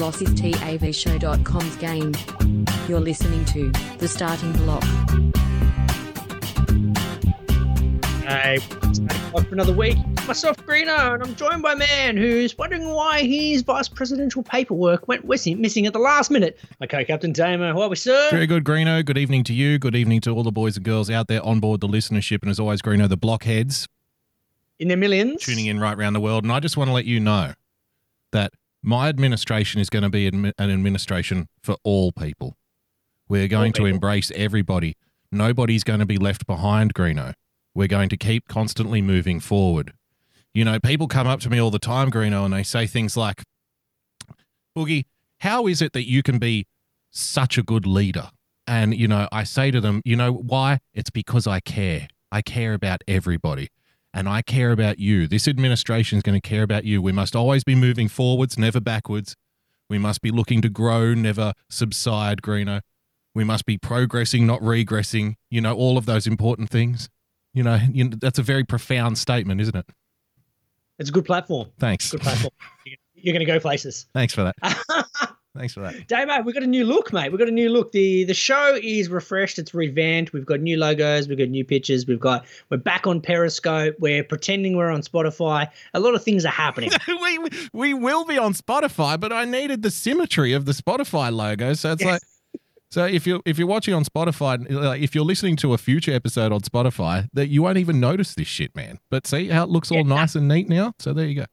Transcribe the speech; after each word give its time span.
Radio's 0.00 0.20
Loss 0.20 0.22
is 0.22 0.40
TAVShow.com's 0.40 1.76
game. 1.76 2.14
You're 2.88 3.00
listening 3.00 3.44
to 3.46 3.70
The 3.98 4.08
Starting 4.08 4.52
Block. 4.52 4.82
Hey, 8.24 8.58
starting 8.92 9.44
for 9.44 9.52
another 9.52 9.74
week. 9.74 9.98
Myself, 10.26 10.56
Greeno, 10.58 11.14
and 11.14 11.22
I'm 11.22 11.34
joined 11.34 11.62
by 11.62 11.72
a 11.72 11.76
man 11.76 12.16
who's 12.16 12.56
wondering 12.56 12.88
why 12.88 13.24
his 13.24 13.60
vice 13.62 13.88
presidential 13.88 14.42
paperwork 14.42 15.06
went 15.06 15.26
missing 15.26 15.60
missing 15.60 15.84
at 15.86 15.92
the 15.92 15.98
last 15.98 16.30
minute. 16.30 16.58
My 16.80 16.86
co-captain 16.86 17.32
Damo, 17.32 17.72
how 17.74 17.82
are 17.82 17.88
we, 17.88 17.96
sir? 17.96 18.28
Very 18.30 18.46
good, 18.46 18.64
Greeno. 18.64 19.04
Good 19.04 19.18
evening 19.18 19.44
to 19.44 19.52
you. 19.52 19.78
Good 19.78 19.96
evening 19.96 20.20
to 20.22 20.30
all 20.30 20.44
the 20.44 20.52
boys 20.52 20.76
and 20.76 20.84
girls 20.84 21.10
out 21.10 21.28
there 21.28 21.44
on 21.44 21.60
board 21.60 21.80
the 21.80 21.88
listenership. 21.88 22.40
And 22.42 22.50
as 22.50 22.58
always, 22.58 22.80
Greeno, 22.80 23.06
the 23.08 23.18
blockheads 23.18 23.86
In 24.78 24.88
their 24.88 24.96
millions. 24.96 25.42
tuning 25.42 25.66
in 25.66 25.78
right 25.78 25.96
around 25.98 26.14
the 26.14 26.20
world. 26.20 26.44
And 26.44 26.52
I 26.52 26.60
just 26.60 26.76
want 26.78 26.88
to 26.88 26.94
let 26.94 27.04
you 27.04 27.20
know 27.20 27.52
that 28.32 28.52
my 28.82 29.08
administration 29.08 29.80
is 29.80 29.90
going 29.90 30.02
to 30.02 30.10
be 30.10 30.26
an 30.26 30.52
administration 30.58 31.48
for 31.62 31.76
all 31.84 32.12
people. 32.12 32.56
We're 33.28 33.48
going 33.48 33.72
to 33.74 33.82
people. 33.82 33.94
embrace 33.94 34.32
everybody. 34.34 34.96
Nobody's 35.30 35.84
going 35.84 36.00
to 36.00 36.06
be 36.06 36.16
left 36.16 36.46
behind, 36.46 36.94
Greeno. 36.94 37.34
We're 37.74 37.88
going 37.88 38.08
to 38.08 38.16
keep 38.16 38.48
constantly 38.48 39.00
moving 39.00 39.38
forward. 39.38 39.92
You 40.52 40.64
know, 40.64 40.80
people 40.80 41.06
come 41.06 41.28
up 41.28 41.40
to 41.40 41.50
me 41.50 41.60
all 41.60 41.70
the 41.70 41.78
time, 41.78 42.10
Greeno, 42.10 42.44
and 42.44 42.52
they 42.52 42.64
say 42.64 42.86
things 42.86 43.16
like, 43.16 43.42
Boogie, 44.76 45.04
how 45.40 45.66
is 45.66 45.80
it 45.80 45.92
that 45.92 46.08
you 46.08 46.22
can 46.22 46.38
be 46.38 46.66
such 47.10 47.56
a 47.56 47.62
good 47.62 47.86
leader? 47.86 48.30
And, 48.66 48.96
you 48.96 49.06
know, 49.06 49.28
I 49.30 49.44
say 49.44 49.70
to 49.70 49.80
them, 49.80 50.02
you 50.04 50.16
know 50.16 50.32
why? 50.32 50.80
It's 50.92 51.10
because 51.10 51.46
I 51.46 51.60
care. 51.60 52.08
I 52.32 52.42
care 52.42 52.74
about 52.74 53.02
everybody. 53.06 53.68
And 54.12 54.28
I 54.28 54.42
care 54.42 54.72
about 54.72 54.98
you. 54.98 55.26
This 55.28 55.46
administration 55.46 56.16
is 56.18 56.22
going 56.22 56.40
to 56.40 56.46
care 56.46 56.62
about 56.64 56.84
you. 56.84 57.00
We 57.00 57.12
must 57.12 57.36
always 57.36 57.62
be 57.62 57.74
moving 57.76 58.08
forwards, 58.08 58.58
never 58.58 58.80
backwards. 58.80 59.36
We 59.88 59.98
must 59.98 60.20
be 60.20 60.30
looking 60.30 60.62
to 60.62 60.68
grow, 60.68 61.14
never 61.14 61.52
subside, 61.68 62.42
Greeno. 62.42 62.80
We 63.34 63.44
must 63.44 63.66
be 63.66 63.78
progressing, 63.78 64.46
not 64.46 64.60
regressing. 64.60 65.34
You 65.48 65.60
know, 65.60 65.74
all 65.76 65.96
of 65.96 66.06
those 66.06 66.26
important 66.26 66.70
things. 66.70 67.08
You 67.54 67.62
know, 67.62 67.78
you 67.92 68.04
know 68.04 68.16
that's 68.20 68.38
a 68.38 68.42
very 68.42 68.64
profound 68.64 69.18
statement, 69.18 69.60
isn't 69.60 69.76
it? 69.76 69.86
It's 70.98 71.08
a 71.10 71.12
good 71.12 71.24
platform. 71.24 71.68
Thanks. 71.78 72.10
Good 72.10 72.20
platform. 72.20 72.52
You're- 72.84 72.98
You're 73.14 73.32
going 73.32 73.46
to 73.46 73.52
go 73.52 73.60
places. 73.60 74.06
Thanks 74.14 74.34
for 74.34 74.42
that. 74.44 74.56
Thanks 75.56 75.74
for 75.74 75.80
that. 75.80 76.06
Damo, 76.06 76.42
we've 76.42 76.54
got 76.54 76.62
a 76.62 76.66
new 76.68 76.84
look, 76.84 77.12
mate. 77.12 77.32
We've 77.32 77.38
got 77.38 77.48
a 77.48 77.52
new 77.52 77.70
look. 77.70 77.90
The 77.90 78.22
the 78.24 78.34
show 78.34 78.78
is 78.80 79.08
refreshed, 79.08 79.58
it's 79.58 79.74
revamped. 79.74 80.32
We've 80.32 80.46
got 80.46 80.60
new 80.60 80.76
logos, 80.76 81.26
we've 81.26 81.38
got 81.38 81.48
new 81.48 81.64
pictures, 81.64 82.06
we've 82.06 82.20
got 82.20 82.46
we're 82.70 82.76
back 82.76 83.06
on 83.08 83.20
Periscope, 83.20 83.96
we're 83.98 84.22
pretending 84.22 84.76
we're 84.76 84.90
on 84.90 85.02
Spotify. 85.02 85.68
A 85.94 85.98
lot 85.98 86.14
of 86.14 86.22
things 86.22 86.44
are 86.46 86.50
happening. 86.50 86.90
we 87.08 87.38
we 87.72 87.94
will 87.94 88.24
be 88.24 88.38
on 88.38 88.52
Spotify, 88.54 89.18
but 89.18 89.32
I 89.32 89.44
needed 89.44 89.82
the 89.82 89.90
symmetry 89.90 90.52
of 90.52 90.66
the 90.66 90.72
Spotify 90.72 91.32
logo. 91.34 91.72
So 91.74 91.92
it's 91.92 92.02
Yes. 92.02 92.12
like 92.12 92.22
so 92.92 93.04
if 93.06 93.26
you 93.26 93.42
if 93.44 93.58
you're 93.58 93.66
watching 93.66 93.94
on 93.94 94.04
Spotify, 94.04 94.70
like 94.70 95.02
if 95.02 95.16
you're 95.16 95.24
listening 95.24 95.56
to 95.56 95.74
a 95.74 95.78
future 95.78 96.12
episode 96.12 96.52
on 96.52 96.60
Spotify, 96.60 97.28
that 97.32 97.48
you 97.48 97.62
won't 97.62 97.78
even 97.78 97.98
notice 97.98 98.34
this 98.36 98.46
shit, 98.46 98.74
man. 98.76 99.00
But 99.10 99.26
see 99.26 99.48
how 99.48 99.64
it 99.64 99.70
looks 99.70 99.90
all 99.90 99.96
Yeah. 99.98 100.02
nice 100.04 100.36
and 100.36 100.46
neat 100.46 100.68
now. 100.68 100.92
So 101.00 101.12
there 101.12 101.26
you 101.26 101.34
go. 101.34 101.46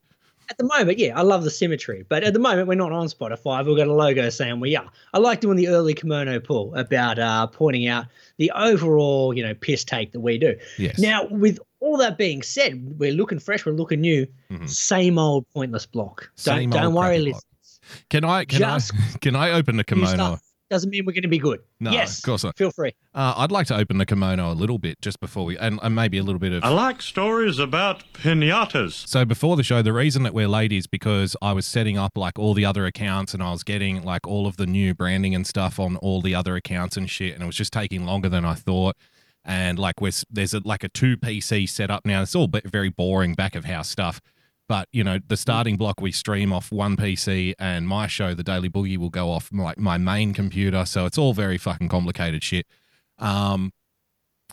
At 0.49 0.57
the 0.57 0.63
moment, 0.63 0.97
yeah, 0.97 1.17
I 1.17 1.23
love 1.23 1.43
the 1.43 1.51
symmetry, 1.51 2.05
but 2.07 2.23
at 2.23 2.31
the 2.33 2.39
moment 2.39 2.67
we're 2.69 2.75
not 2.75 2.93
on 2.93 3.07
Spotify. 3.07 3.65
We've 3.65 3.75
got 3.75 3.87
a 3.87 3.93
logo 3.93 4.29
saying 4.29 4.59
we 4.61 4.75
are. 4.77 4.89
I 5.13 5.19
like 5.19 5.41
doing 5.41 5.57
the 5.57 5.67
early 5.67 5.93
kimono 5.93 6.39
pull 6.39 6.73
about 6.75 7.19
uh, 7.19 7.47
pointing 7.47 7.87
out 7.87 8.05
the 8.37 8.51
overall, 8.51 9.33
you 9.33 9.43
know, 9.43 9.53
piss 9.53 9.83
take 9.83 10.13
that 10.13 10.21
we 10.21 10.37
do. 10.37 10.55
Yes. 10.77 10.99
Now, 10.99 11.25
with 11.27 11.59
all 11.81 11.97
that 11.97 12.17
being 12.17 12.41
said, 12.43 12.97
we're 12.97 13.11
looking 13.11 13.39
fresh, 13.39 13.65
we're 13.65 13.73
looking 13.73 13.99
new. 14.01 14.25
Mhm. 14.49 14.69
Same 14.69 15.19
old 15.19 15.45
pointless 15.53 15.85
block. 15.85 16.31
Same 16.35 16.69
don't 16.69 16.81
don't 16.81 16.93
worry, 16.93 17.19
listen. 17.19 17.41
Can 18.09 18.23
I 18.23 18.45
can 18.45 18.59
Just 18.59 18.93
I 18.93 19.17
can 19.21 19.35
I 19.35 19.51
open 19.51 19.75
the 19.77 19.83
kimono? 19.83 20.39
Stuff 20.67 20.75
doesn't 20.77 20.89
mean 20.89 21.05
we're 21.05 21.13
going 21.13 21.23
to 21.23 21.27
be 21.27 21.37
good. 21.37 21.61
No, 21.79 21.91
yes, 21.91 22.19
of 22.19 22.23
course 22.23 22.43
not. 22.43 22.57
Feel 22.57 22.71
free. 22.71 22.93
Uh, 23.13 23.33
I'd 23.37 23.51
like 23.51 23.67
to 23.67 23.75
open 23.75 23.97
the 23.97 24.05
kimono 24.05 24.51
a 24.51 24.53
little 24.53 24.77
bit 24.77 25.01
just 25.01 25.19
before 25.19 25.45
we 25.45 25.57
and, 25.57 25.79
and 25.81 25.95
maybe 25.95 26.17
a 26.17 26.23
little 26.23 26.39
bit 26.39 26.51
of 26.53 26.63
I 26.63 26.69
like 26.69 27.01
stories 27.01 27.59
about 27.59 28.03
pinatas. 28.13 29.07
So 29.07 29.25
before 29.25 29.55
the 29.55 29.63
show, 29.63 29.81
the 29.81 29.93
reason 29.93 30.23
that 30.23 30.33
we're 30.33 30.47
late 30.47 30.71
is 30.71 30.87
because 30.87 31.35
I 31.41 31.53
was 31.53 31.65
setting 31.65 31.97
up 31.97 32.17
like 32.17 32.37
all 32.37 32.53
the 32.53 32.65
other 32.65 32.85
accounts 32.85 33.33
and 33.33 33.41
I 33.41 33.51
was 33.51 33.63
getting 33.63 34.03
like 34.03 34.27
all 34.27 34.47
of 34.47 34.57
the 34.57 34.65
new 34.65 34.93
branding 34.93 35.33
and 35.33 35.47
stuff 35.47 35.79
on 35.79 35.95
all 35.97 36.21
the 36.21 36.35
other 36.35 36.55
accounts 36.55 36.97
and 36.97 37.09
shit, 37.09 37.33
and 37.33 37.43
it 37.43 37.45
was 37.45 37.55
just 37.55 37.73
taking 37.73 38.05
longer 38.05 38.29
than 38.29 38.45
I 38.45 38.53
thought. 38.53 38.95
And 39.45 39.79
like 39.79 40.01
we're, 40.01 40.11
there's 40.29 40.53
a, 40.53 40.61
like 40.65 40.83
a 40.83 40.89
two 40.89 41.15
PC 41.15 41.69
setup 41.69 42.05
now. 42.05 42.21
It's 42.21 42.35
all 42.35 42.49
very 42.65 42.89
boring 42.89 43.33
back 43.33 43.55
of 43.55 43.63
house 43.65 43.89
stuff. 43.89 44.19
But 44.69 44.89
you 44.91 45.03
know, 45.03 45.19
the 45.27 45.37
starting 45.37 45.77
block 45.77 46.01
we 46.01 46.11
stream 46.11 46.51
off 46.51 46.71
one 46.71 46.97
PC, 46.97 47.53
and 47.57 47.87
my 47.87 48.07
show, 48.07 48.33
the 48.33 48.43
Daily 48.43 48.69
Boogie, 48.69 48.97
will 48.97 49.09
go 49.09 49.31
off 49.31 49.49
like 49.53 49.77
my 49.77 49.97
main 49.97 50.33
computer. 50.33 50.85
So 50.85 51.05
it's 51.05 51.17
all 51.17 51.33
very 51.33 51.57
fucking 51.57 51.87
complicated 51.87 52.43
shit. 52.43 52.65
Um, 53.17 53.71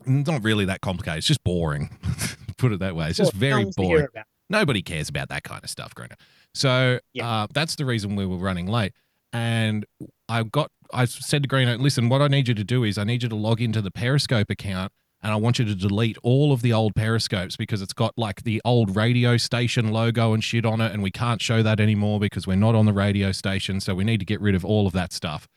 not 0.07 0.43
really 0.45 0.65
that 0.67 0.81
complicated. 0.81 1.19
It's 1.19 1.27
just 1.27 1.43
boring. 1.45 1.91
Put 2.59 2.73
it 2.73 2.79
that 2.81 2.95
way. 2.95 3.09
It's 3.09 3.19
just 3.19 3.33
Well, 3.35 3.41
very 3.41 3.65
one's 3.65 3.77
to 3.77 3.83
hear 3.83 3.99
boring. 4.13 4.25
Nobody 4.51 4.83
cares 4.83 5.09
about 5.09 5.29
that 5.31 5.43
kind 5.43 5.65
of 5.65 5.71
stuff, 5.71 5.95
Greta. 5.95 6.17
So 6.53 7.01
Yeah. 7.13 7.29
uh, 7.29 7.47
that's 7.53 7.77
the 7.77 7.85
reason 7.85 8.15
we 8.15 8.27
were 8.27 8.37
running 8.37 8.67
late. 8.67 8.93
And 9.33 9.85
I 10.29 10.43
got, 10.45 10.71
I 10.93 11.07
said 11.07 11.43
to 11.43 11.49
Greeno, 11.49 11.79
listen, 11.81 12.09
what 12.09 12.23
I 12.23 12.29
need 12.29 12.47
you 12.49 12.55
to 12.55 12.63
do 12.65 12.85
is 12.85 12.99
I 12.99 13.05
need 13.05 13.23
you 13.25 13.29
to 13.29 13.35
log 13.35 13.61
into 13.61 13.83
the 13.83 13.91
Periscope 13.91 14.51
account 14.51 14.93
and 15.25 15.33
I 15.33 15.37
want 15.37 15.59
you 15.59 15.65
to 15.65 15.75
delete 15.75 16.19
all 16.23 16.53
of 16.53 16.61
the 16.61 16.75
old 16.75 16.95
Periscopes 16.95 17.57
because 17.57 17.81
it's 17.81 17.95
got 17.95 18.13
like 18.19 18.43
the 18.43 18.61
old 18.63 18.95
radio 18.95 19.39
station 19.39 19.91
logo 19.91 20.35
and 20.35 20.45
shit 20.45 20.67
on 20.67 20.83
it. 20.83 20.93
And 20.93 21.03
we 21.03 21.11
can't 21.11 21.41
show 21.41 21.63
that 21.63 21.81
anymore 21.81 22.21
because 22.21 22.47
we're 22.47 22.57
not 22.57 22.75
on 22.75 22.85
the 22.85 22.93
radio 22.93 23.33
station. 23.33 23.81
So 23.81 23.95
we 23.95 24.05
need 24.05 24.21
to 24.21 24.27
get 24.27 24.39
rid 24.43 24.55
of 24.55 24.67
all 24.67 24.87
of 24.87 24.93
that 24.93 25.15
stuff. 25.15 25.49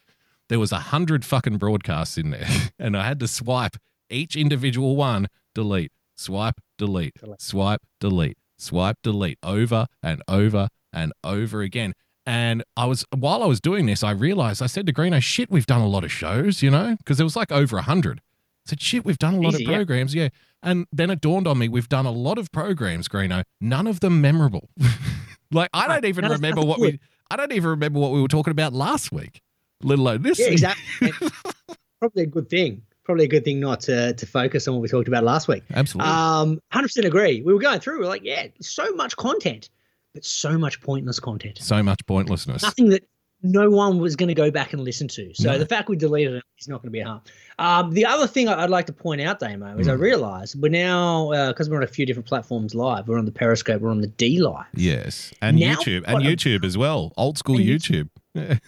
There 0.47 0.57
was 0.57 0.71
a 0.71 0.79
hundred 0.79 1.25
fucking 1.25 1.57
broadcasts 1.57 2.17
in 2.17 2.29
there 2.29 2.47
and 2.79 2.95
I 2.95 3.05
had 3.05 3.19
to 3.19 3.27
swipe 3.27 3.75
each 4.09 4.37
individual 4.37 4.95
one, 4.95 5.27
delete, 5.53 5.91
swipe, 6.15 6.61
delete, 6.77 7.17
swipe, 7.37 7.81
delete, 7.99 8.37
swipe, 8.57 8.95
delete 9.03 9.37
over 9.43 9.87
and 10.01 10.23
over 10.29 10.69
and 10.93 11.11
over 11.25 11.61
again. 11.61 11.93
And 12.25 12.63
I 12.77 12.85
was 12.85 13.03
while 13.13 13.43
I 13.43 13.47
was 13.47 13.59
doing 13.59 13.85
this, 13.85 14.01
I 14.01 14.11
realized 14.11 14.61
I 14.61 14.67
said 14.67 14.85
to 14.85 14.93
Greeno, 14.93 15.21
"Shit, 15.21 15.51
we've 15.51 15.65
done 15.65 15.81
a 15.81 15.87
lot 15.87 16.05
of 16.05 16.11
shows, 16.11 16.61
you 16.61 16.71
know, 16.71 16.95
because 16.97 17.17
there 17.17 17.25
was 17.25 17.35
like 17.35 17.51
over 17.51 17.77
a 17.77 17.81
hundred." 17.81 18.21
I 18.67 18.69
said, 18.69 18.81
"Shit, 18.81 19.05
we've 19.05 19.17
done 19.17 19.35
a 19.35 19.39
lot 19.39 19.53
Easy, 19.53 19.63
of 19.63 19.71
programs, 19.71 20.13
yeah." 20.13 20.29
And 20.63 20.87
then 20.91 21.09
it 21.09 21.21
dawned 21.21 21.47
on 21.47 21.57
me, 21.57 21.69
we've 21.69 21.89
done 21.89 22.05
a 22.05 22.11
lot 22.11 22.37
of 22.37 22.51
programs, 22.51 23.07
Greeno, 23.07 23.43
none 23.61 23.87
of 23.87 23.99
them 23.99 24.21
memorable. 24.21 24.69
like 25.51 25.69
I 25.73 25.87
don't 25.87 26.05
even 26.05 26.27
remember 26.27 26.61
what 26.61 26.79
we, 26.79 26.99
I 27.29 27.35
don't 27.35 27.51
even 27.51 27.69
remember 27.69 27.99
what 27.99 28.11
we 28.11 28.21
were 28.21 28.27
talking 28.27 28.51
about 28.51 28.73
last 28.73 29.11
week, 29.11 29.41
let 29.83 29.99
alone 29.99 30.23
this. 30.23 30.39
Yeah, 30.39 30.45
week. 30.45 30.53
exactly. 30.53 31.11
Probably 31.99 32.23
a 32.23 32.27
good 32.27 32.49
thing. 32.49 32.81
Probably 33.03 33.25
a 33.25 33.27
good 33.27 33.45
thing 33.45 33.59
not 33.59 33.79
to, 33.81 34.13
to 34.13 34.25
focus 34.25 34.67
on 34.67 34.73
what 34.73 34.81
we 34.81 34.87
talked 34.89 35.07
about 35.07 35.23
last 35.23 35.47
week. 35.47 35.63
Absolutely. 35.73 36.11
Um, 36.11 36.61
100% 36.73 37.05
agree. 37.05 37.41
We 37.41 37.53
were 37.53 37.59
going 37.59 37.79
through, 37.79 37.99
we 37.99 38.05
are 38.05 38.09
like, 38.09 38.23
yeah, 38.23 38.47
so 38.59 38.91
much 38.93 39.15
content, 39.15 39.69
but 40.13 40.25
so 40.25 40.57
much 40.57 40.81
pointless 40.81 41.19
content. 41.19 41.59
so 41.59 41.81
much 41.81 42.05
pointlessness. 42.05 42.63
Nothing 42.63 42.89
that 42.89 43.07
no 43.43 43.69
one 43.69 43.99
was 43.99 44.15
going 44.15 44.27
to 44.29 44.33
go 44.33 44.49
back 44.49 44.73
and 44.73 44.81
listen 44.83 45.07
to. 45.09 45.31
So 45.35 45.51
No. 45.51 45.57
the 45.59 45.65
fact 45.65 45.89
we 45.89 45.95
deleted 45.95 46.33
it 46.35 46.43
is 46.59 46.67
not 46.67 46.81
going 46.81 46.87
to 46.87 46.91
be 46.91 46.99
a 47.01 47.05
harm. 47.05 47.21
Um, 47.59 47.91
the 47.93 48.05
other 48.05 48.25
thing 48.27 48.47
I'd 48.49 48.69
like 48.69 48.87
to 48.87 48.93
point 48.93 49.21
out, 49.21 49.39
Damo, 49.39 49.77
is 49.77 49.87
I 49.87 49.93
realise 49.93 50.55
we're 50.55 50.69
now, 50.69 51.29
because 51.49 51.69
we're 51.69 51.77
on 51.77 51.83
a 51.83 51.87
few 51.87 52.05
different 52.05 52.27
platforms 52.27 52.73
live, 52.73 53.07
we're 53.07 53.17
on 53.19 53.25
the 53.25 53.31
Periscope, 53.31 53.81
we're 53.81 53.91
on 53.91 54.01
the 54.01 54.07
D 54.07 54.39
Live. 54.41 54.65
Yes, 54.73 55.33
and 55.41 55.57
Now 55.59 55.75
YouTube, 55.75 56.03
and 56.07 56.25
a- 56.25 56.35
YouTube 56.35 56.63
as 56.65 56.77
well, 56.77 57.13
old 57.17 57.37
school 57.37 57.57
And 57.57 57.65
YouTube. 57.65 58.09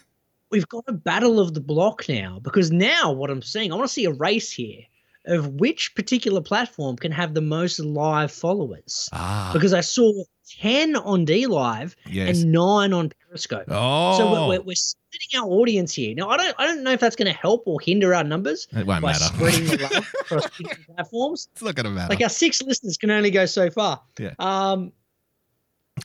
we've 0.52 0.68
got 0.68 0.84
a 0.88 0.94
battle 0.94 1.40
of 1.40 1.54
the 1.54 1.62
block 1.62 2.08
now 2.10 2.40
because 2.42 2.72
now 2.72 3.12
what 3.12 3.30
I'm 3.30 3.42
seeing, 3.42 3.72
I 3.72 3.76
want 3.76 3.88
to 3.88 3.94
see 3.94 4.06
a 4.06 4.12
race 4.14 4.52
here 4.52 4.82
of 5.30 5.48
which 5.56 5.96
particular 5.96 6.42
platform 6.42 6.96
can 6.98 7.12
have 7.12 7.34
the 7.34 7.42
most 7.42 7.80
live 7.80 8.32
followers. 8.32 9.08
Ah, 9.14 9.52
Because 9.54 9.74
I 9.74 9.82
saw 9.82 10.12
10 10.60 10.96
on 10.96 11.26
D 11.26 11.46
Live 11.48 11.96
yes. 12.08 12.42
and 12.42 12.52
9 12.52 12.94
on 12.94 13.12
Periscope. 13.28 13.66
oh, 13.70 14.18
So 14.18 14.32
we're, 14.32 14.48
we're, 14.48 14.62
we're 14.62 14.76
splitting 14.76 15.40
our 15.40 15.48
audience 15.48 15.94
here. 15.94 16.16
Now, 16.16 16.30
I 16.30 16.38
don't, 16.38 16.56
I 16.58 16.66
don't 16.66 16.84
know 16.84 16.92
if 16.92 17.00
that's 17.00 17.16
going 17.16 17.32
to 17.32 17.38
help 17.40 17.64
or 17.68 17.80
hinder 17.80 18.14
our 18.16 18.24
numbers 18.24 18.68
it 18.72 18.86
won't 18.88 19.02
by 19.04 19.12
matter. 19.14 19.26
spreading 19.26 19.66
the 19.66 19.78
love 19.94 20.14
across 20.22 20.48
platforms. 20.96 21.48
it's 21.52 21.62
not 21.62 21.76
going 21.76 21.86
to 21.86 21.92
matter. 21.92 22.10
Like 22.10 22.22
our 22.24 22.30
six 22.30 22.62
listeners 22.64 22.98
can 22.98 23.12
only 23.12 23.30
go 23.32 23.46
so 23.46 23.70
far. 23.70 24.02
Yeah. 24.18 24.34
Um, 24.40 24.92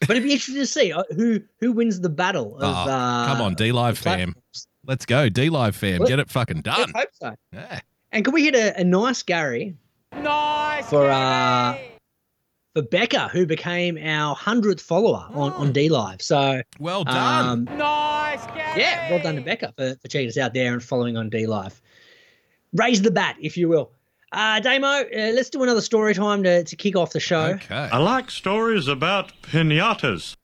but 0.01 0.11
it'd 0.11 0.25
be 0.25 0.33
interesting 0.33 0.57
to 0.57 0.67
see 0.67 0.93
uh, 0.93 1.05
who 1.15 1.41
who 1.61 1.71
wins 1.73 2.01
the 2.01 2.09
battle 2.09 2.57
of. 2.57 2.63
Oh, 2.65 2.91
uh, 2.91 3.27
Come 3.29 3.41
on, 3.41 3.55
D 3.55 3.71
Live 3.71 3.97
fam. 3.97 4.35
Let's 4.85 5.07
go. 5.07 5.29
D 5.29 5.49
Live 5.51 5.77
fam. 5.77 6.05
Get 6.05 6.19
it 6.19 6.29
fucking 6.31 6.63
done. 6.63 6.91
hope 6.95 7.09
so. 7.13 7.35
Yeah. 7.53 7.81
And 8.15 8.25
can 8.25 8.33
we 8.33 8.45
hit 8.45 8.55
a, 8.55 8.81
a 8.81 8.85
nice 8.85 9.23
Gary 9.23 9.77
Nice. 10.15 10.89
for 10.89 11.11
uh 11.11 11.77
for 12.75 12.83
Becca, 12.83 13.29
who 13.29 13.45
became 13.47 13.99
our 13.99 14.35
hundredth 14.35 14.81
follower 14.81 15.27
on, 15.35 15.53
on 15.53 15.73
D 15.73 15.89
Live. 15.89 16.23
So 16.23 16.63
Well 16.81 17.05
done. 17.05 17.69
um, 17.69 17.77
Nice. 17.77 18.45
Gary. 18.47 18.81
Yeah, 18.81 19.11
well 19.11 19.21
done 19.23 19.35
to 19.37 19.43
Becca 19.43 19.75
for, 19.77 19.95
for 20.01 20.09
checking 20.09 20.29
us 20.29 20.39
out 20.39 20.55
there 20.55 20.73
and 20.73 20.83
following 20.83 21.17
on 21.17 21.29
D 21.29 21.47
Live. 21.47 21.81
Raise 22.73 23.03
the 23.03 23.11
bat, 23.11 23.37
if 23.41 23.57
you 23.57 23.69
will. 23.69 23.91
Uh, 24.33 24.59
Damo, 24.59 24.87
uh, 24.87 25.05
let's 25.35 25.51
do 25.51 25.63
another 25.63 25.81
story 25.81 26.13
time 26.15 26.43
to, 26.43 26.65
to 26.65 26.75
kick 26.77 26.97
off 26.97 27.11
the 27.13 27.21
show. 27.21 27.53
okay. 27.63 27.89
I 27.93 27.99
like 27.99 28.31
stories 28.33 28.89
about 28.89 29.33
pinatas. 29.43 30.35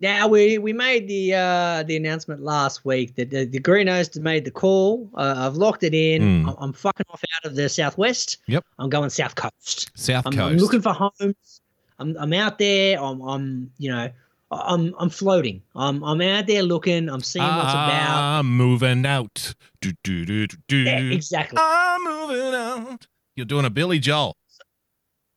Now 0.00 0.28
we 0.28 0.58
we 0.58 0.72
made 0.72 1.08
the 1.08 1.34
uh, 1.34 1.82
the 1.84 1.96
announcement 1.96 2.42
last 2.42 2.84
week 2.84 3.14
that 3.14 3.30
the, 3.30 3.44
the 3.44 3.60
Greenos 3.60 4.20
made 4.20 4.44
the 4.44 4.50
call. 4.50 5.08
Uh, 5.14 5.34
I've 5.36 5.56
locked 5.56 5.82
it 5.82 5.94
in. 5.94 6.44
Mm. 6.44 6.48
I'm, 6.48 6.56
I'm 6.58 6.72
fucking 6.72 7.06
off 7.10 7.22
out 7.36 7.50
of 7.50 7.56
the 7.56 7.68
southwest. 7.68 8.38
Yep. 8.46 8.64
I'm 8.78 8.90
going 8.90 9.10
south 9.10 9.34
coast. 9.36 9.90
South 9.94 10.26
I'm, 10.26 10.32
Coast. 10.32 10.52
I'm 10.52 10.58
looking 10.58 10.82
for 10.82 10.92
homes. 10.92 11.60
I'm 11.98 12.16
I'm 12.18 12.32
out 12.32 12.58
there. 12.58 13.00
I'm 13.00 13.20
I'm 13.22 13.70
you 13.78 13.90
know 13.90 14.10
I'm 14.50 14.94
I'm 14.98 15.10
floating. 15.10 15.62
I'm 15.74 16.02
I'm 16.02 16.20
out 16.20 16.46
there 16.46 16.62
looking. 16.62 17.08
I'm 17.08 17.22
seeing 17.22 17.46
what's 17.46 17.72
about. 17.72 18.38
I'm 18.38 18.56
moving 18.56 19.06
out. 19.06 19.54
Do, 19.80 19.92
do, 20.02 20.24
do, 20.24 20.46
do, 20.46 20.56
do. 20.68 20.76
Yeah, 20.78 20.98
exactly. 20.98 21.58
I'm 21.60 22.04
moving 22.04 22.54
out. 22.54 23.06
You're 23.36 23.46
doing 23.46 23.64
a 23.64 23.70
Billy 23.70 23.98
Joel. 23.98 24.36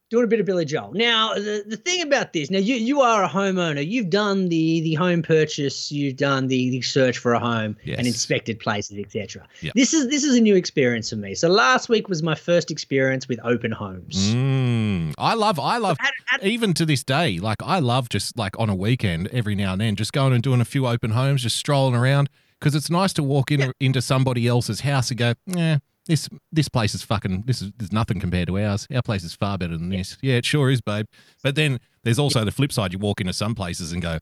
Doing 0.09 0.23
a 0.23 0.27
bit 0.27 0.39
of 0.39 0.45
Billy 0.45 0.63
Joel. 0.65 0.93
Now, 0.93 1.33
the, 1.33 1.63
the 1.67 1.77
thing 1.77 2.01
about 2.01 2.31
this, 2.33 2.49
now 2.49 2.59
you, 2.59 2.75
you 2.75 3.01
are 3.01 3.23
a 3.23 3.27
homeowner. 3.29 3.85
You've 3.85 4.09
done 4.09 4.49
the 4.49 4.81
the 4.81 4.93
home 4.93 5.21
purchase. 5.21 5.91
You've 5.91 6.15
done 6.15 6.47
the, 6.47 6.69
the 6.69 6.81
search 6.81 7.17
for 7.17 7.33
a 7.33 7.39
home 7.39 7.75
Yes. 7.83 7.97
and 7.97 8.07
inspected 8.07 8.59
places, 8.59 8.97
etc. 8.99 9.45
Yep. 9.61 9.73
This 9.75 9.93
is 9.93 10.07
this 10.09 10.23
is 10.23 10.35
a 10.35 10.41
new 10.41 10.55
experience 10.55 11.09
for 11.09 11.15
me. 11.17 11.35
So 11.35 11.49
last 11.49 11.89
week 11.89 12.07
was 12.09 12.23
my 12.23 12.35
first 12.35 12.71
experience 12.71 13.27
with 13.27 13.39
open 13.43 13.71
homes. 13.71 14.33
Mm. 14.33 15.13
I 15.17 15.33
love, 15.33 15.59
I 15.59 15.77
love, 15.77 15.97
Had- 15.99 16.11
had- 16.25 16.43
even 16.43 16.73
to 16.75 16.85
this 16.85 17.03
day, 17.03 17.39
like 17.39 17.61
I 17.63 17.79
love 17.79 18.09
just 18.09 18.37
like 18.37 18.57
on 18.59 18.69
a 18.69 18.75
weekend 18.75 19.27
every 19.33 19.55
now 19.55 19.73
and 19.73 19.81
then, 19.81 19.95
just 19.95 20.13
going 20.13 20.33
and 20.33 20.41
doing 20.43 20.61
a 20.61 20.65
few 20.65 20.87
open 20.87 21.11
homes, 21.11 21.43
just 21.43 21.57
strolling 21.57 21.95
around 21.95 22.29
because 22.59 22.75
it's 22.75 22.89
nice 22.89 23.13
to 23.13 23.23
walk 23.23 23.51
in 23.51 23.71
into 23.79 24.01
somebody 24.01 24.47
else's 24.47 24.81
house 24.81 25.09
and 25.09 25.17
go, 25.19 25.33
yeah. 25.45 25.77
This 26.07 26.29
this 26.51 26.69
place 26.69 26.95
is 26.95 27.03
fucking 27.03 27.43
this 27.45 27.61
is 27.61 27.71
there's 27.77 27.91
nothing 27.91 28.19
compared 28.19 28.47
to 28.47 28.57
ours. 28.59 28.87
Our 28.93 29.01
place 29.01 29.23
is 29.23 29.33
far 29.35 29.57
better 29.57 29.77
than 29.77 29.89
this. 29.89 30.17
Yeah, 30.21 30.35
it 30.35 30.45
sure 30.45 30.69
is, 30.71 30.81
babe. 30.81 31.05
But 31.43 31.55
then 31.55 31.79
there's 32.03 32.19
also 32.19 32.43
the 32.45 32.51
flip 32.51 32.71
side. 32.71 32.93
You 32.93 32.99
walk 32.99 33.19
into 33.21 33.33
some 33.33 33.53
places 33.55 33.91
and 33.91 34.01
go, 34.01 34.17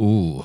ooh, 0.00 0.44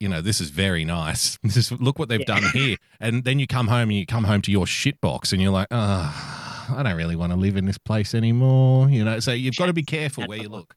you 0.00 0.08
know, 0.08 0.20
this 0.20 0.40
is 0.40 0.50
very 0.50 0.84
nice. 0.84 1.38
This 1.44 1.56
is 1.56 1.72
look 1.72 1.98
what 1.98 2.08
they've 2.08 2.20
Yeah. 2.20 2.26
done 2.40 2.42
here. 2.52 2.76
And 3.00 3.24
then 3.24 3.38
you 3.38 3.46
come 3.46 3.68
home 3.68 3.90
and 3.90 3.94
you 3.94 4.06
come 4.06 4.24
home 4.24 4.42
to 4.42 4.50
your 4.50 4.66
shit 4.66 5.00
box 5.00 5.32
and 5.32 5.40
you're 5.40 5.52
like, 5.52 5.68
ah, 5.70 6.76
I 6.76 6.82
don't 6.82 6.96
really 6.96 7.16
want 7.16 7.32
to 7.32 7.38
live 7.38 7.56
in 7.56 7.64
this 7.66 7.78
place 7.78 8.14
anymore. 8.14 8.90
You 8.90 9.04
know, 9.04 9.20
so 9.20 9.30
you've 9.32 9.56
got 9.56 9.66
to 9.66 9.72
be 9.72 9.84
careful 9.84 10.26
where 10.26 10.38
you 10.38 10.48
look. 10.48 10.74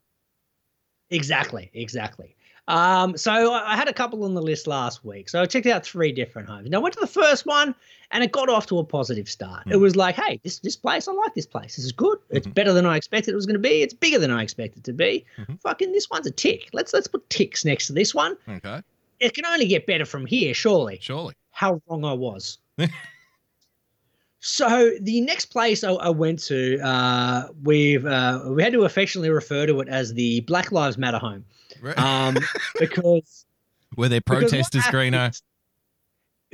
Exactly, 1.09 1.71
exactly. 1.73 2.35
Um, 2.67 3.15
so 3.17 3.53
I 3.53 3.75
had 3.75 3.87
a 3.87 3.93
couple 3.93 4.23
on 4.25 4.33
the 4.33 4.41
list 4.41 4.67
last 4.67 5.05
week. 5.05 5.29
So 5.29 5.41
I 5.41 5.45
checked 5.45 5.65
out 5.67 5.85
three 5.85 6.11
different 6.11 6.49
homes. 6.49 6.69
Now 6.69 6.79
I 6.79 6.81
went 6.81 6.93
to 6.95 6.99
the 6.99 7.07
first 7.07 7.45
one 7.45 7.73
and 8.11 8.23
it 8.23 8.31
got 8.31 8.49
off 8.49 8.65
to 8.67 8.79
a 8.79 8.83
positive 8.83 9.29
start. 9.29 9.63
It 9.67 9.73
Mm. 9.75 9.79
was 9.81 9.95
like, 9.95 10.15
hey, 10.15 10.39
this 10.43 10.59
this 10.59 10.75
place, 10.75 11.07
I 11.07 11.13
like 11.13 11.33
this 11.33 11.45
place. 11.45 11.75
This 11.77 11.85
is 11.85 11.91
good. 11.93 12.17
It's 12.29 12.45
Mhm. 12.47 12.53
better 12.53 12.73
than 12.73 12.85
I 12.85 12.97
expected 12.97 13.31
it 13.31 13.35
was 13.35 13.45
going 13.45 13.53
to 13.61 13.69
be. 13.69 13.81
It's 13.83 13.93
bigger 13.93 14.19
than 14.19 14.31
I 14.31 14.43
expected 14.43 14.79
it 14.79 14.83
to 14.85 14.93
be. 14.93 15.25
Mhm. 15.37 15.61
Fucking 15.61 15.91
this 15.93 16.09
one's 16.09 16.27
a 16.27 16.31
tick. 16.31 16.69
Let's 16.73 16.93
let's 16.93 17.07
put 17.07 17.29
ticks 17.29 17.63
next 17.63 17.87
to 17.87 17.93
this 17.93 18.13
one. 18.13 18.35
Okay, 18.49 18.81
It 19.19 19.33
can 19.33 19.45
only 19.45 19.65
get 19.67 19.85
better 19.87 20.05
from 20.05 20.25
here, 20.25 20.53
surely. 20.53 20.99
surely. 21.01 21.33
How 21.51 21.81
wrong 21.87 22.03
I 22.05 22.13
was. 22.13 22.57
so 24.47 24.91
the 25.01 25.19
next 25.21 25.45
place 25.47 25.83
I, 25.83 25.91
I 25.91 26.09
went 26.09 26.39
to, 26.43 26.79
uh, 26.79 27.49
we've 27.63 28.05
uh, 28.05 28.43
we 28.47 28.63
had 28.63 28.71
to 28.73 28.85
affectionately 28.85 29.29
refer 29.29 29.65
to 29.65 29.81
it 29.81 29.89
as 29.89 30.13
the 30.13 30.39
Black 30.41 30.71
Lives 30.71 30.97
Matter 30.97 31.17
home 31.17 31.43
um, 31.97 32.37
because 32.79 33.45
Were 33.97 34.07
there 34.09 34.21
protesters, 34.21 34.83
Greeno? 34.83 35.39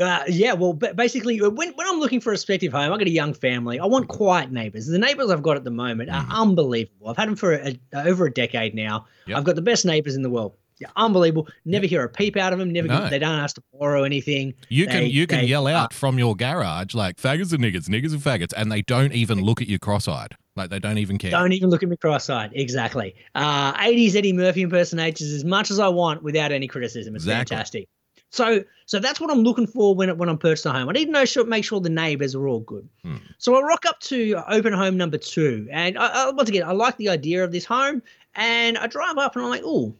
Uh, 0.02 0.24
yeah, 0.28 0.54
well, 0.54 0.74
ba- 0.74 0.96
basically, 0.96 1.40
when, 1.40 1.52
when 1.52 1.88
I'm 1.88 2.00
looking 2.00 2.20
for 2.20 2.32
a 2.32 2.34
respective 2.34 2.72
home, 2.72 2.92
I've 2.92 2.98
got 2.98 3.08
a 3.08 3.12
young 3.12 3.36
family. 3.36 3.80
I 3.80 3.86
want 3.86 4.08
quiet 4.08 4.52
neighbors. 4.52 4.88
The 4.88 4.98
neighbors 4.98 5.30
I've 5.30 5.44
got 5.44 5.56
at 5.56 5.64
the 5.64 5.70
moment 5.70 6.10
are 6.10 6.24
Mhm. 6.26 6.32
unbelievable. 6.32 7.10
I've 7.10 7.18
had 7.18 7.28
them 7.28 7.36
for 7.36 7.54
a, 7.54 7.80
over 7.94 8.26
a 8.26 8.34
decade 8.34 8.74
now. 8.74 9.06
Yep. 9.28 9.38
I've 9.38 9.44
got 9.44 9.54
the 9.56 9.62
best 9.62 9.86
neighbors 9.86 10.16
in 10.16 10.24
the 10.24 10.32
world. 10.32 10.56
Yeah, 10.80 10.88
unbelievable. 10.96 11.48
Never 11.66 11.86
hear 11.86 12.04
a 12.04 12.10
peep 12.10 12.36
out 12.36 12.52
of 12.54 12.60
them. 12.60 12.72
Never, 12.72 12.88
No. 12.88 13.10
they 13.10 13.20
don't 13.20 13.40
ask 13.40 13.56
to 13.56 13.64
borrow 13.78 14.04
anything. 14.04 14.54
You 14.70 14.86
can 14.88 15.04
They- 15.04 15.08
you 15.08 15.28
can 15.28 15.40
they 15.42 15.46
yell 15.48 15.68
out 15.68 15.94
from 15.94 16.18
your 16.18 16.36
garage 16.36 16.94
like 16.94 17.18
faggots 17.18 17.54
and 17.54 17.64
niggas, 17.64 17.88
niggas 17.90 18.12
and 18.14 18.22
faggots, 18.22 18.54
and 18.58 18.72
they 18.72 18.82
don't 18.82 19.14
even 19.14 19.40
look 19.42 19.62
at 19.62 19.68
you 19.68 19.80
cross-eyed. 19.80 20.34
Like 20.56 20.70
they 20.70 20.80
don't 20.80 20.98
even 20.98 21.18
care. 21.18 21.32
Don't 21.32 21.52
even 21.54 21.70
look 21.70 21.84
at 21.84 21.90
me 21.90 21.98
cross-eyed. 21.98 22.52
Exactly. 22.54 23.16
Uh, 23.36 23.74
80s 23.74 24.16
Eddie 24.16 24.34
Murphy 24.34 24.62
impersonations 24.62 25.32
as 25.32 25.44
much 25.46 25.72
as 25.72 25.80
I 25.80 25.88
want 25.88 26.22
without 26.24 26.52
any 26.52 26.68
criticism. 26.68 27.16
It's 27.16 27.24
Exactly. 27.26 27.56
fantastic. 27.56 27.88
So, 28.30 28.64
so 28.88 28.98
that's 29.00 29.22
what 29.22 29.30
I'm 29.30 29.42
looking 29.44 29.68
for 29.68 29.94
when 29.94 30.18
when 30.18 30.28
I'm 30.28 30.40
purchasing 30.40 30.72
a 30.72 30.74
home. 30.80 30.90
I 30.90 30.94
need 30.94 31.06
to 31.06 31.12
know 31.12 31.24
sure, 31.26 31.46
make 31.46 31.64
sure 31.64 31.80
the 31.80 31.90
neighbors 31.92 32.34
are 32.34 32.48
all 32.48 32.62
good. 32.62 32.90
Hmm. 33.04 33.18
So 33.38 33.56
I 33.56 33.62
rock 33.62 33.86
up 33.86 34.00
to 34.02 34.42
open 34.48 34.74
home 34.74 34.98
number 34.98 35.20
two, 35.20 35.68
and 35.72 35.98
I, 36.00 36.08
I, 36.08 36.30
once 36.32 36.50
again, 36.50 36.64
I 36.64 36.72
like 36.72 36.98
the 36.98 37.10
idea 37.10 37.44
of 37.44 37.52
this 37.52 37.64
home, 37.64 38.02
and 38.36 38.76
I 38.80 38.88
drive 38.88 39.20
up 39.20 39.36
and 39.36 39.46
I'm 39.46 39.52
like, 39.52 39.62
oh, 39.64 39.94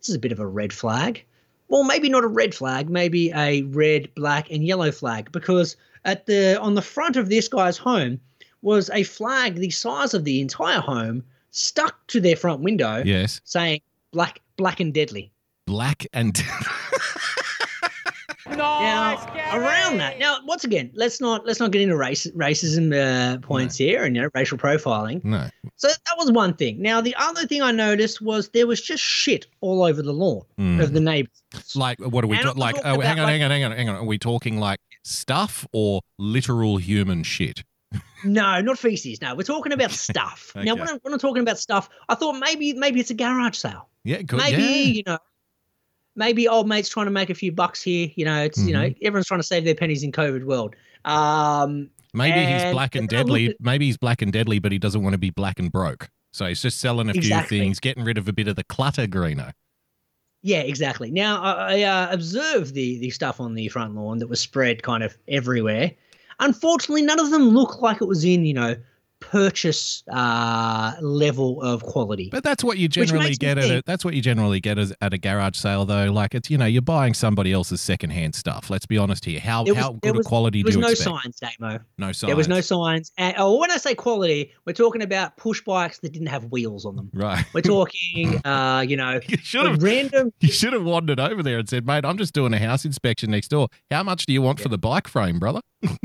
this 0.00 0.08
is 0.08 0.14
a 0.14 0.18
bit 0.18 0.32
of 0.32 0.40
a 0.40 0.46
red 0.46 0.72
flag. 0.72 1.24
Well, 1.68 1.84
maybe 1.84 2.08
not 2.08 2.24
a 2.24 2.28
red 2.28 2.54
flag, 2.54 2.90
maybe 2.90 3.30
a 3.30 3.62
red, 3.62 4.12
black, 4.14 4.50
and 4.50 4.64
yellow 4.66 4.90
flag, 4.90 5.30
because 5.30 5.76
at 6.04 6.26
the 6.26 6.58
on 6.60 6.74
the 6.74 6.82
front 6.82 7.16
of 7.16 7.28
this 7.28 7.46
guy's 7.48 7.76
home 7.78 8.18
was 8.62 8.90
a 8.90 9.04
flag 9.04 9.54
the 9.56 9.70
size 9.70 10.12
of 10.14 10.24
the 10.24 10.40
entire 10.40 10.80
home 10.80 11.22
stuck 11.52 12.06
to 12.08 12.20
their 12.20 12.36
front 12.36 12.60
window, 12.60 13.02
Yes, 13.04 13.40
saying 13.44 13.80
black, 14.10 14.40
black 14.56 14.80
and 14.80 14.92
deadly. 14.92 15.30
black 15.66 16.06
and 16.12 16.42
Now, 18.56 19.14
around 19.52 19.98
that, 19.98 20.18
now 20.18 20.38
once 20.44 20.64
again, 20.64 20.90
let's 20.94 21.20
not 21.20 21.46
let's 21.46 21.60
not 21.60 21.70
get 21.72 21.82
into 21.82 21.96
race 21.96 22.26
racism 22.36 22.92
uh, 22.94 23.38
points 23.38 23.76
here 23.76 24.04
and 24.04 24.14
you 24.16 24.22
know 24.22 24.28
racial 24.34 24.58
profiling. 24.58 25.24
no. 25.24 25.48
So 25.76 25.88
that 25.88 26.14
was 26.18 26.30
one 26.32 26.54
thing. 26.54 26.80
Now 26.82 27.00
the 27.00 27.14
other 27.16 27.46
thing 27.46 27.62
I 27.62 27.70
noticed 27.72 28.20
was 28.20 28.48
there 28.50 28.66
was 28.66 28.80
just 28.80 29.02
shit 29.02 29.46
all 29.60 29.82
over 29.84 30.02
the 30.02 30.12
lawn 30.12 30.42
Mm. 30.58 30.82
of 30.82 30.92
the 30.92 31.00
neighbors. 31.00 31.42
Like 31.74 31.98
what 32.00 32.22
are 32.24 32.26
we 32.26 32.36
And 32.36 32.44
ta- 32.46 32.52
like? 32.56 32.76
talking 32.76 32.90
Oh, 32.90 33.00
hang 33.00 33.18
on, 33.18 33.24
like- 33.26 33.32
hang 33.32 33.42
on, 33.44 33.50
hang 33.50 33.64
on, 33.64 33.72
hang 33.72 33.88
on. 33.88 33.96
Are 33.96 34.04
we 34.04 34.18
talking 34.18 34.58
like 34.58 34.78
stuff 35.04 35.66
or 35.72 36.02
literal 36.18 36.76
human 36.78 37.22
shit? 37.22 37.62
No, 38.22 38.60
not 38.60 38.78
feces. 38.78 39.22
No, 39.22 39.34
we're 39.34 39.44
talking 39.44 39.72
about 39.72 39.90
stuff. 39.92 40.52
Now, 40.54 40.74
when 40.74 40.86
I'm, 40.90 40.98
when 41.00 41.14
I'm 41.14 41.18
talking 41.18 41.40
about 41.40 41.58
stuff, 41.58 41.88
I 42.10 42.14
thought 42.14 42.34
maybe 42.34 42.74
maybe 42.74 43.00
it's 43.00 43.08
a 43.10 43.14
garage 43.14 43.56
sale. 43.56 43.88
Yeah, 44.04 44.20
good. 44.20 44.36
maybe 44.36 44.62
yeah. 44.62 44.68
you 44.92 45.02
know, 45.06 45.18
maybe 46.16 46.48
old 46.48 46.68
mates 46.68 46.88
trying 46.88 47.06
to 47.06 47.10
make 47.12 47.30
a 47.30 47.34
few 47.34 47.52
bucks 47.52 47.82
here. 47.82 48.08
You 48.14 48.24
know, 48.24 48.42
it's 48.42 48.58
you 48.58 48.72
know 48.72 48.80
Mm-hmm. 48.84 49.06
everyone's 49.06 49.26
trying 49.26 49.40
to 49.40 49.46
save 49.46 49.64
their 49.64 49.74
pennies 49.74 50.02
in 50.02 50.12
COVID 50.12 50.44
world. 50.44 50.74
Um, 51.04 51.90
Maybe 52.12 52.44
he's 52.44 52.72
black 52.72 52.96
and 52.96 53.08
then 53.08 53.16
I 53.16 53.20
looked 53.22 53.28
deadly. 53.28 53.48
at- 53.50 53.56
Maybe 53.60 53.86
he's 53.86 53.96
black 53.96 54.20
and 54.22 54.32
deadly, 54.32 54.58
but 54.58 54.72
he 54.72 54.78
doesn't 54.78 55.02
want 55.02 55.14
to 55.14 55.18
be 55.18 55.30
black 55.30 55.58
and 55.60 55.70
broke. 55.70 56.08
So 56.32 56.46
he's 56.46 56.60
just 56.62 56.78
selling 56.80 57.08
a 57.08 57.12
Exactly. 57.12 57.58
few 57.58 57.64
things, 57.64 57.78
getting 57.80 58.04
rid 58.04 58.18
of 58.18 58.26
a 58.28 58.32
bit 58.32 58.48
of 58.48 58.56
the 58.56 58.64
clutter, 58.64 59.06
Greeno. 59.06 59.52
Yeah, 60.42 60.60
exactly. 60.60 61.10
Now 61.10 61.40
I, 61.42 61.80
I 61.80 61.82
uh, 61.82 62.08
observed 62.12 62.74
the 62.74 62.98
the 62.98 63.10
stuff 63.10 63.40
on 63.40 63.54
the 63.54 63.68
front 63.68 63.94
lawn 63.94 64.18
that 64.18 64.28
was 64.28 64.40
spread 64.40 64.82
kind 64.82 65.02
of 65.02 65.16
everywhere. 65.28 65.92
Unfortunately, 66.40 67.02
none 67.02 67.20
of 67.20 67.30
them 67.30 67.50
look 67.50 67.82
like 67.82 68.00
it 68.00 68.06
was 68.06 68.24
in 68.24 68.44
you 68.44 68.54
know 68.54 68.74
purchase 69.20 70.02
uh, 70.12 70.92
level 71.00 71.62
of 71.62 71.82
quality. 71.82 72.28
But 72.30 72.42
that's 72.42 72.64
what 72.64 72.78
you 72.78 72.88
generally 72.88 73.34
get 73.34 73.58
at 73.58 73.64
a, 73.70 73.82
that's 73.86 74.04
what 74.04 74.14
you 74.14 74.22
generally 74.22 74.60
get 74.60 74.78
as, 74.78 74.92
at 75.00 75.12
a 75.14 75.18
garage 75.18 75.56
sale 75.56 75.84
though. 75.84 76.10
Like 76.10 76.34
it's 76.34 76.50
you 76.50 76.58
know 76.58 76.66
you're 76.66 76.82
buying 76.82 77.14
somebody 77.14 77.52
else's 77.52 77.80
secondhand 77.80 78.34
stuff. 78.34 78.70
Let's 78.70 78.86
be 78.86 78.98
honest 78.98 79.24
here. 79.24 79.40
How 79.40 79.64
was- 79.64 79.76
how 79.76 79.92
good 79.92 80.16
was- 80.16 80.26
a 80.26 80.28
quality 80.28 80.62
do 80.62 80.70
you 80.72 80.78
no 80.80 80.88
expect? 80.88 81.04
There 81.04 81.12
was 81.12 81.22
no 81.24 81.30
signs, 81.48 81.58
Damo. 81.58 81.78
No 81.98 82.06
signs. 82.12 82.28
There 82.28 82.36
was 82.36 82.48
no 82.48 82.60
signs. 82.60 83.12
And, 83.18 83.34
oh, 83.38 83.58
when 83.58 83.70
I 83.70 83.76
say 83.76 83.94
quality, 83.94 84.52
we're 84.66 84.72
talking 84.72 85.02
about 85.02 85.36
push 85.36 85.60
bikes 85.62 85.98
that 86.00 86.12
didn't 86.12 86.28
have 86.28 86.44
wheels 86.46 86.84
on 86.84 86.96
them. 86.96 87.10
Right. 87.12 87.44
We're 87.52 87.60
talking, 87.62 88.40
uh, 88.46 88.84
you 88.86 88.96
know, 88.96 89.20
You 89.28 89.36
should 89.38 89.66
have 89.66 89.82
random. 89.82 90.32
you 90.40 90.50
should 90.50 90.72
have 90.72 90.84
wandered 90.84 91.20
over 91.20 91.42
there 91.42 91.58
and 91.58 91.68
said, 91.68 91.86
"Mate, 91.86 92.04
I'm 92.04 92.18
just 92.18 92.32
doing 92.32 92.52
a 92.54 92.58
house 92.58 92.84
inspection 92.84 93.30
next 93.30 93.48
door. 93.48 93.68
How 93.90 94.02
much 94.02 94.26
do 94.26 94.32
you 94.32 94.42
want 94.42 94.60
for 94.60 94.68
the 94.68 94.78
bike 94.78 95.08
frame, 95.08 95.38
brother? 95.38 95.60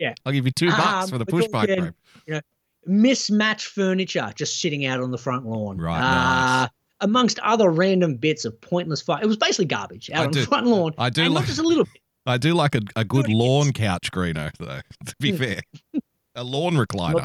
Yeah. 0.00 0.14
I'll 0.24 0.32
give 0.32 0.44
you 0.46 0.50
two 0.52 0.68
bucks 0.70 1.04
Um, 1.04 1.10
for 1.10 1.18
the 1.18 1.26
push 1.26 1.46
bike 1.48 1.68
talking- 1.68 1.92
frame." 2.26 2.40
Mismatched 2.86 3.66
furniture 3.66 4.32
just 4.34 4.60
sitting 4.60 4.86
out 4.86 5.00
on 5.00 5.10
the 5.10 5.18
front 5.18 5.46
lawn. 5.46 5.78
Right, 5.78 5.98
Uh, 6.00 6.60
nice. 6.62 6.70
Amongst 7.00 7.38
other 7.40 7.68
random 7.70 8.16
bits 8.16 8.44
of 8.46 8.58
pointless 8.60 9.02
fire. 9.02 9.20
It 9.22 9.26
was 9.26 9.36
basically 9.36 9.66
garbage 9.66 10.10
out 10.10 10.22
I 10.22 10.24
on 10.26 10.30
do- 10.30 10.40
the 10.40 10.46
front 10.46 10.66
lawn. 10.66 10.94
I 10.98 11.10
do 11.10 11.22
and 11.24 11.34
like- 11.34 11.42
not 11.42 11.46
just 11.48 11.58
a 11.58 11.62
little 11.62 11.84
bit. 11.84 12.00
I 12.28 12.38
do 12.38 12.54
like 12.54 12.74
a, 12.74 12.80
a 12.96 13.04
good 13.04 13.28
lawn 13.28 13.72
couch, 13.72 14.10
greener, 14.10 14.50
though. 14.58 14.80
To 15.06 15.14
be 15.20 15.32
Mm. 15.32 15.38
fair, 15.38 15.60
a 16.34 16.42
lawn 16.42 16.74
recliner. 16.74 17.24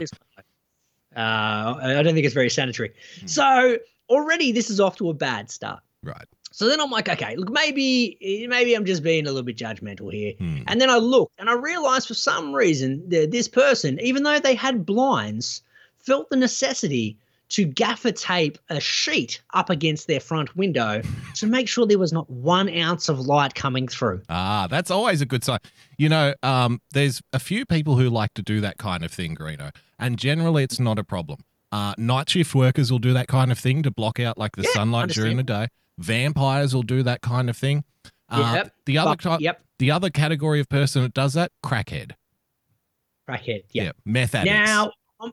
Uh, 1.16 1.20
I 1.82 2.02
don't 2.04 2.14
think 2.14 2.26
it's 2.26 2.34
very 2.36 2.50
sanitary. 2.50 2.92
Hmm. 3.22 3.28
So 3.28 3.78
already 4.10 4.52
this 4.52 4.70
is 4.70 4.80
off 4.80 4.98
to 4.98 5.10
a 5.10 5.14
bad 5.14 5.50
start. 5.52 5.80
Right. 6.04 6.26
So 6.52 6.68
then 6.68 6.82
I'm 6.82 6.92
like, 6.92 7.08
okay, 7.08 7.36
look, 7.38 7.50
maybe 7.50 8.18
maybe 8.50 8.74
I'm 8.74 8.86
just 8.86 9.04
being 9.04 9.26
a 9.26 9.30
little 9.30 9.44
bit 9.44 9.58
judgmental 9.58 10.12
here. 10.14 10.34
Hmm. 10.38 10.64
And 10.68 10.82
then 10.82 10.90
I 10.90 10.98
looked 10.98 11.40
and 11.40 11.50
I 11.50 11.54
realized 11.54 12.08
for 12.08 12.14
some 12.14 12.54
reason 12.54 13.08
that 13.10 13.32
this 13.32 13.48
person, 13.48 14.00
even 14.02 14.24
though 14.24 14.40
they 14.40 14.56
had 14.56 14.86
blinds, 14.86 15.64
felt 16.00 16.30
the 16.30 16.36
necessity 16.36 17.18
to 17.50 17.66
gaffer 17.66 18.12
tape 18.12 18.58
a 18.70 18.80
sheet 18.80 19.42
up 19.54 19.70
against 19.70 20.08
their 20.08 20.20
front 20.20 20.56
window 20.56 21.02
to 21.36 21.48
make 21.48 21.68
sure 21.68 21.86
there 21.86 22.00
was 22.00 22.14
not 22.14 22.30
one 22.30 22.70
ounce 22.70 23.10
of 23.10 23.20
light 23.20 23.56
coming 23.56 23.88
through. 23.88 24.22
Ah, 24.30 24.68
that's 24.70 24.92
always 24.92 25.22
a 25.22 25.26
good 25.26 25.44
sign. 25.44 25.60
You 25.98 26.10
know, 26.10 26.34
um, 26.44 26.82
there's 26.92 27.22
a 27.34 27.40
few 27.40 27.66
people 27.66 27.98
who 27.98 28.10
like 28.10 28.34
to 28.36 28.42
do 28.42 28.62
that 28.62 28.78
kind 28.78 29.04
of 29.04 29.12
thing, 29.12 29.36
Greeno, 29.36 29.74
and 30.00 30.18
generally 30.18 30.64
it's 30.64 30.80
not 30.80 30.98
a 30.98 31.04
problem. 31.04 31.40
Uh, 31.72 31.94
night 31.98 32.30
shift 32.30 32.54
workers 32.54 32.92
will 32.92 33.00
do 33.00 33.14
that 33.14 33.28
kind 33.28 33.52
of 33.52 33.58
thing 33.58 33.84
to 33.84 33.92
block 33.92 34.20
out 34.20 34.38
like 34.38 34.58
the 34.58 34.64
Yeah, 34.64 34.72
sunlight 34.74 35.10
during 35.10 35.38
the 35.38 35.44
day. 35.44 35.68
Vampires 36.02 36.74
will 36.76 36.84
do 36.84 37.04
that 37.04 37.22
kind 37.22 37.50
of 37.50 37.58
thing. 37.58 37.84
Uh, 38.30 38.52
Yep. 38.56 38.74
The 38.86 38.98
other 38.98 39.16
ki- 39.16 39.44
yep, 39.44 39.62
the 39.80 39.92
other 39.92 40.10
category 40.10 40.60
of 40.60 40.70
person 40.70 41.02
that 41.04 41.14
does 41.14 41.34
that, 41.34 41.52
crackhead. 41.64 42.12
crackhead. 43.30 43.64
Yep. 43.72 43.86
Yeah, 43.86 43.92
meth 44.06 44.36
addicts. 44.36 44.54
Now, 44.54 44.92
I'm, 45.20 45.32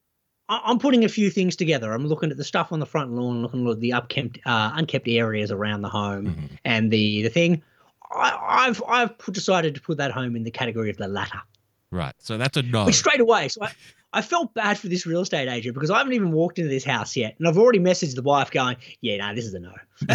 I'm 0.48 0.78
putting 0.78 1.04
a 1.04 1.08
few 1.08 1.30
things 1.30 1.56
together. 1.56 1.92
I'm 1.92 2.06
looking 2.06 2.30
at 2.30 2.36
the 2.36 2.44
stuff 2.44 2.72
on 2.72 2.80
the 2.80 2.86
front 2.86 3.12
lawn, 3.12 3.42
looking 3.42 3.68
at 3.68 3.80
the 3.80 3.90
upkept, 3.90 4.38
uh, 4.46 4.72
unkept 4.74 5.06
areas 5.08 5.50
around 5.50 5.82
the 5.82 5.88
home, 5.88 6.26
Mhm. 6.26 6.58
and 6.64 6.90
the 6.90 7.22
the 7.22 7.28
thing. 7.30 7.62
I, 8.10 8.66
I've 8.68 8.82
I've 8.88 9.16
decided 9.32 9.74
to 9.74 9.80
put 9.80 9.98
that 9.98 10.10
home 10.10 10.34
in 10.36 10.42
the 10.42 10.50
category 10.50 10.88
of 10.90 10.96
the 10.96 11.08
latter. 11.08 11.40
Right. 11.90 12.14
So 12.18 12.38
that's 12.38 12.56
a 12.56 12.62
no. 12.62 12.84
Which 12.86 12.96
straight 12.96 13.20
away, 13.20 13.48
so 13.48 13.64
I, 13.64 13.72
I 14.12 14.22
felt 14.22 14.54
bad 14.54 14.78
for 14.78 14.88
this 14.88 15.04
real 15.06 15.20
estate 15.20 15.48
agent 15.48 15.74
because 15.74 15.90
I 15.90 15.98
haven't 15.98 16.14
even 16.14 16.32
walked 16.32 16.58
into 16.58 16.70
this 16.70 16.84
house 16.84 17.14
yet, 17.16 17.34
and 17.38 17.46
I've 17.46 17.58
already 17.58 17.78
messaged 17.78 18.14
the 18.14 18.22
wife 18.22 18.50
going, 18.50 18.76
"Yeah, 19.00 19.18
no, 19.18 19.34
this 19.34 19.44
is 19.44 19.54
a 19.54 19.60
no." 19.60 19.72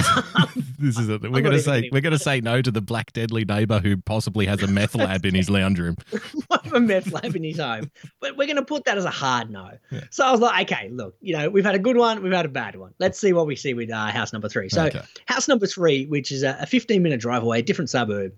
this 0.79 0.97
is 0.97 1.09
it. 1.09 1.21
We're 1.31 1.41
gonna 1.41 1.59
say 1.59 1.77
kidding. 1.77 1.89
we're 1.91 2.01
gonna 2.01 2.17
say 2.17 2.41
no 2.41 2.61
to 2.61 2.71
the 2.71 2.81
black 2.81 3.13
deadly 3.13 3.45
neighbor 3.45 3.79
who 3.79 3.97
possibly 3.97 4.45
has 4.45 4.61
a 4.63 4.67
meth 4.67 4.95
lab 4.95 5.25
in 5.25 5.35
his 5.35 5.49
lounge 5.49 5.77
room. 5.79 5.97
a 6.73 6.79
meth 6.79 7.11
lab 7.11 7.35
in 7.35 7.43
his 7.43 7.59
home. 7.59 7.91
But 8.19 8.37
we're 8.37 8.47
going 8.47 8.57
to 8.57 8.65
put 8.65 8.85
that 8.85 8.97
as 8.97 9.05
a 9.05 9.09
hard 9.11 9.49
no. 9.51 9.71
Yeah. 9.91 10.01
So 10.09 10.25
I 10.25 10.31
was 10.31 10.39
like, 10.39 10.71
okay, 10.71 10.89
look, 10.89 11.15
you 11.21 11.35
know, 11.35 11.49
we've 11.49 11.65
had 11.65 11.75
a 11.75 11.79
good 11.79 11.97
one, 11.97 12.23
we've 12.23 12.33
had 12.33 12.45
a 12.45 12.49
bad 12.49 12.75
one. 12.77 12.93
Let's 12.99 13.19
see 13.19 13.33
what 13.33 13.45
we 13.45 13.55
see 13.55 13.73
with 13.73 13.91
uh, 13.91 14.07
house 14.07 14.33
number 14.33 14.49
three. 14.49 14.69
So 14.69 14.85
Okay. 14.85 15.01
house 15.27 15.47
number 15.47 15.67
three, 15.67 16.05
which 16.07 16.31
is 16.31 16.43
a, 16.43 16.57
a 16.61 16.65
15 16.65 17.03
minute 17.03 17.19
drive 17.19 17.43
away, 17.43 17.59
a 17.59 17.61
different 17.61 17.89
suburb, 17.89 18.33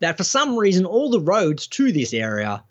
that 0.00 0.16
for 0.16 0.24
some 0.24 0.56
reason 0.56 0.84
all 0.84 1.10
the 1.10 1.20
roads 1.20 1.66
to 1.68 1.92
this 1.92 2.12
area 2.12 2.62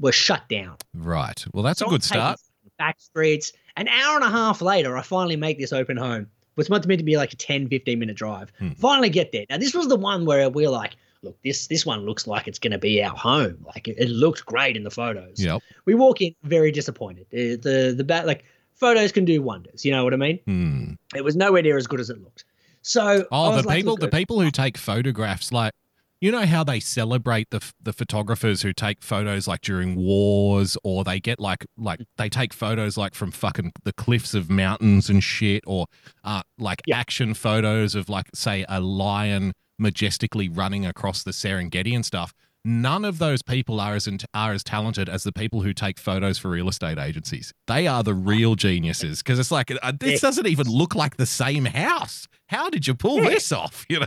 were 0.00 0.12
shut 0.12 0.48
down. 0.48 0.76
Right. 0.94 1.44
Well, 1.52 1.62
that's 1.62 1.82
a 1.82 1.86
good 1.86 2.02
start. 2.02 2.40
Back 2.78 3.00
streets. 3.00 3.52
An 3.76 3.88
hour 3.88 4.16
and 4.16 4.24
a 4.24 4.30
half 4.30 4.60
later, 4.62 4.96
I 4.96 5.02
finally 5.02 5.36
make 5.36 5.58
this 5.58 5.72
open 5.72 5.96
home. 5.96 6.26
What's 6.54 6.68
meant 6.70 6.84
to 6.98 7.04
be 7.04 7.16
like 7.16 7.32
a 7.32 7.36
10, 7.36 7.68
15 7.68 7.98
minute 7.98 8.16
drive. 8.16 8.52
Hmm. 8.58 8.70
Finally 8.72 9.10
get 9.10 9.30
there. 9.32 9.44
Now, 9.48 9.58
this 9.58 9.74
was 9.74 9.86
the 9.88 9.96
one 9.96 10.24
where 10.24 10.50
we're 10.50 10.70
like, 10.70 10.96
look, 11.22 11.36
this 11.44 11.68
this 11.68 11.86
one 11.86 12.04
looks 12.04 12.26
like 12.26 12.48
it's 12.48 12.58
going 12.58 12.72
to 12.72 12.78
be 12.78 13.02
our 13.02 13.16
home. 13.16 13.64
Like 13.64 13.86
it, 13.86 13.96
it 13.98 14.08
looked 14.08 14.44
great 14.44 14.76
in 14.76 14.82
the 14.82 14.90
photos. 14.90 15.42
Yep. 15.42 15.62
We 15.84 15.94
walk 15.94 16.20
in 16.20 16.34
very 16.42 16.72
disappointed. 16.72 17.26
Uh, 17.32 17.62
the 17.62 17.94
the 17.96 18.04
bat 18.04 18.26
like 18.26 18.44
photos 18.74 19.12
can 19.12 19.24
do 19.24 19.40
wonders. 19.42 19.84
You 19.84 19.92
know 19.92 20.02
what 20.04 20.12
I 20.14 20.16
mean? 20.16 20.38
Hmm. 20.46 20.92
It 21.14 21.22
was 21.24 21.36
nowhere 21.36 21.62
near 21.62 21.76
as 21.76 21.86
good 21.86 22.00
as 22.00 22.10
it 22.10 22.20
looked. 22.20 22.44
So 22.82 23.24
Oh, 23.30 23.50
was 23.50 23.62
the 23.62 23.68
like, 23.68 23.76
people, 23.76 23.96
the 23.96 24.08
people 24.08 24.40
who 24.40 24.50
take 24.50 24.76
photographs, 24.78 25.52
like 25.52 25.72
you 26.20 26.32
know 26.32 26.44
how 26.46 26.64
they 26.64 26.80
celebrate 26.80 27.50
the 27.50 27.60
the 27.80 27.92
photographers 27.92 28.62
who 28.62 28.72
take 28.72 29.02
photos 29.02 29.46
like 29.46 29.60
during 29.60 29.94
wars, 29.96 30.76
or 30.82 31.04
they 31.04 31.20
get 31.20 31.38
like 31.40 31.66
like 31.76 32.00
they 32.16 32.28
take 32.28 32.52
photos 32.52 32.96
like 32.96 33.14
from 33.14 33.30
fucking 33.30 33.72
the 33.84 33.92
cliffs 33.92 34.34
of 34.34 34.50
mountains 34.50 35.08
and 35.08 35.22
shit, 35.22 35.62
or 35.66 35.86
uh 36.24 36.42
like 36.58 36.82
Yeah. 36.86 36.98
action 36.98 37.34
photos 37.34 37.94
of 37.94 38.08
like 38.08 38.26
say 38.34 38.64
a 38.68 38.80
lion 38.80 39.52
majestically 39.78 40.48
running 40.48 40.84
across 40.84 41.22
the 41.22 41.30
Serengeti 41.30 41.94
and 41.94 42.04
stuff. 42.04 42.34
None 42.64 43.04
of 43.04 43.18
those 43.18 43.40
people 43.40 43.80
are 43.80 43.94
as 43.94 44.08
are 44.34 44.52
as 44.52 44.64
talented 44.64 45.08
as 45.08 45.22
the 45.22 45.32
people 45.32 45.62
who 45.62 45.72
take 45.72 45.98
photos 45.98 46.36
for 46.38 46.50
real 46.50 46.68
estate 46.68 46.98
agencies. 46.98 47.54
They 47.68 47.86
are 47.86 48.02
the 48.02 48.12
real 48.14 48.56
geniuses 48.56 49.22
because 49.22 49.38
it's 49.38 49.52
like 49.52 49.70
uh, 49.82 49.92
this 49.98 50.20
doesn't 50.20 50.46
even 50.48 50.66
look 50.66 50.94
like 50.96 51.16
the 51.16 51.24
same 51.26 51.64
house. 51.66 52.26
How 52.48 52.68
did 52.68 52.86
you 52.86 52.94
pull 52.94 53.22
Yeah. 53.22 53.30
this 53.30 53.52
off? 53.52 53.86
You 53.88 54.00
know, 54.00 54.06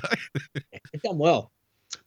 It 0.93 1.01
done 1.01 1.17
well. 1.17 1.51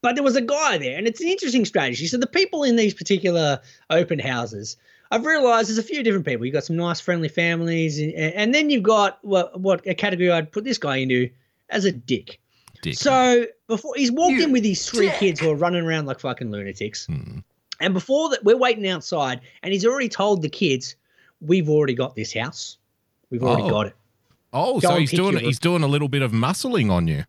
But 0.04 0.16
there 0.16 0.22
was 0.22 0.36
a 0.36 0.42
guy 0.42 0.76
there, 0.76 0.98
and 0.98 1.06
it's 1.06 1.22
an 1.22 1.28
interesting 1.28 1.64
strategy. 1.64 2.06
So 2.08 2.18
the 2.18 2.26
people 2.26 2.62
in 2.62 2.76
these 2.76 2.92
particular 2.92 3.58
open 3.88 4.18
houses, 4.18 4.76
I've 5.10 5.24
realised 5.24 5.70
there's 5.70 5.78
a 5.78 5.82
few 5.82 6.02
different 6.02 6.26
people. 6.26 6.44
You've 6.44 6.52
got 6.52 6.64
some 6.64 6.76
nice, 6.76 7.00
friendly 7.00 7.28
families, 7.30 7.98
and, 7.98 8.12
and 8.14 8.54
then 8.54 8.68
you've 8.68 8.82
got 8.82 9.18
what 9.22 9.58
what 9.58 9.80
a 9.86 9.94
category 9.94 10.30
I'd 10.30 10.52
put 10.52 10.62
this 10.64 10.76
guy 10.76 10.96
into 10.96 11.30
as 11.70 11.86
a 11.86 11.90
dick. 11.92 12.38
Dick. 12.82 12.96
So 12.98 13.46
before 13.66 13.94
he's 13.96 14.12
walked 14.12 14.34
You 14.34 14.44
in 14.44 14.52
with 14.52 14.62
these 14.62 14.84
three 14.86 15.08
kids 15.18 15.40
who 15.40 15.50
are 15.50 15.54
running 15.54 15.86
around 15.86 16.04
like 16.04 16.20
fucking 16.20 16.50
lunatics, 16.50 17.06
Hmm. 17.06 17.38
and 17.80 17.94
before 17.94 18.28
that 18.28 18.44
we're 18.44 18.58
waiting 18.58 18.86
outside, 18.86 19.40
and 19.62 19.72
he's 19.72 19.86
already 19.86 20.10
told 20.10 20.42
the 20.42 20.50
kids, 20.50 20.96
"We've 21.40 21.70
already 21.70 21.94
got 21.94 22.14
this 22.14 22.34
house. 22.34 22.76
We've 23.30 23.42
already 23.42 23.62
Oh. 23.62 23.70
got 23.70 23.86
it." 23.86 23.94
Oh, 24.52 24.80
Go 24.80 24.88
so 24.90 24.96
he's 24.96 25.12
doing 25.12 25.38
he's 25.38 25.58
doing 25.58 25.82
a 25.82 25.88
little 25.88 26.08
bit 26.08 26.20
of 26.20 26.30
muscling 26.32 26.90
on 26.90 27.08
you. 27.08 27.24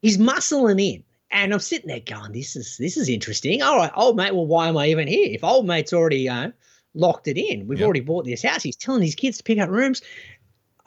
he's 0.00 0.16
muscling 0.16 0.80
in. 0.80 1.02
And 1.30 1.52
I'm 1.52 1.58
sitting 1.60 1.88
there 1.88 2.00
going, 2.00 2.32
this 2.32 2.56
is 2.56 2.76
this 2.78 2.96
is 2.96 3.08
interesting. 3.08 3.62
All 3.62 3.76
right, 3.76 3.90
old 3.96 4.16
mate, 4.16 4.34
well, 4.34 4.46
why 4.46 4.68
am 4.68 4.76
I 4.76 4.86
even 4.88 5.08
here? 5.08 5.28
If 5.30 5.42
old 5.42 5.66
mate's 5.66 5.92
already 5.92 6.28
uh, 6.28 6.50
locked 6.94 7.28
it 7.28 7.36
in, 7.36 7.66
we've 7.66 7.80
Yep. 7.80 7.84
already 7.84 8.00
bought 8.00 8.24
this 8.24 8.42
house. 8.42 8.62
He's 8.62 8.76
telling 8.76 9.02
his 9.02 9.14
kids 9.14 9.38
to 9.38 9.44
pick 9.44 9.58
out 9.58 9.70
rooms. 9.70 10.02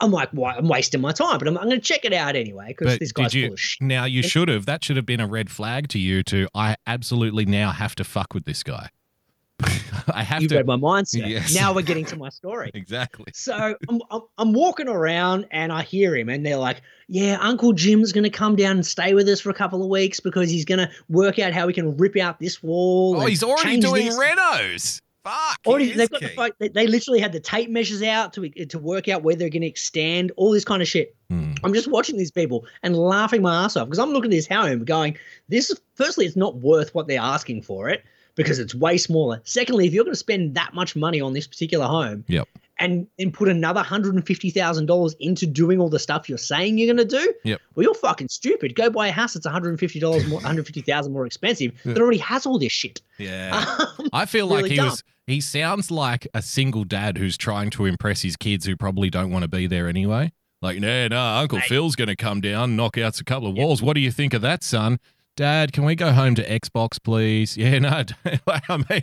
I'm 0.02 0.10
like, 0.10 0.30
why? 0.30 0.54
I'm 0.54 0.66
wasting 0.66 1.02
my 1.02 1.12
time, 1.12 1.38
but 1.38 1.46
I'm, 1.46 1.58
I'm 1.58 1.68
going 1.68 1.78
to 1.78 1.86
check 1.86 2.06
it 2.06 2.14
out 2.14 2.34
anyway 2.34 2.68
because 2.68 2.98
this 2.98 3.12
guy's 3.12 3.34
you 3.34 3.48
full 3.48 3.52
of 3.52 3.60
shit. 3.60 3.82
now? 3.82 4.06
You 4.06 4.22
should 4.22 4.48
have. 4.48 4.64
That 4.64 4.82
should 4.82 4.96
have 4.96 5.04
been 5.04 5.20
a 5.20 5.26
red 5.26 5.50
flag 5.50 5.88
to 5.88 5.98
you. 5.98 6.22
To 6.22 6.48
I 6.54 6.76
absolutely 6.86 7.44
now 7.44 7.70
have 7.72 7.94
to 7.96 8.04
fuck 8.04 8.32
with 8.32 8.46
this 8.46 8.62
guy. 8.62 8.88
I 10.14 10.22
have 10.22 10.42
You 10.42 10.48
to. 10.48 10.56
read 10.56 10.66
my 10.66 10.76
mindset. 10.76 11.26
Yes. 11.30 11.54
Now 11.54 11.74
we're 11.74 11.82
getting 11.82 12.04
to 12.06 12.16
my 12.16 12.28
story. 12.28 12.70
exactly. 12.74 13.26
So 13.34 13.74
I'm, 13.88 14.00
I'm, 14.10 14.22
I'm 14.38 14.52
walking 14.52 14.88
around 14.88 15.46
and 15.50 15.72
I 15.72 15.82
hear 15.82 16.16
him, 16.16 16.28
and 16.28 16.44
they're 16.44 16.56
like, 16.56 16.82
"Yeah, 17.08 17.38
Uncle 17.40 17.72
Jim's 17.72 18.12
going 18.12 18.24
to 18.24 18.30
come 18.30 18.56
down 18.56 18.72
and 18.72 18.86
stay 18.86 19.14
with 19.14 19.28
us 19.28 19.40
for 19.40 19.50
a 19.50 19.54
couple 19.54 19.82
of 19.82 19.88
weeks 19.88 20.18
because 20.20 20.50
he's 20.50 20.64
going 20.64 20.78
to 20.78 20.90
work 21.08 21.38
out 21.38 21.52
how 21.52 21.66
we 21.66 21.72
can 21.72 21.96
rip 21.96 22.16
out 22.16 22.40
this 22.40 22.62
wall." 22.62 23.16
Oh, 23.20 23.26
he's 23.26 23.42
already 23.42 23.80
doing 23.80 24.06
this." 24.06 24.18
renos. 24.18 25.00
Fuck. 25.22 25.58
Already, 25.66 25.92
they've 25.92 26.08
got 26.10 26.22
the 26.22 26.52
they, 26.58 26.68
they 26.68 26.86
literally 26.86 27.20
had 27.20 27.32
the 27.32 27.40
tape 27.40 27.68
measures 27.68 28.02
out 28.02 28.32
to 28.32 28.48
to 28.48 28.78
work 28.78 29.06
out 29.08 29.22
where 29.22 29.36
they're 29.36 29.50
going 29.50 29.62
to 29.62 29.68
extend 29.68 30.32
all 30.36 30.50
this 30.50 30.64
kind 30.64 30.80
of 30.80 30.88
shit. 30.88 31.14
Hmm. 31.28 31.52
I'm 31.62 31.74
just 31.74 31.88
watching 31.88 32.16
these 32.16 32.30
people 32.30 32.64
and 32.82 32.96
laughing 32.96 33.42
my 33.42 33.64
ass 33.64 33.76
off 33.76 33.86
because 33.86 33.98
I'm 33.98 34.10
looking 34.10 34.30
at 34.30 34.36
this 34.36 34.48
home 34.48 34.84
going, 34.84 35.18
this 35.48 35.68
is 35.70 35.78
firstly, 35.94 36.24
it's 36.24 36.36
not 36.36 36.56
worth 36.56 36.94
what 36.94 37.06
they're 37.06 37.20
asking 37.20 37.62
for 37.62 37.90
it 37.90 38.02
because 38.34 38.58
it's 38.58 38.74
way 38.74 38.96
smaller. 38.98 39.40
Secondly, 39.44 39.86
if 39.86 39.92
you're 39.92 40.04
going 40.04 40.12
to 40.14 40.18
spend 40.18 40.54
that 40.54 40.74
much 40.74 40.96
money 40.96 41.20
on 41.20 41.32
this 41.32 41.46
particular 41.46 41.86
home, 41.86 42.24
Yep. 42.28 42.48
and 42.78 43.06
and 43.18 43.32
put 43.34 43.48
another 43.48 43.82
hundred 43.82 44.14
and 44.14 44.26
fifty 44.26 44.50
thousand 44.50 44.86
dollars 44.86 45.14
into 45.20 45.46
doing 45.46 45.80
all 45.80 45.88
the 45.90 45.98
stuff 45.98 46.28
you're 46.28 46.38
saying 46.38 46.78
you're 46.78 46.92
going 46.94 47.08
to 47.08 47.16
do, 47.18 47.34
Yep. 47.44 47.60
well, 47.74 47.84
you're 47.84 47.94
fucking 47.94 48.28
stupid. 48.28 48.74
Go 48.74 48.90
buy 48.90 49.08
a 49.08 49.12
house 49.12 49.34
that's 49.34 49.46
one 49.46 49.52
hundred 49.52 49.70
and 49.70 49.78
fifty 49.80 50.00
dollars 50.00 50.26
more, 50.26 50.36
one 50.38 50.44
hundred 50.46 50.66
fifty 50.66 50.82
thousand 50.82 51.12
more 51.12 51.26
expensive 51.26 51.72
that 51.84 51.98
already 51.98 52.18
has 52.18 52.46
all 52.46 52.58
this 52.58 52.72
shit. 52.72 53.00
Yeah. 53.18 53.76
Um, 54.00 54.08
I 54.12 54.24
feel 54.26 54.46
like 54.46 54.58
really 54.64 54.70
he 54.70 54.76
dumb. 54.76 54.86
was. 54.90 55.04
He 55.26 55.40
sounds 55.40 55.90
like 55.90 56.26
a 56.34 56.42
single 56.42 56.84
dad 56.84 57.18
who's 57.18 57.36
trying 57.36 57.70
to 57.70 57.84
impress 57.84 58.22
his 58.22 58.34
kids 58.36 58.64
who 58.66 58.76
probably 58.76 59.10
don't 59.10 59.30
want 59.30 59.42
to 59.42 59.48
be 59.48 59.66
there 59.68 59.86
anyway. 59.88 60.32
Like, 60.62 60.78
no, 60.80 61.06
no, 61.08 61.20
Uncle 61.20 61.58
Mate. 61.58 61.68
Phil's 61.68 61.94
going 61.96 62.08
to 62.08 62.16
come 62.16 62.40
down, 62.40 62.74
knock 62.76 62.98
out 62.98 63.20
a 63.20 63.24
couple 63.24 63.48
of 63.48 63.56
walls. 63.56 63.80
What 63.80 63.94
do 63.94 64.00
you 64.00 64.10
think 64.10 64.34
of 64.34 64.42
that, 64.42 64.64
son? 64.64 64.98
Dad, 65.40 65.72
can 65.72 65.86
we 65.86 65.94
go 65.94 66.12
home 66.12 66.34
to 66.34 66.44
Xbox, 66.46 67.02
please? 67.02 67.56
Yeah, 67.56 67.78
no, 67.78 68.02
don't, 68.24 68.40
I 68.46 68.76
mean, 68.76 69.02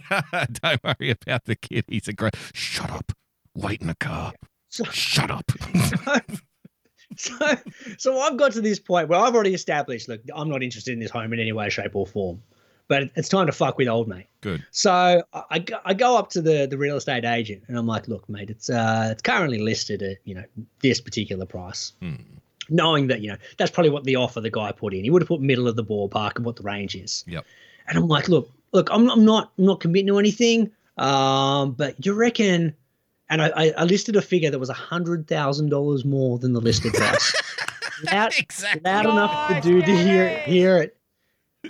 don't 0.61 0.83
worry 0.83 1.09
about 1.09 1.45
the 1.45 1.55
kid. 1.55 1.85
He's 1.87 2.07
a 2.07 2.13
great. 2.13 2.35
Shut 2.53 2.91
up. 2.91 3.11
Wait 3.55 3.81
in 3.81 3.87
the 3.87 3.95
car. 3.95 4.33
So, 4.69 4.83
Shut 4.83 5.31
up. 5.31 5.51
so, 7.17 7.35
so 7.97 8.19
I've 8.19 8.37
got 8.37 8.51
to 8.51 8.61
this 8.61 8.77
point 8.77 9.09
where 9.09 9.19
I've 9.19 9.33
already 9.33 9.55
established, 9.55 10.07
look, 10.09 10.21
I'm 10.31 10.47
not 10.47 10.61
interested 10.61 10.91
in 10.93 10.99
this 10.99 11.09
home 11.09 11.33
in 11.33 11.39
any 11.39 11.53
way, 11.53 11.71
shape, 11.71 11.95
or 11.95 12.05
form. 12.05 12.43
But 12.87 13.09
it's 13.15 13.29
time 13.29 13.47
to 13.47 13.51
fuck 13.51 13.79
with 13.79 13.87
old 13.87 14.07
mate. 14.07 14.27
Good. 14.41 14.63
So 14.69 15.23
I, 15.33 15.43
I 15.49 15.57
go- 15.59 15.79
I 15.85 15.95
go 15.95 16.17
up 16.17 16.29
to 16.29 16.41
the, 16.43 16.67
the 16.67 16.77
real 16.77 16.97
estate 16.97 17.25
agent 17.25 17.63
and 17.67 17.75
I'm 17.79 17.87
like, 17.87 18.07
look, 18.07 18.29
mate, 18.29 18.51
it's 18.51 18.69
uh 18.69 19.09
it's 19.11 19.23
currently 19.23 19.57
listed 19.59 20.03
at 20.03 20.17
you 20.23 20.35
know 20.35 20.43
this 20.83 21.01
particular 21.01 21.47
price, 21.47 21.93
Hmm. 21.99 22.13
Knowing 22.69 23.07
that 23.07 23.21
you 23.21 23.29
know 23.29 23.37
that's 23.57 23.71
probably 23.71 23.89
what 23.89 24.03
the 24.03 24.15
offer 24.15 24.41
the 24.41 24.49
guy 24.49 24.71
put 24.71 24.93
in. 24.93 25.03
He 25.03 25.09
would 25.09 25.21
have 25.21 25.27
put 25.29 25.41
middle 25.41 25.67
of 25.67 25.75
the 25.75 25.83
ballpark 25.83 26.35
and 26.35 26.45
what 26.45 26.55
the 26.55 26.63
range 26.63 26.95
is. 26.95 27.23
Yep. 27.27 27.45
And 27.87 27.97
I'm 27.97 28.07
like, 28.07 28.27
look, 28.27 28.49
look, 28.73 28.89
I'm 28.91 29.09
I'm 29.09 29.25
not 29.25 29.51
I'm 29.57 29.65
not 29.65 29.79
committing 29.79 30.07
to 30.07 30.19
anything. 30.19 30.71
Um, 30.97 31.73
but 31.73 32.03
you 32.05 32.13
reckon? 32.13 32.75
And 33.29 33.41
I, 33.41 33.51
I, 33.55 33.73
I 33.79 33.83
listed 33.83 34.15
a 34.15 34.21
figure 34.21 34.49
that 34.49 34.57
was 34.59 34.69
a 34.69 34.73
hundred 34.73 35.27
thousand 35.27 35.69
dollars 35.69 36.05
more 36.05 36.39
than 36.39 36.53
the 36.53 36.61
listed 36.61 36.93
price. 36.95 37.33
loud, 38.11 38.31
Exactly. 38.37 38.81
loud 38.83 39.05
enough 39.05 39.47
for 39.47 39.53
the 39.55 39.61
dude 39.61 39.85
to 39.85 39.95
hear 39.97 40.29
hear 40.39 40.77
it. 40.77 40.97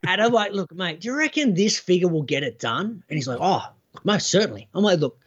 And 0.06 0.22
I'm 0.22 0.32
like, 0.32 0.52
look, 0.54 0.74
mate, 0.74 1.02
do 1.02 1.08
you 1.08 1.18
reckon 1.18 1.56
this 1.56 1.80
figure 1.80 2.08
will 2.08 2.22
get 2.22 2.44
it 2.44 2.60
done? 2.60 3.04
And 3.10 3.18
he's 3.18 3.28
like, 3.28 3.40
oh, 3.42 3.64
most 4.04 4.30
certainly. 4.30 4.68
I'm 4.76 4.84
like, 4.84 5.00
look, 5.00 5.18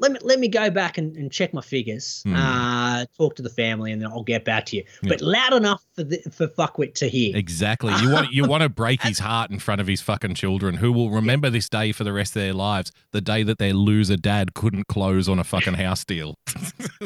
let 0.00 0.12
me 0.12 0.18
let 0.22 0.40
me 0.40 0.48
go 0.48 0.70
back 0.70 0.98
and, 0.98 1.14
and 1.16 1.30
check 1.30 1.54
my 1.54 1.60
figures, 1.60 2.22
Hmm. 2.24 2.34
uh, 2.34 3.04
talk 3.16 3.36
to 3.36 3.42
the 3.42 3.50
family, 3.50 3.92
and 3.92 4.02
then 4.02 4.10
I'll 4.10 4.22
get 4.24 4.44
back 4.44 4.66
to 4.66 4.76
you. 4.76 4.84
Yeah. 5.02 5.10
But 5.10 5.20
loud 5.20 5.52
enough 5.52 5.84
for 5.94 6.02
the, 6.04 6.18
for 6.32 6.48
fuckwit 6.48 6.94
to 6.94 7.08
hear. 7.08 7.36
Exactly. 7.36 7.92
You 8.02 8.10
want 8.10 8.32
you 8.32 8.44
want 8.44 8.62
to 8.62 8.68
break 8.68 9.02
his 9.02 9.18
heart 9.18 9.50
in 9.50 9.58
front 9.58 9.80
of 9.80 9.86
his 9.86 10.00
fucking 10.00 10.34
children, 10.34 10.74
who 10.74 10.90
will 10.90 11.10
remember 11.10 11.50
this 11.50 11.68
day 11.68 11.92
for 11.92 12.02
the 12.04 12.12
rest 12.12 12.34
of 12.34 12.42
their 12.42 12.54
lives, 12.54 12.90
the 13.12 13.20
day 13.20 13.42
that 13.42 13.58
their 13.58 13.74
loser 13.74 14.16
dad 14.16 14.54
couldn't 14.54 14.88
close 14.88 15.28
on 15.28 15.38
a 15.38 15.44
fucking 15.44 15.74
house 15.74 16.04
deal. 16.04 16.34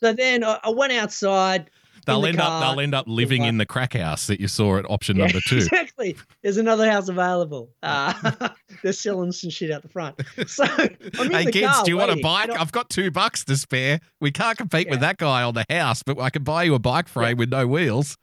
So 0.00 0.12
then 0.12 0.44
I, 0.44 0.58
I 0.62 0.68
went 0.70 0.92
outside. 0.92 1.70
They'll 2.06 2.22
the 2.22 2.28
end 2.28 2.38
car, 2.38 2.62
up 2.62 2.70
they'll 2.74 2.80
end 2.82 2.94
up 2.94 3.06
living 3.08 3.44
in 3.44 3.58
the 3.58 3.66
crack 3.66 3.94
house 3.94 4.28
that 4.28 4.40
you 4.40 4.48
saw 4.48 4.78
at 4.78 4.88
option 4.88 5.16
Yeah, 5.16 5.24
number 5.24 5.40
two. 5.46 5.56
Exactly. 5.66 6.16
There's 6.42 6.56
another 6.56 6.90
house 6.90 7.08
available. 7.08 7.70
Uh, 7.82 8.48
they're 8.82 8.92
selling 8.92 9.32
some 9.32 9.50
shit 9.50 9.70
out 9.70 9.82
the 9.82 9.88
front. 9.88 10.20
So 10.46 10.64
I'm 10.64 11.30
Hey 11.30 11.50
kids, 11.50 11.66
car 11.66 11.84
do 11.84 11.90
you 11.90 11.96
want 11.96 12.12
a 12.12 12.22
bike? 12.22 12.50
I've 12.50 12.70
got 12.70 12.88
two 12.88 13.10
bucks 13.10 13.44
to 13.44 13.56
spare. 13.56 14.00
We 14.20 14.30
can't 14.30 14.56
compete 14.56 14.88
with 14.88 15.00
that 15.00 15.18
guy 15.18 15.42
on 15.42 15.54
the 15.54 15.66
house, 15.68 16.02
but 16.02 16.20
I 16.20 16.30
can 16.30 16.44
buy 16.44 16.62
you 16.62 16.74
a 16.74 16.78
bike 16.78 17.08
frame 17.08 17.36
with 17.36 17.50
no 17.50 17.66
wheels. 17.66 18.16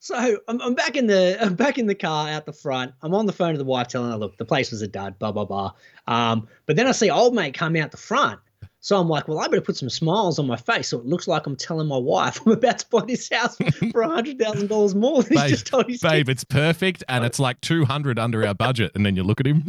So 0.00 0.38
I'm, 0.46 0.60
I'm 0.60 0.74
back 0.74 0.96
in 0.96 1.06
the 1.06 1.36
I'm 1.40 1.54
back 1.54 1.76
in 1.76 1.86
the 1.86 1.94
car 1.94 2.28
out 2.28 2.46
the 2.46 2.52
front. 2.52 2.92
I'm 3.02 3.14
on 3.14 3.26
the 3.26 3.32
phone 3.32 3.52
to 3.52 3.58
the 3.58 3.64
wife 3.64 3.88
telling 3.88 4.10
her, 4.12 4.16
look, 4.16 4.38
the 4.38 4.44
place 4.44 4.70
was 4.70 4.80
a 4.80 4.88
dud, 4.88 5.18
blah 5.18 5.32
blah 5.32 5.44
blah. 5.44 5.72
Um, 6.06 6.46
but 6.66 6.76
then 6.76 6.86
I 6.86 6.92
see 6.92 7.10
old 7.10 7.34
mate 7.34 7.54
come 7.54 7.74
out 7.76 7.90
the 7.90 7.96
front. 7.96 8.38
So 8.80 8.98
I'm 8.98 9.08
like, 9.08 9.26
well, 9.26 9.40
I 9.40 9.48
better 9.48 9.60
put 9.60 9.76
some 9.76 9.90
smiles 9.90 10.38
on 10.38 10.46
my 10.46 10.56
face 10.56 10.88
so 10.88 10.98
it 10.98 11.06
looks 11.06 11.26
like 11.26 11.46
I'm 11.46 11.56
telling 11.56 11.88
my 11.88 11.96
wife 11.98 12.40
I'm 12.46 12.52
about 12.52 12.78
to 12.78 12.86
buy 12.90 13.04
this 13.06 13.28
house 13.28 13.56
for 13.92 14.02
a 14.02 14.08
hundred 14.08 14.38
thousand 14.38 14.68
dollars 14.68 14.94
more 14.94 15.22
than 15.24 15.34
Babe, 15.34 15.42
he's 15.42 15.50
just 15.50 15.66
told 15.66 15.88
his 15.88 16.00
Babe, 16.00 16.28
it's 16.28 16.44
perfect 16.44 17.02
and 17.08 17.24
it's 17.24 17.38
like 17.38 17.60
200 17.60 18.18
under 18.18 18.46
our 18.46 18.54
budget. 18.54 18.92
And 18.94 19.04
then 19.04 19.16
you 19.16 19.24
look 19.24 19.40
at 19.40 19.46
him. 19.46 19.64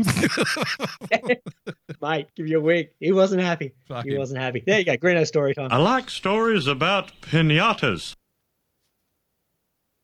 kid. 1.12 1.42
mate. 2.02 2.28
Give 2.36 2.48
you 2.48 2.60
a 2.60 2.62
week. 2.62 2.92
He 3.00 3.12
wasn't 3.12 3.42
happy. 3.42 3.74
Fuck 3.88 4.06
he 4.06 4.12
him. 4.12 4.20
wasn't 4.20 4.42
happy. 4.42 4.64
There 4.66 4.80
you 4.80 4.86
go, 4.86 4.98
Greeno 4.98 5.26
story 5.26 5.54
time. 5.54 5.70
I 5.72 5.78
like 5.78 6.10
stories 6.10 6.68
about 6.68 7.12
pinatas. 7.22 8.16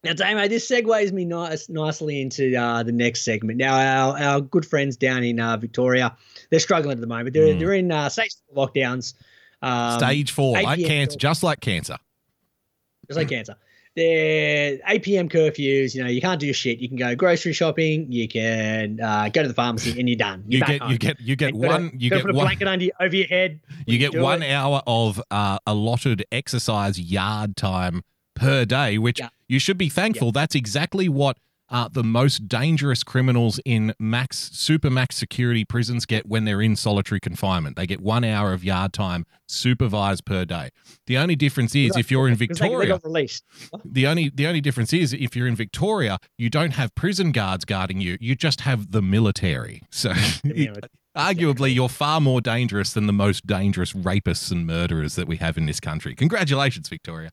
Now, 0.06 0.14
Damo, 0.14 0.48
this 0.48 0.70
segues 0.70 1.12
me 1.12 1.26
nice, 1.26 1.68
nicely 1.68 2.22
into 2.22 2.56
uh, 2.56 2.84
the 2.84 2.92
next 2.92 3.26
segment. 3.26 3.58
Now, 3.58 3.76
our, 3.76 4.18
our 4.18 4.42
good 4.42 4.66
friends 4.66 4.96
down 4.98 5.24
in 5.24 5.40
uh, 5.40 5.58
Victoria, 5.58 6.16
they're 6.52 6.60
struggling 6.60 6.94
at 6.94 7.02
the 7.02 7.08
moment. 7.08 7.34
They're, 7.34 7.48
Mm. 7.56 7.60
they're 7.60 7.74
in 7.74 7.92
uh, 7.92 8.08
stage 8.10 8.32
lockdowns. 8.56 9.16
Um, 9.62 10.00
Stage 10.00 10.32
four, 10.32 10.54
like 10.62 10.80
cancer, 10.86 11.18
just 11.18 11.42
like 11.44 11.60
cancer. 11.60 11.98
Just 13.08 13.18
like 13.18 13.30
cancer. 13.30 13.56
They're 13.96 14.78
8 14.86 15.04
p.m. 15.04 15.30
curfews. 15.30 15.96
You 15.96 16.04
know, 16.04 16.10
you 16.10 16.20
can't 16.22 16.40
do 16.40 16.46
your 16.48 16.54
shit. 16.54 16.80
You 16.80 16.90
can 16.90 16.98
go 16.98 17.16
grocery 17.16 17.54
shopping. 17.54 18.12
You 18.12 18.28
can 18.28 19.00
uh, 19.00 19.30
go 19.30 19.42
to 19.42 19.48
the 19.48 19.54
pharmacy, 19.54 19.98
and 19.98 20.10
you're 20.10 20.18
done. 20.18 20.44
You're 20.48 20.60
You 20.60 20.78
get, 20.80 20.90
you 20.90 20.98
get, 20.98 21.22
you 21.22 21.36
get 21.38 21.50
And 21.54 21.62
gotta- 21.62 21.84
one, 21.84 21.92
you 21.98 22.10
get 22.10 22.22
put 22.22 22.32
a 22.32 22.34
one, 22.34 22.46
blanket 22.46 22.68
under, 22.68 22.86
over 23.00 23.16
your 23.16 23.28
head. 23.28 23.62
you 23.88 23.98
get 23.98 24.14
one 24.20 24.44
it. 24.44 24.52
hour 24.52 24.82
of 24.86 25.22
uh, 25.32 25.60
allotted 25.66 26.26
exercise 26.32 27.00
yard 27.00 27.56
time 27.56 28.04
per 28.36 28.66
day, 28.66 28.98
which 28.98 29.20
Yeah. 29.20 29.30
you 29.48 29.58
should 29.60 29.78
be 29.78 29.90
thankful. 29.90 30.32
That's 30.32 30.54
exactly 30.56 31.10
what 31.10 31.38
uh, 31.68 31.88
the 31.92 32.04
most 32.04 32.48
dangerous 32.48 33.04
criminals 33.04 33.60
in 33.66 33.92
max 33.98 34.52
super 34.54 34.88
max 34.92 35.16
security 35.16 35.66
prisons 35.66 36.06
get 36.06 36.28
when 36.28 36.46
they're 36.46 36.62
in 36.62 36.76
solitary 36.76 37.20
confinement. 37.20 37.76
They 37.76 37.88
get 37.88 38.02
one 38.02 38.24
hour 38.24 38.54
of 38.54 38.64
yard 38.64 38.94
time 38.94 39.26
supervised 39.48 40.26
per 40.26 40.46
day. 40.46 40.70
The 41.08 41.18
only 41.18 41.36
difference 41.36 41.74
is 41.74 41.98
if 41.98 42.12
you're 42.12 42.28
in 42.28 42.36
Because 42.36 42.60
they, 42.60 42.68
they 42.68 42.76
Victoria, 42.76 43.00
released. 43.04 43.44
the 43.84 44.06
only 44.06 44.30
the 44.30 44.46
only 44.46 44.62
difference 44.62 44.94
is 44.94 45.12
if 45.12 45.36
you're 45.36 45.48
in 45.48 45.56
Victoria, 45.56 46.20
you 46.38 46.52
don't 46.52 46.74
have 46.74 46.94
prison 46.94 47.32
guards 47.32 47.66
guarding 47.66 48.00
you. 48.00 48.18
You 48.22 48.36
just 48.36 48.62
have 48.62 48.92
the 48.92 49.02
military. 49.02 49.82
So 49.90 50.14
arguably 51.18 51.74
you're 51.74 51.90
far 51.90 52.22
more 52.22 52.42
dangerous 52.42 52.94
than 52.94 53.08
the 53.08 53.14
most 53.14 53.48
dangerous 53.48 53.94
rapists 53.94 54.52
and 54.52 54.68
murderers 54.68 55.16
that 55.16 55.28
we 55.28 55.38
have 55.38 55.58
in 55.58 55.66
this 55.66 55.80
country. 55.80 56.14
Congratulations, 56.14 56.90
Victoria. 56.90 57.32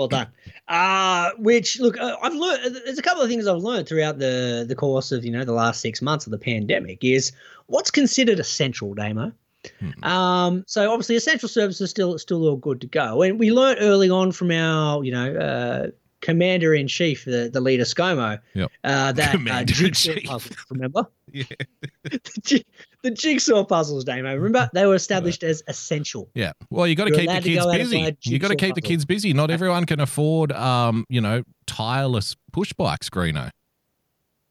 Well 0.00 0.08
done. 0.08 0.28
Uh, 0.66 1.32
which 1.36 1.78
look, 1.78 2.00
uh, 2.00 2.16
I've 2.22 2.32
learned. 2.32 2.80
There's 2.86 2.98
a 2.98 3.02
couple 3.02 3.22
of 3.22 3.28
things 3.28 3.46
I've 3.46 3.58
learned 3.58 3.86
throughout 3.86 4.18
the 4.18 4.64
the 4.66 4.74
course 4.74 5.12
of 5.12 5.26
you 5.26 5.30
know 5.30 5.44
the 5.44 5.52
last 5.52 5.82
six 5.82 6.00
months 6.00 6.26
of 6.26 6.30
the 6.30 6.38
pandemic 6.38 7.04
is 7.04 7.32
what's 7.66 7.90
considered 7.90 8.38
essential, 8.38 8.94
Damo. 8.94 9.30
Hmm. 9.78 10.04
Um, 10.04 10.64
so 10.66 10.90
obviously 10.90 11.16
essential 11.16 11.50
services 11.50 11.90
still 11.90 12.18
still 12.18 12.48
all 12.48 12.56
good 12.56 12.80
to 12.80 12.86
go, 12.86 13.20
and 13.20 13.38
we 13.38 13.52
learned 13.52 13.80
early 13.82 14.08
on 14.08 14.32
from 14.32 14.50
our 14.50 15.04
you 15.04 15.12
know 15.12 15.36
uh, 15.36 15.88
commander 16.20 16.74
in 16.74 16.86
chief, 16.88 17.24
the, 17.24 17.50
the 17.52 17.60
leader 17.60 17.84
ScoMo, 17.84 18.38
Yep. 18.54 18.70
uh, 18.84 19.12
that 19.12 19.34
uh, 19.34 19.64
jigsaw 19.64 20.14
puzzles. 20.24 20.56
Remember? 20.70 21.06
Yeah. 21.32 21.44
the, 22.02 22.20
jig- 22.42 22.64
the 23.04 23.12
jigsaw 23.12 23.62
puzzles, 23.64 24.02
Damo. 24.02 24.34
Remember 24.34 24.68
they 24.74 24.84
were 24.84 24.96
established 24.96 25.44
as 25.44 25.62
essential. 25.68 26.28
Yeah. 26.34 26.54
Well, 26.70 26.88
you 26.88 26.96
got 26.96 27.04
to 27.04 27.12
keep 27.12 27.30
the 27.30 27.40
kids 27.40 27.62
go 27.62 27.68
out 27.70 27.80
and 27.80 27.88
busy. 27.88 28.16
You 28.22 28.40
got 28.40 28.48
to 28.48 28.56
keep 28.56 28.74
the 28.74 28.80
kids 28.80 29.04
busy. 29.04 29.32
Not 29.32 29.48
everyone 29.52 29.86
can 29.86 30.00
afford, 30.00 30.50
um, 30.50 31.04
you 31.08 31.20
know, 31.20 31.44
tireless 31.68 32.34
push 32.52 32.72
bikes, 32.72 33.08
Greeno. 33.08 33.50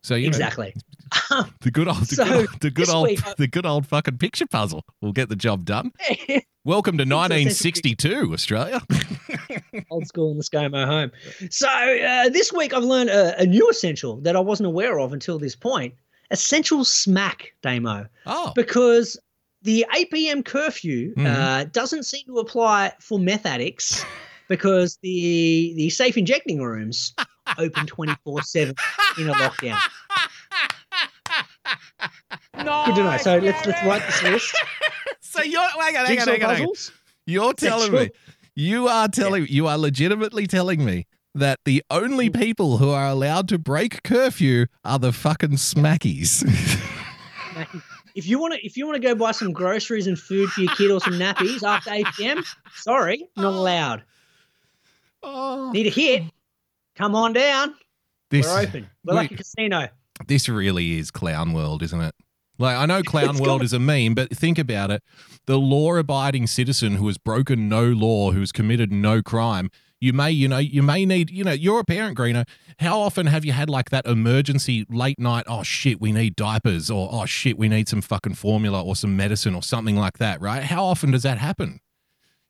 So 0.09 0.15
you 0.15 0.23
know, 0.23 0.29
Exactly. 0.29 0.73
the 1.61 1.69
good 1.69 1.87
old, 1.87 1.97
the 1.99 2.15
So, 2.15 2.23
good, 2.25 2.33
old- 2.39 2.59
the 2.61 2.71
good 2.71 2.89
old, 2.89 3.07
week 3.09 3.19
the 3.37 3.45
good 3.45 3.65
old 3.67 3.85
fucking 3.85 4.17
picture 4.17 4.47
puzzle 4.47 4.83
will 5.03 5.11
get 5.11 5.29
the 5.29 5.35
job 5.35 5.65
done. 5.65 5.91
Welcome 6.65 6.97
to 6.97 7.03
1962, 7.03 8.33
Australia. 8.33 8.81
old 9.91 10.07
school 10.07 10.31
in 10.31 10.37
the 10.37 10.43
ScoMo 10.43 10.87
home. 10.87 11.11
So 11.51 11.67
uh, 11.69 12.29
this 12.29 12.51
week 12.51 12.73
I've 12.73 12.83
learned 12.83 13.11
a, 13.11 13.39
a 13.39 13.45
new 13.45 13.69
essential 13.69 14.19
that 14.21 14.35
I 14.35 14.39
wasn't 14.39 14.65
aware 14.65 14.99
of 14.99 15.13
until 15.13 15.37
this 15.37 15.55
point. 15.55 15.93
Essential 16.31 16.83
smack, 16.83 17.53
Damo, 17.61 18.07
Oh, 18.25 18.51
because 18.55 19.15
the 19.61 19.85
8 19.95 20.09
p.m. 20.09 20.41
curfew 20.41 21.13
Mhm. 21.13 21.27
uh, 21.27 21.63
doesn't 21.65 22.01
seem 22.07 22.25
to 22.25 22.39
apply 22.39 22.93
for 22.99 23.19
meth 23.19 23.45
addicts 23.45 24.03
because 24.47 24.97
the 25.03 25.73
the 25.75 25.91
safe 25.91 26.17
injecting 26.17 26.63
rooms 26.63 27.13
open 27.57 27.85
24 27.85 28.41
7 28.41 28.75
in 29.17 29.29
a 29.29 29.33
lockdown. 29.33 29.79
Good 32.53 32.95
to 32.95 33.03
know. 33.03 33.17
So 33.17 33.37
let's 33.37 33.65
let's 33.65 33.83
write 33.83 34.05
this 34.05 34.23
list. 34.23 34.55
so 35.21 35.41
you're 35.41 35.61
hang 35.61 35.97
on, 35.97 36.05
hang 36.05 36.21
on, 36.21 36.27
hang 36.27 36.43
on, 36.43 36.55
hang 36.55 36.67
on. 36.67 36.73
You're 37.25 37.53
telling 37.53 37.91
me, 37.91 38.09
you 38.55 38.87
are 38.87 39.07
telling, 39.07 39.47
you 39.49 39.67
are 39.67 39.77
legitimately 39.77 40.47
telling 40.47 40.83
me 40.83 41.05
that 41.35 41.59
the 41.63 41.83
only 41.91 42.29
people 42.29 42.77
who 42.77 42.89
are 42.89 43.07
allowed 43.07 43.47
to 43.49 43.59
break 43.59 44.03
curfew 44.03 44.65
are 44.83 44.99
the 44.99 45.13
fucking 45.13 45.51
smackies. 45.51 46.43
If 48.15 48.27
you 48.27 48.39
want 48.39 48.55
to, 48.55 48.65
if 48.65 48.75
you 48.75 48.85
want 48.85 48.95
to 48.95 49.07
go 49.07 49.15
buy 49.15 49.31
some 49.31 49.53
groceries 49.53 50.07
and 50.07 50.17
food 50.19 50.49
for 50.49 50.61
your 50.61 50.75
kid 50.75 50.91
or 50.91 50.99
some 50.99 51.13
nappies 51.13 51.63
after 51.63 51.93
8 51.93 52.05
p.m., 52.17 52.43
sorry, 52.73 53.29
not 53.37 53.45
oh. 53.53 53.57
allowed. 53.57 54.03
oh, 55.23 55.71
Need 55.71 55.87
a 55.87 55.89
hit? 55.89 56.23
Come 56.99 57.15
on 57.15 57.31
down. 57.33 57.73
this, 58.29 58.45
We're 58.45 58.61
open. 58.61 58.89
We're 59.05 59.13
like 59.15 59.31
a 59.31 59.37
casino. 59.37 59.87
this 60.27 60.47
really 60.49 60.99
is 60.99 61.09
clown 61.11 61.53
world, 61.53 61.81
isn't 61.81 62.01
it? 62.01 62.13
Like 62.59 62.75
I 62.75 62.85
know 62.85 63.01
clown 63.05 63.37
world 63.37 63.63
is 63.63 63.71
a 63.73 63.79
meme, 63.79 64.13
but 64.15 64.29
think 64.35 64.59
about 64.59 64.91
it. 64.91 65.01
The 65.47 65.57
law-abiding 65.57 66.45
citizen 66.47 66.95
who 66.97 67.07
has 67.07 67.17
broken 67.17 67.69
no 67.69 67.85
law, 67.85 68.31
who's 68.31 68.51
committed 68.51 68.91
no 68.91 69.21
crime, 69.21 69.69
you 70.01 70.11
may, 70.13 70.29
you 70.31 70.47
know, 70.49 70.57
you 70.57 70.83
may 70.83 71.05
need, 71.05 71.29
you 71.29 71.43
know, 71.45 71.51
you're 71.53 71.79
a 71.79 71.83
parent, 71.85 72.15
Greener. 72.17 72.43
How 72.79 72.99
often 72.99 73.27
have 73.27 73.43
you 73.45 73.53
had 73.53 73.69
like 73.69 73.89
that 73.91 74.05
emergency 74.05 74.85
late 74.89 75.19
night? 75.19 75.45
Oh 75.47 75.63
shit, 75.63 75.99
we 76.01 76.11
need 76.11 76.35
diapers, 76.35 76.89
or 76.91 77.09
oh 77.11 77.25
shit, 77.25 77.57
we 77.57 77.67
need 77.69 77.87
some 77.89 78.01
fucking 78.01 78.35
formula 78.35 78.81
or 78.83 78.95
some 78.95 79.15
medicine 79.17 79.55
or 79.55 79.63
something 79.63 79.95
like 79.95 80.17
that, 80.17 80.39
right? 80.41 80.63
How 80.63 80.83
often 80.85 81.11
does 81.11 81.23
that 81.23 81.37
happen? 81.37 81.79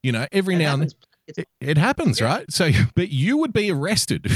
You 0.04 0.12
know, 0.12 0.26
every 0.32 0.56
It 0.56 0.60
now 0.60 0.74
and 0.74 0.82
then. 0.84 0.90
happens. 0.90 0.96
It, 1.38 1.48
it 1.62 1.78
happens, 1.78 2.20
Yeah. 2.20 2.28
right? 2.28 2.52
So, 2.52 2.72
but 2.96 3.10
you 3.10 3.38
would 3.38 3.54
be 3.54 3.72
arrested 3.72 4.22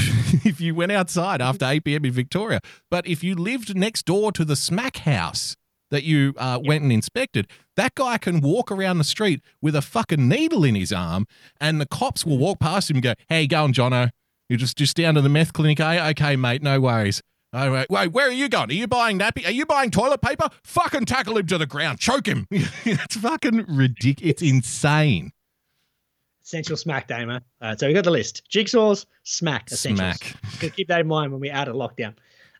if 0.44 0.60
you 0.60 0.74
went 0.74 0.92
outside 0.92 1.40
after 1.42 1.66
8 1.66 1.84
p.m. 1.84 2.04
in 2.04 2.12
Victoria. 2.12 2.60
But 2.90 3.06
if 3.06 3.22
you 3.24 3.34
lived 3.34 3.76
next 3.76 4.04
door 4.06 4.32
to 4.32 4.44
the 4.44 4.56
smack 4.56 4.98
house, 4.98 5.56
that 5.90 6.02
you 6.02 6.34
uh, 6.38 6.58
went 6.64 6.82
and 6.82 6.90
inspected, 6.90 7.46
that 7.76 7.94
guy 7.94 8.18
can 8.18 8.40
walk 8.40 8.72
around 8.72 8.98
the 8.98 9.04
street 9.04 9.40
with 9.62 9.76
a 9.76 9.82
fucking 9.82 10.28
needle 10.28 10.64
in 10.64 10.74
his 10.74 10.92
arm, 10.92 11.26
and 11.60 11.80
the 11.80 11.86
cops 11.86 12.24
will 12.26 12.38
walk 12.38 12.58
past 12.58 12.90
him 12.90 12.96
and 12.96 13.02
go, 13.04 13.14
"Hey, 13.28 13.46
going, 13.46 13.72
Jono? 13.74 14.10
You 14.48 14.56
just 14.56 14.76
just 14.76 14.96
down 14.96 15.14
to 15.14 15.20
the 15.20 15.28
meth 15.28 15.52
clinic? 15.52 15.78
eh? 15.78 16.08
okay, 16.10 16.34
mate, 16.36 16.62
no 16.62 16.80
worries." 16.80 17.22
All 17.52 17.70
right, 17.70 17.88
wait, 17.88 18.08
where 18.12 18.26
are 18.26 18.32
you 18.32 18.48
going? 18.48 18.70
Are 18.70 18.74
you 18.74 18.88
buying 18.88 19.20
nappy? 19.20 19.46
Are 19.46 19.52
you 19.52 19.66
buying 19.66 19.92
toilet 19.92 20.20
paper? 20.20 20.48
Fucking 20.64 21.04
tackle 21.04 21.36
him 21.38 21.46
to 21.46 21.58
the 21.58 21.66
ground, 21.66 22.00
choke 22.00 22.26
him. 22.26 22.48
it's 22.50 23.16
fucking 23.16 23.66
ridiculous. 23.68 24.30
It's 24.32 24.42
insane. 24.42 25.30
Essential 26.44 26.76
smack. 26.76 27.10
All 27.10 27.40
right, 27.62 27.80
so 27.80 27.86
we 27.86 27.94
got 27.94 28.04
the 28.04 28.10
list: 28.10 28.42
jigsaws, 28.52 29.06
smack, 29.22 29.70
essentials. 29.72 30.18
Smack. 30.18 30.72
Keep 30.76 30.88
that 30.88 31.00
in 31.00 31.06
mind 31.06 31.32
when 31.32 31.40
we 31.40 31.50
add 31.50 31.68
a 31.68 31.72
lockdown. 31.72 32.14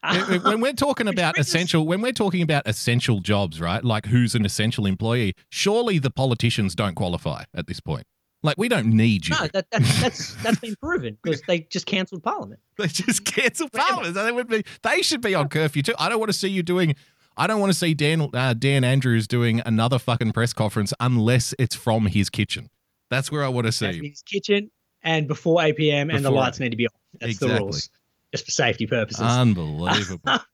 when 0.44 0.60
we're 0.60 0.72
talking 0.74 1.08
about 1.08 1.38
essential 1.38 1.86
when 1.86 2.02
we're 2.02 2.12
talking 2.12 2.42
about 2.42 2.62
essential 2.66 3.20
jobs 3.20 3.58
right 3.58 3.82
like 3.84 4.04
who's 4.04 4.34
an 4.34 4.44
essential 4.44 4.84
employee 4.84 5.32
surely 5.48 5.98
the 5.98 6.10
politicians 6.10 6.74
don't 6.74 6.94
qualify 6.94 7.42
at 7.54 7.66
this 7.68 7.80
point 7.80 8.06
like 8.42 8.58
we 8.58 8.68
don't 8.68 8.86
need 8.86 9.26
you 9.26 9.34
No, 9.34 9.46
that, 9.54 9.66
that's 9.70 10.02
that's 10.02 10.34
that's 10.42 10.58
been 10.58 10.76
proven 10.76 11.16
because 11.22 11.40
they 11.48 11.60
just 11.60 11.86
cancelled 11.86 12.22
Parliament. 12.22 12.60
they 12.76 12.88
just 12.88 13.24
cancelled 13.24 13.72
parliament 13.72 14.14
they 14.14 14.30
would 14.30 14.46
be 14.46 14.62
they 14.82 15.00
should 15.00 15.22
be 15.22 15.34
on 15.34 15.48
curfew 15.48 15.82
too 15.82 15.94
i 15.98 16.10
don't 16.10 16.18
want 16.18 16.30
to 16.30 16.38
see 16.38 16.48
you 16.48 16.62
doing 16.62 16.94
I 17.36 17.48
don't 17.48 17.58
want 17.58 17.72
to 17.72 17.78
see 17.78 17.94
Dan 17.94 18.28
uh, 18.32 18.54
Dan 18.54 18.84
Andrews 18.84 19.26
doing 19.26 19.60
another 19.66 19.98
fucking 19.98 20.30
press 20.32 20.52
conference 20.52 20.92
unless 21.00 21.52
it's 21.58 21.74
from 21.74 22.06
his 22.06 22.30
kitchen. 22.30 22.68
That's 23.10 23.30
where 23.30 23.44
I 23.44 23.48
want 23.48 23.66
to 23.66 23.72
see. 23.72 24.08
his 24.10 24.22
kitchen 24.22 24.70
and 25.02 25.28
before 25.28 25.62
8 25.62 25.76
p.m. 25.76 26.10
and 26.10 26.24
the 26.24 26.30
lights 26.30 26.58
need 26.60 26.70
to 26.70 26.76
be 26.76 26.86
off. 26.86 26.92
That's 27.20 27.38
the 27.38 27.48
rules, 27.48 27.90
just 28.32 28.44
for 28.46 28.50
safety 28.50 28.86
purposes. 28.86 29.22
Unbelievable. 29.22 30.38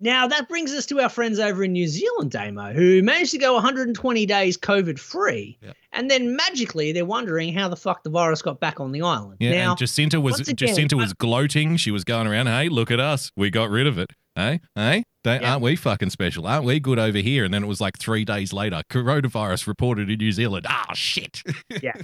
Now 0.00 0.26
that 0.26 0.48
brings 0.48 0.72
us 0.72 0.84
to 0.86 1.00
our 1.00 1.08
friends 1.08 1.38
over 1.38 1.62
in 1.64 1.72
New 1.72 1.86
Zealand, 1.86 2.32
Damo, 2.32 2.72
who 2.72 3.00
managed 3.02 3.30
to 3.30 3.38
go 3.38 3.54
120 3.54 4.26
days 4.26 4.58
COVID 4.58 4.98
free, 4.98 5.56
Yep. 5.62 5.76
and 5.92 6.10
then 6.10 6.34
magically 6.36 6.90
they're 6.92 7.04
wondering 7.06 7.54
how 7.54 7.68
the 7.68 7.76
fuck 7.76 8.02
the 8.02 8.10
virus 8.10 8.42
got 8.42 8.58
back 8.58 8.80
on 8.80 8.90
the 8.92 9.02
island. 9.02 9.36
Yeah, 9.38 9.52
now, 9.52 9.70
and 9.70 9.78
Jacinda 9.80 10.20
was 10.20 10.40
again, 10.40 10.56
Jacinda 10.56 10.94
was 10.94 11.12
gloating. 11.12 11.76
She 11.76 11.92
was 11.92 12.02
going 12.04 12.26
around, 12.26 12.48
"Hey, 12.48 12.68
look 12.68 12.90
at 12.90 12.98
us. 12.98 13.30
We 13.36 13.50
got 13.50 13.70
rid 13.70 13.86
of 13.86 13.96
it. 13.96 14.10
Hey, 14.34 14.60
hey, 14.74 15.04
Don't- 15.24 15.42
Yeah. 15.42 15.52
aren't 15.52 15.62
we 15.62 15.74
fucking 15.74 16.10
special? 16.10 16.46
Aren't 16.46 16.64
we 16.64 16.78
good 16.78 16.98
over 17.00 17.18
here?" 17.18 17.44
And 17.44 17.52
then 17.52 17.64
it 17.64 17.66
was 17.66 17.80
like 17.80 17.98
three 17.98 18.24
days 18.24 18.52
later, 18.52 18.82
coronavirus 18.88 19.66
reported 19.66 20.08
in 20.10 20.18
New 20.18 20.30
Zealand. 20.32 20.66
Ah, 20.68 20.92
shit. 20.94 21.42
Yeah. 21.82 21.94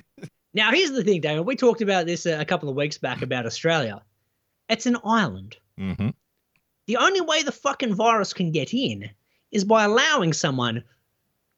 Now 0.53 0.73
here's 0.73 0.91
the 0.91 1.05
thing, 1.05 1.21
Damo. 1.21 1.43
We 1.43 1.55
talked 1.55 1.81
about 1.81 2.07
this 2.07 2.27
a, 2.27 2.45
couple 2.45 2.69
of 2.69 2.75
weeks 2.75 2.99
back 2.99 3.23
about 3.23 3.47
Australia. 3.47 4.03
It's 4.69 4.87
an 4.87 4.97
island. 5.05 5.57
hmm 5.79 6.09
The 6.87 6.97
only 6.97 7.21
way 7.21 7.43
the 7.45 7.53
fucking 7.53 7.95
virus 7.95 8.33
can 8.33 8.51
get 8.51 8.75
in 8.75 9.09
is 9.53 9.63
by 9.65 9.85
allowing 9.85 10.33
someone 10.33 10.83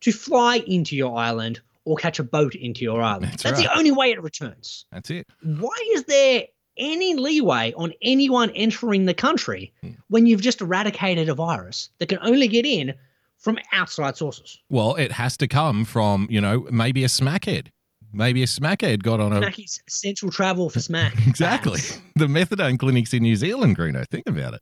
to 0.01 0.13
fly 0.13 0.57
into 0.67 0.95
your 0.97 1.17
island 1.17 1.61
or 1.85 1.97
catch 1.97 2.19
a 2.19 2.23
boat 2.25 2.55
into 2.55 2.83
your 2.83 3.01
island. 3.01 3.25
That's 3.33 3.43
That's 3.45 3.59
right. 3.61 3.69
the 3.69 3.79
only 3.79 3.93
way 3.93 4.11
it 4.11 4.23
returns. 4.23 4.85
That's 4.93 5.11
it. 5.11 5.27
why 5.43 5.71
is 5.95 6.05
there 6.05 6.45
any 6.77 7.15
leeway 7.15 7.73
on 7.77 7.93
anyone 8.03 8.51
entering 8.51 9.05
the 9.07 9.15
country 9.15 9.73
Hmm. 9.83 9.91
when 10.09 10.27
you've 10.27 10.41
just 10.41 10.61
eradicated 10.61 11.29
a 11.29 11.35
virus 11.35 11.91
that 11.99 12.09
can 12.09 12.19
only 12.23 12.49
get 12.49 12.65
in 12.67 12.95
from 13.39 13.59
outside 13.73 14.17
sources? 14.17 14.59
Well, 14.71 14.95
it 14.97 15.13
has 15.13 15.37
to 15.39 15.49
come 15.49 15.85
from 15.85 16.27
you 16.31 16.41
know 16.41 16.67
maybe 16.71 17.05
a 17.05 17.09
smackhead. 17.09 17.69
Maybe 18.15 18.43
a 18.43 18.47
smackhead 18.47 19.03
got 19.03 19.21
on 19.21 19.33
a 19.33 19.41
Smackie's 19.41 19.81
essential 19.89 20.31
travel 20.31 20.69
for 20.69 20.81
smack. 20.81 21.15
exactly 21.27 21.81
the 22.17 22.27
methadone 22.27 22.79
clinics 22.79 23.15
in 23.15 23.23
New 23.23 23.37
Zealand. 23.37 23.77
Greeno, 23.79 24.07
think 24.09 24.25
about 24.29 24.53
it. 24.55 24.61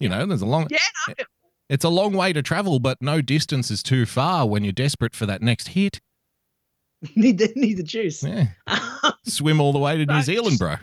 You 0.00 0.08
know, 0.08 0.24
there's 0.26 0.40
a 0.42 0.46
long. 0.46 0.68
Yeah, 0.70 0.78
no, 1.08 1.14
It's 1.68 1.84
a 1.84 1.90
long 1.90 2.14
way 2.14 2.32
to 2.32 2.40
travel, 2.42 2.78
but 2.80 2.96
no 3.02 3.20
distance 3.20 3.70
is 3.70 3.82
too 3.82 4.06
far 4.06 4.46
when 4.48 4.64
you're 4.64 4.72
desperate 4.72 5.14
for 5.14 5.26
that 5.26 5.42
next 5.42 5.68
hit. 5.68 6.00
need 7.14 7.38
the 7.38 7.52
need 7.56 7.76
the 7.76 7.82
juice. 7.82 8.22
Yeah. 8.22 8.46
Swim 9.24 9.60
all 9.60 9.72
the 9.72 9.78
way 9.78 9.98
to 9.98 10.06
New 10.06 10.22
Zealand, 10.22 10.58
bro. 10.58 10.76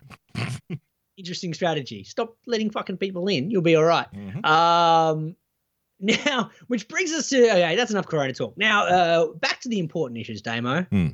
Interesting 1.18 1.54
strategy. 1.54 2.04
Stop 2.04 2.36
letting 2.46 2.70
fucking 2.70 2.98
people 2.98 3.28
in. 3.28 3.50
You'll 3.50 3.62
be 3.62 3.76
all 3.76 3.84
right. 3.86 4.08
Mhm. 4.14 4.46
Um, 4.46 5.36
now, 6.00 6.52
which 6.68 6.88
brings 6.90 7.12
us 7.14 7.30
to 7.30 7.42
okay, 7.50 7.76
that's 7.76 7.92
enough 7.92 8.08
Corona 8.08 8.34
talk. 8.34 8.58
Now, 8.58 8.86
uh, 8.86 9.28
back 9.34 9.62
to 9.62 9.70
the 9.70 9.80
important 9.80 10.20
issues, 10.20 10.42
Damo. 10.42 10.84
Hmm. 10.84 11.08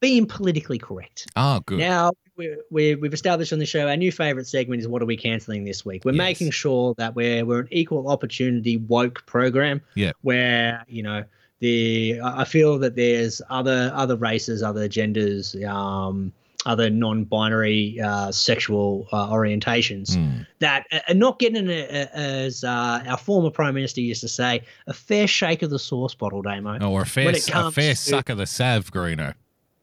Being 0.00 0.26
politically 0.26 0.76
correct. 0.78 1.26
Ah, 1.36 1.60
good. 1.64 1.78
Now, 1.78 2.12
we're, 2.36 2.58
we're, 2.70 2.98
we've 2.98 3.14
established 3.14 3.54
on 3.54 3.58
the 3.58 3.64
show 3.64 3.88
our 3.88 3.96
new 3.96 4.12
favorite 4.12 4.46
segment 4.46 4.82
is 4.82 4.88
what 4.88 5.00
are 5.00 5.06
we 5.06 5.16
canceling 5.16 5.64
this 5.64 5.86
week? 5.86 6.04
We're 6.04 6.12
Yes. 6.12 6.18
making 6.18 6.50
sure 6.50 6.94
that 6.98 7.14
we're 7.14 7.46
we're 7.46 7.60
an 7.60 7.68
equal 7.70 8.08
opportunity 8.08 8.76
woke 8.76 9.24
program. 9.24 9.80
Yeah. 9.94 10.12
Where 10.20 10.84
you 10.88 11.02
know 11.02 11.24
the 11.60 12.20
I 12.22 12.42
I 12.42 12.44
feel 12.44 12.78
that 12.80 12.96
there's 12.96 13.40
other 13.48 13.90
other 13.94 14.16
races, 14.16 14.62
other 14.62 14.86
genders, 14.88 15.56
um, 15.64 16.32
other 16.66 16.88
non-binary 16.90 18.00
uh, 18.00 18.30
sexual 18.32 19.08
uh, 19.12 19.28
orientations 19.30 20.16
Mm. 20.16 20.46
that 20.60 20.86
are 21.08 21.14
not 21.14 21.38
getting, 21.38 21.68
a, 21.68 21.80
a, 21.82 22.16
as 22.16 22.62
uh, 22.64 23.02
our 23.06 23.16
former 23.16 23.50
prime 23.50 23.74
minister 23.74 24.00
used 24.00 24.20
to 24.20 24.28
say, 24.28 24.60
a 24.86 24.92
fair 24.92 25.26
shake 25.26 25.62
of 25.62 25.70
the 25.70 25.78
sauce 25.78 26.14
bottle, 26.14 26.42
Damo. 26.42 26.78
Or 26.86 27.02
a 27.02 27.06
fair, 27.06 27.30
a 27.30 27.70
fair 27.70 27.92
to- 27.94 27.96
suck 27.96 28.28
of 28.28 28.38
the 28.38 28.46
sav, 28.46 28.90
Greeno. 28.92 29.34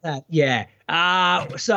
Uh, 0.03 0.19
yeah. 0.29 0.65
Uh, 0.89 1.45
so 1.57 1.75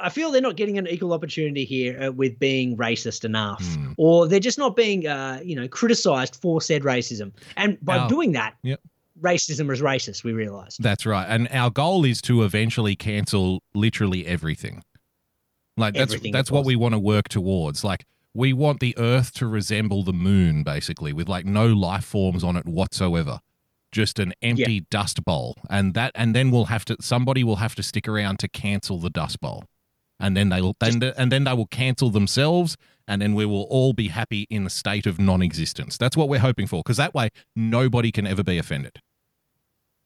I 0.00 0.08
feel 0.08 0.30
they're 0.30 0.40
not 0.40 0.54
getting 0.56 0.78
an 0.78 0.86
equal 0.86 1.12
opportunity 1.12 1.64
here 1.64 2.00
uh, 2.04 2.12
with 2.12 2.38
being 2.38 2.76
racist 2.76 3.24
enough, 3.24 3.64
Hmm. 3.74 3.92
or 3.96 4.28
they're 4.28 4.38
just 4.38 4.58
not 4.58 4.76
being, 4.76 5.06
uh, 5.08 5.40
you 5.44 5.56
know, 5.56 5.66
criticized 5.66 6.36
for 6.36 6.60
said 6.60 6.82
racism. 6.82 7.32
And 7.56 7.76
by 7.82 8.06
doing 8.06 8.32
that, 8.32 8.54
Yep. 8.62 8.80
Racism 9.20 9.70
is 9.72 9.80
racist. 9.80 10.24
We 10.24 10.32
realized. 10.32 10.82
That's 10.82 11.06
right. 11.06 11.26
And 11.28 11.48
our 11.50 11.70
goal 11.70 12.04
is 12.04 12.20
to 12.22 12.42
eventually 12.42 12.96
cancel 12.96 13.62
literally 13.74 14.26
everything. 14.26 14.82
Like 15.76 15.94
that's 15.94 16.12
Everything 16.12 16.32
that's 16.32 16.50
if 16.50 16.54
what 16.54 16.64
we 16.64 16.76
want 16.76 16.94
to 16.94 16.98
work 16.98 17.28
towards. 17.28 17.82
Like 17.84 18.04
we 18.32 18.52
want 18.52 18.80
the 18.80 18.94
earth 18.98 19.32
to 19.34 19.46
resemble 19.46 20.02
the 20.04 20.12
moon 20.12 20.62
basically 20.62 21.12
with 21.12 21.28
like 21.28 21.46
no 21.46 21.66
life 21.66 22.04
forms 22.04 22.44
on 22.44 22.56
it 22.56 22.66
whatsoever. 22.66 23.40
Just 23.92 24.18
an 24.18 24.34
empty 24.42 24.80
dust 24.90 25.24
bowl. 25.24 25.56
And 25.70 25.94
that 25.94 26.12
and 26.14 26.34
then 26.34 26.50
we'll 26.50 26.66
have 26.66 26.84
to 26.86 26.96
somebody 27.00 27.44
will 27.44 27.56
have 27.56 27.74
to 27.76 27.82
stick 27.82 28.08
around 28.08 28.38
to 28.40 28.48
cancel 28.48 28.98
the 28.98 29.10
dust 29.10 29.40
bowl. 29.40 29.64
And 30.20 30.36
then 30.36 30.48
they 30.48 30.60
will 30.60 30.76
then 30.80 31.02
and 31.16 31.30
then 31.32 31.44
they 31.44 31.52
will 31.52 31.66
cancel 31.66 32.08
themselves 32.10 32.76
and 33.06 33.20
then 33.20 33.34
we 33.34 33.44
will 33.44 33.64
all 33.64 33.92
be 33.92 34.08
happy 34.08 34.46
in 34.48 34.64
a 34.66 34.70
state 34.70 35.06
of 35.06 35.18
non-existence. 35.18 35.98
That's 35.98 36.16
what 36.16 36.28
we're 36.28 36.38
hoping 36.40 36.66
for 36.66 36.82
because 36.82 36.96
that 36.98 37.12
way 37.14 37.28
nobody 37.56 38.10
can 38.12 38.26
ever 38.26 38.42
be 38.42 38.56
offended. 38.58 38.98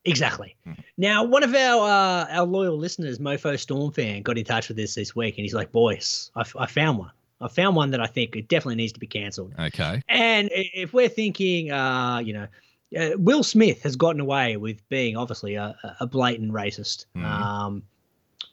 Exactly. 0.04 0.56
Hmm. 0.64 0.72
Now, 0.96 1.24
one 1.24 1.42
of 1.42 1.54
our 1.54 1.82
uh, 1.88 2.26
our 2.30 2.46
loyal 2.46 2.78
listeners, 2.78 3.18
Mofo 3.18 3.58
Storm 3.58 3.92
fan, 3.92 4.22
got 4.22 4.38
in 4.38 4.44
touch 4.44 4.68
with 4.68 4.78
us 4.78 4.94
this 4.94 5.14
week, 5.14 5.36
and 5.36 5.44
he's 5.44 5.54
like, 5.54 5.70
"Boys, 5.72 6.30
I, 6.34 6.40
f- 6.40 6.56
I 6.58 6.66
found 6.66 6.98
one. 6.98 7.10
I 7.40 7.48
found 7.48 7.76
one 7.76 7.90
that 7.90 8.00
I 8.00 8.06
think 8.06 8.34
it 8.34 8.48
definitely 8.48 8.76
needs 8.76 8.92
to 8.94 9.00
be 9.00 9.06
cancelled." 9.06 9.52
Okay. 9.58 10.00
And 10.08 10.48
if 10.52 10.92
we're 10.94 11.08
thinking, 11.10 11.70
uh, 11.72 12.20
you 12.24 12.32
know, 12.32 12.46
uh, 12.98 13.10
Will 13.18 13.42
Smith 13.42 13.82
has 13.82 13.96
gotten 13.96 14.20
away 14.20 14.56
with 14.56 14.88
being 14.88 15.16
obviously 15.16 15.56
a, 15.56 15.76
a 16.00 16.06
blatant 16.06 16.52
racist 16.52 17.04
Mhm. 17.14 17.24
um, 17.24 17.82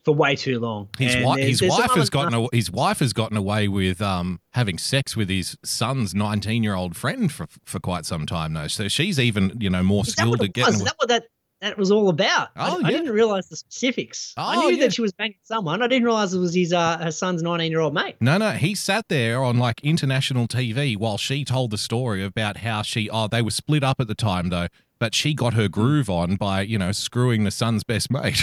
for 0.06 0.14
way 0.16 0.36
too 0.36 0.60
long. 0.60 0.88
His, 0.98 1.16
wi- 1.16 1.36
there's- 1.36 1.50
his 1.50 1.60
there's 1.60 1.72
wife 1.72 1.92
has 1.96 2.10
gotten 2.10 2.34
aw- 2.36 2.50
his 2.54 2.72
wife 2.72 3.00
has 3.00 3.12
gotten 3.12 3.36
away 3.36 3.68
with 3.68 4.02
um, 4.02 4.40
having 4.54 4.78
sex 4.78 5.18
with 5.18 5.30
his 5.30 5.58
son's 5.66 6.14
nineteen 6.16 6.64
year 6.64 6.76
old 6.76 6.96
friend 6.96 7.32
for 7.32 7.48
for 7.66 7.80
quite 7.80 8.06
some 8.06 8.26
time 8.26 8.54
now. 8.54 8.68
So 8.68 8.88
she's 8.88 9.20
even 9.20 9.58
you 9.60 9.70
know 9.70 9.84
more 9.84 10.06
skilled 10.06 10.42
at 10.42 10.54
getting. 10.54 10.68
was? 10.74 10.76
Is 10.78 10.84
that 10.84 10.96
what 10.98 11.10
that 11.10 11.24
that 11.62 11.78
was 11.78 11.90
all 11.92 12.10
about? 12.10 12.50
I- 12.56 12.70
Oh, 12.70 12.78
I, 12.84 12.90
yeah. 12.90 12.98
didn't 12.98 13.14
realize 13.14 13.48
the 13.50 13.56
specifics. 13.56 14.34
I 14.38 14.58
Oh, 14.58 14.60
knew 14.70 14.76
yeah. 14.76 14.84
that 14.86 14.94
she 14.94 15.02
was 15.02 15.14
banging 15.14 15.38
someone. 15.44 15.82
I 15.82 15.88
didn't 15.88 16.04
realize 16.06 16.34
it 16.34 16.40
was 16.40 16.54
his 16.54 16.74
uh, 16.74 16.98
her 17.00 17.12
son's 17.12 17.42
nineteen 17.42 17.72
year 17.72 17.80
old 17.80 17.94
mate. 17.94 18.16
no, 18.20 18.38
no, 18.38 18.52
he 18.52 18.76
sat 18.76 19.06
there 19.10 19.42
on 19.44 19.58
like 19.58 19.82
international 19.84 20.48
TV 20.48 20.96
while 20.98 21.18
she 21.18 21.44
told 21.46 21.72
the 21.72 21.78
story 21.78 22.24
about 22.24 22.58
how 22.58 22.82
she 22.82 23.10
oh 23.10 23.28
they 23.28 23.42
were 23.42 23.52
split 23.52 23.84
up 23.84 24.00
at 24.00 24.08
the 24.08 24.16
time 24.16 24.50
though, 24.50 24.68
but 25.00 25.14
she 25.16 25.34
got 25.34 25.54
her 25.54 25.68
groove 25.68 26.10
on 26.10 26.36
by 26.36 26.62
you 26.62 26.78
know 26.78 26.92
screwing 26.92 27.44
the 27.44 27.52
son's 27.52 27.84
best 27.84 28.10
mate, 28.12 28.42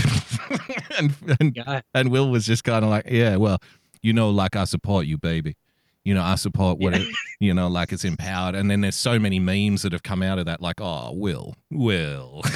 and 0.98 1.14
and 1.40 1.56
Yeah. 1.56 1.80
And 1.94 2.10
Will 2.10 2.30
was 2.30 2.46
just 2.46 2.64
kind 2.64 2.84
of 2.84 2.90
like, 2.90 3.06
yeah, 3.10 3.36
well, 3.36 3.58
you 4.02 4.12
know, 4.12 4.30
like 4.30 4.56
I 4.56 4.64
support 4.64 5.06
you, 5.06 5.18
baby. 5.18 5.56
You 6.04 6.14
know, 6.14 6.22
I 6.22 6.34
support 6.34 6.80
what 6.80 6.94
it, 6.94 7.06
you 7.38 7.54
know, 7.54 7.68
like 7.68 7.92
it's 7.92 8.04
empowered. 8.04 8.56
And 8.56 8.68
then 8.68 8.80
there's 8.80 8.96
so 8.96 9.20
many 9.20 9.38
memes 9.38 9.82
that 9.82 9.92
have 9.92 10.02
come 10.02 10.20
out 10.20 10.40
of 10.40 10.46
that, 10.46 10.60
like, 10.60 10.80
oh, 10.80 11.12
Will, 11.12 11.54
Will. 11.70 12.42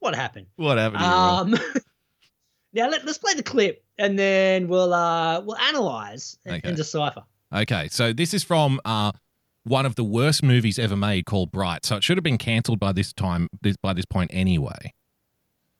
What 0.00 0.14
happened? 0.14 0.46
what 0.56 0.78
happened? 0.78 1.02
Um, 1.02 1.50
now 2.72 2.88
let, 2.88 3.04
let's 3.04 3.18
play 3.18 3.34
the 3.34 3.42
clip 3.42 3.84
and 3.98 4.16
then 4.18 4.68
we'll 4.68 4.94
uh 4.94 5.40
we'll 5.40 5.56
analyze 5.56 6.38
and, 6.46 6.56
Okay. 6.56 6.68
and 6.68 6.76
decipher. 6.76 7.24
Okay, 7.52 7.88
so 7.90 8.12
this 8.12 8.32
is 8.32 8.44
from 8.44 8.80
uh, 8.84 9.10
one 9.68 9.86
of 9.86 9.94
the 9.94 10.04
worst 10.04 10.42
movies 10.42 10.78
ever 10.78 10.96
made 10.96 11.26
called 11.26 11.52
Bright. 11.52 11.84
So 11.84 11.96
it 11.96 12.04
should 12.04 12.16
have 12.16 12.24
been 12.24 12.38
cancelled 12.38 12.80
by 12.80 12.92
this 12.92 13.12
time, 13.12 13.48
this, 13.62 13.76
by 13.76 13.92
this 13.92 14.04
point 14.04 14.30
anyway. 14.34 14.94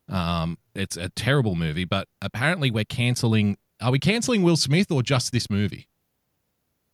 Um, 0.08 0.58
it's 0.74 0.96
a 0.96 1.08
terrible 1.10 1.54
movie, 1.54 1.84
but 1.84 2.08
apparently 2.22 2.70
we're 2.70 2.84
cancelling. 2.84 3.56
Are 3.80 3.90
we 3.90 3.98
cancelling 3.98 4.42
Will 4.42 4.56
Smith 4.56 4.90
or 4.90 5.02
just 5.02 5.32
this 5.32 5.50
movie? 5.50 5.88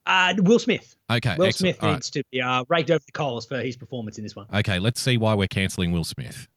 Uh, 0.07 0.35
Will 0.39 0.59
Smith. 0.59 0.97
Okay, 1.11 1.35
Will 1.39 1.47
excellent. 1.47 1.77
Smith 1.77 1.79
All 1.83 1.89
right. 1.89 1.95
needs 1.97 2.11
to 2.11 2.23
be 2.31 2.43
uh, 2.43 2.65
raked 2.69 2.91
over 2.91 3.03
the 3.05 3.13
coals 3.13 3.47
for 3.47 3.61
his 3.61 3.77
performance 3.77 4.19
in 4.19 4.25
this 4.25 4.37
one. 4.37 4.47
Okay, 4.53 4.79
let's 4.79 5.01
see 5.01 5.17
why 5.17 5.35
we're 5.35 5.49
cancelling 5.49 5.93
Will 5.93 6.05
Smith. 6.05 6.49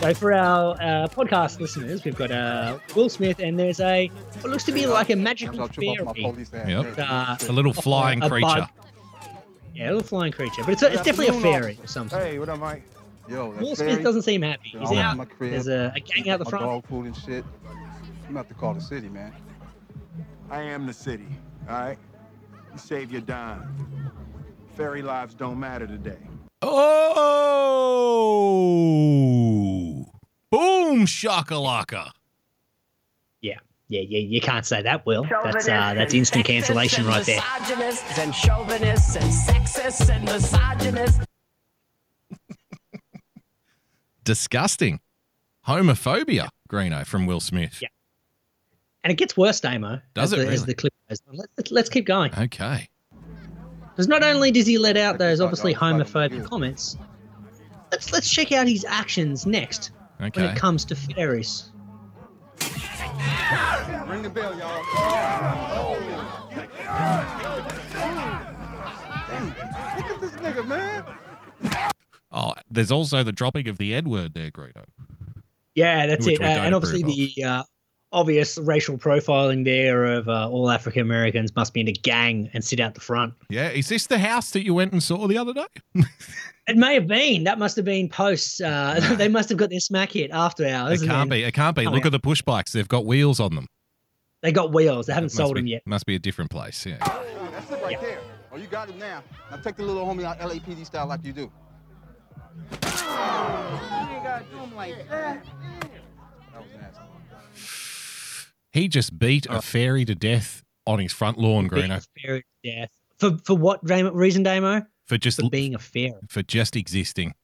So 0.00 0.14
for 0.14 0.32
our 0.32 0.74
uh, 0.80 1.08
podcast 1.08 1.60
listeners, 1.60 2.04
we've 2.04 2.16
got 2.16 2.30
uh, 2.32 2.78
Will 2.96 3.08
Smith, 3.08 3.38
and 3.38 3.58
there's 3.58 3.78
a 3.80 4.08
what 4.40 4.50
looks 4.50 4.64
to 4.64 4.72
be 4.72 4.86
like 4.86 5.10
a 5.10 5.16
magical 5.16 5.68
fairy. 5.68 5.96
Yep. 6.52 6.98
Uh, 6.98 7.36
A 7.48 7.52
little 7.52 7.72
flying 7.72 8.22
a 8.22 8.28
creature. 8.28 8.46
bug. 8.46 8.68
Yeah, 9.74 9.86
a 9.86 9.92
little 9.92 10.02
flying 10.02 10.32
creature, 10.32 10.62
but 10.64 10.70
it's, 10.72 10.82
a, 10.82 10.92
it's 10.92 11.02
definitely 11.02 11.38
a 11.38 11.40
fairy 11.40 11.78
or 11.82 11.86
something. 11.86 12.18
Hey, 12.18 12.38
what 12.38 12.48
up, 12.48 12.58
Mike? 12.58 12.82
Yo, 13.28 13.50
Will 13.50 13.76
Smith 13.76 13.88
Barry. 13.90 14.02
doesn't 14.02 14.22
seem 14.22 14.42
happy. 14.42 14.70
He's 14.78 14.90
I'm 14.90 14.98
out. 14.98 15.12
in 15.12 15.18
my 15.18 15.24
crib. 15.24 15.52
There's 15.52 15.68
a, 15.68 15.92
a 15.94 16.00
gang 16.00 16.28
out 16.30 16.38
the 16.40 16.44
my 16.46 16.50
front. 16.50 16.64
dog 16.64 16.86
food 16.86 17.06
and 17.06 17.16
shit. 17.16 17.44
You 18.28 18.36
have 18.36 18.48
to 18.48 18.54
call 18.54 18.74
the 18.74 18.80
city, 18.80 19.08
man. 19.08 19.32
I 20.50 20.62
am 20.62 20.86
the 20.86 20.92
city, 20.92 21.26
all 21.68 21.74
right? 21.80 21.98
You 22.72 22.78
save 22.78 23.10
your 23.12 23.20
dime. 23.22 24.12
Fairy 24.74 25.02
lives 25.02 25.34
don't 25.34 25.60
matter 25.60 25.86
today. 25.86 26.16
Oh! 26.62 27.92
Boom 30.50 31.06
shakalaka. 31.06 32.12
Yeah, 33.40 33.58
yeah, 33.88 34.00
yeah. 34.00 34.20
You 34.20 34.40
can't 34.40 34.64
say 34.64 34.80
that, 34.82 35.04
Will. 35.04 35.24
That's 35.24 35.68
uh, 35.68 35.94
that's 35.94 36.14
instant 36.14 36.46
cancellation 36.46 37.06
right 37.06 37.24
there. 37.24 37.40
Misogynists 37.40 38.18
and 38.18 38.34
chauvinists 38.34 39.16
and 39.16 39.24
sexists 39.24 40.08
and 40.08 40.26
misogynists. 40.26 41.24
Disgusting. 44.24 45.00
Homophobia, 45.66 46.48
Greeno, 46.68 47.06
from 47.06 47.26
Will 47.26 47.40
Smith. 47.40 47.78
Yeah. 47.80 47.88
And 49.04 49.12
it 49.12 49.16
gets 49.16 49.36
worse, 49.36 49.60
Damo. 49.60 50.00
Does 50.14 50.32
as 50.32 50.38
it 50.38 50.42
the, 50.42 50.42
As 50.52 50.60
really? 50.60 50.66
the 50.66 50.74
clip 50.74 50.94
goes 51.08 51.22
on. 51.28 51.36
Let, 51.36 51.70
let's 51.70 51.88
keep 51.88 52.04
going. 52.06 52.32
Okay. 52.36 52.88
Because 53.92 54.08
not 54.08 54.22
only 54.22 54.50
does 54.50 54.66
he 54.66 54.78
let 54.78 54.96
out 54.96 55.18
those 55.18 55.40
obviously 55.40 55.74
like, 55.74 55.82
like, 55.82 56.06
homophobic 56.06 56.48
comments, 56.48 56.96
let's 57.90 58.10
let's 58.12 58.30
check 58.30 58.50
out 58.50 58.66
his 58.66 58.86
actions 58.86 59.44
next 59.44 59.90
when 60.18 60.32
it 60.34 60.56
comes 60.56 60.84
to 60.86 60.96
fairies. 60.96 61.70
Ring 64.06 64.22
the 64.22 64.30
bell, 64.30 64.58
y'all. 64.58 65.98
Look 69.96 70.06
at 70.06 70.20
this 70.20 70.32
nigga, 70.32 70.66
man. 70.66 71.04
Oh, 72.30 72.54
there's 72.70 72.90
also 72.90 73.22
the 73.22 73.32
dropping 73.32 73.68
of 73.68 73.76
the 73.76 73.94
N 73.94 74.08
word 74.08 74.32
there, 74.32 74.50
Greeno. 74.50 74.84
Yeah, 75.74 76.06
that's 76.06 76.26
it. 76.26 76.40
Uh, 76.40 76.44
and 76.44 76.74
obviously 76.74 77.02
the 77.02 77.44
uh, 77.44 77.62
obvious 78.12 78.58
racial 78.58 78.98
profiling 78.98 79.64
there 79.64 80.04
of 80.04 80.28
uh, 80.28 80.48
all 80.48 80.70
African 80.70 81.02
Americans 81.02 81.54
must 81.56 81.74
be 81.74 81.80
in 81.80 81.88
a 81.88 81.92
gang 81.92 82.50
and 82.52 82.64
sit 82.64 82.80
out 82.80 82.94
the 82.94 83.00
front. 83.00 83.34
Yeah, 83.48 83.70
is 83.70 83.88
this 83.88 84.06
the 84.06 84.18
house 84.18 84.50
that 84.52 84.64
you 84.64 84.74
went 84.74 84.92
and 84.92 85.02
saw 85.02 85.26
the 85.26 85.38
other 85.38 85.54
day? 85.54 85.66
It 86.68 86.76
may 86.76 86.94
have 86.94 87.08
been. 87.08 87.42
That 87.42 87.58
must 87.58 87.74
have 87.74 87.84
been 87.84 88.08
post. 88.08 88.62
Uh, 88.62 89.00
they 89.16 89.26
must 89.26 89.48
have 89.48 89.58
got 89.58 89.70
their 89.70 89.80
smack 89.80 90.12
hit 90.12 90.30
after 90.30 90.64
hours. 90.64 91.02
It 91.02 91.08
can't 91.08 91.28
then 91.28 91.40
be. 91.40 91.44
It 91.44 91.52
can't 91.54 91.74
be. 91.74 91.86
Oh, 91.86 91.90
Look 91.90 92.02
yeah. 92.02 92.06
at 92.06 92.12
the 92.12 92.20
push 92.20 92.40
bikes. 92.40 92.72
They've 92.72 92.86
got 92.86 93.04
wheels 93.04 93.40
on 93.40 93.56
them. 93.56 93.66
They 94.42 94.52
got 94.52 94.72
wheels. 94.72 95.06
They 95.06 95.12
haven't 95.12 95.30
sold 95.30 95.54
be, 95.54 95.60
them 95.60 95.66
yet. 95.66 95.82
Must 95.86 96.06
be 96.06 96.14
a 96.14 96.20
different 96.20 96.52
place. 96.52 96.86
Yeah. 96.86 96.98
That's 96.98 97.70
it 97.72 97.82
right 97.82 98.00
there. 98.00 98.20
Oh, 98.52 98.56
you 98.56 98.66
got 98.66 98.88
it 98.88 98.96
now. 98.96 99.24
Now 99.50 99.56
take 99.56 99.76
the 99.76 99.82
little 99.82 100.06
homie 100.06 100.22
out 100.24 100.38
LAPD 100.38 100.86
style 100.86 101.08
like 101.08 101.24
you 101.24 101.32
do. 101.32 101.50
That 102.80 104.44
was 104.52 104.70
nasty. 104.72 105.81
He 108.72 108.88
just 108.88 109.18
beat 109.18 109.46
Oh. 109.48 109.56
a 109.58 109.62
fairy 109.62 110.04
to 110.06 110.14
death 110.14 110.62
on 110.86 110.98
his 110.98 111.12
front 111.12 111.38
lawn, 111.38 111.68
Greeno, 111.68 112.04
Fairy 112.22 112.44
to 112.64 112.70
death. 112.70 112.90
For 113.18 113.36
for 113.44 113.54
what 113.56 113.80
reason, 113.88 114.42
Damo? 114.42 114.84
for 115.06 115.18
just 115.18 115.40
For 115.40 115.50
being 115.50 115.74
a 115.74 115.78
fairy. 115.78 116.14
for 116.28 116.42
just 116.42 116.74
existing. 116.76 117.34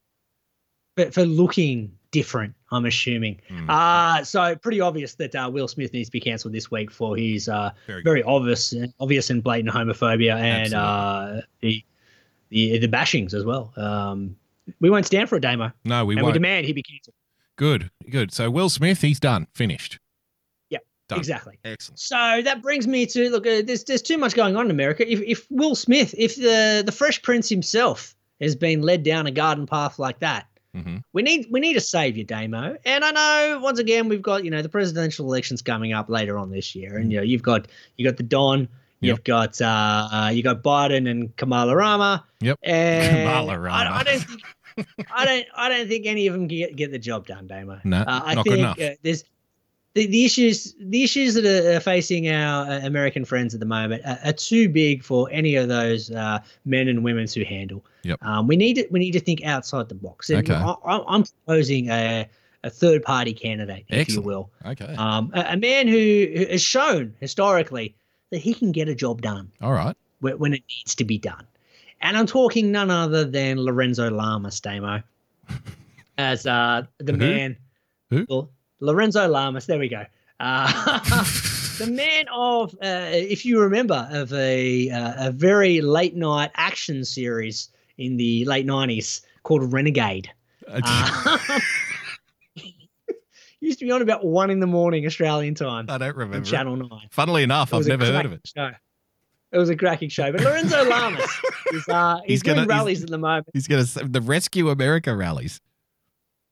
But 0.97 1.12
for 1.14 1.25
looking 1.25 1.93
different, 2.11 2.55
I'm 2.73 2.87
assuming. 2.87 3.41
Hmm. 3.49 3.69
Uh 3.71 4.25
so 4.25 4.57
pretty 4.57 4.81
obvious 4.81 5.14
that 5.17 5.35
uh, 5.35 5.49
Will 5.53 5.69
Smith 5.69 5.93
needs 5.93 6.09
to 6.09 6.12
be 6.12 6.21
cancelled 6.21 6.55
this 6.55 6.71
week 6.71 6.91
for 6.91 7.17
his 7.17 7.49
uh, 7.49 7.71
Very, 7.87 8.03
very 8.03 8.23
obvious, 8.23 8.75
obvious 8.99 9.31
and 9.31 9.43
blatant 9.43 9.75
homophobia 9.75 10.35
and 10.35 10.75
uh, 10.75 11.43
the, 11.61 11.85
the 12.49 12.79
the 12.79 12.88
bashings 12.88 13.35
as 13.35 13.45
well. 13.45 13.73
Um, 13.77 14.35
we 14.81 14.91
won't 14.91 15.07
stand 15.07 15.29
for 15.29 15.37
it, 15.37 15.41
Damo, 15.41 15.71
No, 15.85 16.05
we 16.05 16.14
and 16.14 16.21
we 16.23 16.25
won't. 16.25 16.35
demand 16.35 16.67
he 16.67 16.73
be 16.73 16.83
cancelled. 16.83 17.14
good, 17.57 17.91
good. 18.11 18.33
So 18.33 18.51
Will 18.51 18.69
Smith, 18.71 19.01
he's 19.03 19.21
done, 19.21 19.47
finished. 19.55 19.99
Done. 21.09 21.18
Exactly. 21.18 21.59
Excellent. 21.64 21.99
So 21.99 22.42
that 22.44 22.61
brings 22.61 22.87
me 22.87 23.07
to 23.07 23.31
look. 23.31 23.47
Uh, 23.47 23.62
there's 23.64 23.85
there's 23.85 24.03
too 24.03 24.18
much 24.18 24.35
going 24.35 24.57
on 24.57 24.66
in 24.66 24.71
America. 24.71 25.11
If 25.11 25.21
if 25.23 25.47
Will 25.51 25.75
Smith, 25.75 26.14
if 26.18 26.37
the 26.37 26.83
the 26.85 26.92
Fresh 26.92 27.23
Prince 27.23 27.49
himself 27.49 28.14
has 28.40 28.55
been 28.55 28.83
led 28.83 29.03
down 29.05 29.27
a 29.27 29.31
garden 29.31 29.64
path 29.66 29.99
like 29.99 30.18
that, 30.21 30.47
hmm 30.75 30.99
we 31.14 31.23
need 31.23 31.47
we 31.51 31.61
need 31.61 31.77
a 31.77 31.81
savior, 31.81 32.25
Damo. 32.25 32.77
And 32.85 33.05
I 33.05 33.11
know 33.11 33.61
once 33.62 33.79
again 33.79 34.09
we've 34.09 34.21
got 34.21 34.44
you 34.44 34.51
know 34.51 34.61
the 34.61 34.68
presidential 34.68 35.25
elections 35.27 35.62
coming 35.62 35.94
up 35.94 36.11
later 36.11 36.37
on 36.37 36.51
this 36.51 36.75
year, 36.75 36.99
and 36.99 37.11
you 37.11 37.16
know 37.16 37.25
you've 37.25 37.42
got 37.42 37.68
you 37.97 38.05
got 38.05 38.18
the 38.18 38.23
Don, 38.23 38.68
you've 39.01 39.18
Yep. 39.18 39.25
got 39.25 39.61
uh, 39.62 40.09
uh 40.12 40.31
you 40.33 40.42
got 40.42 40.62
Biden 40.62 41.11
and 41.11 41.35
Kamala 41.37 41.75
Rama. 41.75 42.27
Yep. 42.40 42.59
And 42.62 43.16
Kamala 43.25 43.59
Rama. 43.59 43.90
I, 43.90 44.01
I 44.01 44.03
don't 44.03 44.23
think 44.23 44.42
I 45.11 45.25
don't 45.25 45.47
I 45.57 45.68
don't 45.71 45.88
think 45.88 46.05
any 46.05 46.27
of 46.27 46.35
them 46.35 46.47
get 46.49 46.77
get 46.77 46.90
the 46.90 46.99
job 46.99 47.27
done, 47.27 47.47
Damo. 47.47 47.81
No, 47.85 48.03
uh, 48.03 48.05
I 48.25 48.35
not 48.35 48.44
think 48.44 48.57
good 48.57 48.59
enough. 48.61 48.79
Uh, 48.79 48.90
there's 49.03 49.25
the, 49.99 50.07
the 50.07 50.25
issues 50.25 50.75
the 50.81 51.03
issues 51.03 51.35
that 51.35 51.45
are 51.45 51.81
facing 51.81 52.29
our 52.29 52.71
uh, 52.71 52.81
American 52.87 53.25
friends 53.25 53.55
at 53.55 53.61
the 53.61 53.67
moment 53.67 54.03
are, 54.07 54.19
are 54.25 54.33
too 54.33 54.69
big 54.69 55.03
for 55.03 55.29
any 55.31 55.57
of 55.57 55.69
those 55.69 56.11
uh, 56.11 56.39
men 56.65 56.89
and 56.89 57.03
women 57.05 57.27
to 57.27 57.45
handle. 57.45 57.85
Yep. 58.03 58.19
Um, 58.23 58.47
we 58.47 58.57
need 58.57 58.75
to 58.75 58.87
we 58.91 58.99
need 59.01 59.13
to 59.13 59.21
think 59.21 59.45
outside 59.45 59.89
the 59.89 59.95
box. 59.95 60.31
And 60.31 60.39
Okay. 60.49 60.55
I, 60.55 61.05
I'm 61.09 61.25
proposing 61.25 61.91
a 61.91 62.27
a 62.65 62.71
third 62.71 63.03
party 63.05 63.33
candidate, 63.33 63.85
if 63.89 63.99
Excellent. 64.01 64.17
you 64.17 64.23
will, 64.27 64.51
Okay. 64.67 64.95
um, 64.97 65.31
a, 65.33 65.53
a 65.55 65.57
man 65.57 65.87
who, 65.87 66.27
who 66.37 66.47
has 66.51 66.61
shown 66.61 67.15
historically 67.21 67.95
that 68.31 68.39
he 68.39 68.53
can 68.53 68.73
get 68.73 68.89
a 68.89 68.95
job 68.97 69.23
done 69.23 69.51
All 69.63 69.73
right. 69.73 69.97
wh- 70.21 70.39
when 70.41 70.53
it 70.55 70.63
needs 70.69 70.95
to 70.97 71.05
be 71.05 71.19
done. 71.19 71.47
And 72.01 72.17
I'm 72.17 72.27
talking 72.27 72.73
none 72.73 72.91
other 72.91 73.25
than 73.25 73.61
Lorenzo 73.65 74.11
Lamas, 74.11 74.59
Damo, 74.61 75.03
as 76.19 76.47
uh, 76.47 76.83
the 76.99 77.13
Who? 77.13 77.19
man. 77.19 77.57
Who? 78.11 78.49
Lorenzo 78.81 79.27
Lamas. 79.29 79.67
There 79.67 79.79
we 79.79 79.88
go. 79.88 80.05
Uh, 80.41 80.99
the 81.79 81.87
man 81.91 82.27
of, 82.33 82.75
uh, 82.75 83.11
if 83.12 83.45
you 83.45 83.61
remember, 83.61 84.09
of 84.11 84.33
a 84.33 84.91
uh, 84.91 85.29
a 85.29 85.33
very 85.33 85.81
late 85.81 86.14
night 86.17 86.51
action 86.55 87.05
series 87.05 87.69
in 87.99 88.17
the 88.17 88.45
late 88.45 88.67
'90s 88.67 89.23
called 89.43 89.73
Renegade. 89.73 90.31
Uh, 90.71 91.49
used 93.61 93.79
to 93.81 93.85
be 93.85 93.91
on 93.91 94.03
about 94.03 94.25
one 94.25 94.51
in 94.51 94.61
the 94.61 94.67
morning 94.67 95.05
Australian 95.07 95.55
time 95.55 95.87
I 95.88 95.99
don't 95.99 96.17
remember. 96.17 96.45
Channel 96.47 96.77
Nine. 96.77 97.09
Funnily 97.11 97.43
enough, 97.43 97.75
I've 97.75 97.87
never 97.87 98.05
heard 98.07 98.27
of 98.27 98.33
it. 98.33 98.41
Show. 98.57 98.71
It 99.51 99.57
was 99.59 99.71
a 99.71 99.77
cracking 99.77 100.11
show. 100.11 100.31
But 100.31 100.43
Lorenzo 100.43 100.85
Lamas 100.88 101.31
is 101.73 101.88
uh, 101.88 102.19
he's, 102.19 102.27
He's 102.27 102.43
gonna- 102.43 102.57
doing 102.57 102.69
he's- 102.69 102.79
rallies 102.79 103.03
at 103.03 103.09
the 103.11 103.19
moment. 103.19 103.49
He's 103.55 103.67
going 103.67 103.85
to 103.85 104.05
the 104.09 104.21
Rescue 104.21 104.69
America 104.71 105.14
rallies 105.17 105.61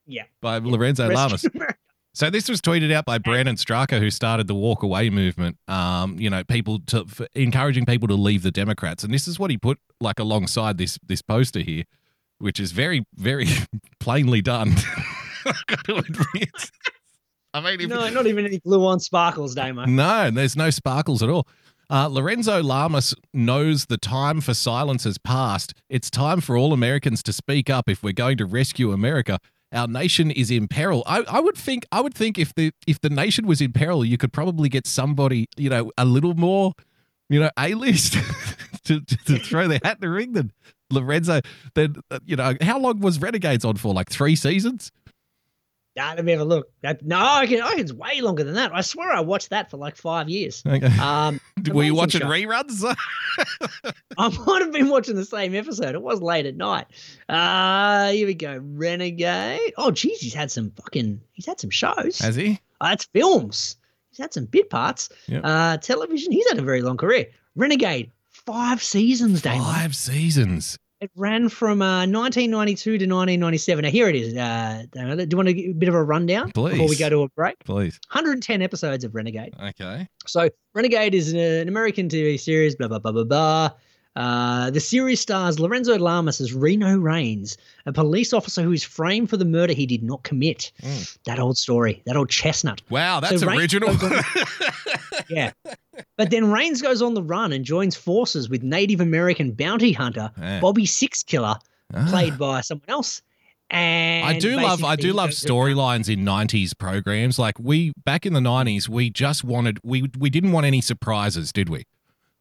Yeah. 0.06 0.22
by 0.40 0.58
Lorenzo 0.58 1.08
Lamas. 1.10 1.44
America. 1.44 1.76
So 2.16 2.30
this 2.30 2.48
was 2.48 2.62
tweeted 2.62 2.90
out 2.94 3.04
by 3.04 3.18
Brandon 3.18 3.56
Straka, 3.56 3.98
who 3.98 4.08
started 4.08 4.46
the 4.46 4.54
Walk 4.54 4.82
Away 4.82 5.10
movement. 5.10 5.58
Um, 5.68 6.18
you 6.18 6.30
know, 6.30 6.42
people 6.44 6.78
to 6.86 7.04
for 7.04 7.26
encouraging 7.34 7.84
people 7.84 8.08
to 8.08 8.14
leave 8.14 8.42
the 8.42 8.50
Democrats, 8.50 9.04
and 9.04 9.12
this 9.12 9.28
is 9.28 9.38
what 9.38 9.50
he 9.50 9.58
put 9.58 9.78
like 10.00 10.18
alongside 10.18 10.78
this 10.78 10.98
this 11.06 11.20
poster 11.20 11.60
here, 11.60 11.84
which 12.38 12.58
is 12.58 12.72
very 12.72 13.04
very 13.16 13.48
plainly 14.00 14.40
done. 14.40 14.72
I've 15.44 15.66
got 15.66 15.84
to. 15.84 16.02
I 17.52 17.60
mean, 17.60 17.82
if, 17.82 17.90
No, 17.90 18.08
not 18.08 18.26
even 18.26 18.46
any 18.46 18.60
glue 18.60 18.86
on 18.86 18.98
sparkles, 18.98 19.54
Damo. 19.54 19.84
no, 19.84 20.30
there's 20.30 20.56
no 20.56 20.70
sparkles 20.70 21.22
at 21.22 21.28
all. 21.28 21.46
Uh, 21.90 22.08
Lorenzo 22.08 22.62
Lamas 22.62 23.14
knows 23.34 23.86
the 23.86 23.98
time 23.98 24.40
for 24.40 24.54
silence 24.54 25.04
has 25.04 25.18
passed. 25.18 25.74
It's 25.90 26.10
time 26.10 26.40
for 26.40 26.56
all 26.56 26.72
Americans 26.72 27.22
to 27.24 27.32
speak 27.34 27.68
up 27.68 27.90
if 27.90 28.02
we're 28.02 28.14
going 28.14 28.38
to 28.38 28.46
rescue 28.46 28.92
America. 28.92 29.38
Our 29.76 29.86
nation 29.86 30.30
is 30.30 30.50
in 30.50 30.68
peril. 30.68 31.02
I, 31.06 31.22
I 31.28 31.40
would 31.40 31.56
think 31.56 31.86
I 31.92 32.00
would 32.00 32.14
think 32.14 32.38
if 32.38 32.54
the 32.54 32.72
if 32.86 33.00
the 33.00 33.10
nation 33.10 33.46
was 33.46 33.60
in 33.60 33.72
peril, 33.72 34.04
you 34.04 34.16
could 34.16 34.32
probably 34.32 34.68
get 34.68 34.86
somebody 34.86 35.46
you 35.56 35.70
know 35.70 35.92
a 35.98 36.04
little 36.04 36.34
more 36.34 36.72
you 37.28 37.40
know 37.40 37.50
a 37.58 37.74
list 37.74 38.14
to, 38.84 39.00
to, 39.00 39.16
to 39.24 39.38
throw 39.38 39.68
their 39.68 39.80
hat 39.84 39.96
in 39.96 40.00
the 40.00 40.08
ring 40.08 40.32
than 40.32 40.52
Lorenzo. 40.90 41.40
Then 41.74 41.96
uh, 42.10 42.20
you 42.24 42.36
know 42.36 42.54
how 42.60 42.78
long 42.78 43.00
was 43.00 43.20
Renegades 43.20 43.64
on 43.64 43.76
for? 43.76 43.92
Like 43.92 44.10
three 44.10 44.36
seasons. 44.36 44.90
Nah, 45.96 46.12
let 46.14 46.24
me 46.24 46.32
have 46.32 46.42
a 46.42 46.44
look. 46.44 46.70
No, 47.02 47.18
I 47.18 47.46
can, 47.46 47.62
I 47.62 47.70
can, 47.70 47.80
it's 47.80 47.92
way 47.92 48.20
longer 48.20 48.44
than 48.44 48.54
that. 48.54 48.70
I 48.74 48.82
swear 48.82 49.10
I 49.10 49.20
watched 49.20 49.48
that 49.50 49.70
for 49.70 49.78
like 49.78 49.96
five 49.96 50.28
years. 50.28 50.62
Okay. 50.66 50.86
Um, 50.98 51.40
Were 51.72 51.84
you 51.84 51.94
watching 51.94 52.20
show. 52.20 52.26
reruns? 52.26 52.84
I 54.18 54.28
might 54.46 54.60
have 54.62 54.72
been 54.72 54.90
watching 54.90 55.16
the 55.16 55.24
same 55.24 55.54
episode. 55.54 55.94
It 55.94 56.02
was 56.02 56.20
late 56.20 56.44
at 56.44 56.56
night. 56.56 56.86
Uh 57.28 58.10
here 58.10 58.26
we 58.26 58.34
go. 58.34 58.60
Renegade. 58.62 59.72
Oh, 59.78 59.90
geez, 59.90 60.20
he's 60.20 60.34
had 60.34 60.50
some 60.50 60.70
fucking. 60.72 61.20
He's 61.32 61.46
had 61.46 61.58
some 61.60 61.70
shows. 61.70 62.18
Has 62.18 62.36
he? 62.36 62.60
Uh, 62.80 62.90
it's 62.92 63.04
films. 63.06 63.76
He's 64.10 64.18
had 64.18 64.32
some 64.34 64.44
bit 64.44 64.68
parts. 64.70 65.08
Yep. 65.28 65.40
Uh, 65.44 65.76
television. 65.78 66.30
He's 66.32 66.48
had 66.48 66.58
a 66.58 66.62
very 66.62 66.82
long 66.82 66.96
career. 66.96 67.26
Renegade. 67.54 68.10
Five 68.30 68.82
seasons, 68.82 69.42
Damon. 69.42 69.62
Five 69.64 69.96
seasons. 69.96 70.78
It 70.98 71.10
ran 71.14 71.50
from 71.50 71.82
uh, 71.82 72.06
1992 72.06 72.82
to 72.82 72.94
1997. 72.94 73.82
Now 73.82 73.90
here 73.90 74.08
it 74.08 74.16
is. 74.16 74.34
Uh, 74.34 74.84
do 74.90 75.26
you 75.30 75.36
want 75.36 75.48
a 75.48 75.72
bit 75.74 75.90
of 75.90 75.94
a 75.94 76.02
rundown 76.02 76.46
before 76.46 76.88
we 76.88 76.96
go 76.96 77.10
to 77.10 77.22
a 77.22 77.28
break? 77.28 77.58
Please. 77.66 78.00
110 78.10 78.62
episodes 78.62 79.04
of 79.04 79.14
Renegade. 79.14 79.54
Okay. 79.62 80.08
So 80.26 80.48
Renegade 80.74 81.14
is 81.14 81.34
an, 81.34 81.38
an 81.38 81.68
American 81.68 82.08
TV 82.08 82.40
series, 82.40 82.76
blah 82.76 82.88
blah 82.88 82.98
blah 82.98 83.12
blah 83.12 83.24
blah. 83.24 83.70
Uh, 84.16 84.70
the 84.70 84.80
series 84.80 85.20
stars 85.20 85.60
Lorenzo 85.60 85.98
Lamas 85.98 86.40
as 86.40 86.54
Reno 86.54 86.96
Raines, 86.96 87.56
a 87.84 87.92
police 87.92 88.32
officer 88.32 88.62
who 88.62 88.72
is 88.72 88.82
framed 88.82 89.28
for 89.30 89.36
the 89.36 89.44
murder 89.44 89.74
he 89.74 89.84
did 89.86 90.02
not 90.02 90.22
commit. 90.22 90.72
Mm. 90.82 91.18
That 91.26 91.38
old 91.38 91.58
story, 91.58 92.02
that 92.06 92.16
old 92.16 92.30
chestnut. 92.30 92.80
Wow, 92.90 93.20
that's 93.20 93.44
Raines 93.44 93.60
original. 93.74 93.90
on- 93.90 94.24
yeah. 95.28 95.52
But 96.16 96.30
then 96.30 96.50
Raines 96.50 96.80
goes 96.80 97.02
on 97.02 97.14
the 97.14 97.22
run 97.22 97.52
and 97.52 97.64
joins 97.64 97.94
forces 97.94 98.48
with 98.48 98.62
Native 98.62 99.00
American 99.00 99.52
bounty 99.52 99.92
hunter 99.92 100.30
Yeah. 100.38 100.60
Bobby 100.60 100.84
Sixkiller, 100.86 101.58
Ah. 101.94 102.06
played 102.08 102.36
by 102.38 102.62
someone 102.62 102.88
else. 102.88 103.22
And 103.70 104.24
I 104.24 104.38
do 104.38 104.56
love 104.60 104.82
I 104.84 104.96
do 104.96 105.12
love 105.12 105.30
storylines 105.30 106.08
in 106.12 106.24
90s 106.24 106.72
programs. 106.78 107.38
Like 107.38 107.58
we 107.58 107.92
back 108.04 108.24
in 108.24 108.32
the 108.32 108.40
90s, 108.40 108.88
we 108.88 109.10
just 109.10 109.42
wanted 109.44 109.78
we 109.82 110.08
we 110.18 110.30
didn't 110.30 110.52
want 110.52 110.66
any 110.66 110.80
surprises, 110.80 111.52
did 111.52 111.68
we? 111.68 111.84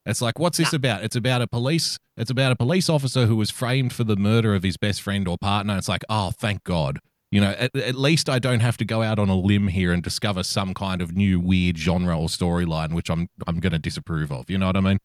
It's 0.06 0.22
like 0.22 0.40
what's 0.40 0.58
this 0.58 0.74
about? 0.74 1.04
It's 1.04 1.16
about 1.16 1.42
a 1.42 1.48
police 1.48 1.98
it's 2.18 2.32
about 2.32 2.52
a 2.52 2.56
police 2.56 2.90
officer 2.90 3.26
who 3.26 3.36
was 3.36 3.52
framed 3.52 3.92
for 3.92 4.04
the 4.04 4.16
murder 4.16 4.56
of 4.56 4.64
his 4.64 4.78
best 4.78 5.02
friend 5.02 5.28
or 5.28 5.38
partner. 5.38 5.78
It's 5.78 5.90
like, 5.90 6.04
"Oh, 6.10 6.32
thank 6.32 6.64
God." 6.64 7.00
You 7.32 7.42
know, 7.42 7.52
at, 7.52 7.76
at 7.76 7.96
least 7.96 8.30
I 8.30 8.40
don't 8.40 8.62
have 8.62 8.78
to 8.78 8.86
go 8.86 9.02
out 9.02 9.20
on 9.20 9.30
a 9.30 9.36
limb 9.36 9.68
here 9.68 9.92
and 9.92 10.02
discover 10.02 10.44
some 10.44 10.74
kind 10.74 11.02
of 11.02 11.16
new 11.16 11.40
weird 11.40 11.78
genre 11.78 12.18
or 12.18 12.28
storyline 12.28 12.94
which 12.94 13.10
I'm 13.10 13.28
I'm 13.48 13.60
going 13.60 13.74
to 13.74 13.80
disapprove 13.80 14.32
of. 14.32 14.50
You 14.50 14.58
know 14.58 14.68
what 14.68 14.78
I 14.78 14.82
mean? 14.82 15.00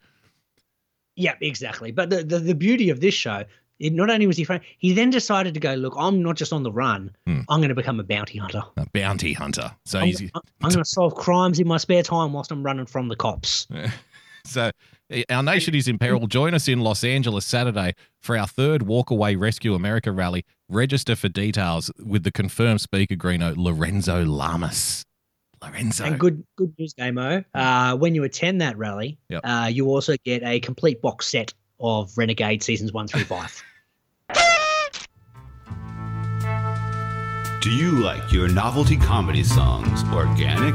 Yeah, 1.17 1.35
exactly. 1.41 1.91
But 1.91 2.11
the, 2.11 2.23
the, 2.23 2.39
the 2.39 2.55
beauty 2.55 2.89
of 2.89 3.01
this 3.01 3.13
show, 3.13 3.45
it, 3.79 3.93
not 3.93 4.11
only 4.11 4.27
was 4.27 4.37
he 4.37 4.45
framed, 4.45 4.63
he 4.79 4.93
then 4.93 5.11
decided 5.11 5.55
to 5.55 5.61
go, 5.61 5.75
look, 5.75 5.95
I'm 5.99 6.23
not 6.23 6.37
just 6.37 6.53
on 6.53 6.63
the 6.63 6.73
run. 6.73 7.15
Hmm. 7.27 7.41
I'm 7.49 7.61
going 7.61 7.69
to 7.69 7.75
become 7.75 8.01
a 8.01 8.05
bounty 8.05 8.39
hunter. 8.39 8.63
A 8.77 8.87
bounty 8.93 9.33
hunter. 9.33 9.71
So 9.85 9.99
I'm, 9.99 10.07
he's 10.07 10.23
I'm 10.35 10.71
going 10.71 10.77
to 10.77 10.85
solve 10.85 11.15
crimes 11.17 11.59
in 11.59 11.67
my 11.67 11.77
spare 11.77 12.03
time 12.03 12.33
whilst 12.33 12.51
I'm 12.53 12.63
running 12.63 12.87
from 12.87 13.09
the 13.09 13.17
cops. 13.17 13.67
So, 14.51 14.71
eh, 15.11 15.23
our 15.31 15.43
nation 15.43 15.75
is 15.75 15.89
in 15.89 15.99
peril. 15.99 16.27
Join 16.27 16.55
us 16.55 16.69
in 16.69 16.81
Los 16.81 17.05
Angeles 17.05 17.47
Saturday 17.47 17.95
for 18.21 18.37
our 18.37 18.47
third 18.47 18.83
Walkaway 18.83 19.39
Rescue 19.41 19.75
America 19.75 20.13
rally. 20.13 20.45
Register 20.69 21.17
for 21.17 21.29
details 21.29 21.91
with 22.05 22.25
the 22.25 22.33
confirmed 22.33 22.81
speaker, 22.81 23.15
Greeno, 23.15 23.55
Lorenzo 23.57 24.25
Lamas. 24.25 25.05
Lorenzo. 25.63 26.05
And 26.05 26.19
good 26.19 26.43
good 26.57 26.73
news, 26.79 26.95
Damo. 26.95 27.45
Uh, 27.55 27.95
when 27.97 28.15
you 28.15 28.25
attend 28.25 28.61
that 28.63 28.79
rally, 28.79 29.19
Yep. 29.29 29.41
uh, 29.45 29.69
you 29.71 29.87
also 29.89 30.17
get 30.25 30.43
a 30.43 30.59
complete 30.61 31.03
box 31.03 31.27
set 31.27 31.53
of 31.79 32.11
Renegade 32.17 32.63
seasons 32.63 32.93
one 32.93 33.07
through 33.07 33.25
five. 33.25 33.63
Do 37.61 37.71
you 37.71 38.01
like 38.01 38.33
your 38.33 38.49
novelty 38.49 38.97
comedy 38.97 39.45
songs 39.45 40.03
organic? 40.15 40.75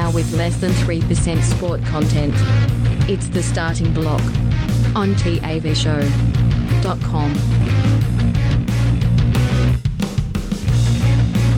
Now 0.00 0.10
with 0.10 0.32
less 0.32 0.56
than 0.56 0.72
3% 0.72 1.42
sport 1.42 1.84
content. 1.84 2.32
It's 3.06 3.28
the 3.28 3.42
starting 3.42 3.92
block 3.92 4.22
on 4.96 5.14
TAVShow.com. 5.16 7.34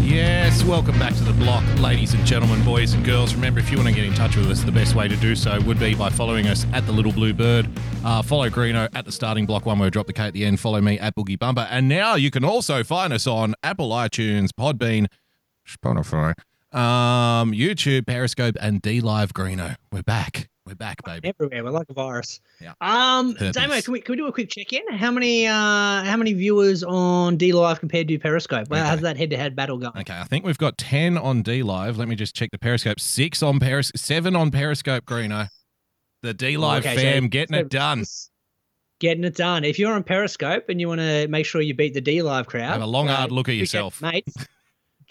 Yes, 0.02 0.64
welcome 0.64 0.98
back 0.98 1.14
to 1.14 1.22
the 1.22 1.32
block, 1.34 1.62
ladies 1.78 2.14
and 2.14 2.26
gentlemen, 2.26 2.64
boys 2.64 2.94
and 2.94 3.04
girls. 3.04 3.36
Remember, 3.36 3.60
if 3.60 3.70
you 3.70 3.76
want 3.76 3.90
to 3.90 3.94
get 3.94 4.04
in 4.04 4.12
touch 4.12 4.36
with 4.36 4.50
us, 4.50 4.62
the 4.62 4.72
best 4.72 4.96
way 4.96 5.06
to 5.06 5.14
do 5.14 5.36
so 5.36 5.60
would 5.60 5.78
be 5.78 5.94
by 5.94 6.10
following 6.10 6.48
us 6.48 6.66
at 6.72 6.84
the 6.84 6.90
Little 6.90 7.12
Blue 7.12 7.32
Bird. 7.32 7.68
Uh, 8.04 8.22
follow 8.22 8.50
Greeno 8.50 8.88
at 8.92 9.04
the 9.04 9.12
starting 9.12 9.46
block, 9.46 9.66
one 9.66 9.78
word, 9.78 9.92
drop 9.92 10.08
the 10.08 10.12
K 10.12 10.24
at 10.24 10.32
the 10.32 10.44
end. 10.44 10.58
Follow 10.58 10.80
me 10.80 10.98
at 10.98 11.14
Boogie 11.14 11.38
Bumper. 11.38 11.68
And 11.70 11.88
now 11.88 12.16
you 12.16 12.32
can 12.32 12.44
also 12.44 12.82
find 12.82 13.12
us 13.12 13.28
on 13.28 13.54
Apple 13.62 13.90
iTunes, 13.90 14.48
Podbean, 14.58 15.06
Spotify, 15.64 16.34
um, 16.72 17.52
YouTube, 17.52 18.06
Periscope, 18.06 18.56
and 18.60 18.80
D 18.82 19.00
Live 19.00 19.32
Greeno. 19.34 19.76
We're 19.90 20.02
back. 20.02 20.48
We're 20.64 20.76
back, 20.76 21.02
baby. 21.04 21.28
everywhere. 21.28 21.64
We're 21.64 21.70
like 21.70 21.88
a 21.90 21.92
virus. 21.92 22.40
Yeah. 22.60 22.74
Um, 22.80 23.34
Herpes. 23.34 23.54
Damo, 23.56 23.80
can 23.80 23.92
we 23.92 24.00
can 24.00 24.12
we 24.12 24.16
do 24.16 24.26
a 24.28 24.32
quick 24.32 24.48
check 24.48 24.72
in? 24.72 24.82
How 24.96 25.10
many 25.10 25.46
uh 25.48 25.52
how 26.04 26.16
many 26.16 26.32
viewers 26.34 26.84
on 26.84 27.36
D 27.36 27.52
Live 27.52 27.80
compared 27.80 28.06
to 28.08 28.18
Periscope? 28.18 28.68
Well, 28.70 28.80
Okay. 28.80 28.88
how's 28.88 29.00
that 29.00 29.16
head 29.16 29.30
to 29.30 29.36
head 29.36 29.56
battle 29.56 29.76
going? 29.78 29.92
Okay, 29.98 30.14
I 30.16 30.22
think 30.24 30.44
we've 30.46 30.56
got 30.58 30.78
10 30.78 31.18
on 31.18 31.42
D 31.42 31.64
Live. 31.64 31.98
Let 31.98 32.06
me 32.06 32.14
just 32.14 32.36
check 32.36 32.50
the 32.52 32.58
Periscope. 32.58 33.00
Six 33.00 33.42
on 33.42 33.58
Peris, 33.58 33.90
seven 33.96 34.36
on 34.36 34.50
Periscope, 34.52 35.04
Greeno. 35.04 35.48
The 36.22 36.32
D 36.32 36.56
Live 36.56 36.86
Okay, 36.86 36.94
so- 36.94 37.02
fam 37.02 37.26
getting 37.28 37.54
so 37.56 37.60
it 37.62 37.68
done. 37.68 38.04
Getting 39.00 39.24
it 39.24 39.34
done. 39.34 39.64
If 39.64 39.80
you're 39.80 39.92
on 39.92 40.04
Periscope 40.04 40.68
and 40.68 40.80
you 40.80 40.86
want 40.86 41.00
to 41.00 41.26
make 41.26 41.44
sure 41.44 41.60
you 41.60 41.74
beat 41.74 41.92
the 41.92 42.00
D 42.00 42.22
Live 42.22 42.46
crowd, 42.46 42.70
Have 42.70 42.82
a 42.82 42.86
long, 42.86 43.08
uh, 43.08 43.16
hard 43.16 43.32
look 43.32 43.48
at 43.48 43.56
yourself. 43.56 44.00
mates. 44.00 44.32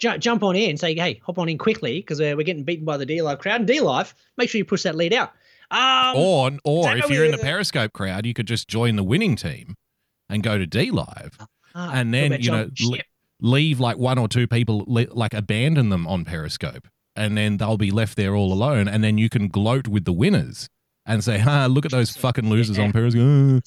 ju- 0.02 0.18
jump 0.18 0.42
on 0.42 0.56
in, 0.56 0.70
and 0.70 0.80
say, 0.80 0.94
hey, 0.94 1.20
hop 1.24 1.38
on 1.38 1.48
in 1.48 1.56
quickly 1.56 2.00
because 2.00 2.20
uh, 2.20 2.34
we're 2.36 2.42
getting 2.42 2.64
beaten 2.64 2.84
by 2.84 2.96
the 2.96 3.06
D 3.06 3.22
Live 3.22 3.38
crowd. 3.38 3.60
And 3.60 3.66
D 3.66 3.80
Live, 3.80 4.14
make 4.36 4.50
sure 4.50 4.58
you 4.58 4.64
push 4.64 4.82
that 4.82 4.96
lead 4.96 5.14
out. 5.14 5.32
Um, 5.70 6.16
Or, 6.16 6.50
or 6.64 6.96
if 6.96 7.08
you're 7.08 7.24
in 7.24 7.30
the 7.30 7.38
Periscope 7.38 7.92
crowd, 7.92 8.26
you 8.26 8.34
could 8.34 8.46
just 8.46 8.68
join 8.68 8.96
the 8.96 9.04
winning 9.04 9.36
team 9.36 9.76
and 10.28 10.42
go 10.42 10.58
to 10.58 10.66
D 10.66 10.90
Live 10.90 11.38
ah, 11.74 11.92
and 11.94 12.12
then, 12.12 12.32
you 12.40 12.50
know, 12.50 12.68
le- 12.82 12.98
leave 13.40 13.80
like 13.80 13.96
one 13.96 14.18
or 14.18 14.28
two 14.28 14.46
people, 14.46 14.84
le- 14.86 15.06
like 15.10 15.32
abandon 15.32 15.88
them 15.88 16.06
on 16.06 16.24
Periscope. 16.24 16.88
And 17.14 17.36
then 17.36 17.58
they'll 17.58 17.76
be 17.78 17.90
left 17.90 18.16
there 18.16 18.34
all 18.34 18.52
alone. 18.52 18.88
And 18.88 19.04
then 19.04 19.18
you 19.18 19.28
can 19.28 19.48
gloat 19.48 19.86
with 19.86 20.04
the 20.04 20.12
winners 20.12 20.68
and 21.04 21.22
say, 21.22 21.38
ha, 21.38 21.66
look 21.66 21.84
at 21.84 21.90
those 21.90 22.16
fucking 22.16 22.48
losers 22.48 22.78
on 22.78 22.92
Periscope. 22.92 23.62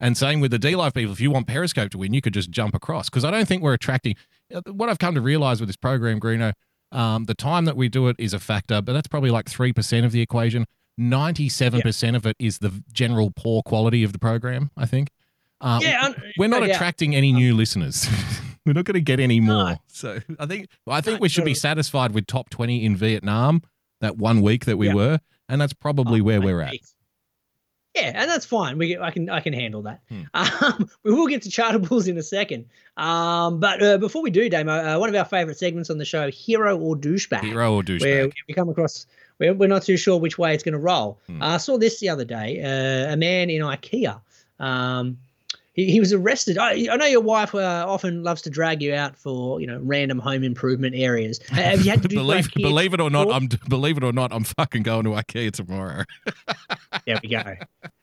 And 0.00 0.16
same 0.16 0.40
with 0.40 0.50
the 0.50 0.58
D 0.58 0.74
Live 0.74 0.92
people, 0.94 1.12
if 1.12 1.20
you 1.20 1.30
want 1.30 1.46
Periscope 1.46 1.90
to 1.92 1.98
win, 1.98 2.12
you 2.12 2.20
could 2.20 2.34
just 2.34 2.50
jump 2.50 2.74
across. 2.74 3.08
Because 3.08 3.24
I 3.24 3.30
don't 3.30 3.46
think 3.46 3.62
we're 3.62 3.74
attracting. 3.74 4.16
Uh, 4.54 4.60
What 4.72 4.88
I've 4.88 4.98
come 4.98 5.14
to 5.14 5.20
realize 5.20 5.60
with 5.60 5.68
this 5.68 5.76
program, 5.76 6.20
Greeno, 6.20 6.52
um, 6.92 7.24
the 7.24 7.34
time 7.34 7.64
that 7.64 7.76
we 7.76 7.88
do 7.88 8.08
it 8.08 8.16
is 8.18 8.34
a 8.34 8.38
factor, 8.38 8.82
but 8.82 8.92
that's 8.92 9.08
probably 9.08 9.30
like 9.30 9.46
3% 9.46 10.04
of 10.04 10.12
the 10.12 10.20
equation. 10.20 10.66
97% 11.00 12.16
of 12.16 12.26
it 12.26 12.36
is 12.38 12.58
the 12.58 12.82
general 12.92 13.32
poor 13.34 13.62
quality 13.62 14.04
of 14.04 14.12
the 14.12 14.18
program, 14.18 14.70
I 14.76 14.86
think. 14.86 15.08
Um, 15.60 15.80
Yeah, 15.82 16.08
we're 16.38 16.48
not 16.48 16.60
no 16.60 16.66
doubt. 16.66 16.76
attracting 16.76 17.14
any 17.14 17.32
new 17.32 17.54
listeners. 17.54 18.06
we're 18.66 18.72
not 18.74 18.84
going 18.84 18.94
to 18.94 19.00
get 19.00 19.20
any 19.20 19.40
more. 19.40 19.76
So 19.86 20.20
I 20.38 20.46
think 20.46 20.68
I 20.86 21.00
think 21.00 21.20
we 21.20 21.28
should 21.28 21.44
be 21.44 21.54
satisfied 21.54 22.12
with 22.12 22.26
top 22.26 22.50
20 22.50 22.84
in 22.84 22.96
Vietnam 22.96 23.62
that 24.00 24.16
one 24.18 24.42
week 24.42 24.64
that 24.66 24.76
we 24.76 24.88
Yeah. 24.88 24.94
were. 24.94 25.18
And 25.48 25.60
that's 25.60 25.72
probably 25.72 26.20
where 26.20 26.40
we're 26.40 26.60
at. 26.62 26.74
Yeah, 27.94 28.12
and 28.14 28.30
that's 28.30 28.46
fine. 28.46 28.78
We 28.78 28.98
I 28.98 29.10
can 29.10 29.28
I 29.28 29.40
can 29.40 29.52
handle 29.52 29.82
that. 29.82 30.00
Hmm. 30.08 30.22
Um, 30.62 30.90
we 31.02 31.12
will 31.12 31.26
get 31.26 31.42
to 31.42 31.50
chartables 31.50 32.08
in 32.08 32.16
a 32.16 32.22
second. 32.22 32.66
Um, 32.96 33.60
but 33.60 33.82
uh, 33.82 33.98
before 33.98 34.22
we 34.22 34.30
do, 34.30 34.48
Damo, 34.48 34.72
uh, 34.72 34.98
one 34.98 35.08
of 35.08 35.14
our 35.14 35.24
favorite 35.24 35.58
segments 35.58 35.90
on 35.90 35.98
the 35.98 36.04
show, 36.04 36.30
hero 36.30 36.78
or 36.78 36.96
douchebag, 36.96 37.42
Hero 37.42 37.78
or 37.78 37.82
where 37.98 38.30
we 38.48 38.54
come 38.54 38.68
across. 38.68 39.06
We're, 39.38 39.54
we're 39.54 39.68
not 39.68 39.82
too 39.82 39.96
sure 39.96 40.18
which 40.18 40.38
way 40.38 40.54
it's 40.54 40.62
going 40.62 40.74
to 40.74 40.78
roll. 40.78 41.18
Hmm. 41.26 41.42
Uh, 41.42 41.54
I 41.54 41.56
saw 41.56 41.78
this 41.78 42.00
the 42.00 42.10
other 42.10 42.24
day. 42.24 42.62
Uh, 42.62 43.12
a 43.12 43.16
man 43.16 43.50
in 43.50 43.62
IKEA. 43.62 44.20
Um, 44.58 45.18
he, 45.74 45.90
he 45.90 46.00
was 46.00 46.12
arrested. 46.12 46.58
I, 46.58 46.86
I 46.92 46.96
know 46.96 47.06
your 47.06 47.20
wife 47.22 47.54
uh, 47.54 47.84
often 47.88 48.22
loves 48.22 48.42
to 48.42 48.50
drag 48.50 48.82
you 48.82 48.94
out 48.94 49.16
for 49.16 49.60
you 49.60 49.66
know 49.66 49.78
random 49.82 50.18
home 50.18 50.42
improvement 50.44 50.94
areas. 50.96 51.40
Have 51.48 51.82
you 51.84 51.90
had 51.90 52.02
to 52.02 52.08
do 52.08 52.16
believe 52.22 52.50
IKEA 52.50 52.62
believe 52.62 52.94
it 52.94 53.00
or 53.00 53.10
not, 53.10 53.24
before? 53.28 53.34
I'm 53.36 53.48
believe 53.68 53.96
it 53.96 54.04
or 54.04 54.12
not, 54.12 54.32
I'm 54.32 54.44
fucking 54.44 54.82
going 54.82 55.04
to 55.04 55.10
IKEA 55.10 55.50
tomorrow. 55.52 56.04
There 57.06 57.18
we 57.22 57.30
go. 57.30 57.56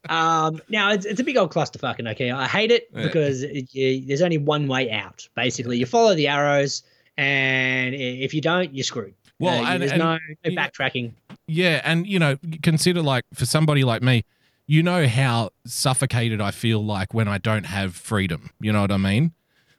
um, 0.09 0.59
now 0.67 0.91
it's, 0.91 1.05
it's 1.05 1.19
a 1.19 1.23
big 1.23 1.37
old 1.37 1.53
clusterfuck 1.53 1.99
in 1.99 2.05
IKEA. 2.05 2.33
I 2.35 2.47
hate 2.47 2.71
it 2.71 2.89
Yeah. 2.93 3.03
because 3.03 3.43
it, 3.43 3.73
you, 3.73 4.05
there's 4.05 4.21
only 4.21 4.37
one 4.39 4.67
way 4.67 4.91
out. 4.91 5.27
Basically, 5.35 5.77
you 5.77 5.85
follow 5.85 6.15
the 6.15 6.27
arrows, 6.27 6.83
and 7.17 7.93
if 7.95 8.33
you 8.33 8.41
don't, 8.41 8.73
you're 8.73 8.83
screwed. 8.83 9.13
Well, 9.39 9.63
Uh, 9.63 9.69
and- 9.69 9.81
there's 9.81 9.91
and- 9.91 9.99
no, 9.99 10.17
no 10.43 10.51
backtracking. 10.51 11.11
Yeah, 11.47 11.81
and 11.85 12.05
you 12.07 12.19
know, 12.19 12.37
consider 12.61 13.01
like 13.01 13.23
for 13.33 13.45
somebody 13.45 13.83
like 13.83 14.01
me, 14.01 14.25
you 14.69 14.83
know 14.83 15.07
how 15.07 15.49
suffocated 15.65 16.39
I 16.39 16.51
feel 16.51 16.85
like 16.85 17.11
when 17.11 17.27
I 17.27 17.39
don't 17.39 17.65
have 17.65 17.95
freedom. 17.95 18.51
You 18.61 18.71
know 18.71 18.81
what 18.81 18.91
I 18.91 18.97
mean? 18.97 19.33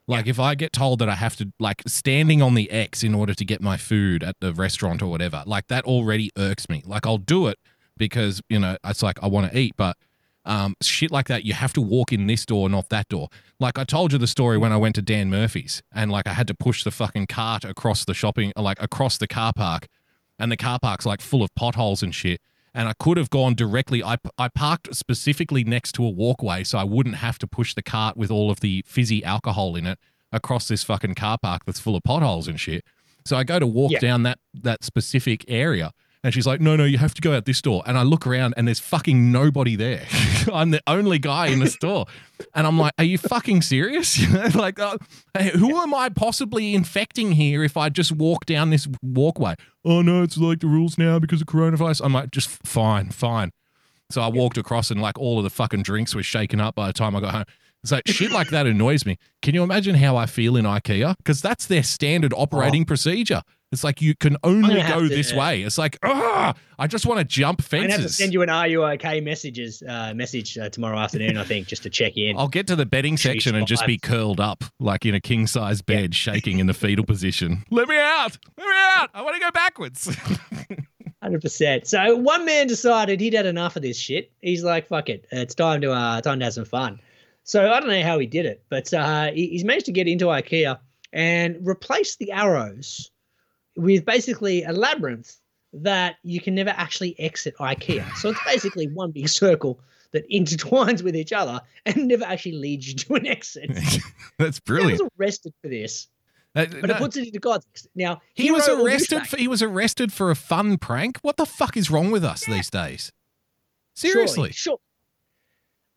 Like 0.08 0.26
if 0.26 0.40
I 0.40 0.56
get 0.56 0.72
told 0.72 0.98
that 0.98 1.08
I 1.08 1.14
have 1.14 1.36
to 1.36 1.52
like 1.60 1.84
standing 1.86 2.42
on 2.42 2.56
the 2.56 2.68
X 2.72 3.04
in 3.04 3.14
order 3.14 3.32
to 3.32 3.44
get 3.44 3.62
my 3.62 3.76
food 3.76 4.24
at 4.24 4.34
the 4.40 4.52
restaurant 4.52 5.00
or 5.00 5.06
whatever, 5.06 5.44
like 5.46 5.68
that 5.68 5.84
already 5.84 6.32
irks 6.36 6.68
me. 6.68 6.82
Like 6.84 7.06
I'll 7.06 7.18
do 7.18 7.46
it 7.46 7.60
because, 7.98 8.42
you 8.48 8.58
know, 8.58 8.78
it's 8.82 9.00
like 9.00 9.22
I 9.22 9.28
want 9.28 9.52
to 9.52 9.56
eat, 9.56 9.74
but 9.76 9.96
um, 10.44 10.74
shit 10.82 11.12
like 11.12 11.28
that, 11.28 11.44
you 11.44 11.52
have 11.52 11.72
to 11.74 11.80
walk 11.80 12.12
in 12.12 12.26
this 12.26 12.44
door, 12.44 12.68
not 12.68 12.88
that 12.88 13.08
door. 13.08 13.28
Like 13.60 13.78
I 13.78 13.84
told 13.84 14.10
you 14.10 14.18
the 14.18 14.26
story 14.26 14.58
when 14.58 14.72
I 14.72 14.76
went 14.76 14.96
to 14.96 15.02
Dan 15.02 15.30
Murphy's 15.30 15.84
and 15.94 16.10
like 16.10 16.26
I 16.26 16.32
had 16.32 16.48
to 16.48 16.54
push 16.54 16.82
the 16.82 16.90
fucking 16.90 17.28
cart 17.28 17.64
across 17.64 18.04
the 18.04 18.14
shopping, 18.14 18.52
like 18.56 18.82
across 18.82 19.18
the 19.18 19.28
car 19.28 19.52
park 19.52 19.86
and 20.36 20.50
the 20.50 20.56
car 20.56 20.80
park's 20.80 21.06
like 21.06 21.20
full 21.20 21.44
of 21.44 21.54
potholes 21.54 22.02
and 22.02 22.12
shit. 22.12 22.40
And 22.74 22.88
I 22.88 22.92
could 22.98 23.16
have 23.16 23.30
gone 23.30 23.54
directly. 23.54 24.02
I, 24.02 24.16
I 24.38 24.48
parked 24.48 24.94
specifically 24.94 25.64
next 25.64 25.92
to 25.96 26.04
a 26.04 26.08
walkway 26.10 26.62
so 26.64 26.78
I 26.78 26.84
wouldn't 26.84 27.16
have 27.16 27.38
to 27.40 27.46
push 27.46 27.74
the 27.74 27.82
cart 27.82 28.16
with 28.16 28.30
all 28.30 28.50
of 28.50 28.60
the 28.60 28.84
fizzy 28.86 29.24
alcohol 29.24 29.74
in 29.76 29.86
it 29.86 29.98
across 30.32 30.68
this 30.68 30.84
fucking 30.84 31.16
car 31.16 31.36
park 31.42 31.64
that's 31.64 31.80
full 31.80 31.96
of 31.96 32.04
potholes 32.04 32.46
and 32.46 32.60
shit. 32.60 32.84
So 33.24 33.36
I 33.36 33.42
go 33.44 33.58
to 33.58 33.66
walk 33.66 33.90
Yeah. 33.90 33.98
down 33.98 34.22
that 34.22 34.38
that 34.54 34.84
specific 34.84 35.44
area, 35.48 35.90
and 36.22 36.34
she's 36.34 36.46
like, 36.46 36.60
"No, 36.60 36.76
no, 36.76 36.84
you 36.84 36.98
have 36.98 37.14
to 37.14 37.22
go 37.22 37.34
out 37.34 37.44
this 37.44 37.62
door." 37.62 37.82
And 37.86 37.96
I 37.96 38.02
look 38.02 38.26
around, 38.26 38.54
and 38.56 38.66
there's 38.66 38.80
fucking 38.80 39.32
nobody 39.32 39.76
there. 39.76 40.06
I'm 40.52 40.70
the 40.70 40.82
only 40.86 41.18
guy 41.18 41.46
in 41.46 41.60
the 41.60 41.66
store, 41.70 42.06
and 42.54 42.66
I'm 42.66 42.78
like, 42.78 42.92
"Are 42.98 43.04
you 43.04 43.18
fucking 43.18 43.62
serious? 43.62 44.20
Like, 44.54 44.78
uh, 44.78 44.98
hey, 45.36 45.50
who 45.50 45.80
am 45.80 45.94
I 45.94 46.08
possibly 46.08 46.74
infecting 46.74 47.32
here 47.32 47.62
if 47.62 47.76
I 47.76 47.88
just 47.88 48.12
walk 48.12 48.46
down 48.46 48.70
this 48.70 48.88
walkway?" 49.02 49.54
Oh 49.84 50.02
no, 50.02 50.22
it's 50.22 50.36
like 50.36 50.60
the 50.60 50.66
rules 50.66 50.98
now 50.98 51.18
because 51.18 51.40
of 51.40 51.46
coronavirus. 51.46 52.02
I'm 52.04 52.12
like, 52.12 52.30
just 52.30 52.48
fine, 52.66 53.10
fine. 53.10 53.52
So 54.10 54.20
I 54.20 54.28
walked 54.28 54.58
across, 54.58 54.90
and 54.90 55.00
like 55.00 55.18
all 55.18 55.38
of 55.38 55.44
the 55.44 55.50
fucking 55.50 55.82
drinks 55.82 56.14
were 56.14 56.22
shaken 56.22 56.60
up 56.60 56.74
by 56.74 56.86
the 56.86 56.92
time 56.92 57.16
I 57.16 57.20
got 57.20 57.34
home. 57.34 57.44
So 57.84 58.00
shit 58.06 58.30
like 58.30 58.50
that 58.50 58.66
annoys 58.66 59.06
me. 59.06 59.16
Can 59.40 59.54
you 59.54 59.62
imagine 59.62 59.94
how 59.94 60.16
I 60.16 60.26
feel 60.26 60.56
in 60.56 60.66
IKEA? 60.66 61.16
Because 61.16 61.40
that's 61.40 61.66
their 61.66 61.82
standard 61.82 62.34
operating 62.36 62.84
procedure. 62.84 63.42
It's 63.72 63.84
like 63.84 64.02
you 64.02 64.16
can 64.16 64.36
only 64.42 64.82
go 64.82 65.02
to- 65.02 65.08
this 65.08 65.32
way. 65.32 65.62
It's 65.62 65.78
like, 65.78 65.96
ah, 66.02 66.54
I 66.76 66.88
just 66.88 67.06
want 67.06 67.18
to 67.20 67.24
jump 67.24 67.62
I'm 67.72 67.82
gonna 67.82 67.92
have 67.92 67.98
to 67.98 68.02
fences. 68.02 68.16
send 68.16 68.32
you 68.32 68.42
an 68.42 68.48
"Are 68.50 68.66
you 68.66 68.82
okay?" 68.84 69.20
messages 69.20 69.80
uh, 69.88 70.12
message 70.12 70.58
uh, 70.58 70.68
tomorrow 70.70 70.98
afternoon. 70.98 71.36
I 71.36 71.44
think 71.44 71.68
just 71.68 71.84
to 71.84 71.90
check 71.90 72.16
in. 72.16 72.36
I'll 72.36 72.48
get 72.48 72.66
to 72.66 72.74
the 72.74 72.84
bedding 72.86 73.16
section 73.16 73.54
and 73.54 73.68
just 73.68 73.86
be 73.86 73.96
curled 73.96 74.40
up, 74.40 74.64
like 74.80 75.06
in 75.06 75.14
a 75.14 75.20
king 75.20 75.46
size 75.46 75.82
bed, 75.82 76.16
shaking 76.16 76.58
in 76.58 76.66
the 76.66 76.74
fetal 76.74 77.04
position. 77.04 77.62
Let 77.70 77.86
me 77.88 77.96
out! 77.96 78.36
Let 78.58 78.66
me 78.66 78.74
out! 78.96 79.10
I 79.14 79.22
want 79.22 79.36
to 79.36 79.40
go 79.40 79.50
backwards. 79.52 80.16
Hundred 81.22 81.42
percent. 81.42 81.86
So 81.86 82.16
one 82.16 82.44
man 82.46 82.66
decided 82.66 83.20
he'd 83.20 83.34
had 83.34 83.46
enough 83.46 83.76
of 83.76 83.82
this 83.82 83.98
shit. 83.98 84.32
He's 84.40 84.64
like, 84.64 84.88
"Fuck 84.88 85.08
it, 85.10 85.26
it's 85.30 85.54
time 85.54 85.80
to 85.82 85.92
uh, 85.92 86.20
time 86.22 86.40
to 86.40 86.44
have 86.46 86.54
some 86.54 86.64
fun." 86.64 86.98
So 87.44 87.70
I 87.70 87.78
don't 87.78 87.88
know 87.88 88.02
how 88.02 88.18
he 88.18 88.26
did 88.26 88.46
it, 88.46 88.64
but 88.68 88.92
uh, 88.92 89.30
he- 89.32 89.48
he's 89.50 89.64
managed 89.64 89.86
to 89.86 89.92
get 89.92 90.08
into 90.08 90.26
IKEA 90.26 90.78
and 91.12 91.56
replace 91.66 92.16
the 92.16 92.32
arrows 92.32 93.09
with 93.80 94.04
basically 94.04 94.62
a 94.64 94.72
labyrinth 94.72 95.36
that 95.72 96.16
you 96.22 96.40
can 96.40 96.54
never 96.54 96.70
actually 96.70 97.18
exit 97.18 97.54
IKEA. 97.58 98.14
So 98.16 98.30
it's 98.30 98.40
basically 98.44 98.88
one 98.92 99.10
big 99.12 99.28
circle 99.28 99.80
that 100.12 100.28
intertwines 100.28 101.02
with 101.02 101.14
each 101.14 101.32
other 101.32 101.60
and 101.86 102.08
never 102.08 102.24
actually 102.24 102.52
leads 102.52 102.88
you 102.88 102.94
to 102.94 103.14
an 103.14 103.26
exit. 103.26 103.70
That's 104.38 104.58
brilliant. 104.60 104.98
He 104.98 105.02
was 105.02 105.10
arrested 105.18 105.52
for 105.62 105.68
this, 105.68 106.08
Uh, 106.56 106.66
but 106.66 106.86
no, 106.86 106.94
it 106.94 106.98
puts 106.98 107.16
it 107.16 107.26
into 107.28 107.38
context. 107.40 107.86
Now 107.94 108.20
he 108.34 108.50
was 108.50 108.68
arrested. 108.68 109.26
For, 109.26 109.36
he 109.36 109.46
was 109.46 109.62
arrested 109.62 110.12
for 110.12 110.30
a 110.30 110.34
fun 110.36 110.78
prank. 110.78 111.18
What 111.22 111.36
the 111.36 111.46
fuck 111.46 111.76
is 111.76 111.90
wrong 111.90 112.10
with 112.10 112.24
us 112.24 112.44
these 112.44 112.68
days? 112.68 113.12
Seriously. 113.94 114.50
Sure. 114.52 114.78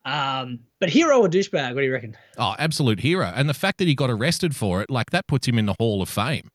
Um, 0.06 0.60
but 0.80 0.90
hero 0.90 1.22
or 1.22 1.30
douchebag? 1.30 1.74
What 1.74 1.82
do 1.82 1.86
you 1.86 1.94
reckon? 1.94 2.16
Oh, 2.38 2.56
absolute 2.60 3.00
hero. 3.00 3.32
And 3.34 3.50
the 3.50 3.54
fact 3.54 3.78
that 3.78 3.88
he 3.88 3.96
got 3.96 4.10
arrested 4.10 4.56
for 4.56 4.82
it, 4.82 4.90
like 4.92 5.10
that 5.12 5.28
puts 5.28 5.48
him 5.48 5.58
in 5.58 5.66
the 5.66 5.76
Hall 5.80 6.02
of 6.02 6.10
Fame, 6.10 6.50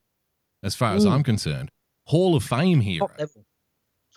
as 0.62 0.74
far 0.74 0.94
as 0.94 1.04
Mm. 1.04 1.12
I'm 1.12 1.22
concerned. 1.22 1.70
Hall 2.04 2.34
of 2.34 2.42
Fame 2.44 2.80
hero. 2.80 3.06
Top 3.06 3.18
level, 3.18 3.44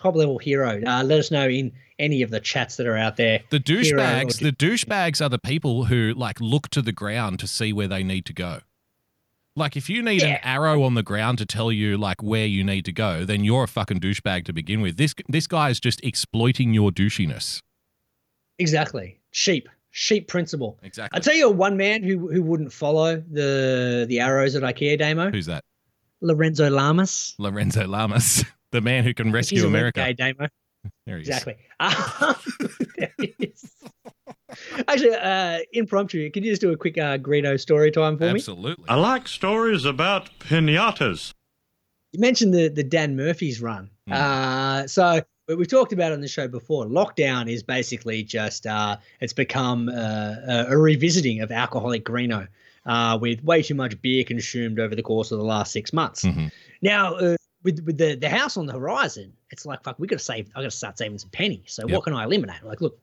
top 0.00 0.16
level 0.16 0.38
hero. 0.38 0.80
Uh, 0.86 1.02
let 1.04 1.18
us 1.18 1.30
know 1.30 1.48
in 1.48 1.72
any 1.98 2.22
of 2.22 2.30
the 2.30 2.40
chats 2.40 2.76
that 2.76 2.86
are 2.86 2.96
out 2.96 3.16
there. 3.16 3.40
The 3.50 3.60
douchebags, 3.60 4.40
the 4.40 4.52
douchebags 4.52 5.24
are 5.24 5.28
the 5.28 5.38
people 5.38 5.84
who 5.84 6.14
like 6.16 6.40
look 6.40 6.68
to 6.70 6.82
the 6.82 6.92
ground 6.92 7.38
to 7.40 7.46
see 7.46 7.72
where 7.72 7.88
they 7.88 8.02
need 8.02 8.24
to 8.26 8.32
go. 8.32 8.60
Like 9.54 9.76
if 9.76 9.90
you 9.90 10.02
need 10.02 10.22
an 10.22 10.38
arrow 10.42 10.82
on 10.82 10.94
the 10.94 11.02
ground 11.02 11.36
to 11.38 11.44
tell 11.46 11.70
you 11.70 11.98
like 11.98 12.22
where 12.22 12.46
you 12.46 12.64
need 12.64 12.86
to 12.86 12.92
go, 12.92 13.26
then 13.26 13.44
you're 13.44 13.64
a 13.64 13.68
fucking 13.68 14.00
douchebag 14.00 14.46
to 14.46 14.52
begin 14.54 14.80
with. 14.80 14.96
This 14.96 15.14
this 15.28 15.46
guy 15.46 15.68
is 15.68 15.78
just 15.78 16.02
exploiting 16.02 16.72
your 16.72 16.90
douchiness. 16.90 17.60
Exactly. 18.58 19.20
Sheep. 19.30 19.68
Sheep 19.90 20.26
principle. 20.26 20.78
Exactly. 20.82 21.14
I 21.16 21.20
tell 21.20 21.34
you, 21.34 21.50
one 21.50 21.76
man 21.76 22.02
who 22.02 22.32
who 22.32 22.42
wouldn't 22.42 22.72
follow 22.72 23.16
the 23.30 24.06
the 24.08 24.20
arrows 24.20 24.56
at 24.56 24.62
IKEA 24.62 24.98
Damo, 24.98 25.30
Who's 25.30 25.46
that? 25.46 25.64
Lorenzo 26.22 26.70
Lamas. 26.70 27.34
Lorenzo 27.38 27.86
Lamas, 27.86 28.44
the 28.72 28.80
man 28.80 29.04
who 29.04 29.12
can 29.12 29.26
He's 29.26 29.34
rescue 29.34 29.64
a 29.64 29.66
America. 29.66 30.00
renegade 30.00 30.36
Damo. 30.38 30.48
There 31.06 31.16
he 31.18 31.22
is. 31.22 31.28
Exactly. 31.28 31.56
Um, 31.78 32.34
there 32.96 33.12
he 33.20 33.34
is. 33.38 33.70
Actually, 34.88 35.14
uh, 35.14 35.58
impromptu. 35.72 36.28
Can 36.30 36.42
you 36.42 36.50
just 36.50 36.60
do 36.60 36.72
a 36.72 36.76
quick 36.76 36.98
uh, 36.98 37.18
Greeno 37.18 37.58
story 37.58 37.90
time 37.92 38.18
for 38.18 38.24
me? 38.24 38.30
Absolutely. 38.30 38.84
I 38.88 38.96
like 38.96 39.28
stories 39.28 39.84
about 39.84 40.30
pinatas. 40.40 41.32
you 42.12 42.20
mentioned 42.20 42.52
the 42.52 42.68
the 42.68 42.82
Dan 42.82 43.14
Murphy's 43.16 43.60
run. 43.60 43.90
Hmm. 44.08 44.12
Uh, 44.12 44.86
so 44.88 45.22
but 45.46 45.56
we've 45.58 45.68
talked 45.68 45.92
about 45.92 46.10
it 46.12 46.14
on 46.14 46.20
the 46.20 46.28
show 46.28 46.48
before. 46.48 46.86
Lockdown 46.86 47.48
is 47.50 47.62
basically 47.62 48.22
just 48.24 48.66
uh, 48.66 48.96
it's 49.20 49.32
become 49.32 49.88
uh, 49.88 49.92
a, 50.48 50.66
a 50.70 50.76
revisiting 50.78 51.40
of 51.42 51.50
alcoholic 51.52 52.04
Greeno, 52.04 52.48
uh, 52.86 53.18
with 53.20 53.42
way 53.44 53.62
too 53.62 53.74
much 53.74 54.00
beer 54.02 54.24
consumed 54.24 54.78
over 54.80 54.94
the 54.94 55.02
course 55.02 55.30
of 55.32 55.38
the 55.38 55.44
last 55.44 55.72
six 55.72 55.92
months. 55.92 56.24
Mhm. 56.24 56.50
Now, 56.80 57.14
uh, 57.14 57.36
with 57.62 57.80
with 57.84 57.98
the 57.98 58.16
the 58.16 58.28
house 58.28 58.56
on 58.56 58.66
the 58.66 58.72
horizon, 58.72 59.32
it's 59.50 59.64
like 59.66 59.82
fuck, 59.84 59.98
we 59.98 60.06
got 60.08 60.18
to 60.18 60.24
save. 60.24 60.48
I 60.54 60.60
got 60.60 60.70
to 60.70 60.76
start 60.76 60.98
saving 60.98 61.18
some 61.18 61.30
pennies. 61.30 61.62
So 61.66 61.82
Yep. 61.86 61.90
what 61.94 62.04
can 62.04 62.14
I 62.14 62.24
eliminate? 62.24 62.62
Like, 62.64 62.80
look, 62.80 62.98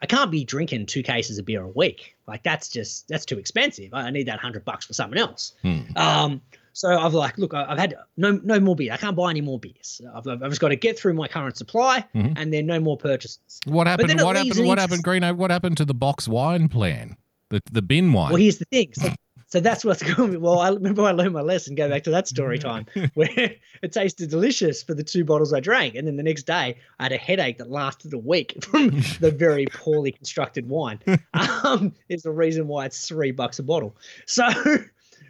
I 0.00 0.06
can't 0.06 0.30
be 0.30 0.44
drinking 0.44 0.86
two 0.86 1.02
cases 1.02 1.38
of 1.38 1.44
beer 1.46 1.62
a 1.62 1.68
week. 1.68 2.14
Like 2.28 2.42
that's 2.44 2.68
just 2.68 3.08
that's 3.08 3.24
too 3.24 3.38
expensive. 3.38 3.92
I 3.92 4.02
I 4.02 4.10
need 4.10 4.28
that 4.28 4.38
hundred 4.38 4.64
bucks 4.64 4.86
for 4.86 4.92
something 4.92 5.18
else. 5.18 5.54
Hmm. 5.62 5.80
Um, 5.96 6.40
so 6.72 6.96
I've 6.96 7.14
like, 7.14 7.38
look, 7.38 7.54
I've 7.54 7.78
had 7.78 7.94
no 8.16 8.38
no 8.44 8.60
more 8.60 8.76
beer. 8.76 8.92
I 8.92 8.96
can't 8.98 9.16
buy 9.16 9.30
any 9.30 9.40
more 9.40 9.58
beers. 9.58 10.00
I've, 10.14 10.26
I've 10.28 10.40
just 10.50 10.60
got 10.60 10.68
to 10.68 10.76
get 10.76 10.98
through 10.98 11.14
my 11.14 11.26
current 11.26 11.56
supply, 11.56 12.04
Mhm. 12.14 12.34
and 12.36 12.52
then 12.52 12.66
no 12.66 12.78
more 12.78 12.96
purchases. 12.98 13.58
What 13.64 13.86
happened? 13.88 14.20
What 14.20 14.36
happened? 14.36 14.66
What 14.68 14.78
happened, 14.78 15.02
Greeno? 15.02 15.34
What 15.34 15.50
happened 15.50 15.78
to 15.78 15.84
the 15.86 15.94
box 15.94 16.28
wine 16.28 16.68
plan? 16.68 17.16
The 17.50 17.60
the 17.70 17.82
bin 17.82 18.12
wine. 18.12 18.32
Well, 18.32 18.40
here's 18.40 18.58
the 18.58 18.64
thing. 18.66 18.92
So, 18.92 19.08
so 19.46 19.60
that's 19.60 19.84
what's 19.84 20.02
going. 20.02 20.40
Well, 20.40 20.58
I 20.58 20.70
remember 20.70 21.02
I 21.02 21.12
learned 21.12 21.32
my 21.32 21.42
lesson. 21.42 21.74
Go 21.74 21.88
back 21.88 22.04
to 22.04 22.10
that 22.10 22.26
story 22.28 22.58
time 22.58 22.86
where 23.14 23.28
it 23.82 23.92
tasted 23.92 24.30
delicious 24.30 24.82
for 24.82 24.94
the 24.94 25.04
two 25.04 25.24
bottles 25.24 25.52
I 25.52 25.60
drank, 25.60 25.94
and 25.94 26.06
then 26.06 26.16
the 26.16 26.22
next 26.22 26.44
day 26.44 26.76
I 26.98 27.02
had 27.02 27.12
a 27.12 27.16
headache 27.16 27.58
that 27.58 27.70
lasted 27.70 28.12
a 28.12 28.18
week 28.18 28.56
from 28.64 28.90
the 29.20 29.32
very 29.36 29.66
poorly 29.66 30.12
constructed 30.12 30.68
wine. 30.68 30.98
Um, 31.34 31.94
is 32.08 32.22
the 32.22 32.32
reason 32.32 32.66
why 32.68 32.86
it's 32.86 33.06
three 33.06 33.30
bucks 33.30 33.58
a 33.58 33.62
bottle. 33.62 33.96
So. 34.26 34.44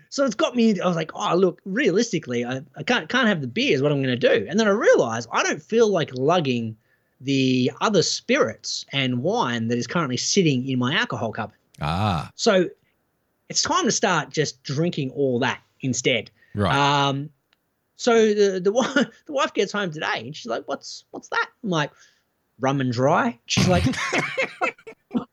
So 0.09 0.25
it's 0.25 0.37
got 0.37 0.55
me. 0.55 0.81
I 0.81 0.87
was 0.87 0.97
like, 0.97 1.11
"Oh, 1.15 1.35
look! 1.35 1.61
Realistically, 1.65 2.45
I, 2.45 2.63
I 2.77 2.85
can't 2.85 3.09
can't 3.09 3.27
have 3.27 3.41
the 3.41 3.49
beer. 3.49 3.75
Is 3.75 3.83
what 3.83 3.91
I'm 3.91 4.03
going 4.03 4.19
to 4.19 4.29
do." 4.29 4.47
And 4.49 4.59
then 4.59 4.67
I 4.67 4.71
realized 4.71 5.29
I 5.33 5.43
don't 5.43 5.61
feel 5.61 5.91
like 5.91 6.11
lugging 6.15 6.77
the 7.21 7.73
other 7.81 8.03
spirits 8.03 8.87
and 8.93 9.23
wine 9.23 9.69
that 9.69 9.79
is 9.79 9.87
currently 9.87 10.17
sitting 10.17 10.69
in 10.69 10.79
my 10.79 10.95
alcohol 10.95 11.33
cupboard. 11.33 11.56
Ah, 11.81 12.31
So 12.35 12.69
it's 13.49 13.63
time 13.63 13.85
to 13.85 13.93
start 13.93 14.31
just 14.31 14.63
drinking 14.63 15.11
all 15.11 15.39
that 15.41 15.61
instead. 15.81 16.31
right. 16.55 16.75
Um, 16.75 17.31
so 17.97 18.35
the 18.35 18.61
the 18.61 19.11
the 19.27 19.33
wife 19.33 19.55
gets 19.55 19.73
home 19.73 19.91
today 19.91 20.21
and 20.27 20.37
she's 20.37 20.47
like, 20.47 20.65
"What's 20.67 21.05
what's 21.11 21.29
that?" 21.29 21.49
I'm 21.65 21.71
like, 21.71 21.91
"Rum 22.61 22.81
and 22.81 22.93
dry." 22.93 23.39
She's 23.47 23.69
like, 23.69 23.85
"What 25.13 25.29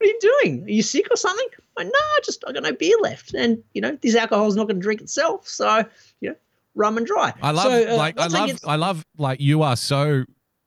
are 0.00 0.06
you 0.06 0.18
doing? 0.20 0.64
Are 0.64 0.70
you 0.70 0.82
sick 0.82 1.06
or 1.10 1.16
something?" 1.16 1.46
I'm 1.76 1.86
like, 1.86 1.92
"No, 1.92 2.00
just 2.24 2.44
I 2.46 2.52
got 2.52 2.62
no 2.62 2.72
beer 2.72 2.96
left, 3.00 3.34
and 3.34 3.62
you 3.74 3.80
know 3.80 3.96
this 4.02 4.16
alcohol's 4.16 4.56
not 4.56 4.66
going 4.66 4.76
to 4.76 4.82
drink 4.82 5.00
itself, 5.00 5.46
so 5.46 5.84
you 6.20 6.30
know, 6.30 6.36
rum 6.74 6.98
and 6.98 7.06
dry." 7.06 7.32
I 7.42 7.52
love 7.52 7.64
So, 7.64 7.92
uh, 7.92 7.96
like 7.96 8.18
I 8.18 8.26
love 8.26 8.58
I 8.64 8.76
love 8.76 9.04
like 9.16 9.40
you 9.40 9.62
are 9.62 9.76
so 9.76 10.24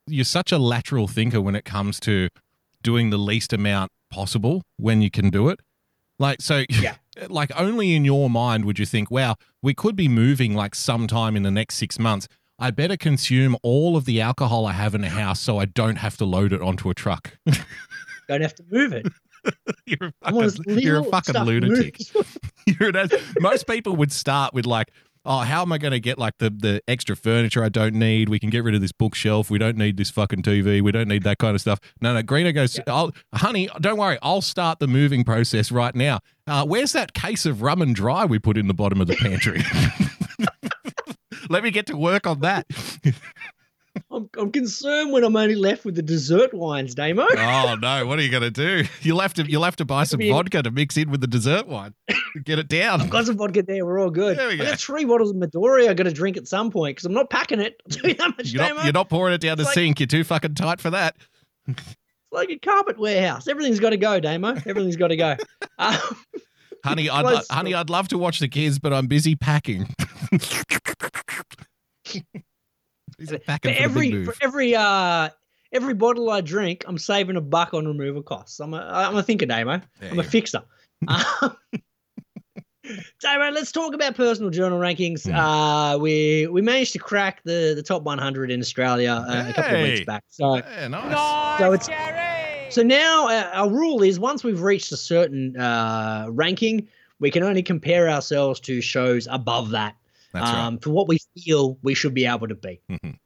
you're 0.08 0.24
such 0.24 0.54
a 0.54 0.58
lateral 0.58 1.08
thinker 1.08 1.42
when 1.42 1.56
it 1.56 1.66
comes 1.66 2.00
to 2.02 2.30
doing 2.82 3.10
the 3.10 3.18
least 3.18 3.52
amount 3.52 3.92
possible 4.10 4.64
when 4.78 5.02
you 5.02 5.10
can 5.12 5.30
do 5.30 5.50
it. 5.50 5.60
Like 6.20 6.42
so 6.42 6.64
Yeah. 6.70 6.96
like 7.30 7.52
only 7.60 7.96
in 7.96 8.06
your 8.06 8.30
mind 8.30 8.66
would 8.66 8.80
you 8.80 8.86
think, 8.86 9.12
wow, 9.12 9.36
we 9.62 9.74
could 9.74 9.96
be 9.96 10.08
moving 10.08 10.54
like 10.56 10.76
sometime 10.76 11.36
in 11.36 11.44
the 11.44 11.52
next 11.52 11.76
6 11.76 12.00
months. 12.00 12.28
I 12.60 12.72
better 12.72 12.98
consume 12.98 13.56
all 13.62 13.96
of 13.96 14.06
the 14.06 14.20
alcohol 14.20 14.66
I 14.66 14.72
have 14.74 14.96
in 14.96 15.02
the 15.02 15.10
house 15.10 15.40
so 15.40 15.60
I 15.60 15.66
don't 15.66 15.98
have 15.98 16.18
to 16.18 16.26
load 16.26 16.54
it 16.54 16.62
onto 16.62 16.90
a 16.90 16.94
truck. 16.96 17.38
don't 18.28 18.42
have 18.42 18.56
to 18.56 18.64
move 18.72 18.94
it. 18.94 19.08
you're 19.86 20.12
a 20.24 20.32
fucking, 20.32 20.80
you're 20.80 21.00
a 21.00 21.04
fucking 21.04 21.38
lunatic. 21.44 22.00
You're 22.66 22.90
an, 22.98 23.10
most 23.40 23.68
people 23.68 23.96
would 23.96 24.12
start 24.12 24.54
with 24.54 24.66
like, 24.66 24.92
oh, 25.28 25.40
how 25.40 25.62
am 25.62 25.72
I 25.72 25.78
going 25.78 25.92
to 25.92 26.00
get 26.00 26.18
like 26.18 26.38
the 26.40 26.50
the 26.50 26.82
extra 26.88 27.16
furniture 27.16 27.64
I 27.64 27.70
don't 27.70 27.96
need? 27.96 28.30
We 28.30 28.40
can 28.40 28.50
get 28.50 28.64
rid 28.64 28.74
of 28.74 28.82
this 28.82 28.92
bookshelf. 28.92 29.52
We 29.52 29.60
don't 29.60 29.78
need 29.78 29.98
this 29.98 30.10
fucking 30.10 30.42
TV. 30.42 30.82
We 30.82 30.92
don't 30.92 31.08
need 31.08 31.24
that 31.24 31.38
kind 31.38 31.54
of 31.54 31.62
stuff. 31.62 31.80
No, 32.02 32.14
no. 32.14 32.24
Greeno 32.24 32.54
goes, 32.54 32.80
I'll, 32.88 33.12
honey, 33.36 33.70
don't 33.80 33.98
worry. 33.98 34.18
I'll 34.22 34.42
start 34.42 34.80
the 34.80 34.88
moving 34.88 35.24
process 35.24 35.72
right 35.72 35.94
now. 35.94 36.20
Uh, 36.48 36.66
where's 36.66 36.94
that 36.94 37.14
case 37.14 37.46
of 37.46 37.62
rum 37.62 37.82
and 37.82 37.94
dry 37.94 38.26
we 38.26 38.40
put 38.40 38.58
in 38.58 38.68
the 38.68 38.74
bottom 38.74 39.02
of 39.02 39.08
the 39.08 39.16
pantry? 39.16 39.62
Let 41.50 41.64
me 41.64 41.72
get 41.72 41.88
to 41.88 41.98
work 41.98 42.28
on 42.28 42.40
that. 42.42 42.66
I'm, 44.12 44.30
I'm 44.38 44.52
concerned 44.52 45.12
when 45.12 45.24
I'm 45.24 45.36
only 45.36 45.56
left 45.56 45.86
with 45.86 45.96
the 45.96 46.02
dessert 46.02 46.54
wines, 46.54 46.96
Damo. 46.96 47.28
Oh 47.38 47.76
no! 47.82 48.06
What 48.06 48.20
are 48.20 48.22
you 48.22 48.30
going 48.30 48.44
to 48.44 48.52
do? 48.52 48.84
You'll 49.02 49.20
have 49.20 49.34
to 49.36 49.50
you'll 49.50 49.64
have 49.64 49.76
to 49.78 49.86
buy 49.86 50.04
some 50.04 50.20
vodka 50.22 50.64
to 50.64 50.72
mix 50.72 50.98
in 50.98 51.10
with 51.12 51.22
the 51.22 51.28
dessert 51.28 51.68
wine. 51.68 51.94
Get 52.44 52.60
it 52.60 52.68
down. 52.68 53.02
I've 53.02 53.10
got 53.10 53.26
some 53.26 53.38
vodka 53.38 53.64
there. 53.64 53.86
We're 53.86 54.00
all 54.00 54.10
good. 54.10 54.38
There 54.38 54.48
we 54.48 54.62
I 54.62 54.66
got 54.66 54.80
three 54.80 55.06
bottles 55.06 55.32
of 55.32 55.38
Midori 55.38 55.88
I 55.90 55.94
got 55.94 56.04
to 56.04 56.12
drink 56.12 56.38
at 56.38 56.48
some 56.48 56.72
point 56.72 56.96
because 56.96 57.06
I'm 57.06 57.14
not 57.14 57.30
packing 57.30 57.60
it. 57.60 57.82
I'll 58.04 58.10
you 58.10 58.16
much, 58.18 58.52
you're 58.52 58.74
not, 58.74 58.84
you're 58.84 58.94
not 58.94 59.10
pouring 59.10 59.34
it 59.34 59.42
down 59.42 59.58
the 59.58 59.64
like- 59.64 59.74
sink. 59.74 60.00
You're 60.00 60.08
too 60.08 60.24
fucking 60.24 60.56
tight 60.56 60.80
for 60.82 60.90
that. 60.92 61.16
It's 61.68 61.96
like 62.32 62.50
a 62.50 62.58
carpet 62.58 62.98
warehouse. 62.98 63.48
Everything's 63.48 63.80
got 63.80 63.90
to 63.92 63.98
go, 63.98 64.20
Damo. 64.20 64.50
Everything's 64.66 64.96
got 64.98 65.10
to 65.10 65.18
go. 65.18 65.36
Um, 65.80 65.96
Honey, 66.84 67.08
I'd, 67.08 67.24
Close 67.24 67.48
honey. 67.50 67.74
I'd 67.76 67.90
love 67.92 68.08
to 68.08 68.18
watch 68.18 68.40
the 68.40 68.48
kids, 68.48 68.80
but 68.80 68.92
I'm 68.94 69.06
busy 69.06 69.36
packing. 69.36 69.88
Busy 73.18 73.38
for 73.38 73.44
packing 73.44 73.76
for, 73.76 73.82
every 73.82 74.26
for 74.26 74.34
every 74.42 74.76
uh 74.76 75.30
every 75.72 75.94
bottle 75.94 76.30
I 76.30 76.42
drink, 76.42 76.84
I'm 76.88 76.98
saving 76.98 77.36
a 77.36 77.42
buck 77.42 77.74
on 77.74 77.86
removal 77.86 78.24
costs. 78.24 78.60
I'm 78.60 78.74
a 78.74 78.78
I'm 78.78 79.16
a 79.16 79.24
thinker, 79.24 79.46
Damo. 79.46 79.82
Yeah, 80.02 80.12
I'm 80.12 80.20
a 80.20 80.24
yeah. 80.24 80.30
fixer. 80.30 80.64
Um, 81.08 81.58
Damo, 83.20 83.52
let's 83.52 83.72
talk 83.72 83.94
about 83.94 84.16
personal 84.16 84.50
journal 84.50 84.80
rankings. 84.80 85.30
Hmm. 85.30 85.36
Uh, 85.36 85.98
we 85.98 86.48
we 86.48 86.62
managed 86.62 86.94
to 86.94 87.00
crack 87.00 87.44
the 87.44 87.74
the 87.76 87.84
top 87.84 88.04
100 88.04 88.50
in 88.50 88.60
Australia 88.62 89.12
uh, 89.12 89.46
a 89.50 89.54
couple 89.54 89.76
of 89.76 89.82
weeks 89.84 90.06
back. 90.06 90.24
So 90.30 90.56
Yeah, 90.56 90.88
nice. 90.88 91.60
so 91.60 91.72
it's 91.74 91.90
so 92.74 92.84
now 92.84 93.28
uh, 93.28 93.50
our 93.54 93.70
rule 93.70 94.04
is 94.04 94.20
once 94.20 94.44
we've 94.44 94.62
reached 94.62 94.92
a 94.92 94.98
certain 94.98 95.58
uh, 95.58 96.28
ranking, 96.30 96.88
we 97.20 97.30
can 97.30 97.44
only 97.44 97.64
compare 97.64 98.10
ourselves 98.10 98.60
to 98.62 98.82
shows 98.82 99.28
above 99.30 99.70
that 99.72 99.96
That's 100.40 100.50
um, 100.52 100.80
for 100.80 100.92
what 100.92 101.08
we 101.08 101.20
feel 101.38 101.78
we 101.82 101.94
should 101.94 102.14
be 102.14 102.26
able 102.26 102.48
to 102.48 102.56
beat. 102.56 102.82
Mhm. 102.90 103.18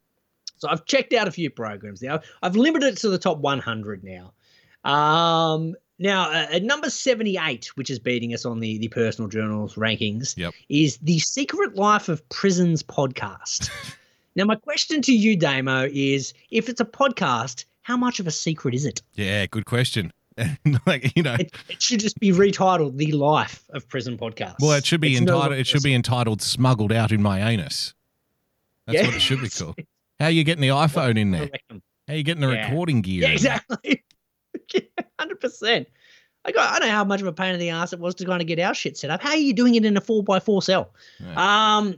So 0.56 0.68
I've 0.68 0.84
checked 0.84 1.12
out 1.12 1.26
a 1.26 1.32
few 1.32 1.50
programs 1.50 2.02
now. 2.02 2.20
I've 2.42 2.54
limited 2.56 2.94
it 2.94 2.96
to 2.98 3.08
the 3.08 3.18
top 3.18 3.38
100 3.38 4.04
now. 4.04 4.32
Um, 4.90 5.74
now 5.98 6.30
uh, 6.30 6.46
at 6.52 6.62
number 6.62 6.90
78, 6.90 7.66
which 7.76 7.90
is 7.90 7.98
beating 7.98 8.32
us 8.34 8.44
on 8.44 8.60
the 8.60 8.78
the 8.78 8.88
personal 8.88 9.28
journals 9.28 9.74
rankings, 9.76 10.36
Yep. 10.36 10.54
is 10.68 10.98
the 10.98 11.18
Secret 11.18 11.76
Life 11.76 12.08
of 12.08 12.26
Prisons 12.28 12.82
podcast. 12.82 13.70
now 14.36 14.44
my 14.44 14.56
question 14.56 15.02
to 15.02 15.12
you, 15.12 15.36
Damo, 15.36 15.88
is 15.92 16.34
if 16.50 16.68
it's 16.68 16.80
a 16.80 16.84
podcast, 16.84 17.64
how 17.82 17.96
much 17.96 18.20
of 18.20 18.26
a 18.26 18.30
secret 18.32 18.74
is 18.74 18.84
it? 18.84 19.02
Yeah, 19.14 19.46
good 19.46 19.66
question. 19.66 20.12
like 20.86 21.14
you 21.16 21.22
know, 21.22 21.34
It, 21.34 21.52
it 21.68 21.82
should 21.82 22.00
just 22.00 22.18
be 22.18 22.30
retitled 22.32 22.96
"The 22.96 23.12
Life 23.12 23.64
of 23.70 23.88
Prison 23.88 24.16
Podcast." 24.18 24.56
well, 24.60 24.72
it 24.72 24.86
should 24.86 25.00
be 25.00 25.12
It's 25.12 25.20
entitled. 25.20 25.40
longer 25.42 25.56
It 25.56 25.66
should 25.66 25.82
be 25.82 25.94
entitled 25.94 26.40
"Smuggled 26.42 26.92
Out 26.92 27.12
in 27.12 27.22
My 27.22 27.40
Anus." 27.50 27.94
That's 28.86 28.98
Yeah. 29.00 29.06
what 29.06 29.14
it 29.16 29.20
should 29.20 29.40
be 29.40 29.48
called. 29.48 29.76
How 30.20 30.26
are 30.26 30.30
you 30.30 30.44
getting 30.44 30.62
the 30.62 30.68
iPhone 30.68 31.18
in 31.18 31.30
there? 31.32 31.48
How 31.70 32.14
are 32.14 32.16
you 32.16 32.22
getting 32.22 32.40
the 32.40 32.50
Yeah. 32.52 32.64
recording 32.68 33.00
gear? 33.02 33.22
Yeah, 33.22 33.28
exactly. 33.32 34.04
Hundred 35.18 35.40
percent. 35.40 35.88
I 36.44 36.50
got. 36.52 36.72
I 36.74 36.78
don't 36.80 36.88
know 36.88 36.94
how 36.94 37.04
much 37.04 37.20
of 37.20 37.26
a 37.28 37.32
pain 37.32 37.54
in 37.54 37.60
the 37.60 37.70
ass 37.70 37.92
it 37.92 38.00
was 38.00 38.14
to 38.16 38.24
kind 38.24 38.40
of 38.40 38.48
get 38.48 38.58
our 38.58 38.74
shit 38.74 38.96
set 38.96 39.10
up. 39.10 39.22
How 39.22 39.30
are 39.30 39.36
you 39.36 39.52
doing 39.52 39.74
it 39.76 39.84
in 39.84 39.96
a 39.96 40.00
four 40.00 40.24
by 40.24 40.40
four 40.40 40.60
cell? 40.62 40.92
Um, 41.36 41.96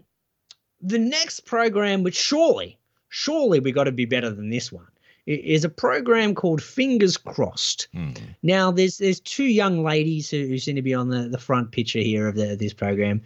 the 0.83 0.99
next 0.99 1.41
program, 1.47 2.03
which 2.03 2.17
surely, 2.17 2.79
surely 3.09 3.61
we 3.61 3.73
got 3.73 3.85
to 3.85 3.93
be 3.93 4.05
better 4.05 4.29
than 4.31 4.51
this 4.51 4.71
one, 4.71 4.87
is 5.27 5.65
a 5.65 5.69
program 5.69 6.35
called 6.35 6.63
Fingers 6.63 7.17
Crossed. 7.17 7.89
Hmm. 7.93 8.11
Now, 8.43 8.71
there's 8.71 8.99
there's 8.99 9.21
two 9.21 9.45
young 9.45 9.83
ladies 9.83 10.31
who, 10.31 10.47
who 10.47 10.59
seem 10.59 10.77
to 10.77 10.83
be 10.83 10.95
on 10.95 11.09
the, 11.09 11.29
the 11.29 11.39
front 11.39 11.73
picture 11.73 12.01
here 12.01 12.29
of 12.29 12.35
the, 12.35 12.57
this 12.57 12.75
program, 12.75 13.23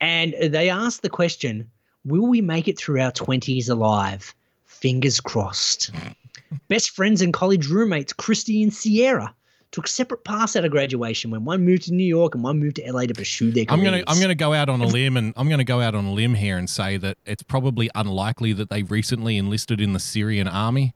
and 0.00 0.34
they 0.40 0.68
asked 0.68 1.02
the 1.02 1.10
question: 1.10 1.68
Will 2.04 2.26
we 2.26 2.40
make 2.40 2.68
it 2.68 2.78
through 2.78 3.00
our 3.00 3.12
twenties 3.12 3.68
alive? 3.68 4.34
Fingers 4.66 5.20
crossed. 5.20 5.90
Best 6.68 6.90
friends 6.90 7.20
and 7.20 7.32
college 7.32 7.66
roommates 7.68 8.12
Christy 8.12 8.62
and 8.62 8.72
Sierra 8.72 9.34
took 9.70 9.86
separate 9.86 10.24
paths 10.24 10.56
out 10.56 10.64
of 10.64 10.70
graduation 10.70 11.30
when 11.30 11.44
one 11.44 11.62
moved 11.62 11.82
to 11.82 11.92
New 11.92 12.04
York 12.04 12.34
and 12.34 12.42
one 12.42 12.58
moved 12.58 12.76
to 12.76 12.90
LA 12.90 13.02
to 13.02 13.12
pursue 13.12 13.50
their 13.50 13.66
I'm 13.68 13.80
careers. 13.80 14.02
gonna 14.02 14.04
I'm 14.06 14.20
gonna 14.20 14.34
go 14.34 14.54
out 14.54 14.68
on 14.68 14.80
a 14.80 14.86
limb 14.86 15.16
and 15.16 15.34
I'm 15.36 15.48
gonna 15.48 15.64
go 15.64 15.80
out 15.80 15.94
on 15.94 16.06
a 16.06 16.12
limb 16.12 16.34
here 16.34 16.56
and 16.56 16.68
say 16.70 16.96
that 16.98 17.18
it's 17.26 17.42
probably 17.42 17.90
unlikely 17.94 18.52
that 18.54 18.70
they 18.70 18.82
recently 18.82 19.36
enlisted 19.36 19.80
in 19.80 19.92
the 19.92 20.00
Syrian 20.00 20.48
army. 20.48 20.94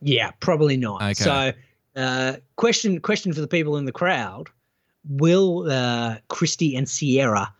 Yeah, 0.00 0.30
probably 0.40 0.76
not. 0.76 1.02
Okay. 1.02 1.14
So, 1.14 1.52
uh, 1.96 2.36
question 2.56 3.00
question 3.00 3.32
for 3.32 3.40
the 3.40 3.48
people 3.48 3.76
in 3.76 3.84
the 3.84 3.92
crowd: 3.92 4.48
Will 5.08 5.70
uh, 5.70 6.16
Christy 6.28 6.74
and 6.76 6.88
Sierra 6.88 7.52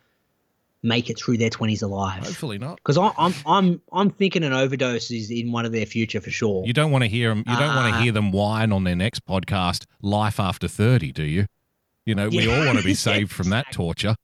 make 0.83 1.09
it 1.11 1.19
through 1.19 1.37
their 1.37 1.49
twenties 1.51 1.81
alive? 1.81 2.23
Hopefully 2.25 2.57
not. 2.57 2.77
Because 2.77 2.97
I'm 2.97 3.33
I'm 3.45 3.81
I'm 3.91 4.09
thinking 4.09 4.43
an 4.43 4.53
overdose 4.53 5.11
is 5.11 5.29
in 5.29 5.51
one 5.51 5.65
of 5.65 5.71
their 5.71 5.85
future 5.85 6.21
for 6.21 6.31
sure. 6.31 6.65
You 6.65 6.73
don't 6.73 6.91
want 6.91 7.03
to 7.03 7.09
hear 7.09 7.29
them. 7.29 7.43
You 7.47 7.55
don't 7.57 7.75
want 7.75 7.93
Ah. 7.93 7.97
to 7.97 8.03
hear 8.03 8.11
them 8.11 8.31
whine 8.31 8.71
on 8.71 8.83
their 8.85 8.95
next 8.95 9.25
podcast, 9.25 9.85
"Life 10.01 10.39
After 10.39 10.67
30, 10.67 11.11
do 11.11 11.23
you? 11.23 11.45
You 12.05 12.15
know, 12.15 12.29
we 12.29 12.39
Yeah. 12.47 12.59
all 12.59 12.65
want 12.65 12.79
to 12.79 12.83
be 12.83 12.95
saved 12.95 13.31
from 13.31 13.49
that 13.51 13.71
torture. 13.71 14.15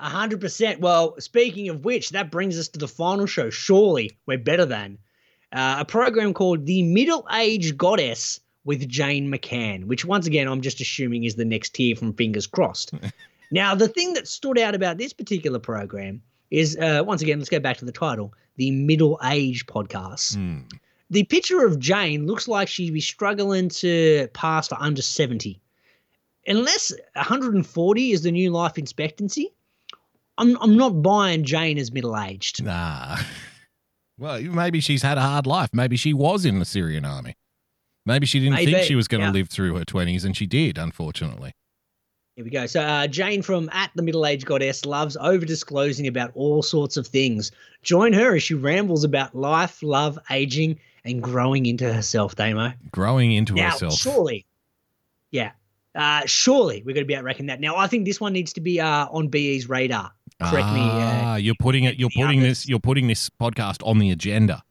A 0.00 0.08
hundred 0.08 0.40
percent. 0.40 0.80
Well, 0.80 1.14
speaking 1.20 1.68
of 1.68 1.84
which, 1.84 2.10
that 2.10 2.32
brings 2.32 2.58
us 2.58 2.66
to 2.70 2.78
the 2.80 2.88
final 2.88 3.26
show. 3.26 3.50
Surely 3.50 4.10
we're 4.26 4.38
better 4.38 4.64
than 4.64 4.98
uh, 5.52 5.76
a 5.80 5.84
program 5.84 6.34
called 6.34 6.66
The 6.66 6.82
Middle 6.82 7.26
Age 7.32 7.76
Goddess 7.76 8.40
with 8.64 8.88
Jane 8.88 9.30
McCann, 9.30 9.84
which 9.84 10.04
once 10.04 10.26
again 10.26 10.48
I'm 10.48 10.60
just 10.60 10.80
assuming 10.80 11.24
is 11.24 11.34
the 11.34 11.44
next 11.44 11.74
tier 11.74 11.96
from 11.96 12.14
Fingers 12.14 12.46
Crossed. 12.46 12.92
now, 13.50 13.74
the 13.74 13.88
thing 13.88 14.14
that 14.14 14.28
stood 14.28 14.58
out 14.58 14.74
about 14.74 14.98
this 14.98 15.12
particular 15.12 15.58
program 15.58 16.22
is 16.50 16.76
uh, 16.76 17.02
once 17.04 17.22
again, 17.22 17.38
let's 17.38 17.50
go 17.50 17.60
back 17.60 17.78
to 17.78 17.84
the 17.84 17.92
title, 17.92 18.32
the 18.56 18.70
Middle 18.70 19.18
Age 19.24 19.66
Podcast. 19.66 20.34
Hmm. 20.34 20.60
The 21.10 21.24
picture 21.24 21.66
of 21.66 21.78
Jane 21.78 22.26
looks 22.26 22.48
like 22.48 22.68
she'd 22.68 22.94
be 22.94 23.00
struggling 23.00 23.68
to 23.68 24.28
pass 24.32 24.68
for 24.68 24.78
under 24.80 25.02
70. 25.02 25.60
Unless 26.46 26.92
140 27.14 28.12
is 28.12 28.22
the 28.22 28.32
new 28.32 28.50
life 28.50 28.78
expectancy, 28.78 29.52
I'm, 30.38 30.56
I'm 30.60 30.76
not 30.76 31.02
buying 31.02 31.44
Jane 31.44 31.76
as 31.76 31.92
middle 31.92 32.18
aged. 32.18 32.64
Nah. 32.64 33.18
Well, 34.22 34.40
maybe 34.40 34.78
she's 34.78 35.02
had 35.02 35.18
a 35.18 35.20
hard 35.20 35.48
life. 35.48 35.70
Maybe 35.72 35.96
she 35.96 36.14
was 36.14 36.44
in 36.44 36.60
the 36.60 36.64
Syrian 36.64 37.04
army. 37.04 37.34
Maybe 38.06 38.24
she 38.24 38.38
didn't 38.38 38.58
think 38.58 38.84
she 38.84 38.94
was 38.94 39.08
going 39.08 39.20
to 39.20 39.26
yeah. 39.26 39.32
live 39.32 39.48
through 39.48 39.74
her 39.74 39.84
20s, 39.84 40.24
and 40.24 40.36
she 40.36 40.46
did, 40.46 40.78
unfortunately. 40.78 41.52
Here 42.36 42.44
we 42.44 42.50
go. 42.52 42.66
So 42.66 42.82
uh, 42.82 43.08
Jane 43.08 43.42
from 43.42 43.68
at 43.72 43.90
the 43.96 44.02
Middle 44.02 44.24
Age 44.24 44.44
Goddess 44.44 44.86
loves 44.86 45.16
over 45.16 45.44
disclosing 45.44 46.06
about 46.06 46.30
all 46.36 46.62
sorts 46.62 46.96
of 46.96 47.04
things. 47.04 47.50
Join 47.82 48.12
her 48.12 48.36
as 48.36 48.44
she 48.44 48.54
rambles 48.54 49.02
about 49.02 49.34
life, 49.34 49.82
love, 49.82 50.20
aging, 50.30 50.78
and 51.04 51.20
growing 51.20 51.66
into 51.66 51.92
herself. 51.92 52.36
Damo. 52.36 52.74
Growing 52.92 53.32
into 53.32 53.54
now, 53.54 53.70
herself. 53.70 53.94
surely, 53.94 54.46
yeah, 55.32 55.50
uh, 55.96 56.22
surely 56.26 56.84
we're 56.86 56.94
going 56.94 57.04
to 57.04 57.08
be 57.08 57.16
out 57.16 57.24
wrecking 57.24 57.46
that. 57.46 57.60
Now, 57.60 57.76
I 57.76 57.88
think 57.88 58.04
this 58.04 58.20
one 58.20 58.32
needs 58.32 58.52
to 58.52 58.60
be 58.60 58.80
uh, 58.80 59.08
on 59.10 59.26
BE's 59.26 59.68
radar. 59.68 60.12
Correct 60.50 60.68
me. 60.72 60.80
Uh, 60.80 61.22
Ah, 61.24 61.36
you're 61.36 61.54
putting 61.58 61.84
it. 61.84 61.98
You're 61.98 62.10
putting 62.10 62.40
others. 62.40 62.60
this. 62.60 62.68
You're 62.68 62.78
putting 62.80 63.06
this 63.06 63.28
podcast 63.30 63.86
on 63.86 63.98
the 63.98 64.10
agenda. 64.10 64.62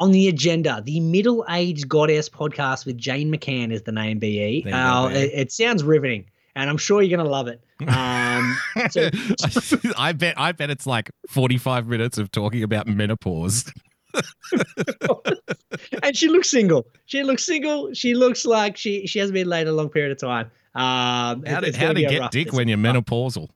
on 0.00 0.10
the 0.12 0.26
agenda, 0.28 0.82
the 0.84 0.98
Middle 1.00 1.44
Age 1.48 1.86
Goddess 1.86 2.28
podcast 2.28 2.86
with 2.86 2.96
Jane 2.98 3.32
McCann 3.32 3.72
is 3.72 3.82
the 3.82 3.92
name. 3.92 4.18
Be. 4.18 4.38
There 4.38 4.48
you 4.48 4.62
go, 4.62 4.70
Uh, 4.76 5.08
it, 5.10 5.30
it 5.32 5.52
sounds 5.52 5.84
riveting, 5.84 6.24
and 6.56 6.68
I'm 6.68 6.76
sure 6.78 7.02
you're 7.02 7.16
going 7.16 7.24
to 7.26 7.30
love 7.30 7.46
it. 7.48 7.60
Um, 7.88 8.56
so 8.90 9.10
I 9.98 10.12
bet. 10.12 10.34
I 10.38 10.52
bet 10.52 10.70
it's 10.70 10.86
like 10.86 11.10
45 11.28 11.86
minutes 11.86 12.18
of 12.18 12.30
talking 12.32 12.62
about 12.64 12.86
menopause. 12.88 13.72
and 16.02 16.16
she 16.16 16.28
looks 16.28 16.48
single. 16.50 16.86
She 17.06 17.22
looks 17.22 17.44
single. 17.44 17.92
She 17.94 18.14
looks 18.14 18.44
like 18.44 18.76
she 18.76 19.06
she 19.06 19.18
hasn't 19.18 19.34
been 19.34 19.48
laid 19.48 19.68
a 19.68 19.72
long 19.72 19.88
period 19.88 20.12
of 20.12 20.18
time. 20.18 20.50
Um, 20.74 21.44
How 21.44 21.60
it- 21.60 21.72
to, 21.74 21.78
how 21.78 21.92
to 21.92 22.00
get 22.00 22.20
rough- 22.20 22.30
dick 22.30 22.48
it's- 22.48 22.56
when 22.56 22.68
you're 22.68 22.78
menopausal? 22.78 23.48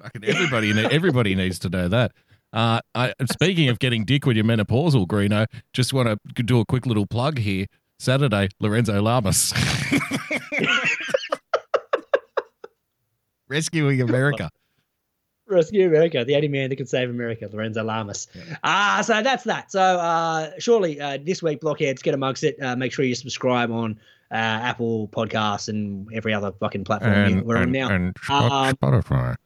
Fucking 0.00 0.24
everybody. 0.24 0.70
everybody 0.84 1.34
needs 1.34 1.58
to 1.60 1.68
know 1.68 1.88
that. 1.88 2.12
Uh, 2.52 2.80
I, 2.94 3.12
speaking 3.30 3.68
of 3.68 3.78
getting 3.78 4.04
dick 4.04 4.24
when 4.26 4.36
you're 4.36 4.44
menopausal, 4.44 5.06
Greeno, 5.06 5.46
just 5.72 5.92
want 5.92 6.08
to 6.36 6.42
do 6.42 6.60
a 6.60 6.64
quick 6.64 6.86
little 6.86 7.06
plug 7.06 7.38
here. 7.38 7.66
Saturday, 7.98 8.48
Lorenzo 8.60 9.00
Lamas. 9.02 9.52
Rescuing 13.48 14.00
America. 14.00 14.50
Rescue 15.48 15.86
America, 15.86 16.24
the 16.24 16.34
only 16.34 16.48
man 16.48 16.70
that 16.70 16.76
can 16.76 16.86
save 16.86 17.08
America, 17.08 17.48
Lorenzo 17.52 17.84
Lamas. 17.84 18.26
Ah, 18.64 19.00
so 19.04 19.22
that's 19.22 19.44
that. 19.44 19.70
So 19.70 19.80
uh, 19.80 20.50
surely 20.58 21.00
uh, 21.00 21.18
this 21.24 21.40
week, 21.40 21.60
blockheads, 21.60 22.02
get 22.02 22.14
amongst 22.14 22.42
it. 22.42 22.60
Uh, 22.60 22.74
make 22.74 22.92
sure 22.92 23.04
you 23.04 23.14
subscribe 23.14 23.70
on 23.70 23.92
uh, 24.32 24.34
Apple 24.34 25.06
Podcasts 25.08 25.68
and 25.68 26.08
every 26.12 26.34
other 26.34 26.50
fucking 26.58 26.82
platform 26.82 27.12
And, 27.14 27.42
we're 27.44 27.58
on 27.58 27.70
now. 27.70 27.88
and 27.90 28.08
Um, 28.28 28.74
Spotify. 28.74 29.36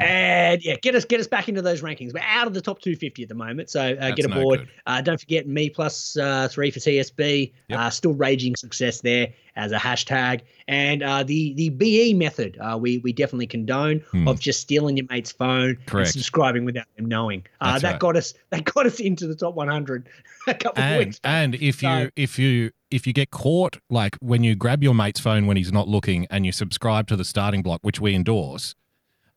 And 0.00 0.62
yeah, 0.62 0.76
get 0.76 0.94
us 0.94 1.04
get 1.04 1.20
us 1.20 1.26
back 1.26 1.48
into 1.48 1.62
those 1.62 1.82
rankings. 1.82 2.12
We're 2.12 2.20
out 2.26 2.46
of 2.46 2.54
the 2.54 2.60
top 2.60 2.80
250 2.80 3.22
at 3.22 3.28
the 3.28 3.34
moment, 3.34 3.70
so 3.70 3.80
uh, 3.80 4.10
get 4.12 4.28
no 4.28 4.38
aboard. 4.38 4.60
good. 4.60 4.68
Uh, 4.86 5.00
don't 5.00 5.20
forget 5.20 5.46
me 5.46 5.70
plus 5.70 6.16
uh, 6.16 6.48
three 6.50 6.70
for 6.70 6.80
TSB. 6.80 7.52
Yep. 7.68 7.78
Uh, 7.78 7.90
still 7.90 8.14
raging 8.14 8.56
success 8.56 9.00
there 9.00 9.28
as 9.56 9.72
a 9.72 9.76
hashtag, 9.78 10.40
and 10.68 11.02
uh, 11.02 11.22
the 11.22 11.52
the 11.54 11.68
BE 11.68 12.14
method 12.14 12.56
uh, 12.60 12.76
we 12.80 12.98
we 12.98 13.12
definitely 13.12 13.46
condone 13.46 13.98
Hmm. 14.10 14.26
of 14.28 14.40
just 14.40 14.60
stealing 14.60 14.96
your 14.96 15.06
mate's 15.10 15.32
phone 15.32 15.76
Correct. 15.86 16.06
and 16.08 16.12
subscribing 16.12 16.64
without 16.64 16.86
them 16.96 17.06
knowing. 17.06 17.44
Uh, 17.60 17.78
that 17.78 17.90
right. 17.92 18.00
got 18.00 18.16
us 18.16 18.34
that 18.50 18.64
got 18.64 18.86
us 18.86 19.00
into 19.00 19.26
the 19.26 19.34
top 19.34 19.54
100 19.54 20.08
a 20.46 20.54
couple 20.54 20.82
of 20.82 20.88
and 20.88 20.98
weeks. 21.06 21.18
back. 21.18 21.30
and 21.32 21.54
if 21.56 21.80
So- 21.80 21.98
you 21.98 22.10
if 22.16 22.38
you 22.38 22.70
if 22.90 23.06
you 23.06 23.12
get 23.12 23.30
caught 23.30 23.78
like 23.90 24.16
when 24.20 24.42
you 24.44 24.54
grab 24.54 24.82
your 24.82 24.94
mate's 24.94 25.20
phone 25.20 25.46
when 25.46 25.56
he's 25.56 25.72
not 25.72 25.88
looking 25.88 26.26
and 26.30 26.44
you 26.46 26.52
subscribe 26.52 27.06
to 27.08 27.16
the 27.16 27.24
starting 27.24 27.62
block 27.62 27.80
which 27.82 28.00
we 28.00 28.14
endorse 28.14 28.74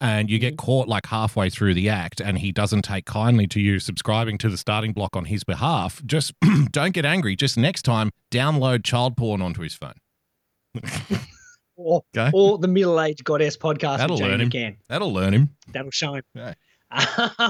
and 0.01 0.29
you 0.29 0.37
Mm-hmm. 0.37 0.41
get 0.49 0.57
caught 0.57 0.89
like 0.89 1.05
halfway 1.05 1.49
through 1.49 1.73
the 1.73 1.87
act 1.87 2.19
and 2.19 2.39
he 2.39 2.51
doesn't 2.51 2.81
take 2.81 3.05
kindly 3.05 3.47
to 3.47 3.61
you 3.61 3.79
subscribing 3.79 4.37
to 4.39 4.49
the 4.49 4.57
starting 4.57 4.91
block 4.91 5.15
on 5.15 5.23
his 5.25 5.45
behalf 5.45 6.01
just 6.05 6.33
don't 6.71 6.91
get 6.93 7.05
angry 7.05 7.33
just 7.35 7.57
next 7.57 7.83
time 7.83 8.09
download 8.29 8.83
child 8.83 9.15
porn 9.15 9.41
onto 9.41 9.61
his 9.61 9.73
phone 9.73 9.93
or, 11.75 12.03
Okay. 12.15 12.31
or 12.33 12.57
the 12.57 12.67
middle 12.67 12.99
aged 13.01 13.23
goddess 13.23 13.57
podcast 13.57 13.97
that'll 13.97 14.17
learn 14.17 14.41
him 14.41 14.77
that'll 14.87 15.13
learn 15.13 15.33
him 15.33 15.49
That'll 15.73 15.91
show 15.91 16.15
him. 16.15 16.23
Yeah. 16.33 16.53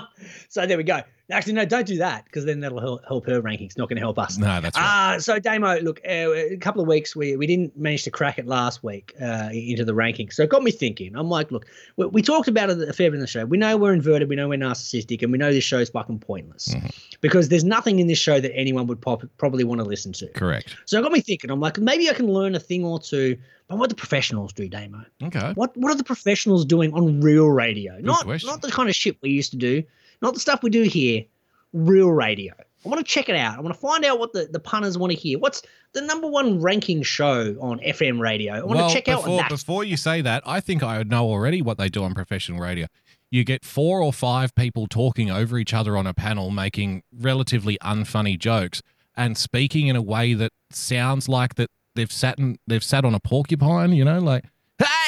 so 0.50 0.66
there 0.66 0.78
we 0.78 0.84
go. 0.84 1.02
Actually, 1.32 1.54
no, 1.54 1.66
don't 1.66 1.88
do 1.88 1.98
that 1.98 2.24
because 2.26 2.46
then 2.46 2.60
that'll 2.60 2.80
help, 2.80 3.04
help 3.08 3.26
her 3.26 3.42
rankings. 3.42 3.78
Not 3.78 3.90
going 3.90 3.96
to 3.98 4.02
help 4.02 4.20
us. 4.20 4.38
no 4.38 4.62
that's 4.62 4.78
right 4.78 5.16
Uh, 5.16 5.20
so 5.20 5.40
Damo, 5.40 5.80
look, 5.80 6.00
uh, 6.08 6.32
a 6.34 6.58
couple 6.58 6.82
of 6.82 6.88
weeks 6.88 7.16
we, 7.16 7.36
we 7.36 7.48
didn't 7.48 7.76
manage 7.76 8.04
to 8.04 8.12
crack 8.12 8.38
it 8.38 8.46
last 8.46 8.84
week 8.84 9.14
uh, 9.20 9.50
into 9.52 9.84
the 9.84 9.94
rankings, 9.94 10.34
so 10.34 10.44
it 10.44 10.50
got 10.50 10.62
me 10.62 10.70
thinking. 10.72 11.16
I'm 11.16 11.28
like, 11.30 11.52
look, 11.52 11.66
we, 11.98 12.06
we 12.06 12.22
talked 12.22 12.48
about 12.48 12.70
it 12.70 12.80
a 12.88 12.94
fair 12.94 13.10
bit 13.10 13.16
in 13.16 13.22
the 13.22 13.28
show. 13.28 13.44
We 13.46 13.58
know 13.58 13.76
we're 13.76 13.94
inverted, 13.94 14.30
we 14.30 14.36
know 14.36 14.48
we're 14.48 14.60
narcissistic, 14.60 15.24
and 15.24 15.32
we 15.32 15.38
know 15.40 15.52
this 15.52 15.64
show's 15.64 15.90
fucking 15.90 16.20
pointless 16.20 16.68
Mm-hmm. 16.76 16.88
because 17.22 17.50
there's 17.50 17.64
nothing 17.64 18.00
in 18.00 18.08
this 18.08 18.20
show 18.20 18.40
that 18.40 18.56
anyone 18.56 18.86
would 18.88 19.02
pop, 19.02 19.24
probably 19.38 19.64
want 19.64 19.80
to 19.82 19.86
listen 19.86 20.14
to. 20.14 20.28
correct 20.30 20.76
So 20.86 21.00
it 21.00 21.02
got 21.02 21.12
me 21.12 21.22
thinking. 21.22 21.50
I'm 21.50 21.60
like, 21.60 21.80
maybe 21.80 22.10
I 22.10 22.14
can 22.14 22.28
learn 22.28 22.54
a 22.56 22.60
thing 22.60 22.84
or 22.86 23.00
two 23.00 23.38
about 23.68 23.80
what 23.80 23.90
the 23.90 23.96
professionals 23.96 24.54
do, 24.54 24.68
Damo. 24.70 25.04
okay 25.24 25.54
What 25.56 25.76
what 25.76 25.92
are 25.92 25.96
the 25.96 26.04
professionals 26.04 26.66
doing 26.66 26.94
on 26.94 27.20
real 27.22 27.48
radio? 27.48 27.98
not 28.00 28.26
question. 28.26 28.48
not 28.48 28.62
the 28.62 28.70
kind 28.72 28.90
of 28.90 28.96
shit 28.96 29.18
we 29.22 29.32
used 29.32 29.52
to 29.52 29.58
do, 29.58 29.82
not 30.22 30.34
the 30.34 30.40
stuff 30.40 30.64
we 30.64 30.70
do 30.70 30.84
here. 30.84 31.26
Real 31.74 32.12
radio. 32.12 32.54
I 32.86 32.90
want 32.90 33.06
to 33.06 33.12
check 33.12 33.30
it 33.30 33.36
out. 33.36 33.58
I 33.58 33.62
want 33.62 33.74
to 33.74 33.80
find 33.80 34.06
out 34.06 34.20
what 34.20 34.34
the, 34.34 34.48
the 34.52 34.60
punters 34.60 34.98
want 34.98 35.12
to 35.12 35.18
hear. 35.18 35.40
What's 35.40 35.64
the 35.94 36.02
number 36.02 36.28
one 36.28 36.62
ranking 36.62 37.02
show 37.02 37.56
on 37.60 37.80
FM 37.80 38.20
radio? 38.20 38.54
I 38.54 38.64
want 38.64 38.78
well, 38.78 38.88
to 38.88 38.94
check 38.94 39.08
out 39.08 39.22
before, 39.22 39.38
what 39.38 39.50
that's. 39.50 39.64
before 39.64 39.84
you 39.84 39.98
say 39.98 40.22
that, 40.22 40.44
I 40.46 40.60
think 40.60 40.84
I 40.84 41.02
know 41.04 41.26
already 41.26 41.62
what 41.62 41.78
they 41.78 41.90
do 41.90 42.04
on 42.04 42.14
professional 42.14 42.60
radio. 42.60 42.86
You 43.32 43.44
get 43.44 43.66
four 43.66 44.02
or 44.02 44.14
five 44.14 44.54
people 44.54 44.88
talking 44.88 45.32
over 45.32 45.58
each 45.58 45.74
other 45.74 45.98
on 45.98 46.06
a 46.06 46.14
panel, 46.14 46.52
making 46.52 47.02
relatively 47.12 47.78
unfunny 47.80 48.38
jokes 48.38 48.84
and 49.18 49.36
speaking 49.38 49.88
in 49.88 49.96
a 49.96 50.02
way 50.02 50.36
that 50.36 50.52
sounds 50.70 51.28
like 51.28 51.56
that 51.56 51.72
they've 51.96 52.12
sat 52.12 52.38
in, 52.38 52.60
they've 52.68 52.84
sat 52.84 53.04
on 53.04 53.16
a 53.16 53.20
porcupine. 53.20 53.94
You 53.94 54.06
know, 54.06 54.20
like. 54.20 54.46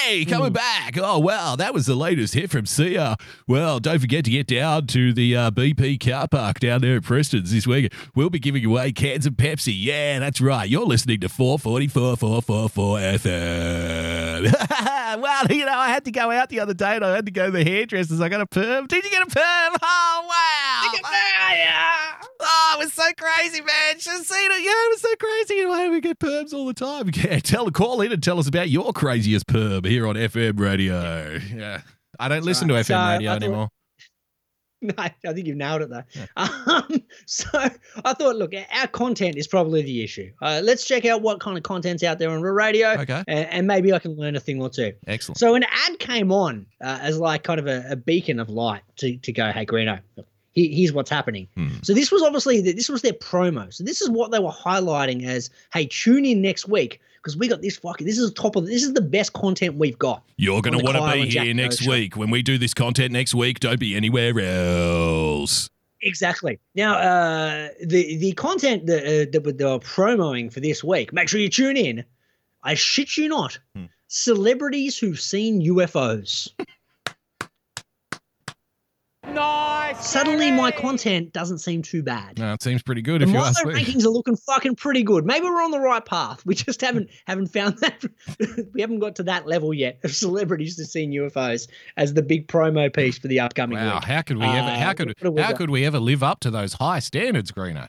Hey, 0.08 0.24
coming 0.24 0.53
back. 0.53 0.97
Oh, 0.97 1.20
wow. 1.20 1.58
That 1.58 1.74
was 1.74 1.86
the 1.86 1.93
latest 1.93 2.34
hit 2.34 2.49
from 2.49 2.66
Sia. 2.66 3.18
Well, 3.45 3.82
don't 3.82 3.99
forget 3.99 4.24
to 4.24 4.32
get 4.32 4.47
down 4.47 4.88
to 4.88 5.12
the 5.12 5.36
uh, 5.36 5.51
BP 5.51 5.99
car 5.99 6.30
park 6.30 6.62
down 6.62 6.80
there 6.80 6.95
at 6.95 7.03
Preston's 7.03 7.51
this 7.51 7.68
week. 7.68 7.93
We'll 8.16 8.30
be 8.30 8.39
giving 8.39 8.64
away 8.64 8.93
cans 8.93 9.26
of 9.26 9.34
Pepsi. 9.34 9.74
Yeah, 9.76 10.20
that's 10.20 10.39
right. 10.39 10.70
You're 10.70 10.86
listening 10.86 11.20
to 11.20 11.28
444 11.28 12.16
444 12.16 12.99
FM. 12.99 15.20
well, 15.22 15.45
you 15.49 15.66
know, 15.66 15.78
I 15.78 15.89
had 15.89 16.05
to 16.05 16.12
go 16.12 16.32
out 16.32 16.47
the 16.47 16.62
other 16.62 16.74
day 16.74 16.95
and 16.95 17.03
I 17.03 17.14
had 17.14 17.26
to 17.26 17.32
go 17.34 17.47
to 17.47 17.51
the 17.51 17.66
hairdressers. 17.66 18.22
I 18.22 18.30
got 18.30 18.39
a 18.39 18.45
perm. 18.45 18.88
Did 18.88 19.03
you 19.03 19.12
get 19.12 19.24
a 19.24 19.26
perm? 19.26 19.76
Oh, 19.84 20.26
wow. 20.30 20.84
Oh, 22.39 22.75
it 22.75 22.83
was 22.83 22.93
so 22.93 23.03
crazy, 23.17 23.61
man. 23.61 23.95
Just 23.97 24.27
seen 24.27 24.51
it. 24.51 24.63
Yeah, 24.63 24.71
it 24.71 24.89
was 24.91 25.01
so 25.01 25.15
crazy. 25.15 25.65
Why 25.65 25.85
do 25.85 25.91
we 25.91 26.01
get 26.01 26.19
perms 26.19 26.53
all 26.53 26.65
the 26.65 26.73
time? 26.73 27.09
Yeah, 27.15 27.39
tell 27.39 27.69
call 27.71 28.01
in 28.01 28.11
and 28.11 28.21
tell 28.21 28.39
us 28.39 28.47
about 28.47 28.69
your 28.69 28.93
craziest 28.93 29.47
perm 29.47 29.83
here 29.83 30.07
on 30.07 30.15
FM 30.15 30.59
radio. 30.59 31.39
Yeah. 31.55 31.81
I 32.19 32.27
don't 32.29 32.43
listen 32.43 32.67
to 32.69 32.73
right. 32.75 32.85
FM 32.85 32.88
So, 32.88 33.07
radio 33.13 33.31
thought- 33.31 33.43
anymore. 33.43 33.69
No, 34.79 34.93
I 34.99 35.09
think 35.09 35.47
you've 35.47 35.57
nailed 35.57 35.81
it 35.81 35.89
though. 35.89 36.03
Um, 36.35 37.03
so 37.25 37.47
I 38.05 38.13
thought, 38.13 38.35
look, 38.35 38.51
our 38.71 38.85
content 38.85 39.35
is 39.35 39.47
probably 39.47 39.81
the 39.81 40.03
issue. 40.03 40.31
Uh, 40.39 40.61
let's 40.63 40.85
check 40.85 41.03
out 41.03 41.23
what 41.23 41.39
kind 41.39 41.57
of 41.57 41.63
content's 41.63 42.03
out 42.03 42.19
there 42.19 42.29
on 42.29 42.43
the 42.43 42.51
radio, 42.51 42.89
Okay. 42.89 43.23
and, 43.27 43.49
and 43.49 43.65
maybe 43.67 43.91
I 43.91 43.97
can 43.97 44.15
learn 44.15 44.35
a 44.35 44.39
thing 44.39 44.61
or 44.61 44.69
two. 44.69 44.93
Excellent. 45.07 45.39
So 45.39 45.55
an 45.55 45.63
ad 45.63 45.97
came 45.97 46.31
on 46.31 46.67
uh, 46.79 46.99
as 47.01 47.17
like 47.17 47.41
kind 47.41 47.59
of 47.59 47.65
a, 47.65 47.85
a 47.89 47.95
beacon 47.95 48.39
of 48.39 48.49
light 48.49 48.83
to, 48.97 49.17
to 49.17 49.31
go, 49.33 49.51
hey 49.51 49.65
Greeno, 49.65 49.99
he- 50.58 50.74
here's 50.76 50.91
what's 50.91 51.10
happening. 51.10 51.47
Hmm. 51.55 51.68
So 51.84 51.93
this 51.93 52.12
was 52.12 52.22
obviously 52.24 52.62
this 52.62 52.89
was 52.89 53.01
their 53.01 53.14
promo. 53.14 53.72
So 53.74 53.84
this 53.84 54.01
is 54.01 54.10
what 54.10 54.32
they 54.32 54.39
were 54.39 54.51
highlighting 54.51 55.26
as, 55.26 55.49
hey, 55.74 55.86
tune 55.86 56.26
in 56.26 56.41
next 56.41 56.68
week 56.68 56.99
because 57.18 57.38
we 57.38 57.47
got 57.47 57.62
this 57.62 57.78
fucking. 57.78 58.08
This 58.08 58.18
is 58.18 58.30
the 58.30 58.36
top 58.36 58.55
of 58.55 58.66
this 58.66 58.84
is 58.84 58.93
the 58.93 59.01
best 59.01 59.34
content 59.34 59.76
we've 59.76 59.97
got. 59.99 60.24
You're 60.38 60.62
gonna 60.62 60.80
want 60.80 60.97
to 60.97 61.12
be 61.14 61.30
here 61.30 61.53
next 61.53 61.82
show. 61.82 61.91
week. 61.91 62.16
When 62.18 62.30
we 62.32 62.41
do 62.41 62.58
this 62.58 62.74
content 62.74 63.12
next 63.12 63.36
week, 63.36 63.60
don't 63.60 63.80
be 63.80 63.95
anywhere 63.95 64.39
else. 64.39 65.70
Exactly. 66.01 66.60
Now, 66.76 66.93
uh, 66.97 67.70
the 67.86 68.18
the 68.18 68.32
content 68.34 68.86
that 68.88 69.03
uh, 69.03 69.30
that 69.32 69.58
they 69.58 69.66
were 69.66 69.80
promoting 69.80 70.49
for 70.49 70.60
this 70.60 70.84
week. 70.84 71.12
Make 71.14 71.30
sure 71.30 71.39
you 71.39 71.49
tune 71.49 71.78
in. 71.78 72.03
I 72.64 72.74
shit 72.76 73.18
you 73.18 73.30
not. 73.30 73.58
Hmm. 73.76 73.86
Celebrities 74.08 74.97
who've 74.97 75.20
seen 75.20 75.62
UFOs. 75.62 76.49
Suddenly, 79.99 80.51
my 80.51 80.71
content 80.71 81.34
doesn't 81.34 81.57
seem 81.59 81.82
too 81.82 82.01
bad. 82.03 82.38
No, 82.38 82.53
it 82.53 82.61
seems 82.61 82.82
pretty 82.84 83.01
good 83.01 83.21
The 83.21 83.25
if 83.25 83.32
you 83.32 83.38
ask 83.39 83.65
me. 83.65 83.73
rankings 83.73 84.05
are 84.05 84.09
looking 84.09 84.36
fucking 84.36 84.75
pretty 84.75 85.03
good. 85.03 85.25
Maybe 85.25 85.45
we're 85.45 85.61
on 85.63 85.71
the 85.71 85.80
right 85.80 86.03
path. 86.05 86.45
We 86.45 86.55
just 86.55 86.82
haven't 86.82 87.09
haven't 87.28 87.47
found 87.47 87.78
that. 87.80 88.03
we 88.73 88.82
haven't 88.82 88.99
got 88.99 89.15
to 89.17 89.23
that 89.23 89.47
level 89.47 89.73
yet 89.73 89.99
of 90.03 90.13
celebrities 90.15 90.75
to 90.78 90.86
seeing 90.86 91.11
UFOs 91.11 91.67
as 91.97 92.13
the 92.13 92.21
big 92.21 92.47
promo 92.47 92.93
piece 92.93 93.17
for 93.17 93.28
the 93.28 93.39
upcoming 93.39 93.78
Wow, 93.78 93.95
week. 93.95 94.03
how 94.05 94.21
could 94.21 94.38
we 94.38 94.45
ever? 94.45 94.67
Uh, 94.69 94.78
How 94.80 94.93
could 94.93 95.07
what 95.09 95.17
have 95.23 95.34
we 95.34 95.41
how 95.41 95.49
got? 95.49 95.57
could 95.57 95.69
we 95.71 95.86
ever 95.86 95.99
live 95.99 96.23
up 96.23 96.39
to 96.41 96.51
those 96.51 96.73
high 96.73 96.99
standards, 96.99 97.51
Greeno? 97.51 97.88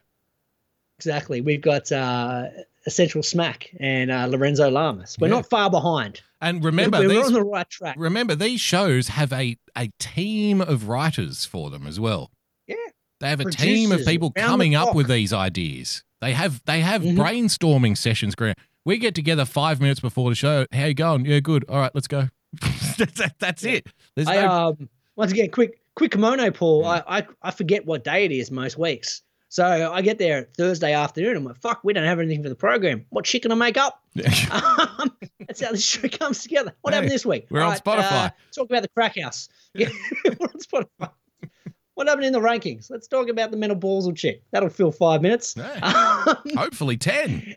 Exactly. 0.99 1.41
We've 1.41 1.61
got 1.61 1.93
uh, 1.93 2.47
Essential 2.87 3.23
Smack 3.23 3.71
and 3.81 4.11
uh, 4.11 4.27
Lorenzo 4.27 4.71
Lamas. 4.71 5.17
We're 5.21 5.29
Yeah. 5.29 5.35
not 5.35 5.51
far 5.51 5.71
behind. 5.71 6.21
And 6.41 6.65
remember, 6.65 6.99
we're, 7.01 7.09
we're 7.09 7.15
these, 7.15 7.27
on 7.27 7.33
the 7.33 7.43
right 7.43 7.69
track. 7.69 7.97
remember 7.99 8.35
these 8.35 8.61
shows 8.61 9.09
have 9.09 9.33
a 9.33 9.57
a 9.77 9.91
team 9.99 10.61
of 10.61 10.89
writers 10.89 11.45
for 11.45 11.69
them 11.71 11.87
as 11.87 11.99
well. 11.99 12.31
Yeah. 12.67 12.77
They 13.21 13.29
have 13.29 13.41
a 13.41 13.51
team 13.51 13.91
of 13.93 14.05
people 14.07 14.31
coming 14.31 14.75
up 14.77 14.95
with 14.95 15.09
these 15.09 15.33
ideas. 15.33 16.05
They 16.21 16.33
have 16.33 16.63
they 16.67 16.81
have 16.81 17.03
Mhm. 17.03 17.17
brainstorming 17.17 17.97
sessions. 17.97 18.35
Grant, 18.37 18.57
we 18.85 18.99
get 18.99 19.15
together 19.15 19.45
five 19.45 19.81
minutes 19.81 20.01
before 20.01 20.31
the 20.31 20.37
show. 20.37 20.67
How 20.73 20.85
you 20.87 20.95
going? 20.95 21.25
Yeah, 21.27 21.41
good. 21.41 21.65
All 21.69 21.79
right, 21.81 21.91
let's 21.95 22.09
go. 22.09 22.29
That- 22.99 23.35
that's 23.39 23.65
it. 23.65 23.87
There's 24.17 24.29
I, 24.29 24.37
no 24.43 24.49
um, 24.51 24.89
once 25.17 25.33
again, 25.33 25.51
quick 25.51 25.81
quick 25.95 26.13
kimono 26.13 26.51
pull. 26.53 26.85
I, 26.87 27.03
I 27.07 27.27
I 27.43 27.51
forget 27.51 27.85
what 27.85 28.05
day 28.05 28.25
it 28.25 28.31
is 28.33 28.51
most 28.53 28.79
weeks. 28.79 29.23
So 29.51 29.93
I 29.93 30.03
get 30.03 30.19
there 30.19 30.49
Thursday 30.57 30.93
afternoon. 30.93 31.37
I'm 31.37 31.45
like, 31.45 31.57
fuck, 31.57 31.81
we 31.83 31.93
don't 31.95 32.05
have 32.05 32.19
anything 32.19 32.43
for 32.43 32.51
the 32.51 32.55
program. 32.55 33.07
What 33.11 33.27
shit 33.27 33.43
can 33.43 33.53
I 33.53 33.55
make 33.55 33.77
up? 33.79 34.03
um, 34.51 35.17
that's 35.47 35.63
how 35.63 35.71
this 35.73 35.85
show 35.85 36.07
comes 36.09 36.43
together. 36.43 36.75
What 36.83 36.93
happened 36.93 37.13
this 37.13 37.25
week? 37.25 37.47
we're 37.51 37.61
on 37.61 37.67
Alright, 37.67 37.83
Spotify. 37.85 38.27
uh, 38.27 38.31
talk 38.55 38.69
about 38.69 38.83
the 38.83 38.89
crack 38.89 39.19
house. 39.19 39.49
Yeah, 39.75 39.89
we're 40.25 40.33
on 40.33 40.61
Spotify. 40.61 41.11
What 41.95 42.07
happened 42.09 42.27
in 42.27 42.33
the 42.33 42.41
rankings? 42.41 42.91
Let's 42.91 43.09
talk 43.09 43.29
about 43.29 43.51
the 43.51 43.57
mental 43.57 43.77
balls 43.77 44.07
of 44.07 44.15
chick. 44.17 44.43
That'll 44.53 44.69
fill 44.69 44.93
five 44.93 45.23
minutes. 45.23 45.55
Um, 45.83 46.37
hopefully 46.57 46.97
ten. 46.99 47.55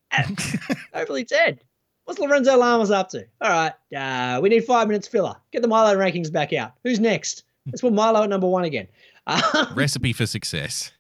hopefully 0.94 1.26
ten. 1.26 1.60
What's 2.06 2.20
Lorenzo 2.20 2.58
Lamas 2.58 2.90
up 2.90 3.10
to? 3.10 3.26
All 3.42 3.50
right, 3.50 3.74
uh, 3.96 4.40
we 4.42 4.50
need 4.50 4.64
five 4.66 4.88
minutes 4.88 5.08
filler. 5.08 5.36
Get 5.52 5.62
the 5.62 5.68
Milo 5.68 5.96
rankings 5.98 6.32
back 6.32 6.54
out. 6.54 6.74
Who's 6.84 7.00
next? 7.00 7.44
Let's 7.68 7.82
put 7.82 7.94
Milo 7.94 8.24
at 8.24 8.30
number 8.30 8.48
one 8.48 8.64
again. 8.64 8.88
Um, 9.28 9.42
Recipe 9.76 10.14
for 10.14 10.26
success. 10.26 10.92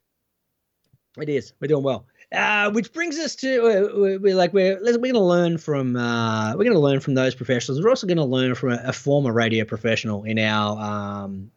It 1.17 1.29
is. 1.29 1.53
We're 1.59 1.67
doing 1.67 1.83
well. 1.83 2.05
Uh, 2.33 2.71
which 2.71 2.93
brings 2.93 3.19
us 3.19 3.35
to 3.35 3.57
uh, 3.65 3.89
we're, 3.99 4.19
we're 4.19 4.35
like 4.35 4.53
we're 4.53 4.79
we're 4.81 4.97
going 4.97 5.13
to 5.15 5.19
learn 5.19 5.57
from 5.57 5.97
uh, 5.97 6.51
we're 6.51 6.63
going 6.63 6.71
to 6.71 6.79
learn 6.79 7.01
from 7.01 7.13
those 7.13 7.35
professionals. 7.35 7.83
We're 7.83 7.89
also 7.89 8.07
going 8.07 8.17
to 8.17 8.23
learn 8.23 8.55
from 8.55 8.71
a, 8.71 8.81
a 8.85 8.93
former 8.93 9.33
radio 9.33 9.65
professional 9.65 10.23
in 10.23 10.39
our 10.39 10.79
um, 10.79 11.51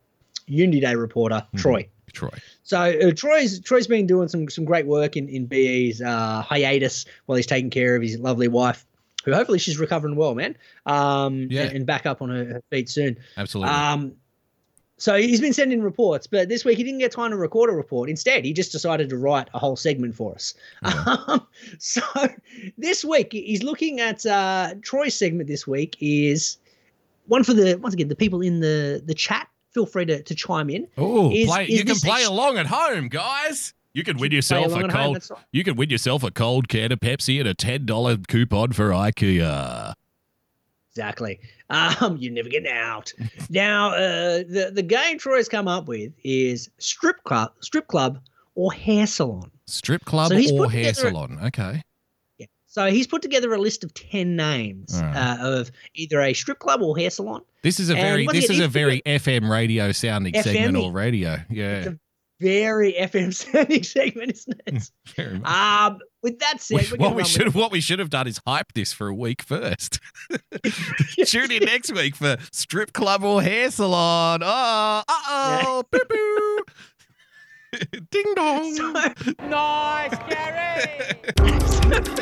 Unity 0.47 0.81
Day 0.81 0.97
reporter, 0.97 1.47
Troy. 1.57 1.89
Troy. 2.13 2.31
So 2.65 2.81
uh, 2.81 3.13
Troy's 3.13 3.61
Troy's 3.61 3.87
been 3.87 4.07
doing 4.09 4.27
some 4.27 4.49
some 4.49 4.65
great 4.65 4.87
work 4.87 5.17
in 5.17 5.29
in 5.29 5.47
BE's 5.47 6.01
uh, 6.03 6.43
hiatus 6.43 7.05
while 7.27 7.37
he's 7.37 7.47
taking 7.47 7.71
care 7.71 7.95
of 7.95 8.03
his 8.03 8.19
lovely 8.19 8.49
wife, 8.49 8.85
who 9.25 9.33
hopefully 9.33 9.59
she's 9.61 9.79
recovering 9.79 10.17
well, 10.17 10.35
man. 10.35 10.57
Um, 10.87 11.47
Yeah. 11.51 11.63
and, 11.65 11.77
and 11.77 11.87
back 11.87 12.05
up 12.05 12.21
on 12.21 12.31
her, 12.31 12.45
her 12.47 12.63
feet 12.71 12.89
soon. 12.89 13.17
Absolutely. 13.37 13.73
Um, 13.73 14.13
so 15.05 15.17
he's 15.17 15.39
been 15.39 15.53
sending 15.53 15.83
reports, 15.83 16.27
but 16.27 16.49
this 16.49 16.65
week 16.65 16.79
he 16.79 16.83
didn't 16.83 17.01
get 17.01 17.13
time 17.13 17.31
to 17.31 17.37
record 17.37 17.69
a 17.69 17.75
report. 17.75 18.09
Instead, 18.09 18.43
he 18.43 18.55
just 18.55 18.73
decided 18.73 19.11
to 19.11 19.19
write 19.19 19.51
a 19.53 19.59
whole 19.59 19.77
segment 19.77 20.15
for 20.15 20.33
us. 20.35 20.55
Um, 20.85 21.47
so 21.79 22.01
this 22.79 23.05
week 23.05 23.33
he's 23.35 23.63
looking 23.63 24.01
at 24.01 24.25
uh, 24.25 24.75
Troy's 24.81 25.15
segment. 25.15 25.47
This 25.47 25.67
week 25.67 25.95
is 26.01 26.57
one 27.27 27.45
for 27.45 27.53
the 27.53 27.75
once 27.75 27.93
again 27.93 28.09
the 28.09 28.17
people 28.17 28.41
in 28.41 28.61
the 28.61 29.03
the 29.05 29.13
chat. 29.13 29.47
Feel 29.75 29.85
free 29.85 30.07
to, 30.07 30.23
to 30.23 30.35
chime 30.35 30.71
in. 30.71 30.89
Oh, 30.97 31.31
Is- 31.31 31.49
play, 31.49 31.67
is 31.67 31.81
you 31.81 31.85
can 31.85 31.97
play 31.97 32.23
a- 32.25 32.31
along 32.31 32.57
at 32.57 32.67
home, 32.67 33.09
guys. 33.09 33.75
You 33.93 34.05
can 34.05 34.17
win 34.17 34.33
yourself 34.33 34.73
a 34.73 34.77
at 34.77 34.91
home, 34.91 34.91
cold. 34.91 35.31
right. 35.31 35.41
You 35.53 35.65
can 35.65 35.77
win 35.77 35.91
yourself 35.91 36.23
a 36.23 36.31
cold 36.31 36.69
can 36.69 36.93
of 36.93 37.01
Pepsi 37.01 37.39
and 37.41 37.47
a 37.49 37.53
ten 37.55 37.85
dollar 37.85 38.17
coupon 38.17 38.73
for 38.73 38.89
IKEA. 38.89 39.93
Exactly. 40.95 41.41
Um, 41.71 42.17
you're 42.21 42.33
never 42.33 42.49
getting 42.49 42.71
out. 42.71 43.13
now, 43.51 43.89
uh, 43.89 44.45
the 44.47 44.71
the 44.73 44.83
game 44.83 45.19
Troy's 45.19 45.49
come 45.49 45.67
up 45.67 45.89
with 45.89 46.13
is 46.23 46.71
strip 46.79 47.23
club, 47.25 47.53
strip 47.61 47.89
club, 47.89 48.21
or 48.55 48.73
hair 48.73 49.07
salon. 49.07 49.51
Strip 49.67 50.05
club 50.05 50.31
So 50.31 50.37
or 50.37 50.71
hair 50.71 50.93
together 50.93 51.09
a- 51.09 51.11
salon? 51.11 51.39
Okay. 51.47 51.83
So 52.67 52.87
he's 52.91 53.07
put 53.07 53.23
together 53.23 53.55
a 53.55 53.59
list 53.59 53.85
of 53.85 53.95
ten 53.95 54.35
names 54.35 55.01
right. 55.01 55.17
uh, 55.17 55.37
of 55.41 55.71
either 55.95 56.21
a 56.21 56.33
strip 56.33 56.59
club 56.59 56.83
or 56.83 56.97
hair 56.97 57.09
salon. 57.11 57.43
This 57.63 57.79
is 57.79 57.89
a 57.89 57.95
very 57.95 58.27
this 58.27 58.51
is 58.51 58.59
a 58.61 58.67
very 58.69 59.01
FM 59.07 59.49
radio 59.49 59.93
sounding 59.93 60.35
segment 60.35 60.77
FM-y. 60.77 60.81
or 60.85 60.93
radio. 60.93 61.39
Yeah. 61.51 61.91
Very 62.41 62.93
FM 62.95 63.33
sounding 63.33 63.83
segment, 63.85 64.33
isn't 64.33 64.61
it? 64.67 64.91
Very 65.17 65.39
much. 65.39 65.51
um, 65.51 65.99
with 66.23 66.39
that 66.41 66.61
said, 66.61 66.91
We- 66.91 66.99
we're 66.99 67.07
what 67.09 67.15
we 67.17 67.25
should 67.25 67.45
with- 67.47 67.55
what 67.55 67.71
we 67.73 67.81
should 67.81 67.99
have 68.01 68.11
done 68.11 68.27
is 68.27 68.41
hype 68.47 68.73
this 68.75 68.93
for 68.93 69.07
a 69.09 69.15
week 69.15 69.43
first. 69.43 70.01
Tune 71.27 71.51
in 71.53 71.65
next 71.65 71.93
week 71.93 72.17
for 72.17 72.37
strip 72.51 72.93
club 72.93 73.23
or 73.23 73.41
hair 73.41 73.71
salon. 73.71 74.43
Oh, 74.43 74.47
uh 74.47 75.03
oh, 75.09 75.83
boo 75.91 76.01
boo. 76.09 76.65
Ding 78.11 78.35
dong. 78.37 78.93
Nice, 79.49 80.17
Gary! 80.29 82.15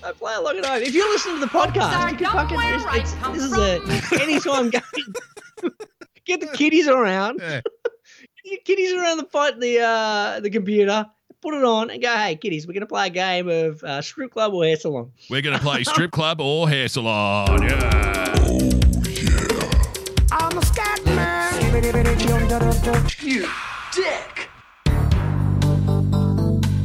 I 0.00 0.12
play 0.12 0.34
along 0.34 0.58
at 0.58 0.64
home. 0.66 0.82
If 0.82 0.94
you're 0.94 1.08
listening 1.10 1.36
to 1.36 1.40
the 1.40 1.46
podcast, 1.46 1.92
Sorry, 1.92 2.12
you 2.12 2.18
can 2.18 2.32
fucking, 2.32 2.56
where 2.56 2.74
it's- 2.74 2.86
I 2.88 2.96
it's- 2.98 3.14
this 3.32 3.42
is 3.42 3.52
a 3.52 4.22
anytime 4.22 4.70
game. 4.70 4.82
Get 6.24 6.40
the 6.40 6.48
kiddies 6.48 6.88
around. 6.88 7.40
Yeah. 7.40 7.60
Get 8.44 8.52
your 8.52 8.60
kiddies 8.64 8.92
around 8.92 9.18
the 9.18 9.24
fight 9.24 9.58
the 9.60 9.80
uh 9.80 10.40
the 10.40 10.50
computer. 10.50 11.06
Put 11.40 11.54
it 11.54 11.64
on 11.64 11.90
and 11.90 12.02
go. 12.02 12.14
Hey, 12.16 12.36
kiddies, 12.36 12.66
we're 12.66 12.72
gonna 12.74 12.86
play 12.86 13.06
a 13.06 13.10
game 13.10 13.48
of 13.48 13.82
uh, 13.84 14.02
strip 14.02 14.32
club 14.32 14.52
or 14.54 14.64
hair 14.64 14.76
salon. 14.76 15.12
We're 15.30 15.42
gonna 15.42 15.60
play 15.60 15.84
strip 15.84 16.10
club 16.10 16.40
or 16.40 16.68
hair 16.68 16.88
salon. 16.88 17.62
Yeah. 17.62 18.38
I'm 20.32 20.58
a 20.58 20.66
scat 20.66 21.04
man! 21.06 21.74
You 23.22 23.48
dick! 23.94 24.48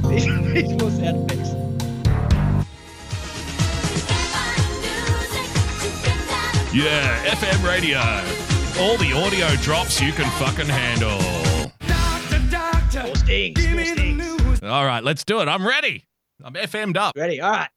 These 0.07 0.69
more 0.80 0.91
sound 0.91 1.32
effects. 1.32 1.49
Yeah, 6.74 7.26
FM 7.26 7.63
radio. 7.63 8.53
All 8.80 8.97
the 8.97 9.13
audio 9.13 9.49
drops 9.61 10.01
you 10.01 10.11
can 10.11 10.30
fucking 10.39 10.67
handle. 10.67 11.19
More 13.05 13.15
stings. 13.15 13.67
More 13.67 13.86
stings. 13.86 14.63
All 14.63 14.86
right, 14.86 15.03
let's 15.03 15.24
do 15.24 15.41
it. 15.41 15.47
I'm 15.47 15.65
ready. 15.65 16.05
I'm 16.43 16.53
FM'd 16.53 16.97
up. 16.97 17.13
Ready? 17.15 17.39
All 17.39 17.51
right. 17.51 17.69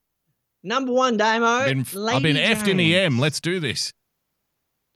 Number 0.62 0.92
one, 0.92 1.16
Damo. 1.16 1.47
I've 1.47 1.66
been, 1.66 1.80
I've 1.80 2.22
been 2.22 2.36
Lady 2.36 2.55
effed 2.55 2.66
in 2.66 2.78
the 2.78 2.97
M. 2.97 3.18
Let's 3.18 3.40
do 3.40 3.61
this. 3.61 3.92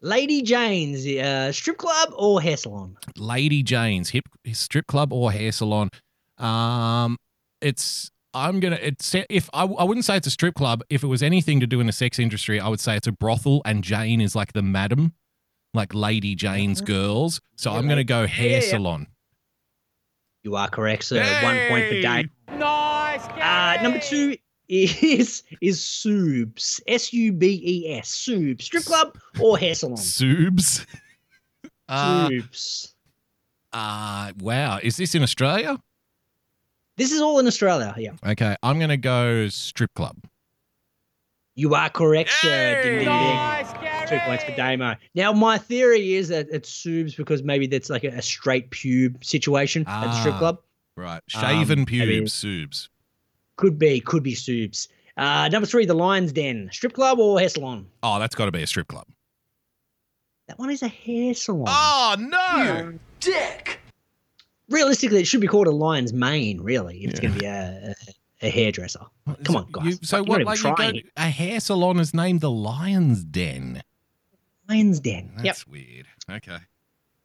Lady 0.00 0.40
Jane's 0.42 1.06
uh, 1.06 1.52
strip 1.52 1.76
club 1.76 2.08
or 2.16 2.40
hair 2.40 2.56
salon? 2.56 2.96
Lady 3.16 3.62
Jane's 3.62 4.08
hip 4.10 4.24
strip 4.52 4.86
club 4.86 5.12
or 5.12 5.30
hair 5.30 5.52
salon. 5.52 5.90
Um, 6.38 7.18
it's 7.60 8.10
I'm 8.32 8.60
gonna 8.60 8.78
it's 8.80 9.14
if 9.28 9.50
I, 9.52 9.64
I 9.64 9.84
wouldn't 9.84 10.06
say 10.06 10.16
it's 10.16 10.26
a 10.26 10.30
strip 10.30 10.54
club. 10.54 10.82
If 10.88 11.02
it 11.02 11.06
was 11.08 11.22
anything 11.22 11.60
to 11.60 11.66
do 11.66 11.80
in 11.80 11.86
the 11.86 11.92
sex 11.92 12.18
industry, 12.18 12.58
I 12.58 12.68
would 12.68 12.80
say 12.80 12.96
it's 12.96 13.06
a 13.06 13.12
brothel, 13.12 13.60
and 13.66 13.84
Jane 13.84 14.22
is 14.22 14.34
like 14.34 14.54
the 14.54 14.62
madam, 14.62 15.12
like 15.74 15.94
Lady 15.94 16.34
Jane's 16.34 16.80
girls. 16.80 17.40
So 17.56 17.72
I'm 17.72 17.88
gonna 17.88 18.04
go 18.04 18.26
hair 18.26 18.48
yeah, 18.48 18.54
yeah. 18.64 18.70
salon. 18.70 19.06
You 20.42 20.56
are 20.56 20.68
correct, 20.68 21.04
sir. 21.04 21.22
One 21.42 21.56
point 21.68 21.88
for 21.88 21.94
Hey! 21.94 22.02
Dave. 22.02 22.30
Nice, 22.58 23.26
Uh, 23.26 23.82
number 23.82 23.98
two 24.00 24.36
is 24.68 25.42
is 25.60 25.80
Subes. 25.80 26.80
S 26.86 27.12
U 27.12 27.32
B 27.32 27.60
E 27.64 27.92
S. 27.92 28.08
Subes. 28.10 28.62
Strip 28.62 28.84
club 28.84 29.18
or 29.40 29.58
hair 29.58 29.74
salon? 29.74 29.96
Subes. 29.96 30.86
Uh, 31.88 32.28
Subes. 32.28 32.94
uh, 33.72 34.32
wow. 34.40 34.78
Is 34.82 34.96
this 34.96 35.14
in 35.14 35.22
Australia? 35.22 35.76
This 36.96 37.12
is 37.12 37.20
all 37.20 37.38
in 37.38 37.46
Australia. 37.46 37.94
Yeah. 37.98 38.12
Okay, 38.24 38.56
I'm 38.62 38.78
gonna 38.78 38.96
go 38.96 39.48
strip 39.48 39.92
club. 39.94 40.16
You 41.56 41.74
are 41.74 41.90
correct, 41.90 42.30
sir. 42.30 42.82
Ding, 42.82 42.90
ding, 42.92 42.98
ding. 43.00 43.06
Nice, 43.08 43.72
Gary! 43.74 43.89
Two 44.10 44.18
points 44.26 44.44
for 44.44 44.50
Damo. 44.56 44.96
Now, 45.14 45.32
my 45.32 45.56
theory 45.56 46.14
is 46.14 46.28
that 46.28 46.48
it's 46.50 46.70
Subes 46.70 47.16
because 47.16 47.42
maybe 47.42 47.66
that's 47.66 47.88
like 47.88 48.04
a, 48.04 48.08
a 48.08 48.22
straight 48.22 48.70
pube 48.70 49.24
situation 49.24 49.84
at 49.86 50.04
the 50.06 50.12
strip 50.20 50.34
Ah. 50.34 50.38
club. 50.38 50.58
Right, 50.96 51.22
shaven 51.28 51.80
Um, 51.80 51.86
pubes, 51.86 52.06
maybe- 52.08 52.24
Subes. 52.26 52.88
Could 53.56 53.78
be, 53.78 54.00
could 54.00 54.22
be 54.22 54.34
Subes. 54.34 54.88
Uh, 55.16 55.48
number 55.48 55.66
three, 55.66 55.84
the 55.86 55.94
Lion's 55.94 56.32
Den. 56.32 56.68
Strip 56.72 56.92
club 56.94 57.18
or 57.18 57.38
hair 57.38 57.48
salon? 57.48 57.86
Oh, 58.02 58.18
that's 58.18 58.34
got 58.34 58.46
to 58.46 58.52
be 58.52 58.62
a 58.62 58.66
strip 58.66 58.88
club. 58.88 59.06
That 60.48 60.58
one 60.58 60.70
is 60.70 60.82
a 60.82 60.88
hair 60.88 61.34
salon. 61.34 61.66
Oh 61.68 62.16
no! 62.18 62.98
Dick! 63.20 63.78
Realistically, 64.68 65.20
it 65.20 65.26
should 65.26 65.40
be 65.40 65.46
called 65.46 65.66
a 65.66 65.70
Lion's 65.72 66.12
Mane, 66.12 66.60
really, 66.60 67.04
if 67.04 67.10
it's 67.10 67.20
going 67.20 67.34
to 67.34 67.40
be 67.40 67.46
a, 67.46 67.94
a, 68.42 68.46
a 68.46 68.50
hairdresser. 68.50 69.00
Come 69.44 69.56
on, 69.56 69.68
guys. 69.72 69.84
You, 69.86 69.92
so 70.02 70.18
Fuck, 70.18 70.28
what? 70.28 70.38
not 70.38 70.46
Like 70.46 70.94
you 70.94 71.02
go, 71.02 71.08
a 71.16 71.28
hair 71.28 71.60
salon 71.60 71.98
is 72.00 72.14
named 72.14 72.40
the 72.40 72.50
Lion's 72.50 73.22
Den. 73.24 73.82
Lion's 74.70 75.00
Den. 75.00 75.32
Yep. 75.36 75.44
That's 75.44 75.66
weird. 75.66 76.06
Okay. 76.30 76.58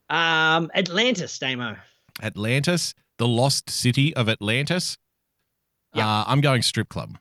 Um, 0.10 0.72
Atlantis, 0.76 1.38
Damo. 1.38 1.76
Atlantis, 2.22 2.93
the 3.18 3.28
lost 3.28 3.70
city 3.70 4.16
of 4.16 4.30
Atlantis. 4.30 4.98
Uh, 5.93 6.26
I'm 6.28 6.41
going 6.41 6.62
strip 6.62 6.89
club. 6.89 7.18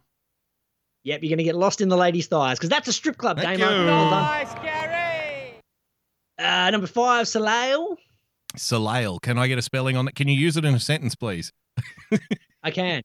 Yep, 1.05 1.23
you're 1.23 1.29
going 1.29 1.39
to 1.39 1.45
get 1.45 1.55
lost 1.55 1.81
in 1.81 1.89
the 1.89 1.97
ladies' 1.97 2.27
thighs 2.27 2.59
because 2.59 2.71
that's 2.71 2.89
a 2.89 2.93
strip 2.93 3.19
club, 3.19 3.39
Thank 3.39 3.61
Damo. 3.61 3.81
you. 3.81 3.87
Well 3.87 4.11
done. 4.11 4.47
Uh, 6.39 6.71
number 6.71 6.87
five, 6.87 7.29
Soleil. 7.29 7.97
Soleil. 8.57 9.19
Can 9.21 9.39
I 9.39 9.47
get 9.47 9.59
a 9.59 9.63
spelling 9.63 9.97
on 9.97 10.09
it? 10.09 10.15
Can 10.15 10.27
you 10.29 10.35
use 10.35 10.57
it 10.57 10.65
in 10.65 10.75
a 10.75 10.81
sentence, 10.81 11.15
please? 11.15 11.53
I 12.63 12.71
can. 12.71 13.03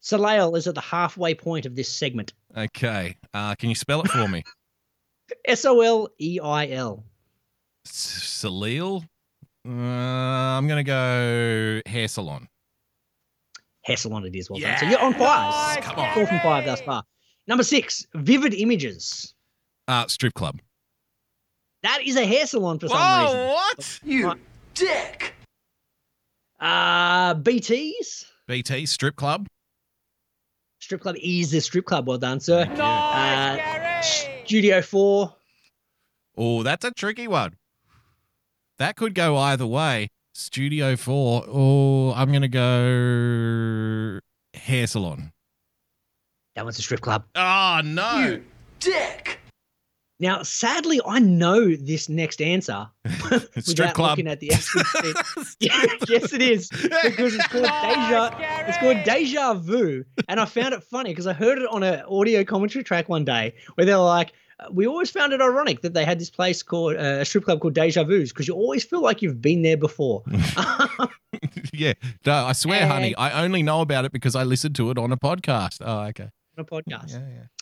Soleil 0.00 0.56
is 0.56 0.66
at 0.66 0.74
the 0.74 0.80
halfway 0.80 1.34
point 1.34 1.66
of 1.66 1.76
this 1.76 1.88
segment. 1.88 2.32
Okay. 2.56 3.16
Uh, 3.32 3.54
can 3.54 3.68
you 3.68 3.74
spell 3.76 4.00
it 4.02 4.08
for 4.08 4.26
me? 4.26 4.42
S 5.44 5.64
O 5.64 5.80
L 5.80 6.08
E 6.20 6.38
I 6.42 6.68
L. 6.68 7.04
Salil? 7.86 9.04
Uh, 9.66 9.70
I'm 9.70 10.66
going 10.66 10.84
to 10.84 10.88
go 10.88 11.80
hair 11.90 12.08
salon. 12.08 12.48
Hair 13.84 13.96
salon 13.96 14.24
it 14.26 14.34
is. 14.34 14.50
Well 14.50 14.60
done. 14.60 14.78
So 14.78 14.86
you're 14.86 15.00
on 15.00 15.14
five. 15.14 15.82
Come 15.82 15.98
on. 15.98 16.14
Four 16.14 16.26
from 16.26 16.40
five 16.40 16.64
thus 16.64 16.80
far. 16.80 17.04
Number 17.46 17.64
six, 17.64 18.06
Vivid 18.14 18.54
Images. 18.54 19.34
Uh, 19.88 20.06
strip 20.06 20.34
club. 20.34 20.60
That 21.82 22.00
is 22.04 22.16
a 22.16 22.24
hair 22.24 22.46
salon 22.46 22.78
for 22.78 22.88
some 22.88 22.98
Whoa, 22.98 23.24
reason. 23.24 23.48
what? 23.48 24.00
You 24.04 24.34
dick. 24.74 25.34
Uh, 26.60 27.34
BT's. 27.34 28.24
BT, 28.46 28.86
strip 28.86 29.16
club. 29.16 29.48
Strip 30.80 31.00
club 31.00 31.16
is 31.20 31.50
the 31.50 31.60
strip 31.60 31.84
club. 31.84 32.06
Well 32.06 32.18
done, 32.18 32.38
sir. 32.38 32.62
Uh, 32.78 34.02
Studio 34.44 34.82
4. 34.82 35.34
Oh, 36.36 36.62
that's 36.62 36.84
a 36.84 36.90
tricky 36.90 37.28
one. 37.28 37.56
That 38.78 38.96
could 38.96 39.14
go 39.14 39.36
either 39.36 39.66
way. 39.66 40.08
Studio 40.34 40.96
4. 40.96 41.44
Oh, 41.46 42.12
I'm 42.14 42.30
going 42.30 42.42
to 42.42 42.48
go 42.48 44.20
hair 44.54 44.86
salon. 44.86 45.32
That 46.56 46.64
one's 46.64 46.78
a 46.78 46.82
strip 46.82 47.00
club. 47.00 47.24
Oh, 47.34 47.80
no. 47.84 48.18
You 48.18 48.44
dick. 48.80 49.21
Now, 50.22 50.44
sadly, 50.44 51.00
I 51.04 51.18
know 51.18 51.74
this 51.74 52.08
next 52.08 52.40
answer. 52.40 52.88
Without 53.56 53.92
club. 53.92 54.10
Looking 54.10 54.28
at 54.28 54.38
the 54.38 54.48
thing. 54.50 55.14
Yeah, 55.58 55.84
yes, 56.08 56.32
it 56.32 56.40
is 56.40 56.68
because 56.68 57.34
it's 57.34 57.48
called 57.48 57.64
deja. 57.64 58.30
It's 58.68 58.78
called 58.78 59.02
deja 59.02 59.54
vu, 59.54 60.04
and 60.28 60.38
I 60.38 60.44
found 60.44 60.74
it 60.74 60.84
funny 60.84 61.10
because 61.10 61.26
I 61.26 61.32
heard 61.32 61.58
it 61.58 61.66
on 61.68 61.82
an 61.82 62.02
audio 62.02 62.44
commentary 62.44 62.84
track 62.84 63.08
one 63.08 63.24
day 63.24 63.52
where 63.74 63.84
they're 63.84 63.96
like, 63.96 64.32
uh, 64.60 64.66
"We 64.70 64.86
always 64.86 65.10
found 65.10 65.32
it 65.32 65.40
ironic 65.40 65.82
that 65.82 65.92
they 65.92 66.04
had 66.04 66.20
this 66.20 66.30
place 66.30 66.62
called 66.62 66.94
uh, 66.94 67.18
a 67.18 67.24
strip 67.24 67.42
club 67.42 67.58
called 67.58 67.74
Deja 67.74 68.04
Vu's 68.04 68.30
because 68.30 68.46
you 68.46 68.54
always 68.54 68.84
feel 68.84 69.02
like 69.02 69.22
you've 69.22 69.42
been 69.42 69.62
there 69.62 69.76
before." 69.76 70.22
yeah. 71.72 71.94
No, 72.24 72.32
I 72.32 72.52
swear, 72.52 72.86
honey, 72.86 73.16
I 73.16 73.42
only 73.42 73.64
know 73.64 73.80
about 73.80 74.04
it 74.04 74.12
because 74.12 74.36
I 74.36 74.44
listened 74.44 74.76
to 74.76 74.92
it 74.92 74.98
on 74.98 75.10
a 75.10 75.16
podcast. 75.16 75.78
Oh, 75.80 76.02
okay. 76.10 76.30
On 76.56 76.64
a 76.64 76.64
podcast. 76.64 77.16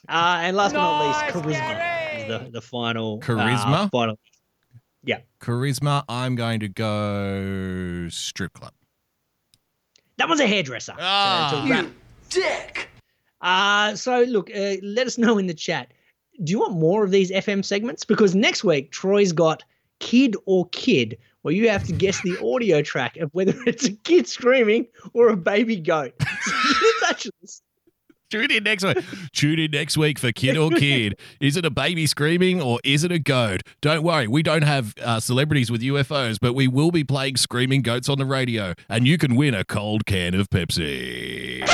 Uh, 0.08 0.38
and 0.42 0.56
last 0.56 0.72
but 0.72 0.78
not 0.78 1.06
least, 1.24 1.34
charisma 1.36 2.18
is 2.20 2.28
the, 2.28 2.50
the 2.50 2.60
final. 2.60 3.20
uh, 3.22 3.26
Charisma? 3.26 3.90
final. 3.90 4.18
Yeah. 5.04 5.20
Charisma, 5.40 6.04
I'm 6.08 6.34
going 6.34 6.60
to 6.60 6.68
go 6.68 8.08
strip 8.10 8.52
club. 8.52 8.72
That 10.18 10.28
was 10.28 10.40
a 10.40 10.46
hairdresser. 10.46 10.94
Ah. 10.98 11.62
to 11.66 11.70
wrap- 11.72 11.86
dick. 12.28 12.88
Uh, 13.40 13.94
so 13.96 14.22
look, 14.24 14.50
uh, 14.54 14.76
let 14.82 15.06
us 15.06 15.16
know 15.16 15.38
in 15.38 15.46
the 15.46 15.54
chat. 15.54 15.92
Do 16.44 16.50
you 16.50 16.58
want 16.60 16.74
more 16.74 17.04
of 17.04 17.10
these 17.10 17.30
FM 17.30 17.64
segments? 17.64 18.04
Because 18.04 18.34
next 18.34 18.62
week 18.64 18.90
Troy's 18.92 19.32
got 19.32 19.62
kid 19.98 20.36
or 20.46 20.68
kid, 20.70 21.16
where 21.42 21.54
you 21.54 21.68
have 21.70 21.84
to 21.84 21.92
guess 21.92 22.20
the 22.22 22.36
audio 22.54 22.82
track 22.82 23.16
of 23.16 23.30
whether 23.32 23.54
it's 23.66 23.86
a 23.86 23.92
kid 23.92 24.28
screaming 24.28 24.86
or 25.14 25.28
a 25.28 25.36
baby 25.36 25.76
goat. 25.76 26.12
So 26.42 26.50
get 26.52 26.82
in 26.82 27.08
touch 27.08 27.24
with 27.24 27.34
us. 27.44 27.62
Tune 28.30 28.50
in 28.50 28.62
next 28.62 28.84
week. 28.84 28.98
Tune 29.32 29.58
in 29.58 29.70
next 29.72 29.96
week 29.96 30.18
for 30.18 30.30
Kid 30.30 30.56
or 30.56 30.70
Kid. 30.70 31.18
Is 31.40 31.56
it 31.56 31.64
a 31.64 31.70
baby 31.70 32.06
screaming 32.06 32.62
or 32.62 32.78
is 32.84 33.02
it 33.02 33.10
a 33.10 33.18
goat? 33.18 33.62
Don't 33.80 34.04
worry, 34.04 34.28
we 34.28 34.42
don't 34.42 34.62
have 34.62 34.94
uh, 35.02 35.18
celebrities 35.18 35.70
with 35.70 35.82
UFOs, 35.82 36.38
but 36.40 36.54
we 36.54 36.68
will 36.68 36.92
be 36.92 37.02
playing 37.02 37.36
screaming 37.36 37.82
goats 37.82 38.08
on 38.08 38.18
the 38.18 38.24
radio, 38.24 38.74
and 38.88 39.06
you 39.06 39.18
can 39.18 39.34
win 39.34 39.54
a 39.54 39.64
cold 39.64 40.06
can 40.06 40.34
of 40.34 40.48
Pepsi. 40.48 41.66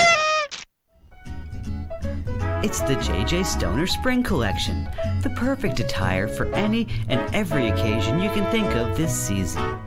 It's 2.65 2.81
the 2.81 2.95
JJ 2.95 3.45
Stoner 3.45 3.87
Spring 3.87 4.23
Collection, 4.23 4.89
the 5.23 5.31
perfect 5.37 5.79
attire 5.79 6.27
for 6.27 6.47
any 6.55 6.89
and 7.09 7.33
every 7.35 7.69
occasion 7.69 8.19
you 8.19 8.31
can 8.31 8.51
think 8.51 8.75
of 8.75 8.97
this 8.97 9.15
season. 9.15 9.79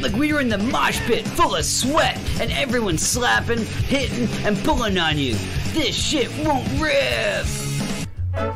Like 0.00 0.12
we 0.12 0.32
were 0.32 0.40
in 0.40 0.48
the 0.48 0.58
mosh 0.58 0.98
pit 1.00 1.26
full 1.26 1.54
of 1.54 1.64
sweat 1.64 2.18
and 2.40 2.50
everyone's 2.52 3.06
slapping, 3.06 3.64
hitting, 3.64 4.28
and 4.46 4.56
pulling 4.58 4.98
on 4.98 5.18
you. 5.18 5.34
This 5.72 5.94
shit 5.94 6.30
won't 6.44 6.68
rip. 6.80 7.46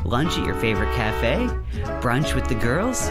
Lunch 0.05 0.37
at 0.37 0.45
your 0.45 0.55
favorite 0.55 0.93
cafe? 0.95 1.47
Brunch 2.01 2.35
with 2.35 2.47
the 2.47 2.55
girls? 2.55 3.09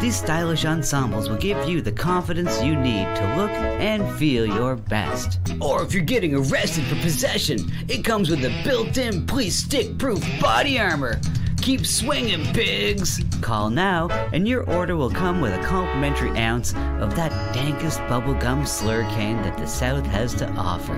These 0.00 0.16
stylish 0.16 0.64
ensembles 0.64 1.28
will 1.28 1.38
give 1.38 1.68
you 1.68 1.80
the 1.82 1.90
confidence 1.90 2.62
you 2.62 2.76
need 2.76 3.04
to 3.16 3.36
look 3.36 3.50
and 3.50 4.08
feel 4.16 4.46
your 4.46 4.76
best. 4.76 5.40
Or 5.60 5.82
if 5.82 5.92
you're 5.92 6.04
getting 6.04 6.36
arrested 6.36 6.84
for 6.84 6.94
possession, 6.96 7.58
it 7.88 8.04
comes 8.04 8.30
with 8.30 8.44
a 8.44 8.62
built-in 8.62 9.26
police 9.26 9.56
stick-proof 9.56 10.24
body 10.40 10.78
armor. 10.78 11.20
Keep 11.68 11.84
swinging, 11.84 12.46
pigs. 12.54 13.22
Call 13.42 13.68
now, 13.68 14.08
and 14.32 14.48
your 14.48 14.62
order 14.70 14.96
will 14.96 15.10
come 15.10 15.42
with 15.42 15.52
a 15.52 15.62
complimentary 15.62 16.30
ounce 16.30 16.72
of 16.98 17.14
that 17.14 17.30
dankest 17.54 17.98
bubblegum 18.08 18.62
slurricane 18.62 19.42
that 19.42 19.58
the 19.58 19.66
South 19.66 20.06
has 20.06 20.32
to 20.36 20.48
offer. 20.52 20.94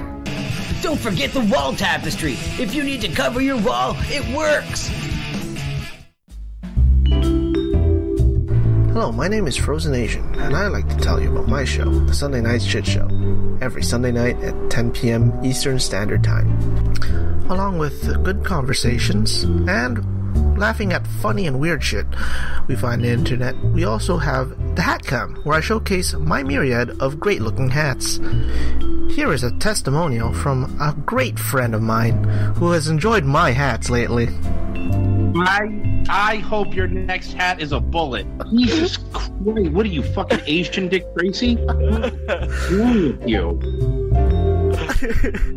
Don't 0.81 1.01
forget 1.01 1.33
the 1.33 1.41
wall 1.53 1.73
tapestry. 1.73 2.35
If 2.63 2.73
you 2.73 2.85
need 2.85 3.01
to 3.01 3.09
cover 3.09 3.41
your 3.41 3.61
wall, 3.61 3.97
it 4.03 4.25
works. 4.33 4.87
Hello, 8.93 9.11
my 9.11 9.27
name 9.27 9.49
is 9.49 9.57
Frozen 9.57 9.97
Asian, 9.97 10.37
and 10.37 10.55
I'd 10.55 10.69
like 10.69 10.89
to 10.89 10.97
tell 10.99 11.21
you 11.21 11.33
about 11.33 11.49
my 11.49 11.65
show, 11.65 11.91
The 11.91 12.15
Sunday 12.15 12.43
Night 12.43 12.63
Shit 12.63 12.87
Show, 12.87 13.09
every 13.61 13.83
Sunday 13.83 14.13
night 14.13 14.41
at 14.45 14.71
10 14.71 14.93
p.m. 14.93 15.33
Eastern 15.45 15.81
Standard 15.81 16.23
Time. 16.23 16.49
Along 17.51 17.79
with 17.79 18.23
good 18.23 18.45
conversations 18.45 19.43
and 19.67 20.20
laughing 20.61 20.93
at 20.93 21.07
funny 21.07 21.47
and 21.47 21.59
weird 21.59 21.83
shit 21.83 22.07
we 22.69 22.77
find 22.77 23.01
on 23.01 23.03
the 23.03 23.09
internet, 23.09 23.57
we 23.65 23.85
also 23.85 24.19
have 24.19 24.51
the 24.77 24.83
Hat 24.83 25.03
Cam, 25.03 25.37
where 25.43 25.57
I 25.57 25.61
showcase 25.61 26.13
my 26.13 26.43
myriad 26.43 26.91
of 27.01 27.19
great 27.19 27.41
looking 27.41 27.71
hats. 27.71 28.21
Here 29.09 29.33
is 29.33 29.43
a 29.43 29.57
testimonial 29.59 30.35
from 30.35 30.79
a 30.79 30.95
great 31.07 31.39
friend 31.39 31.75
of 31.75 31.81
mine 31.81 32.25
who 32.57 32.73
has 32.73 32.89
enjoyed 32.89 33.25
my 33.25 33.53
hats 33.53 33.89
lately. 33.89 34.29
I 35.35 36.05
I 36.11 36.37
hope 36.37 36.75
your 36.75 36.89
next 36.89 37.33
hat 37.33 37.61
is 37.61 37.73
a 37.73 37.81
bullet. 37.81 38.27
Jesus 38.51 38.99
Christ! 38.99 39.31
What 39.41 39.87
are 39.87 39.89
you 39.89 40.03
fucking 40.03 40.41
Asian 40.47 40.89
Dick 40.89 41.05
Tracy? 41.17 41.55
What's 41.57 42.71
wrong 42.71 43.19
with 43.19 43.29
you? 43.29 44.00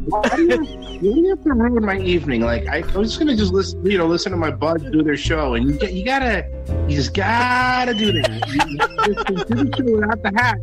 Why 0.06 0.22
do 0.36 0.42
you, 0.44 0.58
why 0.64 0.98
do 1.00 1.08
you 1.22 1.30
have 1.30 1.44
to 1.44 1.54
ruin 1.54 1.84
my 1.86 1.98
evening? 2.00 2.42
Like 2.42 2.68
I, 2.68 2.84
I 2.94 2.98
was 2.98 3.10
just 3.10 3.20
gonna 3.20 3.36
just 3.36 3.52
listen, 3.54 3.84
you 3.86 3.98
know, 3.98 4.06
listen 4.06 4.32
to 4.32 4.38
my 4.38 4.52
buds 4.52 4.84
do 4.92 5.04
their 5.04 5.18
show, 5.18 5.56
and 5.56 5.68
you 5.68 5.74
get, 5.78 5.94
you 5.94 6.06
gotta, 6.06 6.46
you 6.88 6.96
just 6.96 7.14
gotta 7.14 7.94
do 7.94 8.12
that. 8.14 8.48
You, 8.48 8.78
just 9.14 9.28
do 9.48 9.56
the 9.56 9.70
show 9.78 9.96
without 9.96 10.22
the 10.24 10.32
hat. 10.36 10.58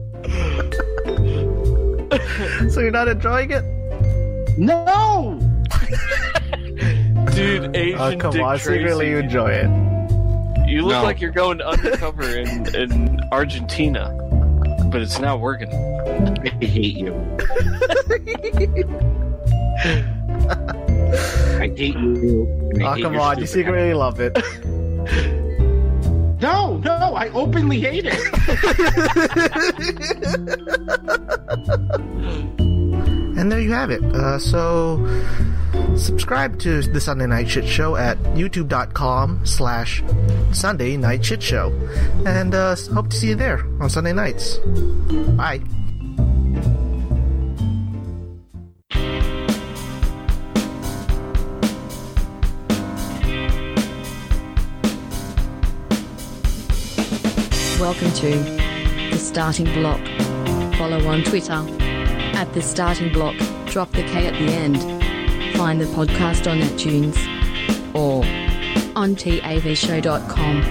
so 2.72 2.80
you're 2.80 2.90
not 2.90 3.08
enjoying 3.08 3.50
it? 3.50 3.64
No. 4.58 5.38
Dude, 7.34 7.76
Asian 7.76 8.00
Oh, 8.00 8.16
come 8.18 8.32
Dick 8.32 8.42
on, 8.42 8.58
Tracy. 8.58 9.06
you 9.06 9.18
enjoy 9.18 9.50
it. 9.50 9.68
You 10.68 10.82
look 10.82 10.92
No. 10.92 11.02
like 11.02 11.20
you're 11.20 11.30
going 11.32 11.60
undercover 11.62 12.22
in, 12.22 12.74
in 12.74 13.20
Argentina, 13.32 14.14
but 14.90 15.00
it's 15.00 15.18
not 15.18 15.40
working. 15.40 15.72
I 15.72 16.64
hate 16.64 16.96
you. 16.96 17.14
I 21.60 21.68
hate 21.76 21.96
you. 21.96 22.48
I 22.78 22.82
Oh, 22.84 22.94
hate 22.94 23.02
come 23.02 23.18
on, 23.18 23.38
you 23.38 23.46
secretly 23.46 23.94
love 23.94 24.20
it. 24.20 24.36
No, 26.40 26.78
no, 26.78 27.14
I 27.14 27.28
openly 27.34 27.80
hate 27.80 28.04
it. 28.06 28.18
And 33.40 33.50
there 33.50 33.58
you 33.58 33.72
have 33.72 33.90
it. 33.90 34.04
Uh, 34.04 34.38
so, 34.38 35.00
subscribe 35.96 36.58
to 36.58 36.82
the 36.82 37.00
Sunday 37.00 37.26
Night 37.26 37.48
Shit 37.48 37.66
Show 37.66 37.96
at 37.96 38.18
youtube.com 38.34 39.46
slash 39.46 40.02
Sunday 40.52 40.98
Night 40.98 41.24
Shit 41.24 41.42
Show. 41.42 41.72
And 42.26 42.54
uh, 42.54 42.76
hope 42.92 43.08
to 43.08 43.16
see 43.16 43.28
you 43.28 43.36
there 43.36 43.64
on 43.80 43.88
Sunday 43.88 44.12
nights. 44.12 44.58
Bye. 45.38 45.62
Welcome 57.80 58.12
to 58.12 58.30
The 59.10 59.16
Starting 59.18 59.64
Block. 59.72 60.00
Follow 60.76 61.06
on 61.06 61.22
Twitter 61.24 61.79
at 62.40 62.50
The 62.54 62.62
Starting 62.62 63.12
Block. 63.12 63.36
Drop 63.66 63.92
the 63.92 64.02
K 64.02 64.26
at 64.26 64.32
the 64.32 64.50
end. 64.50 64.78
Find 65.58 65.78
the 65.78 65.84
podcast 65.84 66.50
on 66.50 66.58
iTunes 66.60 67.14
or 67.94 68.24
on 68.96 69.14
tavshow.com. 69.14 70.62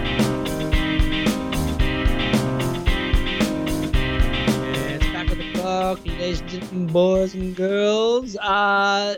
It's 4.71 5.05
back 5.13 5.29
with 5.29 5.37
the 5.37 5.53
clock, 5.53 6.03
ladies 6.07 6.41
and 6.41 6.49
gentlemen, 6.49 6.87
boys 6.87 7.35
and 7.35 7.55
girls. 7.55 8.35
Uh, 8.37 9.17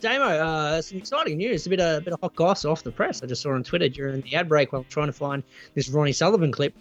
Damo, 0.00 0.24
uh, 0.26 0.82
some 0.82 0.98
exciting 0.98 1.38
news. 1.38 1.66
A 1.66 1.70
bit 1.70 1.80
of, 1.80 1.98
a 1.98 2.00
bit 2.02 2.12
of 2.12 2.20
hot 2.20 2.34
goss 2.36 2.66
off 2.66 2.82
the 2.82 2.92
press. 2.92 3.22
I 3.22 3.26
just 3.26 3.40
saw 3.40 3.52
on 3.52 3.64
Twitter 3.64 3.88
during 3.88 4.20
the 4.20 4.34
ad 4.34 4.50
break 4.50 4.72
while 4.74 4.84
trying 4.90 5.06
to 5.06 5.12
find 5.14 5.42
this 5.74 5.88
Ronnie 5.88 6.12
Sullivan 6.12 6.52
clip. 6.52 6.74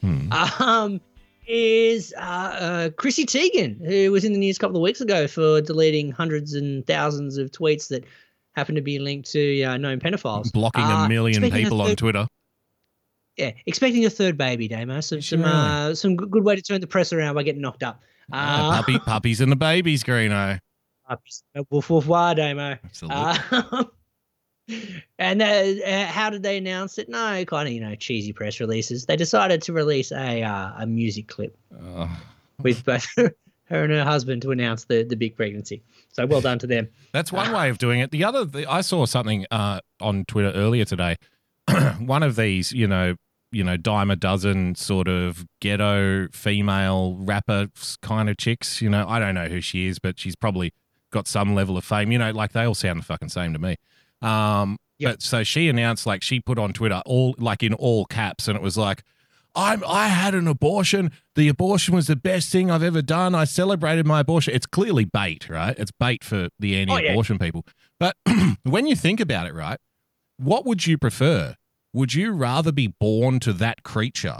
Um, 0.59 0.99
is 1.49 2.13
uh, 2.17 2.21
uh, 2.21 2.89
Chrissy 2.91 3.25
Teigen, 3.25 3.83
who 3.85 4.11
was 4.11 4.23
in 4.23 4.33
the 4.33 4.39
news 4.39 4.57
a 4.57 4.59
couple 4.59 4.77
of 4.77 4.81
weeks 4.83 5.01
ago 5.01 5.27
for 5.27 5.59
deleting 5.61 6.11
hundreds 6.11 6.53
and 6.53 6.85
thousands 6.85 7.37
of 7.37 7.51
tweets 7.51 7.87
that 7.89 8.05
happen 8.55 8.75
to 8.75 8.81
be 8.81 8.99
linked 8.99 9.29
to 9.31 9.63
uh, 9.63 9.77
known 9.77 9.99
pedophiles. 9.99 10.51
Blocking 10.53 10.83
Uh, 10.83 11.05
a 11.05 11.09
million 11.09 11.43
expecting 11.43 11.65
a 11.65 11.65
people 11.65 11.81
on 11.81 11.95
Twitter. 11.95 12.27
Yeah, 13.35 13.51
expecting 13.65 14.05
a 14.05 14.09
third 14.09 14.37
baby, 14.37 14.67
Damo. 14.67 15.01
So 15.01 15.19
some 15.21 15.43
uh, 15.43 15.95
some 15.95 16.15
good, 16.15 16.29
good 16.29 16.43
way 16.43 16.55
to 16.55 16.61
turn 16.61 16.81
the 16.81 16.87
press 16.87 17.11
around 17.13 17.35
by 17.35 17.43
getting 17.43 17.61
knocked 17.61 17.83
up. 17.83 18.01
Ah, 18.31 18.67
Uh, 18.69 18.75
puppy, 18.77 18.99
puppies 19.05 19.41
and 19.41 19.51
the 19.51 19.55
babies, 19.55 20.03
Greeno. 20.03 20.59
puppies. 21.07 21.43
Woof 21.71 21.89
woof 21.89 22.05
wah, 22.05 22.33
Damo. 22.33 22.77
Absolutely. 22.83 23.85
Uh, 24.69 24.75
and 25.17 25.41
uh, 25.41 25.45
uh, 25.45 26.05
how 26.05 26.29
did 26.29 26.43
they 26.43 26.57
announce 26.57 26.97
it? 26.97 27.09
No, 27.09 27.43
kind 27.45 27.67
of 27.67 27.73
you 27.73 27.81
know 27.81 27.95
cheesy 27.95 28.33
press 28.33 28.59
releases. 28.59 29.05
They 29.05 29.15
decided 29.15 29.61
to 29.63 29.73
release 29.73 30.11
a 30.11 30.43
uh, 30.43 30.71
a 30.77 30.85
music 30.85 31.27
clip 31.27 31.57
with 32.61 32.83
both 32.85 33.07
her 33.17 33.83
and 33.83 33.93
her 33.93 34.03
husband 34.03 34.41
to 34.43 34.51
announce 34.51 34.85
the 34.85 35.03
the 35.03 35.15
big 35.15 35.35
pregnancy. 35.35 35.81
So 36.11 36.25
well 36.25 36.41
done 36.41 36.59
to 36.59 36.67
them. 36.67 36.89
That's 37.13 37.31
one 37.31 37.51
way 37.51 37.69
of 37.69 37.77
doing 37.77 37.99
it. 37.99 38.11
The 38.11 38.23
other, 38.23 38.45
the, 38.45 38.65
I 38.69 38.81
saw 38.81 39.05
something 39.05 39.45
uh, 39.51 39.79
on 40.01 40.25
Twitter 40.25 40.51
earlier 40.51 40.85
today. 40.85 41.17
one 41.99 42.23
of 42.23 42.35
these, 42.35 42.71
you 42.71 42.87
know, 42.87 43.15
you 43.51 43.63
know, 43.63 43.77
dime 43.77 44.11
a 44.11 44.15
dozen 44.15 44.75
sort 44.75 45.07
of 45.07 45.45
ghetto 45.59 46.27
female 46.31 47.15
rapper 47.19 47.69
kind 48.01 48.29
of 48.29 48.37
chicks. 48.37 48.81
You 48.81 48.89
know, 48.89 49.07
I 49.07 49.19
don't 49.19 49.35
know 49.35 49.47
who 49.47 49.61
she 49.61 49.87
is, 49.87 49.99
but 49.99 50.19
she's 50.19 50.35
probably 50.35 50.73
got 51.11 51.27
some 51.27 51.55
level 51.55 51.77
of 51.77 51.85
fame. 51.85 52.11
You 52.11 52.19
know, 52.19 52.31
like 52.31 52.53
they 52.53 52.63
all 52.63 52.75
sound 52.75 52.99
the 52.99 53.05
fucking 53.05 53.29
same 53.29 53.53
to 53.53 53.59
me. 53.59 53.77
Um, 54.21 54.77
but 54.99 55.21
so 55.21 55.43
she 55.43 55.69
announced, 55.69 56.05
like, 56.05 56.21
she 56.21 56.39
put 56.39 56.59
on 56.59 56.73
Twitter 56.73 57.01
all 57.05 57.35
like 57.37 57.63
in 57.63 57.73
all 57.73 58.05
caps, 58.05 58.47
and 58.47 58.55
it 58.55 58.61
was 58.61 58.77
like, 58.77 59.03
I'm 59.55 59.83
I 59.87 60.07
had 60.07 60.35
an 60.35 60.47
abortion. 60.47 61.11
The 61.35 61.47
abortion 61.47 61.95
was 61.95 62.07
the 62.07 62.15
best 62.15 62.51
thing 62.51 62.69
I've 62.69 62.83
ever 62.83 63.01
done. 63.01 63.33
I 63.33 63.45
celebrated 63.45 64.05
my 64.05 64.19
abortion. 64.19 64.53
It's 64.53 64.65
clearly 64.65 65.05
bait, 65.05 65.49
right? 65.49 65.77
It's 65.77 65.91
bait 65.91 66.23
for 66.23 66.49
the 66.59 66.77
anti-abortion 66.77 67.39
people. 67.39 67.65
But 67.99 68.15
when 68.63 68.85
you 68.87 68.95
think 68.95 69.19
about 69.19 69.47
it, 69.47 69.53
right, 69.53 69.79
what 70.37 70.65
would 70.65 70.85
you 70.85 70.97
prefer? 70.97 71.55
Would 71.93 72.13
you 72.13 72.31
rather 72.31 72.71
be 72.71 72.93
born 72.99 73.39
to 73.41 73.53
that 73.53 73.83
creature, 73.83 74.39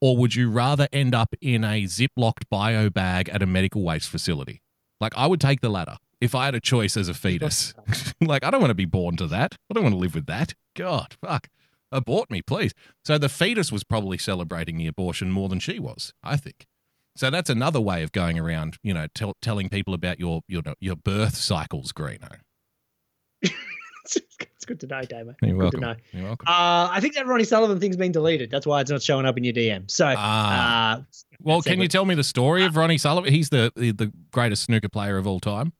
or 0.00 0.16
would 0.16 0.34
you 0.34 0.50
rather 0.50 0.88
end 0.92 1.14
up 1.14 1.34
in 1.40 1.62
a 1.64 1.84
ziplocked 1.84 2.48
bio 2.50 2.90
bag 2.90 3.28
at 3.28 3.42
a 3.42 3.46
medical 3.46 3.82
waste 3.82 4.08
facility? 4.08 4.60
Like 5.00 5.12
I 5.16 5.26
would 5.26 5.40
take 5.40 5.60
the 5.60 5.68
latter 5.68 5.96
if 6.20 6.34
I 6.34 6.46
had 6.46 6.54
a 6.54 6.60
choice 6.60 6.96
as 6.96 7.08
a 7.08 7.14
fetus. 7.24 7.74
like 8.20 8.44
I 8.44 8.50
don't 8.50 8.60
want 8.60 8.70
to 8.70 8.74
be 8.74 8.84
born 8.84 9.16
to 9.16 9.26
that. 9.28 9.56
I 9.70 9.74
don't 9.74 9.82
want 9.84 9.94
to 9.94 9.98
live 9.98 10.14
with 10.14 10.26
that. 10.26 10.54
God, 10.74 11.16
fuck. 11.22 11.48
Abort 11.90 12.30
me, 12.30 12.42
please. 12.42 12.72
So 13.04 13.16
the 13.16 13.28
fetus 13.30 13.72
was 13.72 13.82
probably 13.82 14.18
celebrating 14.18 14.76
the 14.76 14.86
abortion 14.86 15.30
more 15.30 15.48
than 15.48 15.58
she 15.58 15.78
was, 15.78 16.12
I 16.22 16.36
think. 16.36 16.66
So 17.16 17.30
that's 17.30 17.48
another 17.50 17.80
way 17.80 18.02
of 18.02 18.12
going 18.12 18.38
around, 18.38 18.76
you 18.82 18.92
know, 18.94 19.06
tell, 19.14 19.34
telling 19.42 19.68
people 19.70 19.94
about 19.94 20.20
your 20.20 20.42
your 20.48 20.62
your 20.80 20.96
birth 20.96 21.34
cycles, 21.36 21.92
Greeno. 21.92 22.28
it's 23.42 24.64
good 24.66 24.80
to 24.80 24.86
know, 24.86 25.02
Damo. 25.02 25.34
You're 25.42 25.50
good 25.52 25.56
welcome. 25.58 25.80
to 25.80 25.86
know. 25.86 25.94
You're 26.12 26.24
welcome. 26.24 26.46
Uh, 26.48 26.88
I 26.92 26.98
think 27.00 27.14
that 27.14 27.26
Ronnie 27.26 27.44
Sullivan 27.44 27.80
thing's 27.80 27.96
been 27.96 28.12
deleted. 28.12 28.50
That's 28.50 28.66
why 28.66 28.80
it's 28.80 28.90
not 28.90 29.02
showing 29.02 29.26
up 29.26 29.36
in 29.36 29.44
your 29.44 29.52
DM. 29.54 29.90
So, 29.90 30.12
Ah. 30.16 30.98
uh, 30.98 31.02
Well, 31.40 31.62
can 31.62 31.80
you 31.80 31.88
tell 31.88 32.04
me 32.04 32.14
the 32.14 32.24
story 32.24 32.64
of 32.64 32.76
Ronnie 32.76 32.98
Sullivan? 32.98 33.32
He's 33.32 33.48
the, 33.50 33.72
the 33.76 33.92
the 33.92 34.12
greatest 34.30 34.64
snooker 34.64 34.88
player 34.88 35.16
of 35.18 35.26
all 35.26 35.40
time. 35.40 35.72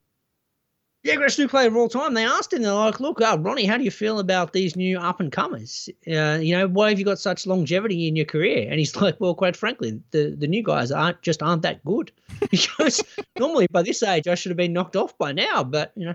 Yeah, 1.05 1.15
greatest 1.15 1.39
new 1.39 1.47
player 1.49 1.69
of 1.69 1.77
all 1.77 1.89
time. 1.89 2.15
They 2.15 2.25
asked 2.25 2.53
him, 2.53 2.63
they're 2.63 2.73
like, 2.73 2.99
look, 2.99 3.21
uh, 3.21 3.39
Ronnie, 3.41 3.67
how 3.67 3.79
do 3.79 3.85
you 3.85 3.91
feel 3.91 4.19
about 4.19 4.53
these 4.53 4.75
new 4.75 4.99
up 4.99 5.21
and 5.21 5.31
comers? 5.31 5.89
Uh, 6.11 6.39
you 6.43 6.57
know, 6.57 6.67
why 6.67 6.89
have 6.89 6.99
you 6.99 7.05
got 7.05 7.21
such 7.21 7.47
longevity 7.47 8.09
in 8.09 8.17
your 8.17 8.27
career? 8.27 8.67
And 8.69 8.79
he's 8.81 8.97
like, 9.01 9.17
well, 9.21 9.35
quite 9.35 9.57
frankly, 9.57 10.01
the, 10.11 10.35
the 10.37 10.49
new 10.49 10.63
guys 10.63 10.91
aren't 10.91 11.23
just 11.23 11.43
aren't 11.43 11.63
that 11.63 11.85
good. 11.85 12.11
Goes, 12.79 13.01
normally 13.39 13.69
by 13.71 13.83
this 13.83 14.03
age, 14.03 14.27
I 14.27 14.35
should 14.35 14.51
have 14.51 14.57
been 14.57 14.73
knocked 14.73 14.97
off 14.97 15.17
by 15.19 15.31
now, 15.33 15.63
but 15.63 15.93
you 15.95 16.05
know, 16.07 16.15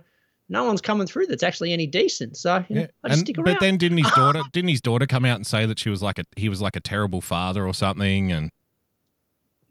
no 0.49 0.65
one's 0.65 0.81
coming 0.81 1.07
through 1.07 1.27
that's 1.27 1.43
actually 1.43 1.71
any 1.71 1.87
decent. 1.87 2.35
So 2.35 2.63
you 2.67 2.75
know, 2.75 2.87
I 3.05 3.07
just 3.07 3.19
And- 3.19 3.27
stick 3.27 3.37
around. 3.37 3.45
but 3.45 3.59
then 3.61 3.77
didn't 3.77 3.99
his 3.99 4.11
daughter 4.11 4.41
didn't 4.51 4.69
his 4.69 4.81
daughter 4.81 5.07
come 5.07 5.23
out 5.23 5.37
and 5.37 5.47
say 5.47 5.65
that 5.65 5.79
she 5.79 5.89
was 5.89 6.03
like 6.03 6.19
a 6.19 6.25
he 6.35 6.49
was 6.49 6.61
like 6.61 6.75
a 6.75 6.81
terrible 6.81 7.21
father 7.21 7.65
or 7.65 7.73
something? 7.73 8.31
And 8.33 8.51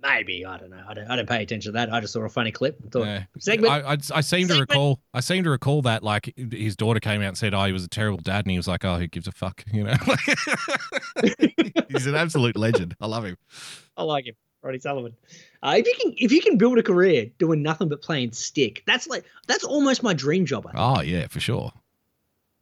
Maybe 0.02 0.44
I 0.44 0.58
don't 0.58 0.70
know. 0.70 0.82
I 0.86 0.94
don't, 0.94 1.08
I 1.08 1.16
don't 1.16 1.28
pay 1.28 1.42
attention 1.42 1.72
to 1.72 1.76
that. 1.78 1.92
I 1.92 2.00
just 2.00 2.12
saw 2.12 2.22
a 2.22 2.28
funny 2.28 2.50
clip. 2.50 2.76
Thought, 2.90 3.06
Yeah. 3.06 3.24
Segment. 3.38 3.72
I, 3.72 3.92
I, 3.92 3.96
I 4.14 4.20
seem 4.20 4.48
to 4.48 4.58
recall 4.58 5.00
I 5.14 5.20
seem 5.20 5.44
to 5.44 5.50
recall 5.50 5.80
that 5.82 6.02
like 6.02 6.34
his 6.36 6.74
daughter 6.76 6.98
came 7.00 7.22
out 7.22 7.28
and 7.28 7.38
said, 7.38 7.54
"Oh, 7.54 7.64
he 7.64 7.72
was 7.72 7.84
a 7.84 7.88
terrible 7.88 8.18
dad," 8.18 8.44
and 8.44 8.50
he 8.50 8.56
was 8.56 8.66
like, 8.66 8.84
"Oh, 8.84 8.98
who 8.98 9.06
gives 9.06 9.28
a 9.28 9.32
fuck?" 9.32 9.64
You 9.72 9.84
know, 9.84 9.94
he's 11.88 12.06
an 12.06 12.14
absolute 12.14 12.56
legend. 12.56 12.96
I 13.00 13.06
love 13.06 13.24
him. 13.24 13.36
I 13.96 14.02
like 14.02 14.26
him, 14.26 14.34
Ronnie 14.62 14.78
Sullivan. 14.80 15.14
Uh, 15.62 15.74
if 15.78 15.86
you 15.86 15.94
can, 16.00 16.14
if 16.16 16.32
you 16.32 16.40
can 16.40 16.56
build 16.58 16.78
a 16.78 16.82
career 16.82 17.26
doing 17.38 17.62
nothing 17.62 17.88
but 17.88 18.02
playing 18.02 18.32
stick, 18.32 18.82
that's 18.86 19.06
like 19.06 19.24
that's 19.46 19.64
almost 19.64 20.02
my 20.02 20.14
dream 20.14 20.46
job. 20.46 20.66
I 20.66 20.72
think. 20.72 20.80
Oh 20.82 21.00
yeah, 21.02 21.26
for 21.28 21.40
sure. 21.40 21.72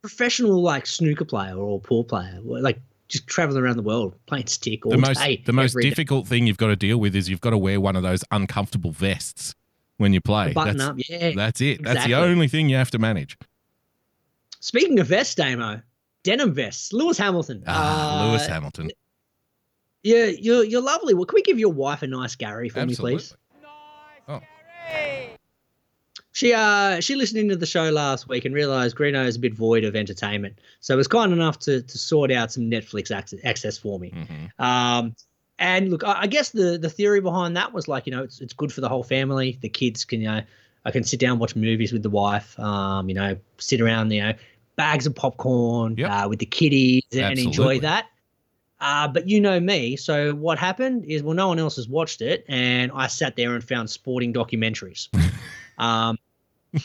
Professional 0.01 0.61
like 0.61 0.85
snooker 0.85 1.25
player 1.25 1.55
or 1.55 1.79
pool 1.79 2.03
player, 2.03 2.39
like 2.43 2.79
just 3.11 3.27
traveling 3.27 3.61
around 3.63 3.77
the 3.77 3.83
world 3.83 4.15
playing 4.25 4.47
stick 4.47 4.85
all 4.85 4.91
The 4.91 4.97
most 4.97 5.19
day. 5.19 5.43
the 5.45 5.53
most 5.53 5.71
every 5.71 5.83
day. 5.83 5.89
difficult 5.89 6.27
thing 6.27 6.47
you've 6.47 6.57
got 6.57 6.67
to 6.67 6.75
deal 6.75 6.97
with 6.97 7.15
is 7.15 7.29
you've 7.29 7.41
got 7.41 7.51
to 7.51 7.57
wear 7.57 7.79
one 7.79 7.95
of 7.95 8.03
those 8.03 8.23
uncomfortable 8.31 8.91
vests 8.91 9.53
when 9.97 10.13
you 10.13 10.21
play. 10.21 10.49
The 10.49 10.53
button 10.53 10.77
that's, 10.77 10.89
up, 10.89 10.95
yeah, 11.09 11.31
That's 11.35 11.61
it. 11.61 11.83
That's 11.83 12.05
the 12.05 12.15
only 12.15 12.47
thing 12.47 12.69
you 12.69 12.75
have 12.77 12.91
to 12.91 12.99
manage. 12.99 13.37
Speaking 14.59 14.99
of 14.99 15.07
vests, 15.07 15.35
Damo, 15.35 15.81
denim 16.23 16.53
vests. 16.53 16.93
Lewis 16.93 17.17
Hamilton. 17.17 17.63
Ah, 17.67 18.23
Uh, 18.23 18.27
Lewis 18.29 18.45
Hamilton. 18.47 18.91
Yeah, 20.03 20.25
you're 20.25 20.63
you're 20.63 20.81
lovely. 20.81 21.13
Well, 21.13 21.25
can 21.25 21.35
we 21.35 21.41
give 21.43 21.59
your 21.59 21.71
wife 21.73 22.01
a 22.01 22.07
nice 22.07 22.35
Gary 22.35 22.69
for 22.69 22.79
Absolutely. 22.79 23.11
me, 23.13 23.17
please? 23.19 23.35
She 26.33 26.53
uh 26.53 27.01
she 27.01 27.15
listened 27.15 27.39
into 27.39 27.55
the 27.57 27.65
show 27.65 27.89
last 27.89 28.29
week 28.29 28.45
and 28.45 28.55
realised 28.55 28.95
Greeno 28.95 29.25
is 29.25 29.35
a 29.35 29.39
bit 29.39 29.53
void 29.53 29.83
of 29.83 29.95
entertainment, 29.95 30.59
so 30.79 30.95
was 30.95 31.07
kind 31.07 31.33
enough 31.33 31.59
to 31.59 31.81
to 31.81 31.97
sort 31.97 32.31
out 32.31 32.51
some 32.51 32.63
Netflix 32.63 33.11
access, 33.11 33.39
access 33.43 33.77
for 33.77 33.99
me. 33.99 34.11
Mm-hmm. 34.11 34.63
Um, 34.63 35.15
and 35.59 35.91
look, 35.91 36.03
I, 36.03 36.21
I 36.21 36.27
guess 36.27 36.51
the 36.51 36.77
the 36.77 36.89
theory 36.89 37.19
behind 37.19 37.57
that 37.57 37.73
was 37.73 37.87
like 37.87 38.05
you 38.05 38.11
know 38.11 38.23
it's 38.23 38.39
it's 38.39 38.53
good 38.53 38.71
for 38.71 38.79
the 38.79 38.87
whole 38.87 39.03
family. 39.03 39.59
The 39.61 39.69
kids 39.69 40.05
can 40.05 40.21
you 40.21 40.27
know 40.27 40.41
I 40.85 40.91
can 40.91 41.03
sit 41.03 41.19
down 41.19 41.37
watch 41.37 41.55
movies 41.55 41.91
with 41.91 42.03
the 42.03 42.09
wife. 42.09 42.57
Um, 42.59 43.09
you 43.09 43.15
know, 43.15 43.37
sit 43.57 43.81
around 43.81 44.11
you 44.11 44.21
know 44.21 44.33
bags 44.77 45.05
of 45.05 45.13
popcorn 45.13 46.01
uh, 46.01 46.27
with 46.29 46.39
the 46.39 46.45
kiddies 46.45 47.03
and 47.13 47.37
enjoy 47.37 47.79
that. 47.79 48.07
Uh, 48.79 49.07
but 49.07 49.29
you 49.29 49.39
know 49.39 49.59
me, 49.59 49.95
so 49.95 50.33
what 50.33 50.57
happened 50.57 51.05
is 51.05 51.21
well, 51.21 51.35
no 51.35 51.49
one 51.49 51.59
else 51.59 51.75
has 51.75 51.87
watched 51.87 52.21
it, 52.21 52.43
and 52.47 52.91
I 52.95 53.05
sat 53.07 53.35
there 53.35 53.53
and 53.53 53.63
found 53.63 53.89
sporting 53.89 54.33
documentaries. 54.33 55.09
um, 55.81 56.17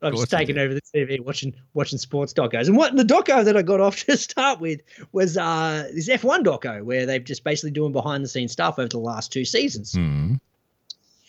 course 0.00 0.20
just 0.20 0.30
taken 0.30 0.58
over 0.58 0.74
the 0.74 0.80
TV 0.80 1.20
watching 1.20 1.54
watching 1.74 1.98
sports 1.98 2.32
docos. 2.32 2.66
And 2.66 2.76
what 2.76 2.96
the 2.96 3.04
doco 3.04 3.44
that 3.44 3.56
I 3.56 3.62
got 3.62 3.80
off 3.80 3.96
to 4.06 4.16
start 4.16 4.60
with 4.60 4.80
was 5.12 5.36
uh, 5.36 5.88
this 5.94 6.08
F1 6.08 6.44
doco 6.44 6.82
where 6.82 7.06
they've 7.06 7.22
just 7.22 7.44
basically 7.44 7.70
doing 7.70 7.92
behind 7.92 8.24
the 8.24 8.28
scenes 8.28 8.52
stuff 8.52 8.78
over 8.78 8.88
the 8.88 8.98
last 8.98 9.32
two 9.32 9.44
seasons. 9.44 9.92
Hmm. 9.94 10.34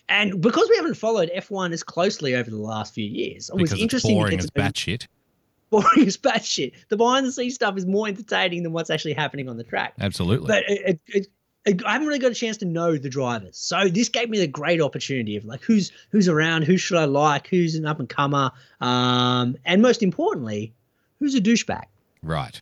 And 0.10 0.42
because 0.42 0.70
we 0.70 0.76
haven't 0.76 0.96
followed 0.96 1.32
F1 1.36 1.72
as 1.72 1.82
closely 1.82 2.36
over 2.36 2.50
the 2.50 2.58
last 2.58 2.94
few 2.94 3.06
years, 3.06 3.50
it 3.50 3.56
was 3.56 3.64
Because 3.64 3.74
it's 3.74 3.82
interesting 3.82 4.16
boring 4.16 4.38
to 4.38 4.44
as 4.44 4.50
get 4.50 4.54
to 4.56 4.62
know 4.62 4.68
batshit. 4.96 5.08
boring 5.70 6.08
as 6.08 6.18
batshit. 6.18 6.74
The 6.90 6.98
behind 6.98 7.26
the 7.26 7.32
scenes 7.32 7.56
stuff 7.56 7.78
is 7.78 7.86
more 7.86 8.08
entertaining 8.08 8.64
than 8.64 8.74
what's 8.74 8.90
actually 8.90 9.14
happening 9.14 9.50
on 9.50 9.58
the 9.58 9.64
track. 9.64 9.94
Absolutely. 10.00 10.48
But 10.48 10.64
it, 10.68 11.00
it- 11.08 11.28
I 11.66 11.94
haven't 11.94 12.08
really 12.08 12.20
got 12.20 12.32
a 12.32 12.36
chance 12.36 12.58
to 12.58 12.66
know 12.66 12.98
the 12.98 13.10
drivers, 13.10 13.58
so 13.58 13.88
this 13.88 14.10
gave 14.10 14.30
me 14.30 14.38
the 14.38 14.48
great 14.48 14.82
opportunity 14.82 15.38
of 15.38 15.46
like 15.46 15.62
who's 15.62 15.92
who's 16.12 16.28
around, 16.28 16.64
who 16.64 16.78
should 16.78 16.98
I 16.98 17.06
like, 17.06 17.48
who's 17.48 17.76
an 17.76 17.86
up 17.86 18.00
and 18.00 18.10
comer, 18.10 18.52
um, 18.82 19.56
and 19.66 19.82
most 19.82 20.04
importantly, 20.04 20.74
who's 21.20 21.36
a 21.36 21.42
douchebag. 21.42 21.84
right. 22.22 22.62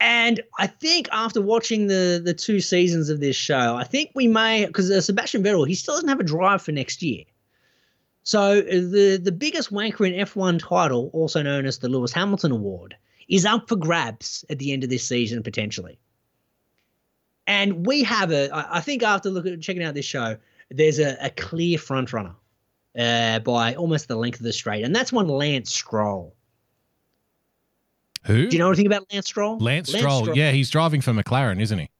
And 0.00 0.42
I 0.58 0.66
think 0.66 1.08
after 1.12 1.40
watching 1.40 1.86
the 1.86 2.20
the 2.22 2.34
two 2.34 2.60
seasons 2.60 3.10
of 3.10 3.20
this 3.20 3.36
show, 3.36 3.76
I 3.76 3.84
think 3.84 4.10
we 4.14 4.26
may 4.26 4.66
because 4.66 4.90
uh, 4.90 5.00
Sebastian 5.00 5.42
Vettel 5.42 5.66
he 5.66 5.74
still 5.74 5.94
doesn't 5.94 6.08
have 6.08 6.20
a 6.20 6.24
drive 6.24 6.62
for 6.62 6.72
next 6.72 7.02
year. 7.02 7.24
So 8.22 8.58
uh, 8.58 8.62
the 8.62 9.20
the 9.22 9.32
biggest 9.32 9.70
wanker 9.70 10.06
in 10.06 10.26
F1 10.26 10.66
title, 10.66 11.10
also 11.12 11.42
known 11.42 11.66
as 11.66 11.78
the 11.78 11.88
Lewis 11.90 12.12
Hamilton 12.12 12.52
Award, 12.52 12.96
is 13.28 13.44
up 13.44 13.68
for 13.68 13.76
grabs 13.76 14.44
at 14.48 14.58
the 14.58 14.72
end 14.72 14.82
of 14.82 14.90
this 14.90 15.06
season 15.06 15.42
potentially. 15.42 15.98
And 17.46 17.86
we 17.86 18.02
have 18.04 18.30
a, 18.32 18.48
I 18.52 18.80
think 18.80 19.02
after 19.02 19.28
looking 19.30 19.52
at 19.52 19.60
checking 19.60 19.82
out 19.82 19.94
this 19.94 20.06
show, 20.06 20.36
there's 20.70 20.98
a, 20.98 21.16
a 21.20 21.30
clear 21.30 21.76
front 21.78 22.12
runner 22.12 22.34
uh, 22.98 23.40
by 23.40 23.74
almost 23.74 24.08
the 24.08 24.16
length 24.16 24.40
of 24.40 24.44
the 24.44 24.52
straight, 24.52 24.82
and 24.84 24.94
that's 24.96 25.12
one 25.12 25.28
Lance 25.28 25.70
Stroll. 25.70 26.34
Who? 28.24 28.46
Do 28.48 28.56
you 28.56 28.58
know 28.58 28.68
anything 28.68 28.86
about 28.86 29.06
Lance 29.12 29.26
Stroll? 29.26 29.58
Lance 29.58 29.92
Stroll. 29.92 30.34
Yeah, 30.34 30.50
he's 30.52 30.70
driving 30.70 31.00
for 31.02 31.12
McLaren, 31.12 31.60
isn't 31.60 31.78
he? 31.78 31.90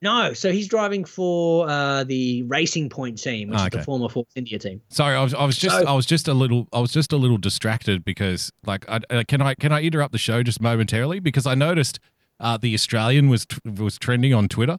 No, 0.00 0.32
so 0.32 0.52
he's 0.52 0.68
driving 0.68 1.04
for 1.04 1.68
uh, 1.68 2.04
the 2.04 2.44
Racing 2.44 2.88
Point 2.88 3.20
team, 3.20 3.48
which 3.48 3.58
Ah, 3.58 3.64
is 3.64 3.70
the 3.70 3.78
okay. 3.78 3.84
former 3.84 4.08
Force 4.08 4.28
India 4.36 4.56
team. 4.56 4.80
Sorry, 4.90 5.16
I 5.16 5.22
was, 5.24 5.34
I 5.34 5.44
was 5.44 5.56
just 5.58 5.76
So- 5.76 5.84
I 5.88 5.92
was 5.92 6.06
just 6.06 6.28
a 6.28 6.34
little 6.34 6.68
I 6.72 6.78
was 6.78 6.92
just 6.92 7.12
a 7.12 7.16
little 7.16 7.36
distracted 7.38 8.04
because 8.04 8.52
like 8.64 8.88
I, 8.88 9.00
uh, 9.10 9.24
can 9.26 9.42
I 9.42 9.54
can 9.54 9.72
I 9.72 9.82
interrupt 9.82 10.12
the 10.12 10.18
show 10.18 10.44
just 10.44 10.60
momentarily 10.60 11.18
because 11.18 11.46
I 11.48 11.56
noticed 11.56 11.98
uh, 12.40 12.56
the 12.56 12.74
Australian 12.74 13.28
was 13.28 13.46
t- 13.46 13.56
was 13.68 13.98
trending 13.98 14.32
on 14.34 14.48
Twitter, 14.48 14.76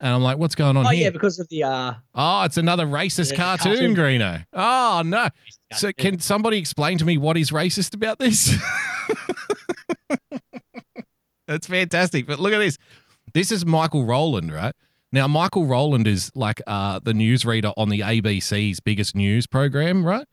and 0.00 0.14
I'm 0.14 0.22
like, 0.22 0.38
what's 0.38 0.54
going 0.54 0.76
on 0.76 0.86
Oh 0.86 0.90
here? 0.90 1.04
yeah, 1.04 1.10
because 1.10 1.38
of 1.38 1.48
the 1.48 1.62
uh, 1.64 1.94
Oh, 2.14 2.42
it's 2.44 2.56
another 2.56 2.86
racist 2.86 3.36
cartoon, 3.36 3.72
cartoon. 3.72 3.94
Greeno. 3.96 4.44
Oh 4.52 5.02
no! 5.04 5.28
So 5.74 5.92
can 5.92 6.18
somebody 6.20 6.58
explain 6.58 6.98
to 6.98 7.04
me 7.04 7.18
what 7.18 7.36
is 7.36 7.50
racist 7.50 7.94
about 7.94 8.18
this? 8.18 8.54
That's 11.46 11.66
fantastic. 11.66 12.26
But 12.26 12.38
look 12.38 12.52
at 12.52 12.58
this. 12.58 12.78
This 13.34 13.50
is 13.50 13.66
Michael 13.66 14.04
Rowland, 14.04 14.52
right? 14.52 14.74
Now, 15.10 15.26
Michael 15.28 15.66
Rowland 15.66 16.06
is 16.06 16.30
like 16.34 16.62
uh, 16.66 16.98
the 17.02 17.12
newsreader 17.12 17.72
on 17.76 17.88
the 17.90 18.00
ABC's 18.00 18.80
biggest 18.80 19.14
news 19.14 19.46
program, 19.46 20.04
right? 20.06 20.26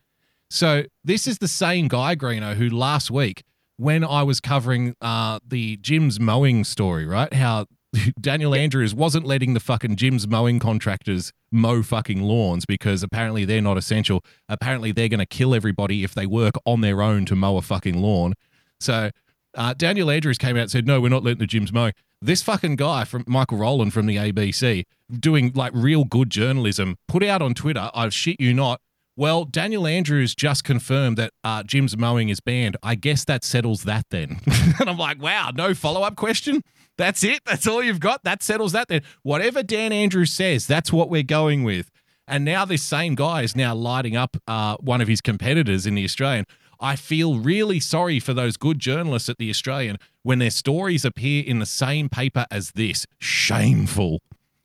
So 0.50 0.84
this 1.04 1.28
is 1.28 1.40
the 1.40 1.48
same 1.48 1.88
guy, 1.88 2.16
Greeno, 2.16 2.56
who 2.56 2.70
last 2.70 3.12
week, 3.12 3.44
when 3.80 4.04
I 4.04 4.24
was 4.24 4.42
covering 4.42 4.94
uh, 5.00 5.40
the 5.48 5.78
Jim's 5.78 6.20
mowing 6.20 6.66
story, 6.66 7.06
right? 7.06 7.34
How 7.34 7.66
Daniel 8.20 8.54
Andrews 8.54 8.94
wasn't 8.94 9.26
letting 9.26 9.54
the 9.54 9.62
fucking 9.62 9.96
Jim's 9.96 10.28
mowing 10.28 10.60
contractors 10.60 11.32
mow 11.50 11.82
fucking 11.82 12.22
lawns 12.22 12.66
because 12.66 13.04
apparently 13.04 13.46
they're 13.46 13.62
not 13.62 13.78
essential. 13.78 14.22
Apparently 14.50 14.92
they're 14.92 15.08
going 15.08 15.22
to 15.22 15.26
kill 15.26 15.56
everybody 15.56 16.04
if 16.04 16.14
they 16.14 16.26
work 16.26 16.56
on 16.66 16.82
their 16.82 17.02
own 17.02 17.24
to 17.28 17.38
mow 17.38 17.56
a 17.56 17.62
fucking 17.62 18.02
lawn. 18.02 18.34
So 18.82 19.12
uh, 19.56 19.74
Daniel 19.76 20.12
Andrews 20.12 20.38
came 20.38 20.58
out 20.58 20.64
and 20.64 20.72
said, 20.72 20.86
"No, 20.86 21.00
we're 21.00 21.08
not 21.08 21.24
letting 21.24 21.40
the 21.40 21.48
Jim's 21.48 21.72
mow." 21.72 21.92
This 22.22 22.44
fucking 22.44 22.76
guy 22.76 23.06
from 23.06 23.24
Michael 23.28 23.60
Rowland 23.60 23.94
from 23.94 24.08
the 24.08 24.18
ABC, 24.18 24.84
doing 25.10 25.54
like 25.56 25.72
real 25.74 26.04
good 26.04 26.30
journalism, 26.30 26.98
put 27.08 27.24
out 27.24 27.42
on 27.42 27.54
Twitter, 27.54 27.90
"I 27.94 28.10
shit 28.10 28.42
you 28.42 28.54
not." 28.54 28.82
Well, 29.20 29.44
Daniel 29.44 29.86
Andrews 29.86 30.34
just 30.34 30.64
confirmed 30.64 31.18
that 31.18 31.34
uh, 31.44 31.64
Jim's 31.64 31.98
mowing 31.98 32.30
is 32.30 32.40
banned. 32.40 32.78
I 32.82 32.96
guess 32.96 33.26
that 33.26 33.44
settles 33.44 33.84
that 33.84 34.06
then. 34.12 34.40
and 34.80 34.90
I'm 34.90 34.98
like, 34.98 35.22
wow, 35.22 35.52
no 35.54 35.74
follow 35.74 36.04
up 36.04 36.16
question. 36.16 36.64
That's 36.98 37.22
it. 37.26 37.42
That's 37.44 37.68
all 37.68 37.84
you've 37.84 38.00
got. 38.00 38.24
That 38.24 38.42
settles 38.42 38.72
that 38.72 38.88
then. 38.88 39.02
Whatever 39.24 39.62
Dan 39.62 39.92
Andrews 39.92 40.32
says, 40.32 40.68
that's 40.68 40.94
what 40.94 41.10
we're 41.10 41.24
going 41.24 41.66
with. 41.66 41.92
And 42.30 42.46
now 42.46 42.64
this 42.64 42.82
same 42.82 43.16
guy 43.16 43.42
is 43.42 43.58
now 43.58 43.76
lighting 43.76 44.16
up 44.16 44.38
uh, 44.48 44.78
one 44.78 45.02
of 45.02 45.10
his 45.10 45.20
competitors 45.20 45.86
in 45.86 45.96
the 45.96 46.06
Australian. 46.06 46.46
I 46.80 46.96
feel 46.96 47.40
really 47.40 47.82
sorry 47.82 48.22
for 48.22 48.34
those 48.34 48.56
good 48.56 48.80
journalists 48.80 49.28
at 49.28 49.38
the 49.38 49.50
Australian 49.50 49.98
when 50.24 50.40
their 50.40 50.50
stories 50.50 51.04
appear 51.04 51.44
in 51.46 51.60
the 51.60 51.66
same 51.66 52.08
paper 52.08 52.46
as 52.50 52.72
this. 52.72 53.06
Shameful. 53.18 54.22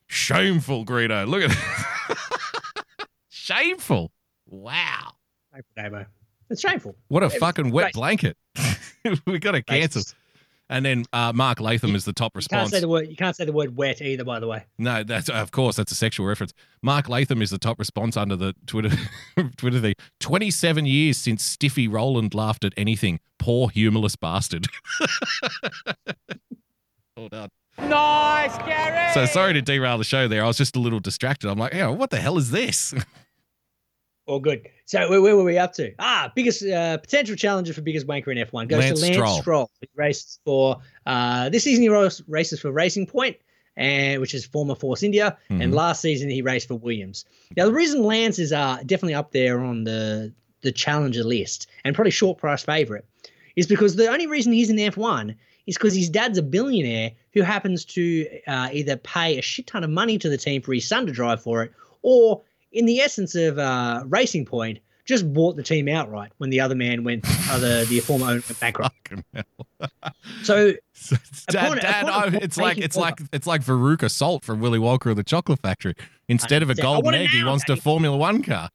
Shameful, 0.07 0.85
Greeno. 0.85 1.27
Look 1.27 1.43
at. 1.43 2.17
Shameful. 3.29 4.13
Wow. 4.47 5.13
Damo. 5.77 6.07
It's 6.51 6.61
shameful. 6.61 6.97
What 7.09 7.23
a 7.23 7.27
It's 7.27 7.37
fucking 7.37 7.71
wet 7.71 7.87
racist. 7.93 7.93
blanket. 7.95 8.37
we 9.27 9.39
got 9.39 9.53
to 9.53 9.63
cancel. 9.63 10.03
And 10.71 10.85
then 10.85 11.05
uh, 11.13 11.31
Mark 11.35 11.61
Latham 11.61 11.95
is 11.95 12.05
the 12.07 12.13
top 12.15 12.33
You 12.35 12.41
can't 12.41 12.63
response. 12.63 12.71
say 12.71 12.81
the 12.81 12.89
word. 12.89 13.09
You 13.09 13.17
can't 13.17 13.37
say 13.37 13.45
the 13.45 13.53
word 13.53 13.77
wet 13.77 14.01
either. 14.01 14.25
By 14.25 14.41
the 14.41 14.47
way. 14.47 14.65
No, 14.79 15.05
that's 15.05 15.29
of 15.29 15.51
course 15.53 15.77
that's 15.77 15.93
a 15.93 15.95
sexual 15.95 16.27
reference. 16.27 16.55
Mark 16.83 17.09
Latham 17.09 17.43
is 17.43 17.51
the 17.51 17.59
top 17.59 17.79
response 17.79 18.17
under 18.17 18.35
the 18.35 18.55
Twitter 18.67 18.91
Twitter 19.57 19.79
thing. 19.81 19.95
Twenty 20.21 20.51
seven 20.51 20.87
years 20.87 21.19
since 21.19 21.43
Stiffy 21.45 21.87
Rowland 21.87 22.33
laughed 22.35 22.65
at 22.65 22.73
anything. 22.79 23.21
Poor 23.39 23.69
humorless 23.69 24.17
bastard. 24.17 24.67
Hold 27.17 27.35
on. 27.35 27.49
Nice, 27.79 28.57
Gary. 28.59 29.13
So 29.13 29.27
sorry 29.27 29.53
to 29.53 29.63
derail 29.63 29.99
the 29.99 30.05
show 30.05 30.29
there. 30.29 30.43
I 30.45 30.47
was 30.47 30.57
just 30.57 30.77
a 30.77 30.81
little 30.81 31.01
distracted. 31.01 31.51
I'm 31.51 31.59
like, 31.59 31.75
yeah, 31.75 31.89
what 31.89 32.11
the 32.11 32.19
hell 32.19 32.39
is 32.39 32.51
this? 32.51 32.95
All 34.27 34.41
good. 34.41 34.69
So 34.87 35.09
where, 35.11 35.21
where 35.21 35.37
were 35.37 35.45
we 35.45 35.59
up 35.59 35.75
to? 35.75 35.93
Ah, 35.99 36.33
biggest 36.35 36.65
uh, 36.65 36.97
potential 36.99 37.37
challenger 37.37 37.73
for 37.75 37.83
biggest 37.83 38.07
wanker 38.07 38.29
in 38.29 38.39
F1 38.47 38.69
goes 38.69 38.81
Lance 38.85 39.01
to 39.01 39.05
Lance 39.07 39.17
Stroll. 39.17 39.41
Stroll. 39.41 39.71
He 39.81 39.89
races 39.95 40.39
for 40.45 40.79
uh, 41.07 41.51
this 41.51 41.65
season. 41.65 41.83
He 41.83 41.89
race- 41.91 42.23
races 42.27 42.61
for 42.61 42.73
Racing 42.73 43.07
Point, 43.07 43.37
and 43.77 44.21
which 44.23 44.33
is 44.35 44.47
former 44.47 44.75
Force 44.75 45.03
India. 45.03 45.37
Mhm. 45.51 45.63
And 45.63 45.75
last 45.75 46.01
season 46.01 46.31
he 46.31 46.41
raced 46.43 46.69
for 46.69 46.77
Williams. 46.77 47.25
Now 47.57 47.67
the 47.67 47.73
reason 47.73 48.03
Lance 48.03 48.39
is 48.39 48.53
uh, 48.53 48.79
definitely 48.87 49.15
up 49.15 49.33
there 49.33 49.61
on 49.61 49.85
the 49.85 50.33
the 50.63 50.73
challenger 50.73 51.23
list 51.25 51.67
and 51.85 51.95
probably 51.95 52.11
short 52.11 52.39
price 52.39 52.63
favorite 52.65 53.05
is 53.55 53.67
because 53.67 53.97
the 53.97 54.09
only 54.11 54.27
reason 54.27 54.51
he's 54.51 54.71
in 54.71 54.77
F1 54.77 55.35
is 55.67 55.77
because 55.77 55.95
his 55.95 56.09
dad's 56.09 56.39
a 56.39 56.43
billionaire 56.43 57.13
who 57.35 57.43
happens 57.43 57.85
to 57.85 58.27
uh, 58.47 58.71
either 58.73 58.97
pay 58.97 59.39
a 59.39 59.43
shit 59.43 59.67
ton 59.67 59.85
of 59.85 59.91
money 59.91 60.17
to 60.17 60.31
the 60.31 60.39
team 60.39 60.63
for 60.63 60.73
his 60.73 60.87
son 60.89 61.05
to 61.05 61.13
drive 61.13 61.43
for 61.43 61.63
it, 61.63 61.73
or 62.01 62.41
in 62.75 62.87
the 62.87 63.01
essence 63.01 63.35
of 63.35 63.59
uh, 63.59 64.03
Racing 64.07 64.45
Point, 64.45 64.81
just 65.05 65.33
bought 65.33 65.57
the 65.57 65.63
team 65.63 65.89
outright 65.89 66.33
when 66.39 66.51
the 66.51 66.61
other 66.61 66.75
man 66.75 67.05
went, 67.05 67.25
uh, 67.51 67.59
the, 67.59 67.87
the 67.89 68.01
former 68.01 68.27
owner 68.27 68.43
went 68.49 68.61
bankrupt. 68.61 68.95
So, 70.43 70.73
Dad, 71.49 71.65
upon- 71.67 71.79
Dad, 71.79 72.09
upon 72.09 72.35
oh, 72.35 72.39
it's 72.41 72.57
like 72.57 72.79
it's 72.79 72.97
like 72.97 73.21
it's 73.33 73.47
like 73.47 73.63
Veruca 73.63 74.11
Salt 74.11 74.45
from 74.45 74.61
Willy 74.61 74.79
Wonka 74.79 75.07
and 75.07 75.17
the 75.17 75.25
Chocolate 75.25 75.61
Factory. 75.61 75.95
Instead 76.29 76.63
of 76.63 76.71
a 76.71 76.75
golden 76.75 77.15
egg, 77.15 77.29
he 77.31 77.45
wants 77.45 77.69
a 77.69 77.77
Formula 77.77 78.17
One 78.17 78.43
car. 78.43 78.71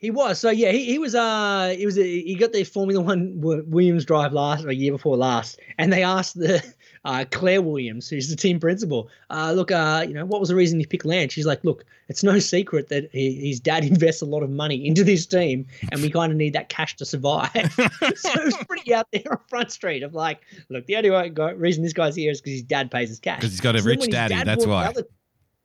He 0.00 0.10
was 0.10 0.40
so 0.40 0.48
yeah. 0.50 0.72
He, 0.72 0.86
he 0.86 0.98
was 0.98 1.14
uh 1.14 1.74
he 1.76 1.84
was 1.84 1.98
a, 1.98 2.02
he 2.02 2.34
got 2.34 2.52
the 2.52 2.64
Formula 2.64 3.00
One 3.02 3.34
Williams 3.40 4.06
drive 4.06 4.32
last 4.32 4.64
or 4.64 4.70
a 4.70 4.74
year 4.74 4.92
before 4.92 5.16
last, 5.16 5.60
and 5.78 5.92
they 5.92 6.02
asked 6.02 6.38
the 6.38 6.64
uh, 7.04 7.26
Claire 7.30 7.60
Williams, 7.60 8.08
who's 8.08 8.30
the 8.30 8.36
team 8.36 8.58
principal, 8.60 9.10
uh, 9.28 9.52
look, 9.52 9.70
uh, 9.70 10.04
you 10.08 10.14
know, 10.14 10.24
what 10.24 10.40
was 10.40 10.48
the 10.48 10.54
reason 10.54 10.80
he 10.80 10.86
picked 10.86 11.04
Lance? 11.04 11.34
She's 11.34 11.44
like, 11.44 11.62
look, 11.64 11.84
it's 12.08 12.22
no 12.22 12.38
secret 12.38 12.88
that 12.88 13.10
he, 13.12 13.48
his 13.50 13.60
dad 13.60 13.84
invests 13.92 14.22
a 14.22 14.26
lot 14.26 14.42
of 14.42 14.48
money 14.48 14.86
into 14.86 15.04
this 15.04 15.26
team, 15.26 15.66
and 15.92 16.00
we 16.00 16.10
kind 16.10 16.32
of 16.32 16.38
need 16.38 16.54
that 16.54 16.70
cash 16.70 16.96
to 16.96 17.04
survive. 17.04 17.50
so 17.74 18.30
it 18.32 18.44
was 18.44 18.56
pretty 18.68 18.94
out 18.94 19.06
there 19.12 19.22
on 19.30 19.38
Front 19.48 19.70
Street 19.70 20.02
of 20.02 20.14
like, 20.14 20.40
look, 20.70 20.86
the 20.86 20.96
only 20.96 21.10
way- 21.10 21.30
reason 21.56 21.82
this 21.82 21.92
guy's 21.92 22.16
here 22.16 22.30
is 22.30 22.40
because 22.40 22.54
his 22.54 22.62
dad 22.62 22.90
pays 22.90 23.10
his 23.10 23.18
cash. 23.20 23.42
'Cause 23.42 23.50
he's 23.50 23.60
got 23.60 23.76
a 23.76 23.80
So 23.80 23.86
rich 23.88 24.08
daddy, 24.10 24.34
dad 24.34 24.46
that's 24.46 24.64
why. 24.64 24.86
other- 24.86 25.04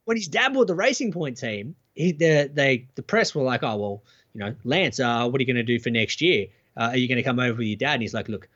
when 0.04 0.16
his 0.18 0.28
dad 0.28 0.52
bought 0.52 0.66
the 0.68 0.74
Racing 0.74 1.10
Point 1.10 1.36
team, 1.38 1.74
he 1.94 2.12
the 2.12 2.50
they 2.52 2.86
the 2.96 3.02
press 3.02 3.34
were 3.34 3.42
like, 3.42 3.62
oh 3.64 3.76
well, 3.76 4.04
you 4.36 4.44
know, 4.44 4.54
Lance, 4.64 5.00
uh, 5.00 5.26
what 5.28 5.38
are 5.38 5.42
you 5.42 5.46
going 5.46 5.56
to 5.56 5.62
do 5.62 5.78
for 5.78 5.90
next 5.90 6.20
year? 6.20 6.46
Uh, 6.76 6.90
are 6.90 6.96
you 6.96 7.08
going 7.08 7.16
to 7.16 7.22
come 7.22 7.38
over 7.38 7.58
with 7.58 7.66
your 7.66 7.76
dad? 7.76 7.94
And 7.94 8.02
he's 8.02 8.12
like, 8.12 8.28
look, 8.28 8.48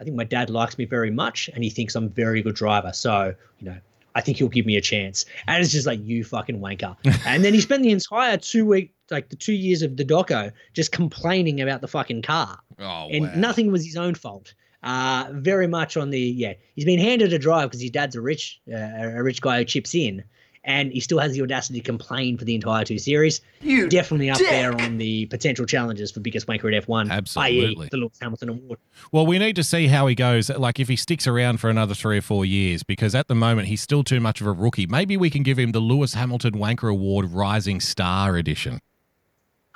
I 0.00 0.04
think 0.04 0.16
my 0.16 0.24
dad 0.24 0.50
likes 0.50 0.76
me 0.78 0.84
very 0.84 1.10
much, 1.10 1.48
and 1.54 1.62
he 1.62 1.70
thinks 1.70 1.94
I'm 1.94 2.06
a 2.06 2.08
very 2.08 2.42
good 2.42 2.56
driver. 2.56 2.92
So 2.92 3.34
you 3.60 3.70
know, 3.70 3.76
I 4.14 4.20
think 4.20 4.38
he'll 4.38 4.48
give 4.48 4.66
me 4.66 4.76
a 4.76 4.80
chance. 4.80 5.24
And 5.46 5.62
it's 5.62 5.72
just 5.72 5.86
like 5.86 6.00
you 6.02 6.24
fucking 6.24 6.58
wanker. 6.60 6.96
and 7.26 7.44
then 7.44 7.54
he 7.54 7.60
spent 7.60 7.84
the 7.84 7.90
entire 7.90 8.36
two 8.36 8.66
week, 8.66 8.92
like 9.10 9.28
the 9.28 9.36
two 9.36 9.52
years 9.52 9.82
of 9.82 9.96
the 9.96 10.04
doco, 10.04 10.52
just 10.74 10.90
complaining 10.92 11.60
about 11.60 11.80
the 11.80 11.88
fucking 11.88 12.22
car 12.22 12.58
Oh, 12.80 13.08
and 13.10 13.40
nothing 13.40 13.72
was 13.72 13.84
his 13.84 13.96
own 13.96 14.14
fault. 14.14 14.54
Uh, 14.82 15.28
very 15.32 15.66
much 15.66 15.96
on 15.96 16.10
the 16.10 16.20
yeah, 16.20 16.54
he's 16.76 16.84
been 16.84 17.00
handed 17.00 17.32
a 17.32 17.38
drive 17.38 17.68
because 17.68 17.80
his 17.80 17.90
dad's 17.90 18.14
a 18.14 18.20
rich 18.20 18.60
uh, 18.72 18.76
a 19.16 19.22
rich 19.22 19.40
guy 19.40 19.58
who 19.58 19.64
chips 19.64 19.94
in, 19.94 20.22
and 20.64 20.92
he 20.92 21.00
still 21.00 21.18
has 21.18 21.32
the 21.32 21.42
audacity 21.42 21.80
to 21.80 21.84
complain 21.84 22.36
for 22.36 22.44
the 22.44 22.54
entire 22.54 22.84
two 22.84 22.98
series. 22.98 23.40
You 23.60 23.88
definitely 23.88 24.30
up 24.30 24.38
dick. 24.38 24.48
there 24.48 24.78
on 24.80 24.98
the 24.98 25.26
potential 25.26 25.66
challenges 25.66 26.10
for 26.10 26.20
biggest 26.20 26.46
wanker 26.46 26.74
at 26.76 26.86
F1, 26.86 27.10
Absolutely. 27.10 27.84
i.e. 27.84 27.88
the 27.90 27.96
Lewis 27.96 28.18
Hamilton 28.20 28.48
Award. 28.50 28.78
Well, 29.12 29.26
we 29.26 29.38
need 29.38 29.56
to 29.56 29.64
see 29.64 29.86
how 29.86 30.06
he 30.06 30.14
goes. 30.14 30.50
Like 30.50 30.78
if 30.80 30.88
he 30.88 30.96
sticks 30.96 31.26
around 31.26 31.58
for 31.58 31.70
another 31.70 31.94
three 31.94 32.18
or 32.18 32.22
four 32.22 32.44
years, 32.44 32.82
because 32.82 33.14
at 33.14 33.28
the 33.28 33.34
moment 33.34 33.68
he's 33.68 33.82
still 33.82 34.04
too 34.04 34.20
much 34.20 34.40
of 34.40 34.46
a 34.46 34.52
rookie. 34.52 34.86
Maybe 34.86 35.16
we 35.16 35.30
can 35.30 35.42
give 35.42 35.58
him 35.58 35.72
the 35.72 35.80
Lewis 35.80 36.14
Hamilton 36.14 36.54
Wanker 36.54 36.90
Award 36.90 37.32
Rising 37.32 37.80
Star 37.80 38.36
Edition. 38.36 38.80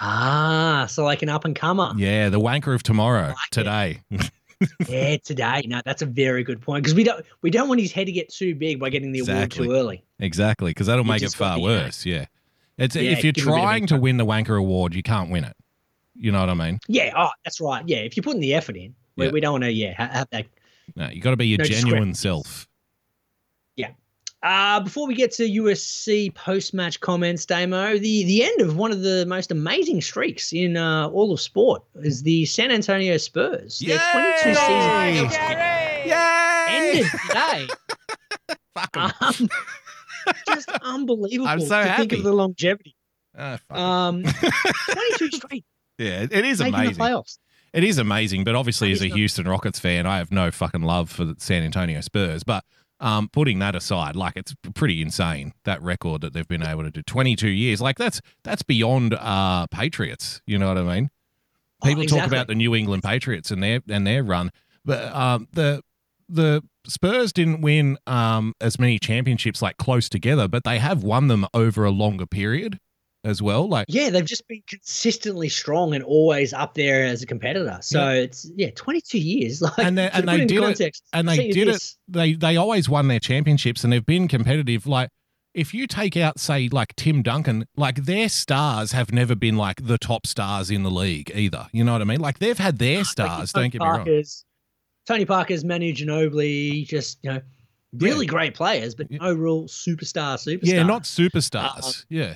Ah, 0.04 0.86
so 0.88 1.04
like 1.04 1.22
an 1.22 1.28
up 1.28 1.44
and 1.44 1.54
comer. 1.54 1.92
Yeah, 1.96 2.28
the 2.28 2.40
Wanker 2.40 2.74
of 2.74 2.82
tomorrow, 2.82 3.34
today. 3.52 4.00
yeah, 4.88 5.16
today. 5.24 5.62
No, 5.66 5.80
that's 5.84 6.02
a 6.02 6.06
very 6.06 6.44
good 6.44 6.60
point 6.60 6.82
because 6.84 6.94
we 6.94 7.04
don't 7.04 7.24
we 7.42 7.50
don't 7.50 7.68
want 7.68 7.80
his 7.80 7.92
head 7.92 8.06
to 8.06 8.12
get 8.12 8.28
too 8.28 8.54
big 8.54 8.78
by 8.80 8.90
getting 8.90 9.12
the 9.12 9.20
Exactly. 9.20 9.66
award 9.66 9.74
too 9.76 9.80
early. 9.80 10.04
exactly, 10.18 10.70
because 10.70 10.86
that'll 10.86 11.04
make 11.04 11.22
it 11.22 11.32
far 11.32 11.60
worse. 11.60 12.04
Yeah, 12.06 12.26
it's 12.78 12.96
Yeah, 12.96 13.10
if 13.12 13.24
you're 13.24 13.32
give 13.32 13.44
a 13.44 13.50
bit 13.50 13.54
of 13.56 13.62
trying 13.62 13.86
to 13.88 13.96
win 13.98 14.16
the 14.16 14.26
Wanker 14.26 14.58
Award, 14.58 14.94
you 14.94 15.02
can't 15.02 15.30
win 15.30 15.44
it. 15.44 15.56
You 16.14 16.30
know 16.32 16.40
what 16.40 16.50
I 16.50 16.54
mean? 16.54 16.78
Yeah, 16.88 17.12
oh, 17.16 17.30
that's 17.44 17.60
right. 17.60 17.82
Yeah, 17.86 17.98
if 17.98 18.16
you're 18.16 18.22
putting 18.24 18.40
the 18.40 18.54
effort 18.54 18.76
in, 18.76 18.94
we, 19.16 19.26
Yeah. 19.26 19.30
we 19.32 19.40
don't 19.40 19.52
want 19.52 19.64
to 19.64 19.70
yeah 19.72 19.94
have 19.96 20.28
that 20.30 20.46
No, 20.96 21.08
you 21.08 21.20
got 21.20 21.30
to 21.30 21.36
be 21.36 21.46
your 21.48 21.58
No 21.58 21.64
genuine 21.64 22.14
self. 22.14 22.68
Uh, 24.42 24.80
before 24.80 25.06
we 25.06 25.14
get 25.14 25.30
to 25.30 25.44
UFC 25.44 26.34
post-match 26.34 26.98
comments, 26.98 27.46
Damo, 27.46 27.96
the, 27.96 28.24
the 28.24 28.42
end 28.42 28.60
of 28.60 28.76
one 28.76 28.90
of 28.90 29.02
the 29.02 29.24
most 29.26 29.52
amazing 29.52 30.00
streaks 30.00 30.52
in 30.52 30.76
uh, 30.76 31.08
all 31.08 31.32
of 31.32 31.40
sport 31.40 31.82
is 32.02 32.24
the 32.24 32.44
San 32.46 32.72
Antonio 32.72 33.16
Spurs. 33.18 33.78
Their 33.78 34.00
22 34.12 34.54
season 34.54 35.30
ended 36.68 37.06
today. 37.28 37.68
um, 38.94 39.48
just 40.48 40.68
unbelievable 40.82 41.48
I'm 41.48 41.60
so 41.60 41.84
to 41.84 41.94
think 41.96 42.12
of 42.12 42.24
the 42.24 42.32
longevity. 42.32 42.96
Fuck. 43.36 43.62
Um, 43.70 44.24
22 44.90 45.30
straight. 45.36 45.64
Yeah, 45.98 46.26
it 46.28 46.44
is 46.44 46.60
amazing. 46.60 46.96
playoffs. 46.96 47.38
It 47.72 47.84
is 47.84 47.98
amazing, 47.98 48.44
but 48.44 48.54
obviously, 48.54 48.92
as 48.92 49.02
a 49.02 49.08
Houston 49.08 49.46
Rockets 49.48 49.78
fan, 49.78 50.04
I 50.04 50.18
have 50.18 50.30
no 50.30 50.50
fucking 50.50 50.82
love 50.82 51.10
for 51.10 51.24
the 51.24 51.36
San 51.38 51.62
Antonio 51.62 52.02
Spurs. 52.02 52.42
But 52.42 52.64
um, 53.02 53.28
putting 53.28 53.58
that 53.58 53.74
aside, 53.74 54.16
like 54.16 54.34
it's 54.36 54.54
pretty 54.74 55.02
insane 55.02 55.52
that 55.64 55.82
record 55.82 56.22
that 56.22 56.32
they've 56.32 56.48
been 56.48 56.62
able 56.62 56.84
to 56.84 56.90
do. 56.90 57.02
Twenty-two 57.02 57.50
years, 57.50 57.80
like 57.82 57.98
that's 57.98 58.20
that's 58.44 58.62
beyond 58.62 59.14
uh, 59.14 59.66
Patriots. 59.66 60.40
You 60.46 60.58
know 60.58 60.68
what 60.68 60.78
I 60.78 60.82
mean? 60.82 61.10
Oh, 61.82 61.88
People 61.88 62.06
talk 62.06 62.26
about 62.26 62.46
the 62.46 62.54
New 62.54 62.74
England 62.74 63.02
Patriots 63.02 63.50
and 63.50 63.62
their 63.62 63.80
and 63.90 64.06
their 64.06 64.22
run, 64.22 64.50
but 64.84 65.14
um, 65.14 65.48
the 65.52 65.82
the 66.28 66.62
Spurs 66.86 67.32
didn't 67.32 67.60
win 67.60 67.98
um, 68.06 68.54
as 68.60 68.78
many 68.78 68.98
championships 68.98 69.60
like 69.60 69.76
close 69.76 70.08
together, 70.08 70.48
but 70.48 70.64
they 70.64 70.78
have 70.78 71.02
won 71.02 71.28
them 71.28 71.46
over 71.52 71.84
a 71.84 71.90
longer 71.90 72.26
period 72.26 72.78
as 73.24 73.40
well. 73.40 73.68
Like 73.68 73.86
Yeah, 73.88 74.10
they've 74.10 74.24
just 74.24 74.46
been 74.48 74.62
consistently 74.68 75.48
strong 75.48 75.94
and 75.94 76.02
always 76.02 76.52
up 76.52 76.74
there 76.74 77.04
as 77.04 77.22
a 77.22 77.26
competitor. 77.26 77.78
So 77.80 78.00
Yeah. 78.08 78.20
it's 78.22 78.50
yeah, 78.56 78.70
22 78.74 79.18
years. 79.18 79.62
Like 79.62 79.78
and 79.78 79.96
they, 79.98 80.10
and 80.10 80.28
they 80.28 80.44
did 80.44 80.60
context, 80.60 81.02
it, 81.12 81.16
and 81.18 81.28
they 81.28 81.50
did 81.50 81.68
this- 81.68 81.92
it. 82.08 82.12
They 82.12 82.32
they 82.34 82.56
always 82.56 82.88
won 82.88 83.08
their 83.08 83.20
championships, 83.20 83.84
and 83.84 83.92
they've 83.92 84.04
been 84.04 84.28
competitive. 84.28 84.86
Like 84.86 85.08
if 85.54 85.72
you 85.74 85.86
take 85.86 86.16
out, 86.16 86.40
say, 86.40 86.68
like 86.70 86.96
Tim 86.96 87.22
Duncan, 87.22 87.66
like 87.76 88.04
their 88.04 88.28
stars 88.28 88.92
have 88.92 89.12
never 89.12 89.34
been 89.34 89.56
like 89.56 89.86
the 89.86 89.98
top 89.98 90.26
stars 90.26 90.70
in 90.70 90.82
the 90.82 90.90
league 90.90 91.30
either. 91.34 91.68
You 91.72 91.84
know 91.84 91.92
what 91.92 92.00
I 92.00 92.04
mean? 92.04 92.20
Like 92.20 92.38
they've 92.38 92.58
had 92.58 92.78
their 92.78 93.04
stars. 93.04 93.52
Tony 93.52 93.64
don't 93.64 93.72
get 93.72 93.80
me 93.82 93.86
wrong. 93.86 93.96
Parker's, 93.98 94.44
Tony 95.06 95.24
Parker's, 95.26 95.64
Manu 95.64 95.92
Ginobili, 95.92 96.86
just 96.86 97.18
you 97.22 97.32
know, 97.32 97.40
really 97.98 98.24
great 98.26 98.54
players, 98.54 98.94
but 98.94 99.10
no 99.10 99.32
real 99.34 99.64
superstar. 99.64 100.36
Superstar. 100.38 100.60
Yeah, 100.62 100.82
not 100.84 101.02
superstars. 101.02 101.84
Um, 102.00 102.04
yeah, 102.08 102.34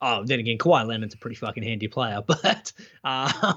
Oh, 0.00 0.24
then 0.24 0.38
again, 0.38 0.58
Kawhi 0.58 0.86
Leonard's 0.86 1.14
a 1.14 1.18
pretty 1.18 1.36
fucking 1.36 1.62
handy 1.62 1.88
player, 1.88 2.22
but 2.26 2.72
uh, 3.04 3.54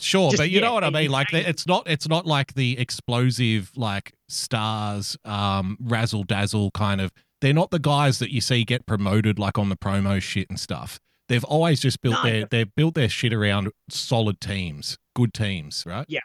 sure, 0.00 0.30
just, 0.30 0.40
but 0.40 0.50
you 0.50 0.60
yeah, 0.60 0.66
know 0.66 0.74
what 0.74 0.84
I 0.84 0.90
mean. 0.90 1.10
Like 1.10 1.28
they- 1.30 1.44
it's 1.44 1.66
not 1.66 1.88
it's 1.88 2.08
not 2.08 2.26
like 2.26 2.54
the 2.54 2.78
explosive 2.78 3.70
like 3.76 4.12
stars, 4.28 5.16
um, 5.24 5.76
razzle 5.80 6.24
dazzle 6.24 6.70
kind 6.72 7.00
of. 7.00 7.12
They're 7.40 7.52
not 7.52 7.70
the 7.72 7.80
guys 7.80 8.20
that 8.20 8.30
you 8.32 8.40
see 8.40 8.64
get 8.64 8.86
promoted 8.86 9.38
like 9.38 9.58
on 9.58 9.68
the 9.68 9.76
promo 9.76 10.22
shit 10.22 10.48
and 10.48 10.60
stuff. 10.60 11.00
They've 11.28 11.42
always 11.44 11.80
just 11.80 12.00
built 12.00 12.16
No, 12.22 12.30
their 12.30 12.46
they've 12.46 12.74
built 12.74 12.94
their 12.94 13.08
shit 13.08 13.32
around 13.32 13.70
solid 13.90 14.40
teams, 14.40 14.96
good 15.16 15.34
teams, 15.34 15.84
right? 15.86 16.06
Yeah. 16.08 16.20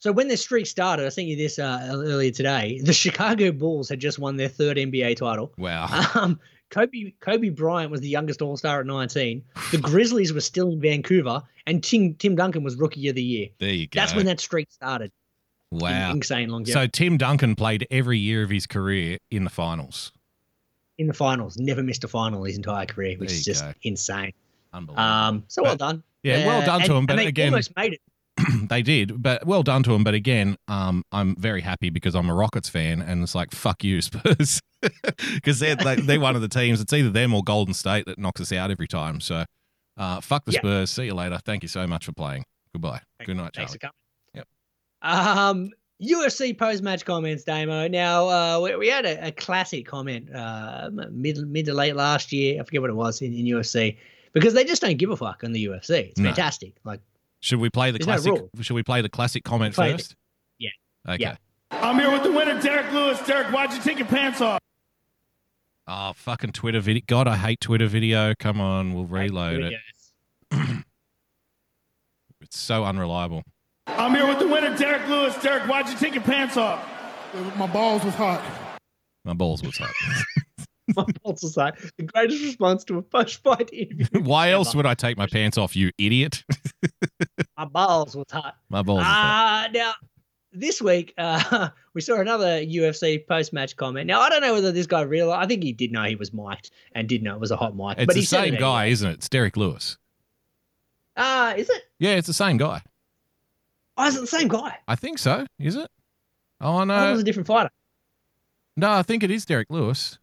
So 0.00 0.10
when 0.10 0.26
this 0.26 0.42
streak 0.42 0.66
started, 0.66 1.06
I 1.06 1.10
sent 1.10 1.28
you 1.28 1.36
this 1.36 1.60
uh, 1.60 1.88
earlier 1.92 2.32
today. 2.32 2.80
The 2.82 2.92
Chicago 2.92 3.52
Bulls 3.52 3.88
had 3.88 4.00
just 4.00 4.18
won 4.18 4.36
their 4.36 4.48
third 4.48 4.76
NBA 4.76 5.16
title. 5.16 5.52
Wow. 5.56 5.86
Um, 6.16 6.40
Kobe 6.72 7.12
Kobe 7.20 7.50
Bryant 7.50 7.90
was 7.92 8.00
the 8.00 8.08
youngest 8.08 8.42
All 8.42 8.56
Star 8.56 8.80
at 8.80 8.86
19. 8.86 9.44
The 9.70 9.78
Grizzlies 9.78 10.32
were 10.32 10.40
still 10.40 10.70
in 10.72 10.80
Vancouver, 10.80 11.42
and 11.66 11.84
Tim 11.84 12.14
Tim 12.14 12.34
Duncan 12.34 12.64
was 12.64 12.74
Rookie 12.76 13.06
of 13.08 13.14
the 13.14 13.22
Year. 13.22 13.48
There 13.58 13.68
you 13.70 13.86
go. 13.86 14.00
That's 14.00 14.14
when 14.14 14.26
that 14.26 14.40
streak 14.40 14.70
started. 14.70 15.12
wow. 15.70 16.10
insane 16.12 16.50
So. 16.66 16.86
Tim 16.86 17.16
Duncan 17.18 17.54
played 17.54 17.86
every 17.90 18.18
year 18.18 18.42
of 18.42 18.50
his 18.50 18.66
career 18.66 19.18
in 19.30 19.44
the 19.44 19.50
finals. 19.50 20.12
in 20.98 21.06
the 21.06 21.14
finals, 21.14 21.56
never 21.58 21.82
missed 21.82 22.04
a 22.04 22.08
final 22.08 22.44
his 22.44 22.56
entire 22.56 22.86
career, 22.86 23.16
which 23.18 23.32
is 23.32 23.44
just 23.44 23.64
go. 23.64 23.72
insane. 23.82 24.32
Unbelievable. 24.72 25.02
Um, 25.02 25.44
so 25.48 25.62
well 25.62 25.76
done. 25.76 26.02
Yeah, 26.22 26.46
well 26.46 26.62
Uh, 26.62 26.64
done 26.66 26.80
to 26.80 26.84
and- 26.86 26.98
him. 27.00 27.06
But 27.06 27.18
again, 27.26 27.48
almost 27.48 27.74
made 27.76 27.94
it. 27.94 28.00
they 28.68 28.82
did. 28.82 29.22
But 29.22 29.46
well 29.46 29.62
done 29.62 29.82
to 29.84 29.90
them. 29.90 30.04
But 30.04 30.14
again, 30.14 30.56
um, 30.68 31.04
I'm 31.12 31.36
very 31.36 31.60
happy 31.60 31.90
because 31.90 32.14
I'm 32.14 32.28
a 32.30 32.34
Rockets 32.34 32.68
fan, 32.68 33.02
and 33.02 33.22
it's 33.22 33.34
like 33.34 33.52
fuck 33.52 33.84
you, 33.84 34.00
Spurs, 34.02 34.60
because 35.34 35.58
they're 35.58 35.76
they, 35.76 35.96
they're 35.96 36.20
one 36.20 36.34
of 36.36 36.42
the 36.42 36.48
teams. 36.48 36.80
It's 36.80 36.92
either 36.92 37.10
them 37.10 37.34
or 37.34 37.42
Golden 37.42 37.74
State 37.74 38.06
that 38.06 38.18
knocks 38.18 38.40
us 38.40 38.52
out 38.52 38.70
every 38.70 38.88
time. 38.88 39.20
So, 39.20 39.44
uh, 39.96 40.20
fuck 40.20 40.44
the 40.44 40.52
Yeah. 40.52 40.60
Spurs. 40.60 40.90
See 40.90 41.04
you 41.04 41.14
later. 41.14 41.38
Thank 41.44 41.62
you 41.62 41.68
so 41.68 41.86
much 41.86 42.04
for 42.06 42.12
playing. 42.12 42.44
Goodbye. 42.72 43.00
Good 43.24 43.36
night, 43.36 43.52
Thanks 43.54 43.72
Charlie. 43.72 43.78
for 43.78 43.78
coming. 43.78 43.94
Yep. 44.34 44.46
Um, 45.02 45.70
UFC 46.02 46.56
post 46.58 46.82
match 46.82 47.04
comments, 47.04 47.44
Damo. 47.44 47.86
Now 47.88 48.28
uh, 48.28 48.60
we, 48.60 48.74
we 48.76 48.88
had 48.88 49.04
a, 49.04 49.28
a 49.28 49.32
classic 49.32 49.86
comment 49.86 50.34
uh, 50.34 50.90
mid 51.12 51.36
mid 51.48 51.66
to 51.66 51.74
late 51.74 51.94
last 51.96 52.32
year. 52.32 52.60
I 52.60 52.64
forget 52.64 52.80
what 52.80 52.90
it 52.90 52.96
was 52.96 53.20
in, 53.22 53.32
in 53.34 53.44
UFC 53.46 53.96
because 54.32 54.54
they 54.54 54.64
just 54.64 54.80
don't 54.82 54.96
give 54.96 55.10
a 55.10 55.16
fuck 55.16 55.44
on 55.44 55.52
the 55.52 55.64
UFC. 55.66 56.08
It's 56.10 56.18
No. 56.18 56.30
fantastic. 56.30 56.72
Like 56.84 57.00
Should 57.42 57.58
we 57.60 57.68
play 57.70 57.90
the 57.90 57.98
There's 57.98 58.06
classic? 58.22 58.32
rule. 58.32 58.48
should 58.62 58.74
we 58.74 58.82
play 58.82 59.02
the 59.02 59.08
classic 59.08 59.44
comment 59.44 59.74
Play 59.74 59.90
it. 59.90 59.92
first? 59.92 60.16
Yeah. 60.58 60.70
Okay. 61.08 61.18
Yeah. 61.22 61.36
I'm 61.72 61.98
here 61.98 62.10
with 62.10 62.22
the 62.22 62.30
winner, 62.32 62.60
Derek 62.60 62.90
Lewis. 62.92 63.20
Derek, 63.26 63.48
why'd 63.48 63.72
you 63.72 63.80
take 63.80 63.98
your 63.98 64.06
pants 64.08 64.40
off? 64.40 64.60
Oh, 65.88 66.12
fucking 66.14 66.52
Twitter 66.52 66.80
video. 66.80 67.02
God, 67.06 67.26
I 67.26 67.36
hate 67.36 67.60
Twitter 67.60 67.88
video. 67.88 68.32
Come 68.38 68.60
on, 68.60 68.94
we'll 68.94 69.06
reload 69.06 69.62
it. 69.62 69.74
It's 72.40 72.58
so 72.58 72.84
unreliable. 72.84 73.42
I'm 73.86 74.14
here 74.14 74.26
with 74.26 74.38
the 74.40 74.46
winner, 74.48 74.76
Derek 74.76 75.08
Lewis. 75.08 75.34
Derek, 75.42 75.62
why'd 75.68 75.88
you 75.88 75.96
take 75.96 76.12
your 76.14 76.22
pants 76.24 76.56
off? 76.56 76.84
My 77.56 77.66
balls 77.66 78.04
was 78.04 78.14
hot. 78.14 78.42
My 79.24 79.32
balls 79.32 79.62
was 79.62 79.78
hot. 79.78 79.90
my 80.96 81.04
balls 81.22 81.42
was 81.42 81.56
like 81.56 81.78
the 81.96 82.04
greatest 82.04 82.42
response 82.42 82.84
to 82.84 82.98
a 82.98 83.02
post 83.02 83.42
fight 83.42 83.72
interview. 83.72 84.06
Why 84.22 84.50
else 84.50 84.74
would 84.74 84.86
I 84.86 84.94
take 84.94 85.16
my 85.16 85.26
pants 85.26 85.58
off, 85.58 85.74
you 85.76 85.90
idiot? 85.98 86.44
My 87.56 87.64
balls 87.66 88.16
was 88.16 88.26
hot. 88.30 88.56
My 88.70 88.82
balls 88.82 89.02
Ah. 89.04 89.64
Uh, 89.64 89.68
now, 89.72 89.92
this 90.52 90.82
week, 90.82 91.14
uh, 91.16 91.68
we 91.94 92.00
saw 92.00 92.20
another 92.20 92.60
UFC 92.64 93.24
post 93.26 93.52
match 93.52 93.76
comment. 93.76 94.06
Now, 94.06 94.20
I 94.20 94.28
don't 94.30 94.40
know 94.40 94.52
whether 94.54 94.72
this 94.72 94.86
guy 94.86 95.02
realized, 95.02 95.44
I 95.44 95.46
think 95.46 95.62
he 95.62 95.72
did 95.72 95.92
know 95.92 96.02
he 96.04 96.16
was 96.16 96.32
mic'd 96.32 96.70
and 96.92 97.08
did 97.08 97.22
know 97.22 97.34
it 97.34 97.40
was 97.40 97.50
a 97.50 97.56
hot 97.56 97.76
mic. 97.76 97.98
It's 97.98 98.06
but 98.06 98.14
the 98.14 98.20
he 98.20 98.26
same 98.26 98.54
it 98.54 98.58
guy, 98.60 98.82
anyway. 98.82 98.92
isn't 98.92 99.10
it? 99.10 99.14
It's 99.14 99.28
Derek 99.28 99.56
Lewis. 99.56 99.96
Uh, 101.16 101.54
is 101.56 101.70
it? 101.70 101.82
Yeah, 101.98 102.14
it's 102.14 102.26
the 102.26 102.34
same 102.34 102.56
guy. 102.56 102.82
Oh, 103.96 104.06
is 104.06 104.16
it 104.16 104.20
the 104.20 104.26
same 104.26 104.48
guy? 104.48 104.78
I 104.88 104.96
think 104.96 105.18
so. 105.18 105.46
Is 105.58 105.76
it? 105.76 105.88
Oh 106.60 106.74
thought 106.74 107.08
it 107.08 107.12
was 107.12 107.20
a 107.20 107.24
different 107.24 107.46
fighter. 107.46 107.70
no, 108.76 108.92
I 108.92 109.02
think 109.02 109.22
it 109.22 109.30
is 109.30 109.44
Derek 109.44 109.68
Lewis. 109.68 110.18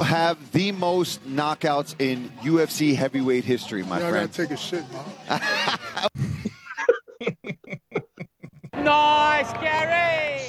Have 0.00 0.52
the 0.52 0.70
most 0.72 1.26
knockouts 1.26 1.94
in 1.98 2.28
UFC 2.42 2.94
heavyweight 2.94 3.44
history, 3.44 3.82
my 3.82 3.98
Yeah, 4.00 4.06
I 4.06 4.10
friend. 4.10 4.30
gotta 4.32 4.46
take 4.46 4.50
a 4.50 4.56
shit, 4.56 4.84
man. 4.92 6.08
Nice, 8.74 9.52
Gary! 9.54 10.42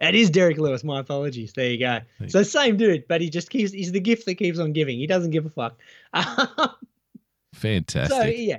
That 0.00 0.14
is 0.14 0.28
Derek 0.30 0.58
Lewis. 0.58 0.84
My 0.84 1.00
apologies. 1.00 1.52
There 1.54 1.70
you 1.70 1.78
go. 1.78 2.00
So 2.28 2.42
same 2.42 2.76
dude, 2.76 3.08
but 3.08 3.20
he 3.22 3.30
just 3.30 3.48
keeps. 3.50 3.72
He's 3.72 3.92
the 3.92 4.00
gift 4.00 4.26
that 4.26 4.34
keeps 4.34 4.58
on 4.58 4.72
giving. 4.72 4.98
He 4.98 5.06
doesn't 5.06 5.30
give 5.30 5.46
a 5.46 5.50
fuck. 5.50 5.78
Fantastic. 7.54 8.16
so 8.16 8.24
yeah, 8.24 8.58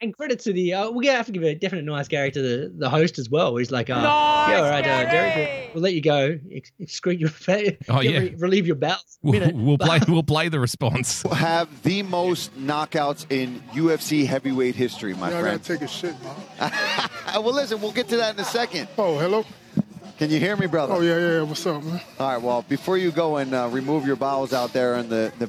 and 0.00 0.14
credit 0.14 0.40
to 0.40 0.52
the. 0.52 0.74
Uh, 0.74 0.90
we're 0.90 1.02
gonna 1.02 1.16
have 1.16 1.26
to 1.26 1.32
give 1.32 1.42
a 1.42 1.54
definite 1.54 1.84
nice 1.84 2.08
Gary 2.08 2.30
to 2.30 2.42
the 2.42 2.72
the 2.76 2.88
host 2.90 3.18
as 3.18 3.30
well. 3.30 3.56
He's 3.56 3.70
like, 3.70 3.88
uh, 3.90 3.94
yeah, 3.94 4.56
all 4.56 4.62
right, 4.70 4.86
uh, 4.86 5.10
Derek, 5.10 5.36
we'll, 5.36 5.74
we'll 5.74 5.82
let 5.84 5.94
you 5.94 6.00
go. 6.02 6.38
Excrete 6.80 7.18
your 7.20 7.28
fa- 7.30 7.76
Oh, 7.88 8.00
yeah. 8.02 8.18
re- 8.18 8.34
relieve 8.38 8.66
your 8.66 8.76
bowels. 8.76 9.18
We'll- 9.22 9.52
we'll 9.54 9.78
play. 9.78 10.00
We'll 10.08 10.22
play 10.22 10.48
the 10.48 10.60
response. 10.60 11.24
We'll 11.24 11.34
have 11.34 11.82
the 11.82 12.02
most 12.02 12.54
knockouts 12.58 13.26
in 13.30 13.60
UFC 13.72 14.26
heavyweight 14.26 14.74
history, 14.74 15.14
my 15.14 15.30
Yeah, 15.30 15.38
I 15.38 15.40
friend. 15.42 15.58
gotta 15.62 15.78
take 15.78 15.82
a 15.82 15.90
shit, 15.90 16.14
man. 16.22 16.70
well, 17.34 17.52
listen, 17.54 17.80
we'll 17.80 17.92
get 17.92 18.08
to 18.08 18.16
that 18.18 18.34
in 18.34 18.40
a 18.40 18.44
second. 18.44 18.88
Oh, 18.98 19.18
hello. 19.18 19.44
Can 20.18 20.30
you 20.30 20.38
hear 20.40 20.56
me, 20.56 20.66
brother? 20.66 20.94
Oh 20.94 21.00
yeah, 21.00 21.18
yeah. 21.18 21.42
What's 21.42 21.66
up, 21.66 21.84
man? 21.84 22.00
All 22.18 22.28
right. 22.32 22.40
Well, 22.40 22.62
before 22.62 22.96
you 22.96 23.10
go 23.10 23.36
and 23.36 23.52
uh, 23.54 23.68
remove 23.70 24.06
your 24.06 24.16
bowels 24.16 24.54
out 24.54 24.72
there 24.72 24.94
in 24.96 25.10
the 25.10 25.30
the 25.38 25.46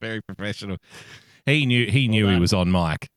Very 0.00 0.20
professional. 0.20 0.76
He 1.46 1.66
knew. 1.66 1.86
He 1.90 2.08
knew 2.08 2.28
he 2.28 2.38
was 2.38 2.52
on 2.52 2.70
mic. 2.70 3.08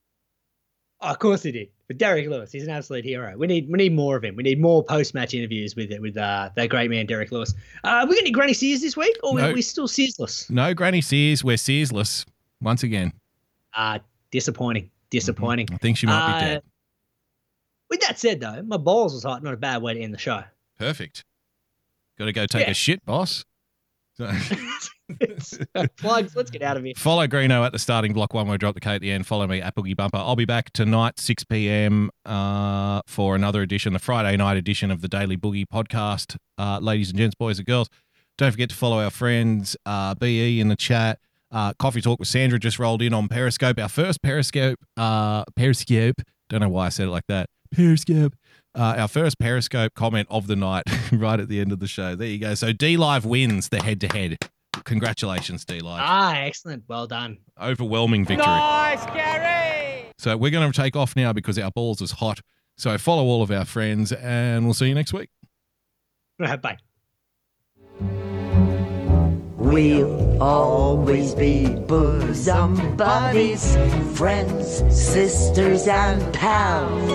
Oh, 1.02 1.10
of 1.12 1.20
course 1.20 1.44
he 1.44 1.52
did. 1.52 1.70
But 1.88 2.00
Derek 2.00 2.28
Lewis, 2.28 2.52
he's 2.52 2.64
an 2.64 2.72
absolute 2.72 3.06
hero. 3.06 3.38
We 3.38 3.46
need 3.46 3.70
we 3.70 3.78
need 3.78 3.94
more 3.94 4.16
of 4.18 4.24
him. 4.24 4.36
We 4.36 4.42
need 4.44 4.60
more 4.60 4.84
post 4.84 5.14
match 5.14 5.34
interviews 5.36 5.76
with 5.76 5.92
with 6.00 6.18
uh, 6.18 6.50
that 6.56 6.70
great 6.70 6.90
man 6.90 7.06
Derek 7.06 7.32
Lewis. 7.32 7.54
Uh, 7.84 8.06
we 8.10 8.16
got 8.16 8.22
any 8.22 8.32
Granny 8.32 8.54
Sears 8.54 8.82
this 8.82 8.98
week, 8.98 9.16
or 9.22 9.36
No. 9.38 9.48
we 9.50 9.56
we 9.56 9.62
still 9.62 9.88
Searsless? 9.88 10.50
No 10.50 10.74
Granny 10.74 11.02
Sears. 11.02 11.44
We're 11.44 11.58
Searsless 11.58 12.26
once 12.62 12.82
again. 12.84 13.14
Uh 13.76 14.00
disappointing, 14.32 14.90
disappointing. 15.12 15.68
I 15.72 15.78
think 15.78 15.98
she 15.98 16.08
might 16.08 16.20
Uh, 16.20 16.40
be 16.40 16.46
dead. 16.46 16.64
With 17.92 18.02
that 18.02 18.18
said, 18.18 18.40
though, 18.40 18.64
my 18.64 18.78
balls 18.78 19.14
was 19.14 19.24
hot. 19.24 19.44
Not 19.44 19.54
a 19.54 19.58
bad 19.58 19.84
way 19.84 19.94
to 19.94 20.00
end 20.00 20.14
the 20.14 20.18
show. 20.18 20.44
Perfect. 20.80 21.24
Got 22.18 22.26
to 22.26 22.34
go 22.34 22.46
take 22.48 22.66
Yeah. 22.66 22.72
a 22.72 22.74
shit, 22.74 23.06
boss. 23.06 23.46
So- 24.18 24.32
Plugs. 25.98 26.36
Let's 26.36 26.52
get 26.52 26.62
out 26.62 26.78
of 26.78 26.84
here. 26.84 26.94
Follow 26.96 27.28
Greeno 27.28 27.66
at 27.66 27.72
the 27.72 27.80
starting 27.80 28.14
block 28.14 28.34
one 28.34 28.50
I 28.50 28.58
drop 28.58 28.76
the 28.76 28.82
K 28.82 28.96
at 28.96 29.02
the 29.02 29.12
end. 29.12 29.28
Follow 29.28 29.48
me 29.48 29.62
at 29.62 29.76
Boogie 29.76 29.96
Bumper. 29.96 30.18
I'll 30.18 30.36
be 30.36 30.46
back 30.46 30.72
tonight, 30.74 31.20
6 31.20 31.44
p.m. 31.46 32.10
Uh, 32.26 33.02
for 33.08 33.36
another 33.36 33.62
edition, 33.62 33.94
the 33.94 34.00
Friday 34.00 34.36
night 34.38 34.58
edition 34.58 34.92
of 34.92 35.02
the 35.02 35.08
Daily 35.08 35.38
Boogie 35.38 35.66
podcast. 35.72 36.38
Uh, 36.58 36.80
ladies 36.82 37.10
and 37.10 37.18
gents, 37.18 37.36
boys 37.36 37.60
and 37.60 37.66
girls, 37.66 37.90
don't 38.38 38.52
forget 38.52 38.70
to 38.70 38.76
follow 38.76 39.00
our 39.00 39.12
friends, 39.12 39.78
uh, 39.86 40.16
BE 40.16 40.60
in 40.60 40.68
the 40.68 40.76
chat. 40.76 41.20
Uh, 41.52 41.74
Coffee 41.74 42.02
Talk 42.02 42.20
with 42.20 42.28
Sandra 42.28 42.60
just 42.60 42.80
rolled 42.80 43.02
in 43.02 43.14
on 43.14 43.28
Periscope. 43.28 43.80
Our 43.80 43.90
first 43.90 44.22
Periscope, 44.22 44.80
uh, 44.98 45.46
Periscope. 45.56 46.22
Don't 46.50 46.62
know 46.62 46.70
why 46.70 46.88
I 46.88 46.90
said 46.90 47.08
it 47.08 47.12
like 47.12 47.28
that. 47.28 47.50
Periscope. 47.72 48.36
Uh, 48.74 48.96
our 48.98 49.08
first 49.08 49.40
Periscope 49.40 49.94
comment 49.94 50.28
of 50.30 50.48
the 50.48 50.56
night, 50.56 50.84
right 51.14 51.40
at 51.40 51.48
the 51.48 51.62
end 51.62 51.72
of 51.72 51.80
the 51.80 51.88
show. 51.88 52.14
There 52.16 52.28
you 52.28 52.40
go. 52.40 52.56
So 52.56 52.74
D 52.74 52.98
Live 52.98 53.26
wins 53.26 53.70
the 53.70 53.82
head 53.82 54.02
to 54.02 54.08
head. 54.08 54.38
Congratulations, 54.86 55.66
D 55.66 55.80
Live. 55.80 56.02
Ah, 56.04 56.36
excellent. 56.38 56.84
Well 56.88 57.08
done. 57.08 57.40
Overwhelming 57.62 58.26
victory. 58.26 58.46
Nice, 58.46 59.06
Gary. 59.08 60.06
So 60.18 60.38
we're 60.38 60.52
going 60.52 60.72
to 60.72 60.82
take 60.82 60.96
off 60.96 61.16
now 61.16 61.34
because 61.34 61.60
our 61.60 61.72
balls 61.72 62.02
is 62.02 62.12
hot. 62.12 62.40
So 62.78 62.98
follow 62.98 63.24
all 63.24 63.42
of 63.42 63.52
our 63.52 63.66
friends, 63.66 64.12
and 64.12 64.66
we'll 64.66 64.74
see 64.74 64.88
you 64.88 64.96
next 64.96 65.14
week. 65.14 65.30
Bye. 66.40 66.78
We'll 69.58 70.44
always 70.44 71.34
be 71.34 71.68
bosom 71.68 72.96
buddies, 72.98 73.76
friends, 74.16 74.84
sisters, 74.96 75.88
and 75.88 76.34
pals. 76.34 77.10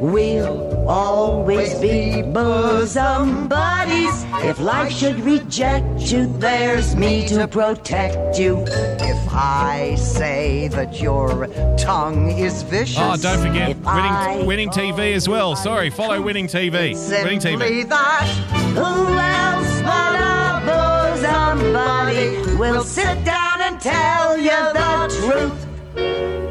We'll 0.00 0.75
always 0.86 1.74
be 1.78 2.22
bosom 2.22 3.48
buddies. 3.48 4.24
If 4.44 4.60
life 4.60 4.92
should 4.92 5.18
reject 5.20 6.00
you, 6.12 6.26
there's 6.38 6.94
me 6.94 7.26
to 7.28 7.46
protect 7.48 8.38
you. 8.38 8.64
If 8.68 9.32
I 9.32 9.96
say 9.96 10.68
that 10.68 11.00
your 11.00 11.46
tongue 11.76 12.30
is 12.30 12.62
vicious, 12.62 12.98
Oh, 13.00 13.16
don't 13.16 13.40
forget 13.40 13.76
I 13.84 14.34
winning, 14.36 14.46
winning 14.46 14.68
TV 14.70 15.14
as 15.14 15.28
well. 15.28 15.56
Sorry, 15.56 15.90
follow 15.90 16.20
Winning 16.22 16.46
TV. 16.46 16.94
Winning 17.24 17.40
TV. 17.40 17.88
that 17.88 18.26
who 18.74 19.18
else 19.18 19.82
but 19.82 20.14
a 20.14 20.62
bosom 20.66 21.72
buddy 21.72 22.56
will 22.56 22.82
sit 22.82 23.24
down 23.24 23.60
and 23.62 23.80
tell 23.80 24.36
you 24.38 24.50
the 24.50 25.08
truth. 25.20 26.45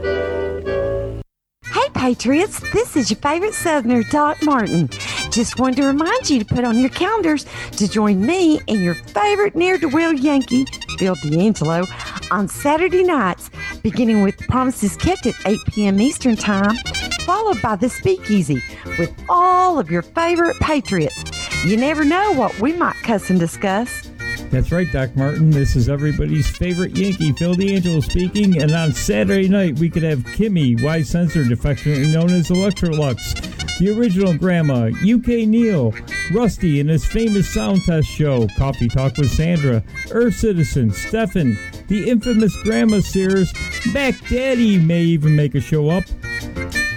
Patriots, 2.05 2.59
this 2.71 2.95
is 2.95 3.09
your 3.09 3.17
favorite 3.17 3.55
Southerner, 3.55 4.03
Doc 4.03 4.37
Martin. 4.43 4.89
Just 5.31 5.59
wanted 5.59 5.77
to 5.77 5.87
remind 5.87 6.29
you 6.29 6.37
to 6.37 6.45
put 6.45 6.63
on 6.63 6.77
your 6.77 6.91
calendars 6.91 7.47
to 7.71 7.87
join 7.87 8.23
me 8.23 8.61
and 8.67 8.83
your 8.83 8.93
favorite 8.93 9.55
near 9.55 9.79
to 9.79 9.87
wheel 9.87 10.13
Yankee, 10.13 10.67
Bill 10.99 11.15
D'Angelo, 11.23 11.83
on 12.29 12.47
Saturday 12.47 13.01
nights, 13.01 13.49
beginning 13.81 14.21
with 14.21 14.37
Promises 14.37 14.95
Kept 14.97 15.25
at 15.25 15.33
8 15.47 15.57
p.m. 15.65 15.99
Eastern 15.99 16.35
Time, 16.35 16.75
followed 17.21 17.59
by 17.59 17.75
The 17.75 17.89
Speakeasy 17.89 18.61
with 18.99 19.11
all 19.27 19.79
of 19.79 19.89
your 19.89 20.03
favorite 20.03 20.59
Patriots. 20.59 21.23
You 21.65 21.75
never 21.75 22.05
know 22.05 22.33
what 22.33 22.59
we 22.59 22.73
might 22.73 22.97
cuss 22.97 23.31
and 23.31 23.39
discuss. 23.39 24.04
That's 24.51 24.71
right, 24.71 24.89
Doc 24.91 25.15
Martin. 25.15 25.49
This 25.49 25.75
is 25.75 25.89
everybody's 25.89 26.47
favorite 26.47 26.97
Yankee, 26.97 27.33
Phil 27.33 27.55
D'Angelo 27.55 27.99
speaking. 27.99 28.61
And 28.61 28.71
on 28.71 28.93
Saturday 28.93 29.49
night, 29.49 29.77
we 29.79 29.89
could 29.89 30.03
have 30.03 30.19
Kimmy, 30.19 30.81
Y 30.81 31.01
Censored, 31.01 31.51
affectionately 31.51 32.11
known 32.11 32.31
as 32.31 32.49
Electrolux, 32.49 33.77
the 33.79 33.97
original 33.99 34.33
Grandma, 34.37 34.91
UK 35.03 35.47
Neil, 35.47 35.93
Rusty 36.31 36.79
and 36.79 36.89
his 36.89 37.05
famous 37.05 37.53
sound 37.53 37.83
test 37.83 38.07
show, 38.07 38.47
Coffee 38.57 38.87
Talk 38.87 39.17
with 39.17 39.29
Sandra, 39.29 39.83
Earth 40.11 40.35
Citizen, 40.35 40.91
Stefan, 40.91 41.57
the 41.87 42.09
infamous 42.09 42.55
Grandma 42.63 43.01
Sears, 43.01 43.53
Back 43.93 44.15
Daddy 44.29 44.79
may 44.79 45.01
even 45.01 45.35
make 45.35 45.55
a 45.55 45.61
show 45.61 45.89
up, 45.89 46.05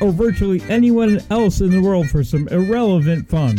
or 0.00 0.12
virtually 0.12 0.62
anyone 0.68 1.20
else 1.30 1.60
in 1.60 1.70
the 1.70 1.82
world 1.82 2.08
for 2.08 2.22
some 2.22 2.46
irrelevant 2.48 3.28
fun. 3.28 3.58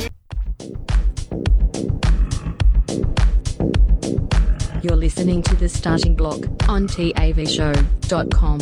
You're 4.83 4.95
listening 4.95 5.43
to 5.43 5.55
The 5.55 5.69
Starting 5.69 6.15
Block 6.15 6.39
on 6.67 6.87
TAVShow.com. 6.87 8.59